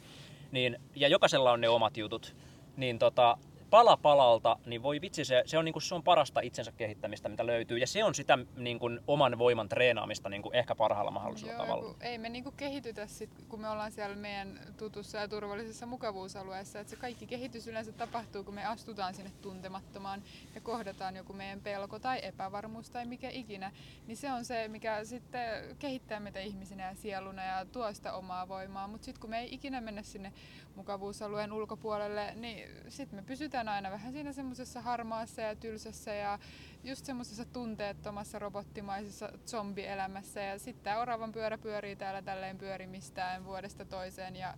niin, 0.52 0.82
ja 0.96 1.08
jokaisella 1.08 1.52
on 1.52 1.62
ne 1.62 1.70
omat 1.70 1.98
jutut, 1.98 2.36
niin 2.78 3.00
tota, 3.00 3.38
pala 3.72 3.98
palalta, 3.98 4.58
niin 4.66 4.84
voi 4.84 5.02
vitsi, 5.02 5.26
se, 5.26 5.44
se, 5.46 5.58
on, 5.58 5.66
niin 5.66 5.74
kuin, 5.74 5.84
se 5.84 5.96
on 5.96 6.04
parasta 6.04 6.40
itsensä 6.40 6.72
kehittämistä, 6.72 7.30
mitä 7.30 7.46
löytyy. 7.46 7.78
Ja 7.78 7.88
se 7.88 8.04
on 8.04 8.16
sitä 8.16 8.38
niin 8.56 8.80
kuin, 8.80 9.00
oman 9.08 9.38
voiman 9.38 9.70
treenaamista 9.70 10.30
niin 10.30 10.42
kuin, 10.42 10.56
ehkä 10.56 10.76
parhaalla 10.76 11.12
mahdollisella 11.12 11.54
Joo, 11.54 11.66
tavalla. 11.66 11.96
Ei 12.02 12.18
me 12.18 12.30
niin 12.30 12.44
kuin, 12.44 12.56
kehitytä 12.56 13.08
sit, 13.08 13.30
kun 13.50 13.62
me 13.62 13.70
ollaan 13.70 13.92
siellä 13.92 14.16
meidän 14.16 14.60
tutussa 14.78 15.18
ja 15.18 15.28
turvallisessa 15.28 15.86
mukavuusalueessa. 15.86 16.80
Että 16.80 16.92
se 16.92 16.96
kaikki 16.96 17.28
kehitys 17.28 17.68
yleensä 17.68 17.92
tapahtuu, 17.92 18.44
kun 18.44 18.54
me 18.54 18.66
astutaan 18.66 19.14
sinne 19.14 19.32
tuntemattomaan 19.42 20.24
ja 20.56 20.62
kohdataan 20.62 21.16
joku 21.16 21.34
meidän 21.34 21.62
pelko 21.62 22.00
tai 22.00 22.20
epävarmuus 22.24 22.90
tai 22.90 23.06
mikä 23.06 23.30
ikinä. 23.30 23.72
Niin 24.08 24.18
se 24.18 24.32
on 24.32 24.46
se, 24.46 24.68
mikä 24.68 25.06
sitten 25.06 25.76
kehittää 25.80 26.20
meitä 26.20 26.40
ihmisinä 26.40 26.88
ja 26.88 26.96
sieluna 26.96 27.44
ja 27.44 27.66
tuo 27.66 27.94
sitä 27.94 28.14
omaa 28.14 28.48
voimaa. 28.48 28.88
Mutta 28.88 29.06
sitten 29.06 29.22
kun 29.22 29.30
me 29.30 29.40
ei 29.40 29.54
ikinä 29.54 29.82
mennä 29.82 30.02
sinne 30.02 30.34
mukavuusalueen 30.76 31.54
ulkopuolelle, 31.54 32.34
niin 32.36 32.70
sitten 32.90 33.20
me 33.20 33.24
pysytään 33.24 33.70
aina 33.70 33.92
vähän 33.92 34.12
siinä 34.12 34.34
semmoisessa 34.34 34.82
harmaassa 34.82 35.42
ja 35.42 35.56
tylsässä 35.56 36.14
ja 36.14 36.40
just 36.84 37.06
semmoisessa 37.06 37.46
tunteettomassa 37.46 38.40
robottimaisessa 38.40 39.30
zombielämässä. 39.48 40.42
Ja 40.42 40.60
sitten 40.60 40.84
tämä 40.84 41.00
oravan 41.00 41.32
pyörä 41.32 41.58
pyörii 41.58 41.96
täällä 41.96 42.22
tälleen 42.22 42.58
pyörimistään 42.58 43.46
vuodesta 43.46 43.86
toiseen 43.86 44.36
ja 44.36 44.54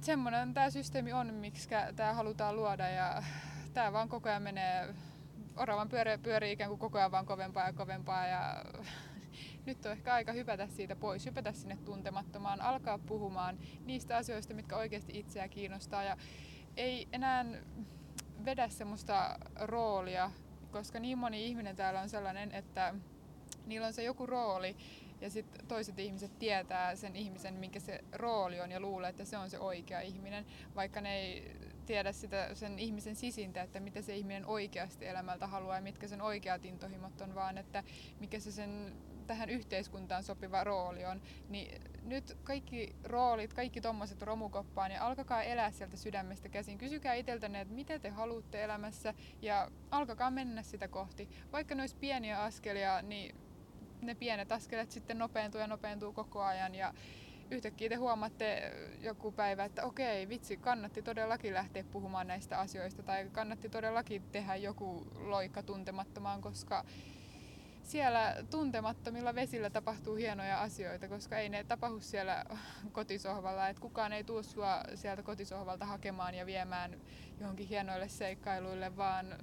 semmoinen 0.00 0.54
tämä 0.54 0.70
systeemi 0.70 1.12
on, 1.12 1.34
miksi 1.34 1.68
tämä 1.96 2.14
halutaan 2.14 2.56
luoda 2.56 2.88
ja 2.88 3.22
tämä 3.74 3.92
vaan 3.92 4.08
koko 4.08 4.28
ajan 4.28 4.42
menee, 4.42 4.94
oravan 5.56 5.88
pyörä 5.88 6.18
pyörii 6.18 6.52
ikään 6.52 6.70
kuin 6.70 6.78
koko 6.78 6.98
ajan 6.98 7.10
vaan 7.10 7.26
kovempaa 7.26 7.66
ja 7.66 7.72
kovempaa 7.72 8.26
ja 8.26 8.64
nyt 9.66 9.86
on 9.86 9.92
ehkä 9.92 10.14
aika 10.14 10.32
hypätä 10.32 10.66
siitä 10.66 10.96
pois, 10.96 11.26
hypätä 11.26 11.52
sinne 11.52 11.76
tuntemattomaan, 11.76 12.60
alkaa 12.60 12.98
puhumaan 12.98 13.58
niistä 13.84 14.16
asioista, 14.16 14.54
mitkä 14.54 14.76
oikeasti 14.76 15.18
itseä 15.18 15.48
kiinnostaa. 15.48 16.04
Ja 16.04 16.16
ei 16.76 17.08
enää 17.12 17.46
vedä 18.44 18.68
semmoista 18.68 19.38
roolia, 19.60 20.30
koska 20.70 20.98
niin 20.98 21.18
moni 21.18 21.46
ihminen 21.46 21.76
täällä 21.76 22.00
on 22.00 22.08
sellainen, 22.08 22.52
että 22.52 22.94
niillä 23.66 23.86
on 23.86 23.92
se 23.92 24.02
joku 24.02 24.26
rooli 24.26 24.76
ja 25.20 25.30
sitten 25.30 25.66
toiset 25.66 25.98
ihmiset 25.98 26.38
tietää 26.38 26.96
sen 26.96 27.16
ihmisen, 27.16 27.54
minkä 27.54 27.80
se 27.80 28.04
rooli 28.12 28.60
on 28.60 28.70
ja 28.70 28.80
luulee, 28.80 29.10
että 29.10 29.24
se 29.24 29.38
on 29.38 29.50
se 29.50 29.58
oikea 29.58 30.00
ihminen, 30.00 30.46
vaikka 30.74 31.00
ne 31.00 31.18
ei 31.18 31.56
tiedä 31.86 32.12
sitä 32.12 32.54
sen 32.54 32.78
ihmisen 32.78 33.16
sisintä, 33.16 33.62
että 33.62 33.80
mitä 33.80 34.02
se 34.02 34.16
ihminen 34.16 34.46
oikeasti 34.46 35.06
elämältä 35.06 35.46
haluaa 35.46 35.76
ja 35.76 35.82
mitkä 35.82 36.08
sen 36.08 36.22
oikeat 36.22 36.64
intohimot 36.64 37.20
on, 37.20 37.34
vaan 37.34 37.58
että 37.58 37.84
mikä 38.20 38.40
se 38.40 38.52
sen 38.52 38.92
tähän 39.30 39.50
yhteiskuntaan 39.50 40.22
sopiva 40.22 40.64
rooli 40.64 41.04
on, 41.04 41.22
niin 41.48 41.82
nyt 42.02 42.36
kaikki 42.44 42.96
roolit, 43.04 43.54
kaikki 43.54 43.80
tommoset 43.80 44.22
romukoppaan 44.22 44.90
ja 44.90 45.06
alkakaa 45.06 45.42
elää 45.42 45.70
sieltä 45.70 45.96
sydämestä 45.96 46.48
käsin. 46.48 46.78
Kysykää 46.78 47.14
itseltänne, 47.14 47.60
että 47.60 47.74
mitä 47.74 47.98
te 47.98 48.08
haluatte 48.08 48.64
elämässä 48.64 49.14
ja 49.42 49.70
alkakaa 49.90 50.30
mennä 50.30 50.62
sitä 50.62 50.88
kohti. 50.88 51.28
Vaikka 51.52 51.74
ne 51.74 51.84
pieniä 52.00 52.42
askelia, 52.42 53.02
niin 53.02 53.36
ne 54.02 54.14
pienet 54.14 54.52
askeleet 54.52 54.90
sitten 54.90 55.18
nopeentuu 55.18 55.60
ja 55.60 55.66
nopeentuu 55.66 56.12
koko 56.12 56.42
ajan 56.42 56.74
ja 56.74 56.94
yhtäkkiä 57.50 57.88
te 57.88 57.94
huomaatte 57.94 58.72
joku 59.00 59.32
päivä, 59.32 59.64
että 59.64 59.84
okei, 59.84 60.28
vitsi, 60.28 60.56
kannatti 60.56 61.02
todellakin 61.02 61.54
lähteä 61.54 61.84
puhumaan 61.92 62.26
näistä 62.26 62.58
asioista 62.58 63.02
tai 63.02 63.28
kannatti 63.32 63.68
todellakin 63.68 64.22
tehdä 64.32 64.56
joku 64.56 65.06
loikka 65.14 65.62
tuntemattomaan, 65.62 66.40
koska 66.40 66.84
siellä 67.90 68.36
tuntemattomilla 68.50 69.34
vesillä 69.34 69.70
tapahtuu 69.70 70.14
hienoja 70.14 70.60
asioita, 70.60 71.08
koska 71.08 71.38
ei 71.38 71.48
ne 71.48 71.64
tapahdu 71.64 72.00
siellä 72.00 72.44
kotisohvalla. 72.92 73.68
Et 73.68 73.78
kukaan 73.78 74.12
ei 74.12 74.24
tuu 74.24 74.42
sua 74.42 74.82
sieltä 74.94 75.22
kotisohvalta 75.22 75.86
hakemaan 75.86 76.34
ja 76.34 76.46
viemään 76.46 77.00
johonkin 77.40 77.68
hienoille 77.68 78.08
seikkailuille, 78.08 78.96
vaan 78.96 79.38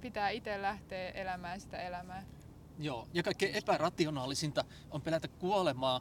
pitää 0.00 0.30
itse 0.30 0.62
lähteä 0.62 1.10
elämään 1.10 1.60
sitä 1.60 1.82
elämää. 1.82 2.24
Joo, 2.78 3.08
ja 3.14 3.22
kaikkein 3.22 3.54
epärationaalisinta 3.54 4.64
on 4.90 5.02
pelätä 5.02 5.28
kuolemaa, 5.28 6.00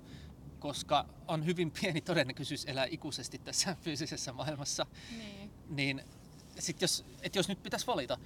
koska 0.60 1.06
on 1.28 1.46
hyvin 1.46 1.72
pieni 1.72 2.02
todennäköisyys 2.02 2.66
elää 2.66 2.86
ikuisesti 2.90 3.38
tässä 3.38 3.76
fyysisessä 3.82 4.34
maailmassa. 4.34 4.86
Niin. 5.18 5.52
niin 5.70 6.04
sit 6.60 6.82
jos, 6.82 7.06
et 7.22 7.36
jos 7.36 7.48
nyt 7.48 7.64
pitäisi 7.64 7.88
valita, 7.88 8.18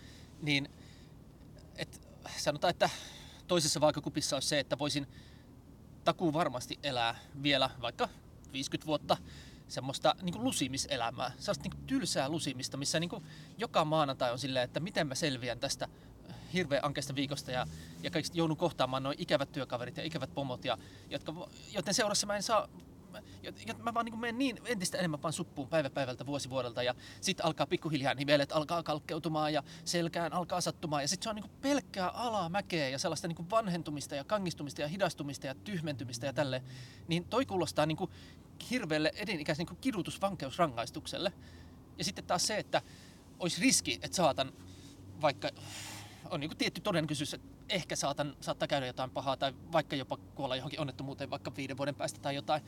niin 0.42 0.70
et 1.76 2.02
sanotaan, 2.38 2.72
että 2.72 2.90
toisessa 3.48 3.82
vaakakupissa 3.82 4.36
olisi 4.36 4.48
se, 4.48 4.60
että 4.60 4.80
voisin 4.80 5.08
takuu 6.04 6.34
varmasti 6.34 6.80
elää 6.84 7.16
vielä 7.44 7.70
vaikka 7.82 8.10
50 8.54 8.88
vuotta 8.88 9.18
semmoista 9.68 10.16
niin 10.22 10.44
lusimiselämää, 10.44 11.32
sellaista 11.40 11.70
niin 11.70 11.88
tylsää 11.88 12.30
lusimista, 12.30 12.78
missä 12.78 13.00
niin 13.00 13.24
joka 13.58 13.86
maanantai 13.86 14.32
on 14.32 14.40
silleen, 14.40 14.66
että 14.66 14.80
miten 14.80 15.08
mä 15.08 15.16
selviän 15.16 15.60
tästä 15.60 15.88
hirveän 16.54 16.86
ankeasta 16.86 17.16
viikosta 17.16 17.52
ja, 17.52 17.68
ja 18.04 18.12
kaikista 18.12 18.38
joudun 18.38 18.58
kohtaamaan 18.58 19.04
noin 19.04 19.16
ikävät 19.20 19.52
työkaverit 19.52 19.98
ja 19.98 20.04
ikävät 20.04 20.34
pomot, 20.34 20.66
ja, 20.66 20.78
jotka, 21.10 21.48
joten 21.74 21.94
seurassa 21.94 22.28
mä 22.28 22.36
en 22.36 22.44
saa 22.44 22.68
mä 23.84 23.94
vaan 23.94 24.06
niin 24.06 24.20
menen 24.20 24.38
niin 24.38 24.58
entistä 24.66 24.98
enemmän 24.98 25.22
vaan 25.22 25.34
suppuun 25.34 25.68
päivä 25.68 25.90
päivältä, 25.90 26.26
vuosi 26.26 26.50
vuodelta 26.50 26.84
ja 26.84 26.96
sitten 27.22 27.46
alkaa 27.46 27.68
pikkuhiljaa 27.68 28.14
nivelet 28.14 28.52
alkaa 28.52 28.84
kalkkeutumaan 28.84 29.54
ja 29.54 29.64
selkään 29.86 30.34
alkaa 30.34 30.62
sattumaan 30.62 31.04
ja 31.04 31.08
sitten 31.08 31.24
se 31.24 31.30
on 31.30 31.36
niin 31.36 31.52
pelkkää 31.62 32.10
alamäkeä 32.10 32.90
ja 32.90 33.00
sellaista 33.00 33.28
niin 33.28 33.50
vanhentumista 33.50 34.16
ja 34.16 34.24
kangistumista 34.24 34.82
ja 34.82 34.88
hidastumista 34.88 35.48
ja 35.48 35.56
tyhmentymistä 35.56 36.26
ja 36.26 36.34
tälle, 36.34 36.64
niin 37.08 37.26
toi 37.26 37.46
kuulostaa 37.46 37.86
niin 37.86 37.98
hirveälle 38.70 39.12
edinikäisen 39.16 39.66
niin 39.66 39.78
kidutusvankeusrangaistukselle. 39.82 41.34
Ja 41.98 42.04
sitten 42.04 42.26
taas 42.26 42.48
se, 42.48 42.58
että 42.58 42.82
olisi 43.40 43.62
riski, 43.62 44.00
että 44.02 44.18
saatan 44.18 44.54
vaikka 45.22 45.50
on 46.30 46.40
niin 46.40 46.58
tietty 46.58 46.82
todennäköisyys, 46.82 47.34
että 47.34 47.48
ehkä 47.70 47.96
saatan, 47.96 48.36
saattaa 48.42 48.68
käydä 48.68 48.88
jotain 48.88 49.12
pahaa 49.12 49.38
tai 49.38 49.54
vaikka 49.72 49.96
jopa 49.96 50.18
kuolla 50.18 50.56
johonkin 50.56 50.80
onnettomuuteen 50.80 51.30
vaikka 51.30 51.56
viiden 51.56 51.78
vuoden 51.78 51.96
päästä 51.96 52.20
tai 52.22 52.36
jotain, 52.36 52.62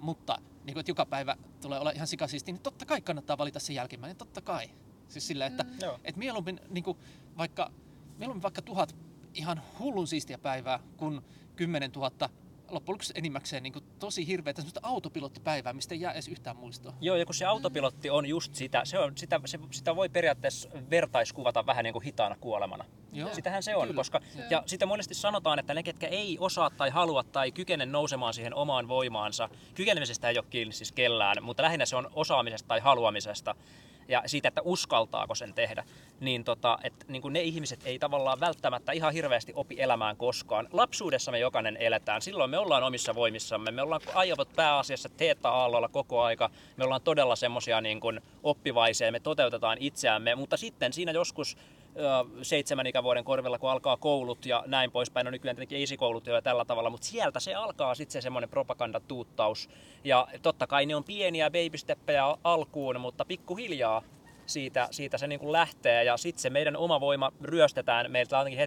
mutta 0.00 0.38
niin 0.64 0.74
kuin, 0.74 0.80
että 0.80 0.90
joka 0.90 1.06
päivä 1.06 1.36
tulee 1.60 1.80
olla 1.80 1.90
ihan 1.90 2.06
sikasiisti, 2.06 2.52
niin 2.52 2.62
totta 2.62 2.86
kai 2.86 3.00
kannattaa 3.00 3.38
valita 3.38 3.60
se 3.60 3.72
jälkimmäinen, 3.72 4.16
totta 4.16 4.40
kai. 4.40 4.70
Siis 5.08 5.26
sillä, 5.26 5.46
että 5.46 5.62
mm. 5.62 5.70
et 6.04 6.16
mieluummin, 6.16 6.60
niin 6.68 6.84
kuin, 6.84 6.98
vaikka, 7.38 7.72
mieluummin 8.18 8.42
vaikka 8.42 8.62
tuhat 8.62 8.96
ihan 9.34 9.62
hullun 9.78 10.06
siistiä 10.06 10.38
päivää, 10.38 10.80
kun 10.96 11.22
10 11.56 11.92
000 11.92 12.30
loppujen 12.70 12.94
lopuksi 12.94 13.12
enimmäkseen 13.16 13.62
niin 13.62 13.72
tosi 13.98 14.26
hirveätä 14.26 14.60
semmoista 14.60 14.80
autopilottipäivää, 14.82 15.72
mistä 15.72 15.94
ei 15.94 16.00
jää 16.00 16.12
edes 16.12 16.28
yhtään 16.28 16.56
muistoa. 16.56 16.94
Joo, 17.00 17.16
ja 17.16 17.26
kun 17.26 17.34
se 17.34 17.44
autopilotti 17.44 18.10
on 18.10 18.26
just 18.26 18.54
sitä, 18.54 18.84
se 18.84 18.98
on, 18.98 19.12
sitä, 19.16 19.40
se, 19.44 19.58
sitä 19.70 19.96
voi 19.96 20.08
periaatteessa 20.08 20.68
vertaiskuvata 20.90 21.66
vähän 21.66 21.84
niin 21.84 21.92
kuin 21.92 22.02
hitaana 22.02 22.36
kuolemana. 22.40 22.84
Joo, 23.12 23.34
Sitähän 23.34 23.62
se 23.62 23.76
on, 23.76 23.82
kyllä. 23.82 23.98
koska 23.98 24.20
ja 24.50 24.62
sitä 24.66 24.86
monesti 24.86 25.14
sanotaan, 25.14 25.58
että 25.58 25.74
ne, 25.74 25.82
ketkä 25.82 26.06
ei 26.06 26.36
osaa 26.40 26.70
tai 26.70 26.90
halua 26.90 27.22
tai 27.22 27.52
kykene 27.52 27.86
nousemaan 27.86 28.34
siihen 28.34 28.54
omaan 28.54 28.88
voimaansa, 28.88 29.48
kykenemisestä 29.74 30.28
ei 30.28 30.38
ole 30.38 30.46
kiinni 30.50 30.72
siis 30.74 30.92
kellään, 30.92 31.36
mutta 31.42 31.62
lähinnä 31.62 31.86
se 31.86 31.96
on 31.96 32.10
osaamisesta 32.14 32.68
tai 32.68 32.80
haluamisesta, 32.80 33.54
ja 34.10 34.22
siitä, 34.26 34.48
että 34.48 34.62
uskaltaako 34.64 35.34
sen 35.34 35.54
tehdä, 35.54 35.84
niin, 36.20 36.44
tota, 36.44 36.78
että 36.84 37.06
niin 37.08 37.22
ne 37.30 37.42
ihmiset 37.42 37.80
ei 37.84 37.98
tavallaan 37.98 38.40
välttämättä 38.40 38.92
ihan 38.92 39.12
hirveästi 39.12 39.52
opi 39.54 39.82
elämään 39.82 40.16
koskaan. 40.16 40.68
Lapsuudessa 40.72 41.30
me 41.30 41.38
jokainen 41.38 41.76
eletään, 41.76 42.22
silloin 42.22 42.50
me 42.50 42.58
ollaan 42.58 42.82
omissa 42.82 43.14
voimissamme, 43.14 43.70
me 43.70 43.82
ollaan 43.82 44.00
aivot 44.14 44.48
pääasiassa 44.56 45.08
teetta-aallolla 45.08 45.88
koko 45.88 46.22
aika, 46.22 46.50
me 46.76 46.84
ollaan 46.84 47.02
todella 47.02 47.36
semmoisia 47.36 47.80
niin 47.80 48.00
oppivaisia, 48.42 49.12
me 49.12 49.20
toteutetaan 49.20 49.78
itseämme, 49.80 50.34
mutta 50.34 50.56
sitten 50.56 50.92
siinä 50.92 51.12
joskus 51.12 51.56
seitsemän 52.42 52.86
ikävuoden 52.86 53.24
korvilla, 53.24 53.58
kun 53.58 53.70
alkaa 53.70 53.96
koulut 53.96 54.46
ja 54.46 54.64
näin 54.66 54.90
poispäin. 54.90 55.24
No 55.24 55.30
nykyään 55.30 55.56
tietenkin 55.56 55.82
esikoulut 55.82 56.26
jo 56.26 56.40
tällä 56.40 56.64
tavalla, 56.64 56.90
mutta 56.90 57.06
sieltä 57.06 57.40
se 57.40 57.54
alkaa 57.54 57.94
sitten 57.94 58.12
se 58.12 58.20
semmoinen 58.20 58.50
propagandatuuttaus. 58.50 59.68
Ja 60.04 60.28
totta 60.42 60.66
kai 60.66 60.86
ne 60.86 60.96
on 60.96 61.04
pieniä 61.04 61.50
babysteppejä 61.50 62.24
alkuun, 62.44 63.00
mutta 63.00 63.24
pikkuhiljaa 63.24 64.02
siitä, 64.46 64.88
siitä 64.90 65.18
se 65.18 65.26
niin 65.26 65.40
kuin 65.40 65.52
lähtee 65.52 66.04
ja 66.04 66.16
sitten 66.16 66.42
se 66.42 66.50
meidän 66.50 66.76
oma 66.76 67.00
voima 67.00 67.32
ryöstetään 67.42 68.10
meiltä 68.10 68.38
ainakin 68.38 68.58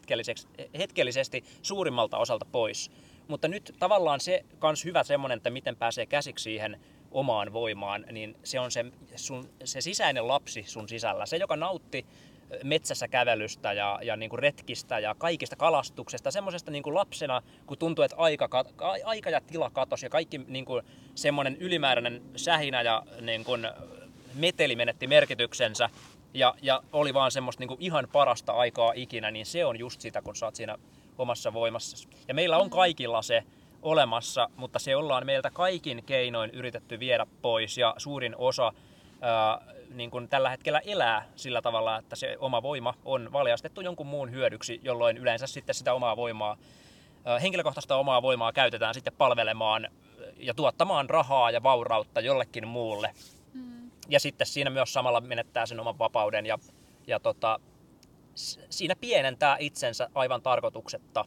hetkellisesti 0.77 1.43
suurimmalta 1.61 2.17
osalta 2.17 2.45
pois. 2.51 2.91
Mutta 3.27 3.47
nyt 3.47 3.75
tavallaan 3.79 4.19
se 4.19 4.45
kans 4.59 4.85
hyvä 4.85 5.03
semmoinen, 5.03 5.37
että 5.37 5.49
miten 5.49 5.75
pääsee 5.75 6.05
käsiksi 6.05 6.43
siihen 6.43 6.79
omaan 7.11 7.53
voimaan, 7.53 8.05
niin 8.11 8.35
se 8.43 8.59
on 8.59 8.71
se, 8.71 8.85
sun, 9.15 9.49
se 9.63 9.81
sisäinen 9.81 10.27
lapsi 10.27 10.63
sun 10.67 10.89
sisällä. 10.89 11.25
Se, 11.25 11.37
joka 11.37 11.55
nautti 11.55 12.05
metsässä 12.63 13.07
kävelystä 13.07 13.73
ja, 13.73 13.99
ja 14.03 14.15
niin 14.15 14.29
kuin 14.29 14.39
retkistä 14.39 14.99
ja 14.99 15.15
kaikista 15.17 15.55
kalastuksesta. 15.55 16.31
Semmoisesta 16.31 16.71
niin 16.71 16.83
kuin 16.83 16.95
lapsena, 16.95 17.41
kun 17.65 17.77
tuntuu, 17.77 18.03
että 18.03 18.17
aika, 18.17 18.49
aika 19.05 19.29
ja 19.29 19.41
tila 19.41 19.69
katosi 19.69 20.05
ja 20.05 20.09
kaikki 20.09 20.37
niin 20.47 20.65
kuin 20.65 20.85
semmoinen 21.15 21.57
ylimääräinen 21.59 22.21
sähinä 22.35 22.81
ja 22.81 23.03
niin 23.21 23.43
kuin 23.43 23.67
meteli 24.35 24.75
menetti 24.75 25.07
merkityksensä 25.07 25.89
ja, 26.33 26.55
ja 26.61 26.83
oli 26.93 27.13
vaan 27.13 27.31
semmoista 27.31 27.61
niin 27.61 27.67
kuin 27.67 27.81
ihan 27.81 28.07
parasta 28.11 28.53
aikaa 28.53 28.93
ikinä, 28.95 29.31
niin 29.31 29.45
se 29.45 29.65
on 29.65 29.79
just 29.79 30.01
sitä, 30.01 30.21
kun 30.21 30.35
sä 30.35 30.45
oot 30.45 30.55
siinä 30.55 30.77
omassa 31.17 31.53
voimassa. 31.53 32.09
Ja 32.27 32.33
meillä 32.33 32.57
on 32.57 32.69
kaikilla 32.69 33.21
se 33.21 33.43
olemassa, 33.81 34.49
mutta 34.55 34.79
se 34.79 34.95
ollaan 34.95 35.25
meiltä 35.25 35.49
kaikin 35.49 36.03
keinoin 36.05 36.51
yritetty 36.51 36.99
viedä 36.99 37.25
pois 37.41 37.77
ja 37.77 37.93
suurin 37.97 38.35
osa 38.37 38.73
ää, 39.21 39.61
niin 39.93 40.11
kuin 40.11 40.29
tällä 40.29 40.49
hetkellä 40.49 40.79
elää 40.79 41.29
sillä 41.35 41.61
tavalla, 41.61 41.97
että 41.97 42.15
se 42.15 42.37
oma 42.39 42.63
voima 42.63 42.93
on 43.05 43.31
valjastettu 43.33 43.81
jonkun 43.81 44.07
muun 44.07 44.31
hyödyksi, 44.31 44.79
jolloin 44.83 45.17
yleensä 45.17 45.47
sitten 45.47 45.75
sitä 45.75 45.93
omaa 45.93 46.17
voimaa, 46.17 46.57
henkilökohtaista 47.41 47.95
omaa 47.95 48.21
voimaa 48.21 48.53
käytetään 48.53 48.93
sitten 48.93 49.13
palvelemaan 49.17 49.87
ja 50.37 50.53
tuottamaan 50.53 51.09
rahaa 51.09 51.51
ja 51.51 51.63
vaurautta 51.63 52.21
jollekin 52.21 52.67
muulle. 52.67 53.13
Mm. 53.53 53.91
Ja 54.09 54.19
sitten 54.19 54.47
siinä 54.47 54.69
myös 54.69 54.93
samalla 54.93 55.21
menettää 55.21 55.65
sen 55.65 55.79
oman 55.79 55.99
vapauden 55.99 56.45
ja, 56.45 56.59
ja 57.07 57.19
tota, 57.19 57.59
siinä 58.69 58.95
pienentää 58.95 59.57
itsensä 59.59 60.09
aivan 60.15 60.41
tarkoituksetta. 60.41 61.25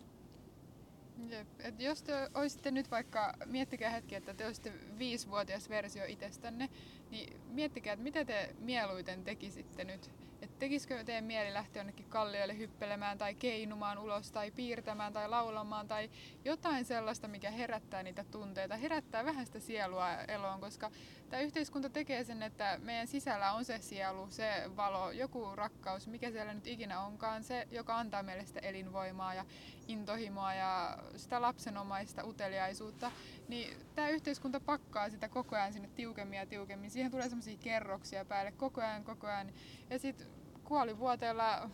Jep. 1.29 1.47
Et 1.59 1.81
jos 1.81 2.03
te 2.03 2.13
olisitte 2.35 2.71
nyt 2.71 2.91
vaikka, 2.91 3.33
miettikää 3.47 3.91
hetki, 3.91 4.15
että 4.15 4.35
te 4.35 4.45
olisitte 4.45 4.73
viisivuotias 4.99 5.69
versio 5.69 6.05
itsestänne, 6.07 6.69
niin 7.11 7.41
miettikää, 7.47 7.93
että 7.93 8.05
mitä 8.05 8.25
te 8.25 8.55
mieluiten 8.59 9.25
tekisitte 9.25 9.85
nyt. 9.85 10.11
Että 10.43 10.59
tekisikö 10.59 11.05
teidän 11.05 11.25
mieli 11.25 11.55
lähteä 11.55 11.81
jonnekin 11.81 12.07
kallioille 12.09 12.59
hyppelemään 12.59 13.19
tai 13.19 13.35
keinumaan 13.35 13.99
ulos 13.99 14.33
tai 14.33 14.51
piirtämään 14.51 15.13
tai 15.13 15.29
laulamaan 15.29 15.89
tai 15.89 16.11
jotain 16.45 16.85
sellaista, 16.85 17.29
mikä 17.29 17.51
herättää 17.51 18.03
niitä 18.03 18.25
tunteita, 18.25 18.77
herättää 18.77 19.25
vähän 19.25 19.47
sitä 19.47 19.61
sielua 19.61 20.15
eloon, 20.15 20.61
koska 20.61 20.91
tämä 21.31 21.43
yhteiskunta 21.43 21.91
tekee 21.91 22.25
sen, 22.25 22.43
että 22.43 22.79
meidän 22.83 23.07
sisällä 23.07 23.53
on 23.53 23.65
se 23.65 23.79
sielu, 23.79 24.27
se 24.31 24.63
valo, 24.77 25.11
joku 25.11 25.57
rakkaus, 25.57 26.07
mikä 26.07 26.31
siellä 26.31 26.55
nyt 26.55 26.67
ikinä 26.67 27.01
onkaan, 27.01 27.45
se, 27.45 27.69
joka 27.71 27.99
antaa 27.99 28.23
meille 28.23 28.47
sitä 28.47 28.61
elinvoimaa 28.61 29.35
ja 29.35 29.45
intohimoa 29.89 30.55
ja 30.55 30.99
sitä 31.17 31.43
lapsenomaista 31.43 32.25
uteliaisuutta, 32.25 33.13
niin 33.49 33.77
tämä 33.95 34.09
yhteiskunta 34.09 34.61
pakkaa 34.61 35.11
sitä 35.11 35.29
koko 35.29 35.57
ajan 35.57 35.73
sinne 35.73 35.89
tiukemmin 35.95 36.39
ja 36.39 36.47
tiukemmin. 36.47 36.91
Siihen 36.91 37.11
tulee 37.11 37.29
semmoisia 37.29 37.59
kerroksia 37.59 38.25
päälle 38.25 38.53
koko 38.53 38.81
ajan, 38.81 39.05
koko 39.05 39.27
ajan. 39.27 39.53
Ja 39.91 39.99
sitten 39.99 40.27
kuolivuoteella 40.65 41.71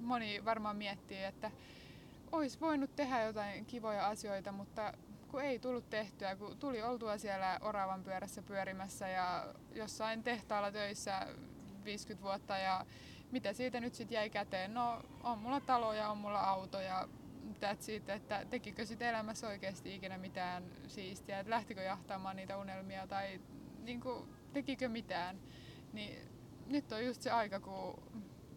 moni 0.00 0.44
varmaan 0.44 0.76
miettii, 0.76 1.24
että 1.24 1.50
olisi 2.32 2.60
voinut 2.60 2.96
tehdä 2.96 3.22
jotain 3.22 3.66
kivoja 3.66 4.08
asioita, 4.08 4.52
mutta 4.52 4.92
kun 5.28 5.42
ei 5.42 5.58
tullut 5.58 5.90
tehtyä, 5.90 6.36
kun 6.36 6.56
tuli 6.56 6.82
oltua 6.82 7.18
siellä 7.18 7.58
oravan 7.60 8.04
pyörässä 8.04 8.42
pyörimässä 8.42 9.08
ja 9.08 9.54
jossain 9.72 10.22
tehtaalla 10.22 10.72
töissä 10.72 11.26
50 11.84 12.24
vuotta 12.24 12.58
ja 12.58 12.86
mitä 13.30 13.52
siitä 13.52 13.80
nyt 13.80 13.94
sitten 13.94 14.14
jäi 14.14 14.30
käteen? 14.30 14.74
No 14.74 15.02
on 15.22 15.38
mulla 15.38 15.60
talo 15.60 15.92
ja 15.92 16.08
on 16.08 16.18
mulla 16.18 16.40
auto 16.40 16.80
ja 16.80 17.08
that's 17.56 17.92
it, 17.92 18.08
että 18.08 18.44
tekikö 18.50 18.86
sitten 18.86 19.08
elämässä 19.08 19.48
oikeasti 19.48 19.94
ikinä 19.94 20.18
mitään 20.18 20.64
siistiä, 20.86 21.40
että 21.40 21.50
lähtikö 21.50 21.82
jahtaamaan 21.82 22.36
niitä 22.36 22.58
unelmia 22.58 23.06
tai 23.06 23.40
niin 23.82 24.00
kuin, 24.00 24.28
tekikö 24.52 24.88
mitään. 24.88 25.40
Niin 25.92 26.28
nyt 26.66 26.92
on 26.92 27.04
just 27.04 27.22
se 27.22 27.30
aika, 27.30 27.60
kun 27.60 28.02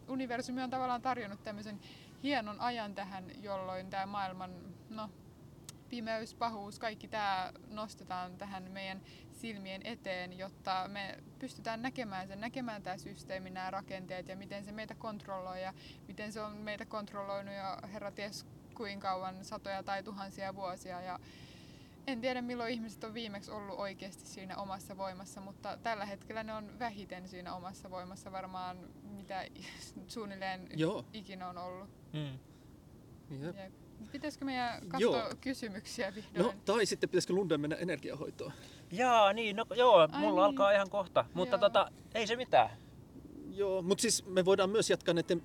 universumi 0.07 0.61
on 0.61 0.69
tavallaan 0.69 1.01
tarjonnut 1.01 1.43
tämmöisen 1.43 1.79
hienon 2.23 2.61
ajan 2.61 2.95
tähän, 2.95 3.43
jolloin 3.43 3.89
tämä 3.89 4.05
maailman 4.05 4.51
no, 4.89 5.09
pimeys, 5.89 6.35
pahuus, 6.35 6.79
kaikki 6.79 7.07
tämä 7.07 7.51
nostetaan 7.67 8.37
tähän 8.37 8.71
meidän 8.71 9.01
silmien 9.31 9.81
eteen, 9.83 10.37
jotta 10.37 10.87
me 10.87 11.17
pystytään 11.39 11.81
näkemään 11.81 12.27
sen, 12.27 12.41
näkemään 12.41 12.83
tämä 12.83 12.97
systeemi, 12.97 13.49
nämä 13.49 13.71
rakenteet 13.71 14.27
ja 14.27 14.35
miten 14.35 14.65
se 14.65 14.71
meitä 14.71 14.95
kontrolloi 14.95 15.61
ja 15.61 15.73
miten 16.07 16.31
se 16.31 16.41
on 16.41 16.57
meitä 16.57 16.85
kontrolloinut 16.85 17.55
jo 17.55 17.89
herra 17.93 18.11
ties 18.11 18.45
kuinka 18.75 19.07
kauan, 19.07 19.45
satoja 19.45 19.83
tai 19.83 20.03
tuhansia 20.03 20.55
vuosia. 20.55 21.01
Ja 21.01 21.19
en 22.07 22.21
tiedä 22.21 22.41
milloin 22.41 22.73
ihmiset 22.73 23.03
on 23.03 23.13
viimeksi 23.13 23.51
ollut 23.51 23.79
oikeasti 23.79 24.25
siinä 24.25 24.57
omassa 24.57 24.97
voimassa, 24.97 25.41
mutta 25.41 25.77
tällä 25.83 26.05
hetkellä 26.05 26.43
ne 26.43 26.53
on 26.53 26.79
vähiten 26.79 27.27
siinä 27.27 27.55
omassa 27.55 27.91
voimassa 27.91 28.31
varmaan 28.31 28.77
mitä 29.03 29.45
suunnilleen 30.07 30.67
Joo. 30.75 31.05
ikinä 31.13 31.49
on 31.49 31.57
ollut. 31.57 31.89
Mm. 32.13 32.39
Yep. 33.41 33.55
Pitäisikö 34.11 34.45
meidän 34.45 34.87
katsoa 34.87 35.17
joo. 35.17 35.33
kysymyksiä 35.41 36.15
vihdoin? 36.15 36.45
No, 36.45 36.53
tai 36.65 36.85
sitten 36.85 37.09
pitäisikö 37.09 37.33
Lunden 37.33 37.61
mennä 37.61 37.75
energiahoitoon? 37.75 38.51
Jaa, 38.91 39.33
niin, 39.33 39.55
no 39.55 39.65
joo, 39.75 40.07
mulla 40.07 40.41
Ai 40.41 40.49
alkaa 40.49 40.69
niin. 40.69 40.75
ihan 40.75 40.89
kohta, 40.89 41.25
mutta 41.33 41.57
tota, 41.57 41.91
ei 42.13 42.27
se 42.27 42.35
mitään. 42.35 42.69
Joo, 43.49 43.81
mutta 43.81 44.01
siis 44.01 44.25
me 44.25 44.45
voidaan 44.45 44.69
myös 44.69 44.89
jatkaa 44.89 45.13
näiden 45.13 45.43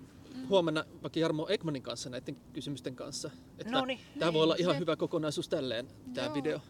huomenna 0.48 0.84
vaikka 1.02 1.20
Jarmo 1.20 1.46
Ekmanin 1.48 1.82
kanssa 1.82 2.10
näiden 2.10 2.36
kysymysten 2.52 2.96
kanssa. 2.96 3.30
Että 3.58 3.72
no 3.72 3.84
niin, 3.84 4.00
tämä 4.18 4.30
niin, 4.30 4.34
voi 4.34 4.42
olla 4.42 4.56
ihan 4.58 4.74
se... 4.74 4.78
hyvä 4.78 4.96
kokonaisuus 4.96 5.48
tälleen, 5.48 5.88
tämä 6.14 6.26
Joo, 6.26 6.34
video. 6.34 6.60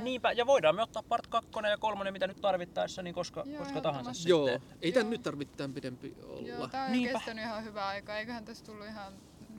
Niinpä, 0.00 0.32
ja 0.32 0.46
voidaan 0.46 0.74
me 0.74 0.82
ottaa 0.82 1.02
part 1.02 1.26
2 1.26 1.50
ja 1.70 1.78
3, 1.78 2.10
mitä 2.10 2.26
nyt 2.26 2.40
tarvittaessa, 2.40 3.02
niin 3.02 3.14
koska, 3.14 3.44
Joo, 3.46 3.58
koska 3.62 3.80
tahansa 3.80 4.28
Joo, 4.28 4.48
sitten. 4.48 4.78
ei 4.82 4.92
tämä 4.92 5.10
nyt 5.10 5.22
tarvitse 5.22 5.56
tämän 5.56 5.74
pidempi 5.74 6.16
olla. 6.22 6.48
Joo, 6.48 6.68
tämä 6.68 6.84
on 6.84 6.92
Niinpä. 6.92 7.18
kestänyt 7.18 7.44
ihan 7.44 7.64
hyvä 7.64 7.86
aika, 7.86 8.18
eiköhän 8.18 8.44
tässä 8.44 8.64
tullut 8.64 8.86
ihan 8.86 9.12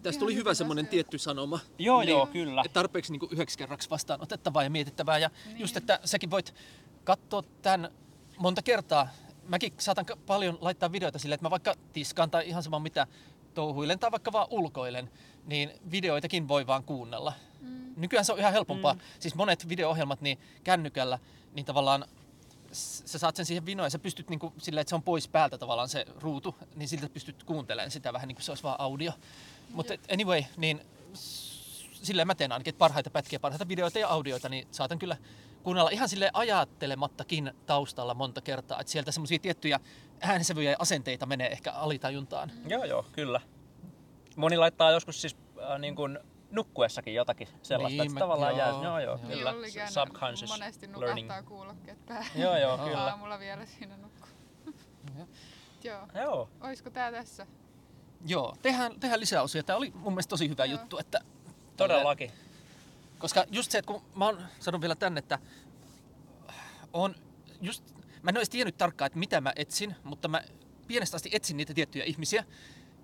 Tästä 0.03 0.20
tuli 0.20 0.36
hyvä 0.36 0.53
semmoinen 0.53 0.88
tietty 0.88 1.18
sanoma. 1.18 1.59
Joo, 1.80 1.99
niin, 1.99 2.09
joo, 2.09 2.26
kyllä. 2.28 2.63
Tarpeeksi 2.74 3.11
niin 3.11 3.30
yhdeksi 3.32 3.57
kerraksi 3.57 3.89
vastaanotettavaa 3.89 4.63
ja 4.63 4.70
mietittävää. 4.70 5.18
Ja 5.18 5.30
niin. 5.45 5.59
just, 5.59 5.78
että 5.78 5.99
säkin 6.05 6.32
voit 6.32 6.53
katsoa 7.03 7.43
tämän 7.61 7.91
monta 8.38 8.61
kertaa. 8.61 9.07
Mäkin 9.47 9.74
saatan 9.78 10.05
paljon 10.26 10.57
laittaa 10.61 10.91
videoita 10.91 11.20
sille, 11.20 11.36
että 11.36 11.45
mä 11.45 11.49
vaikka 11.49 11.76
tiskaan 11.93 12.32
tai 12.32 12.47
ihan 12.47 12.63
sama 12.63 12.79
mitä 12.79 13.08
touhuilen 13.58 14.00
tai 14.00 14.12
vaikka 14.12 14.32
vaan 14.32 14.47
ulkoilen, 14.50 15.12
niin 15.46 15.71
videoitakin 15.92 16.47
voi 16.47 16.67
vaan 16.67 16.84
kuunnella. 16.84 17.34
Mm. 17.62 17.93
Nykyään 17.97 18.25
se 18.25 18.34
on 18.34 18.39
ihan 18.39 18.54
helpompaa. 18.54 18.93
Mm. 18.93 19.00
Siis 19.20 19.36
monet 19.36 19.70
video-ohjelmat 19.70 20.21
niin 20.21 20.39
kännykällä, 20.63 21.20
niin 21.54 21.66
tavallaan 21.66 22.05
sä 22.71 23.17
saat 23.20 23.36
sen 23.36 23.46
siihen 23.46 23.66
vinoon 23.66 23.86
ja 23.86 23.89
sä 23.89 24.00
pystyt 24.00 24.29
niin 24.29 24.39
kuin, 24.39 24.54
sillä, 24.58 24.82
että 24.82 24.89
se 24.89 24.96
on 24.96 25.04
pois 25.04 25.28
päältä 25.28 25.58
tavallaan 25.58 25.89
se 25.89 26.05
ruutu, 26.21 26.55
niin 26.75 26.89
siltä 26.89 27.09
pystyt 27.09 27.43
kuuntelemaan 27.43 27.92
sitä 27.92 28.13
vähän 28.13 28.28
niin 28.28 28.36
kuin 28.36 28.43
se 28.43 28.51
olisi 28.51 28.63
vaan 28.63 28.82
audio. 28.82 29.12
Mutta 29.74 29.93
anyway, 30.13 30.43
niin 30.58 30.82
sillä 31.93 32.25
mä 32.25 32.36
teen 32.36 32.51
ainakin, 32.51 32.71
että 32.71 32.79
parhaita 32.79 33.09
pätkiä, 33.09 33.39
parhaita 33.39 33.67
videoita 33.67 34.00
ja 34.00 34.08
audioita, 34.08 34.50
niin 34.50 34.67
saatan 34.71 35.00
kyllä 35.00 35.17
kuunnella 35.68 35.89
ihan 35.89 36.10
sille 36.10 36.30
ajattelemattakin 36.34 37.52
taustalla 37.66 38.14
monta 38.14 38.42
kertaa, 38.42 38.80
että 38.80 38.92
sieltä 38.92 39.12
semmoisia 39.12 39.39
tiettyjä 39.39 39.80
äänensävyjä 40.22 40.72
ja 40.72 40.78
asenteita 40.80 41.26
menee 41.26 41.48
ehkä 41.48 41.72
alitajuntaan. 41.72 42.52
Joo, 42.68 42.84
joo, 42.84 43.06
kyllä. 43.12 43.42
Moni 44.36 44.58
laittaa 44.58 44.92
joskus 44.92 45.22
siis 45.22 45.38
äh, 45.72 45.80
niin 45.80 45.96
kuin 45.96 46.20
nukkuessakin 46.52 47.14
jotakin 47.14 47.48
sellaista, 47.62 48.04
Niin, 48.04 48.12
että 48.12 48.20
tavallaan 48.20 48.58
joo, 48.58 48.60
jää, 48.60 48.70
joo, 48.70 48.84
joo, 48.84 49.00
joo. 49.00 49.18
kyllä, 49.18 49.50
aina 49.50 49.89
subconscious 49.89 50.52
monesti 50.52 50.89
learning. 50.98 51.28
nukahtaa 51.28 51.50
kuulokkeet 51.50 52.06
päähän. 52.06 52.42
Joo, 52.42 52.58
joo, 52.58 52.78
kyllä. 52.78 53.04
Aamulla 53.04 53.39
vielä 53.39 53.66
siinä 53.66 53.98
nukkuu. 53.98 54.30
Joo. 55.16 55.28
Joo. 55.84 56.08
Joo, 56.24 56.50
Oisko 56.62 56.89
tää 56.89 57.12
tässä? 57.12 57.48
Joo, 58.28 58.56
tehdään, 58.62 59.00
tehdään 59.00 59.20
lisää 59.20 59.42
osia. 59.42 59.64
Tämä 59.64 59.78
oli 59.78 59.92
mun 59.96 60.14
mielestä 60.14 60.30
tosi 60.30 60.50
hyvä 60.50 60.66
Joo. 60.66 60.80
juttu, 60.80 60.98
että 60.98 61.20
todellakin. 61.78 62.32
Koska 63.18 63.46
just 63.52 63.72
se, 63.72 63.78
että 63.78 63.94
kun 63.94 64.02
mä 64.16 64.26
oon 64.26 64.42
sanonut 64.60 64.82
vielä 64.82 64.96
tänne, 64.96 65.20
että 65.20 65.39
on 66.94 67.16
just, 67.62 67.84
mä 68.24 68.30
en 68.30 68.38
ole 68.38 68.46
tiennyt 68.46 68.78
tarkkaan, 68.78 69.08
että 69.08 69.20
mitä 69.20 69.42
mä 69.42 69.54
etsin, 69.56 69.96
mutta 70.04 70.28
mä 70.28 70.44
pienestä 70.88 71.16
asti 71.16 71.30
etsin 71.34 71.58
niitä 71.58 71.74
tiettyjä 71.74 72.06
ihmisiä. 72.06 72.44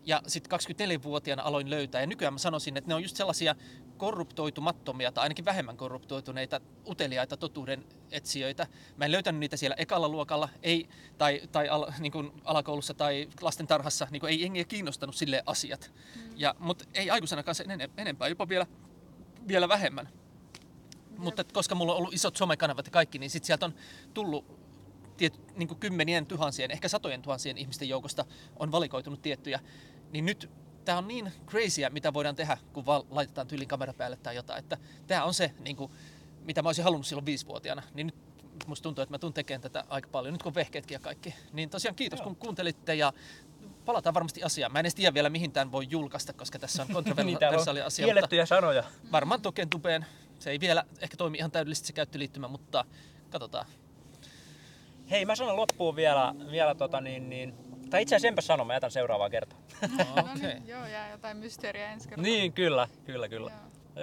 Ja 0.05 0.21
sitten 0.27 0.59
24-vuotiaana 0.59 1.43
aloin 1.43 1.69
löytää. 1.69 2.01
Ja 2.01 2.07
nykyään 2.07 2.33
mä 2.33 2.37
sanoisin, 2.37 2.77
että 2.77 2.87
ne 2.87 2.95
on 2.95 3.03
just 3.03 3.15
sellaisia 3.15 3.55
korruptoitumattomia 3.97 5.11
tai 5.11 5.23
ainakin 5.23 5.45
vähemmän 5.45 5.77
korruptoituneita, 5.77 6.61
uteliaita 6.87 7.37
totuuden 7.37 7.83
etsijöitä. 8.11 8.67
Mä 8.97 9.05
en 9.05 9.11
löytänyt 9.11 9.39
niitä 9.39 9.57
siellä 9.57 9.75
ekalla 9.79 10.09
luokalla, 10.09 10.49
ei, 10.63 10.89
tai, 11.17 11.41
tai 11.51 11.69
al, 11.69 11.91
niin 11.99 12.11
kuin 12.11 12.31
alakoulussa 12.43 12.93
tai 12.93 13.29
lastentarhassa. 13.41 14.07
Niin 14.11 14.19
kuin 14.19 14.29
ei 14.29 14.41
jengiä 14.41 14.63
kiinnostanut 14.63 15.15
sille 15.15 15.43
asiat. 15.45 15.93
Ja, 16.35 16.55
mutta 16.59 16.85
ei 16.93 17.09
aikuisenakaan 17.09 17.55
sen 17.55 17.71
ene- 17.71 17.89
enempää, 17.97 18.27
jopa 18.27 18.49
vielä, 18.49 18.67
vielä 19.47 19.69
vähemmän. 19.69 20.09
Mutta 21.17 21.43
koska 21.43 21.75
mulla 21.75 21.91
on 21.91 21.97
ollut 21.97 22.13
isot 22.13 22.35
somekanavat 22.35 22.85
ja 22.85 22.91
kaikki, 22.91 23.19
niin 23.19 23.29
sit 23.29 23.43
sieltä 23.43 23.65
on 23.65 23.73
tullut 24.13 24.45
tiet, 25.17 25.57
niin 25.57 25.67
kuin 25.67 25.79
kymmenien 25.79 26.25
tuhansien, 26.25 26.71
ehkä 26.71 26.87
satojen 26.87 27.21
tuhansien 27.21 27.57
ihmisten 27.57 27.89
joukosta 27.89 28.25
on 28.59 28.71
valikoitunut 28.71 29.21
tiettyjä. 29.21 29.59
Niin 30.11 30.25
nyt 30.25 30.49
tämä 30.85 30.97
on 30.97 31.07
niin 31.07 31.31
crazyä, 31.47 31.89
mitä 31.89 32.13
voidaan 32.13 32.35
tehdä, 32.35 32.57
kun 32.73 32.83
laitetaan 33.09 33.47
tyylin 33.47 33.67
kamera 33.67 33.93
päälle 33.93 34.17
tai 34.17 34.35
jotain. 34.35 34.59
Että 34.59 34.77
tämä 35.07 35.23
on 35.23 35.33
se, 35.33 35.51
niin 35.59 35.75
kuin, 35.75 35.91
mitä 36.41 36.61
mä 36.61 36.69
olisin 36.69 36.83
halunnut 36.83 37.07
silloin 37.07 37.25
viisivuotiaana. 37.25 37.83
Niin 37.93 38.07
nyt 38.07 38.15
musta 38.67 38.83
tuntuu, 38.83 39.01
että 39.01 39.13
mä 39.13 39.19
tuun 39.19 39.33
tekemään 39.33 39.61
tätä 39.61 39.83
aika 39.89 40.09
paljon, 40.11 40.33
nyt 40.33 40.43
kun 40.43 40.49
on 40.49 40.55
vehkeetkin 40.55 40.95
ja 40.95 40.99
kaikki. 40.99 41.35
Niin 41.53 41.69
tosiaan 41.69 41.95
kiitos, 41.95 42.19
Joo. 42.19 42.23
kun 42.23 42.35
kuuntelitte 42.35 42.95
ja 42.95 43.13
palataan 43.85 44.13
varmasti 44.13 44.43
asiaan. 44.43 44.71
Mä 44.71 44.79
en 44.79 44.83
edes 44.83 44.95
tiedä 44.95 45.13
vielä, 45.13 45.29
mihin 45.29 45.51
tämän 45.51 45.71
voi 45.71 45.87
julkaista, 45.89 46.33
koska 46.33 46.59
tässä 46.59 46.81
on 46.81 46.87
Niitä 46.93 47.01
on 47.05 47.15
kontroversiaalia 47.15 47.85
asia. 47.85 48.05
kiellettyjä 48.05 48.45
sanoja. 48.45 48.83
varmaan 49.11 49.41
Token 49.41 49.69
tubeen. 49.69 50.05
Se 50.39 50.51
ei 50.51 50.59
vielä 50.59 50.83
ehkä 51.01 51.17
toimi 51.17 51.37
ihan 51.37 51.51
täydellisesti 51.51 51.87
se 51.87 51.93
käyttöliittymä, 51.93 52.47
mutta 52.47 52.85
katsotaan. 53.29 53.65
Hei, 55.11 55.25
mä 55.25 55.35
sanon 55.35 55.55
loppuun 55.55 55.95
vielä, 55.95 56.35
vielä 56.51 56.75
tota 56.75 57.01
niin, 57.01 57.29
niin, 57.29 57.53
tai 57.89 58.01
itse 58.01 58.15
asiassa 58.15 58.27
enpä 58.27 58.41
sano, 58.41 58.65
mä 58.65 58.73
jätän 58.73 58.91
seuraavaan 58.91 59.31
kertaan. 59.31 59.61
No 59.97 60.05
Okei. 60.33 60.53
niin, 60.53 60.67
joo, 60.73 60.85
jää 60.85 61.11
jotain 61.11 61.37
mysteeriä 61.37 61.91
ensi 61.91 62.09
kerralla. 62.09 62.29
Niin, 62.29 62.53
kyllä, 62.53 62.87
kyllä, 63.05 63.29
kyllä. 63.29 63.51
Joo. 63.51 63.72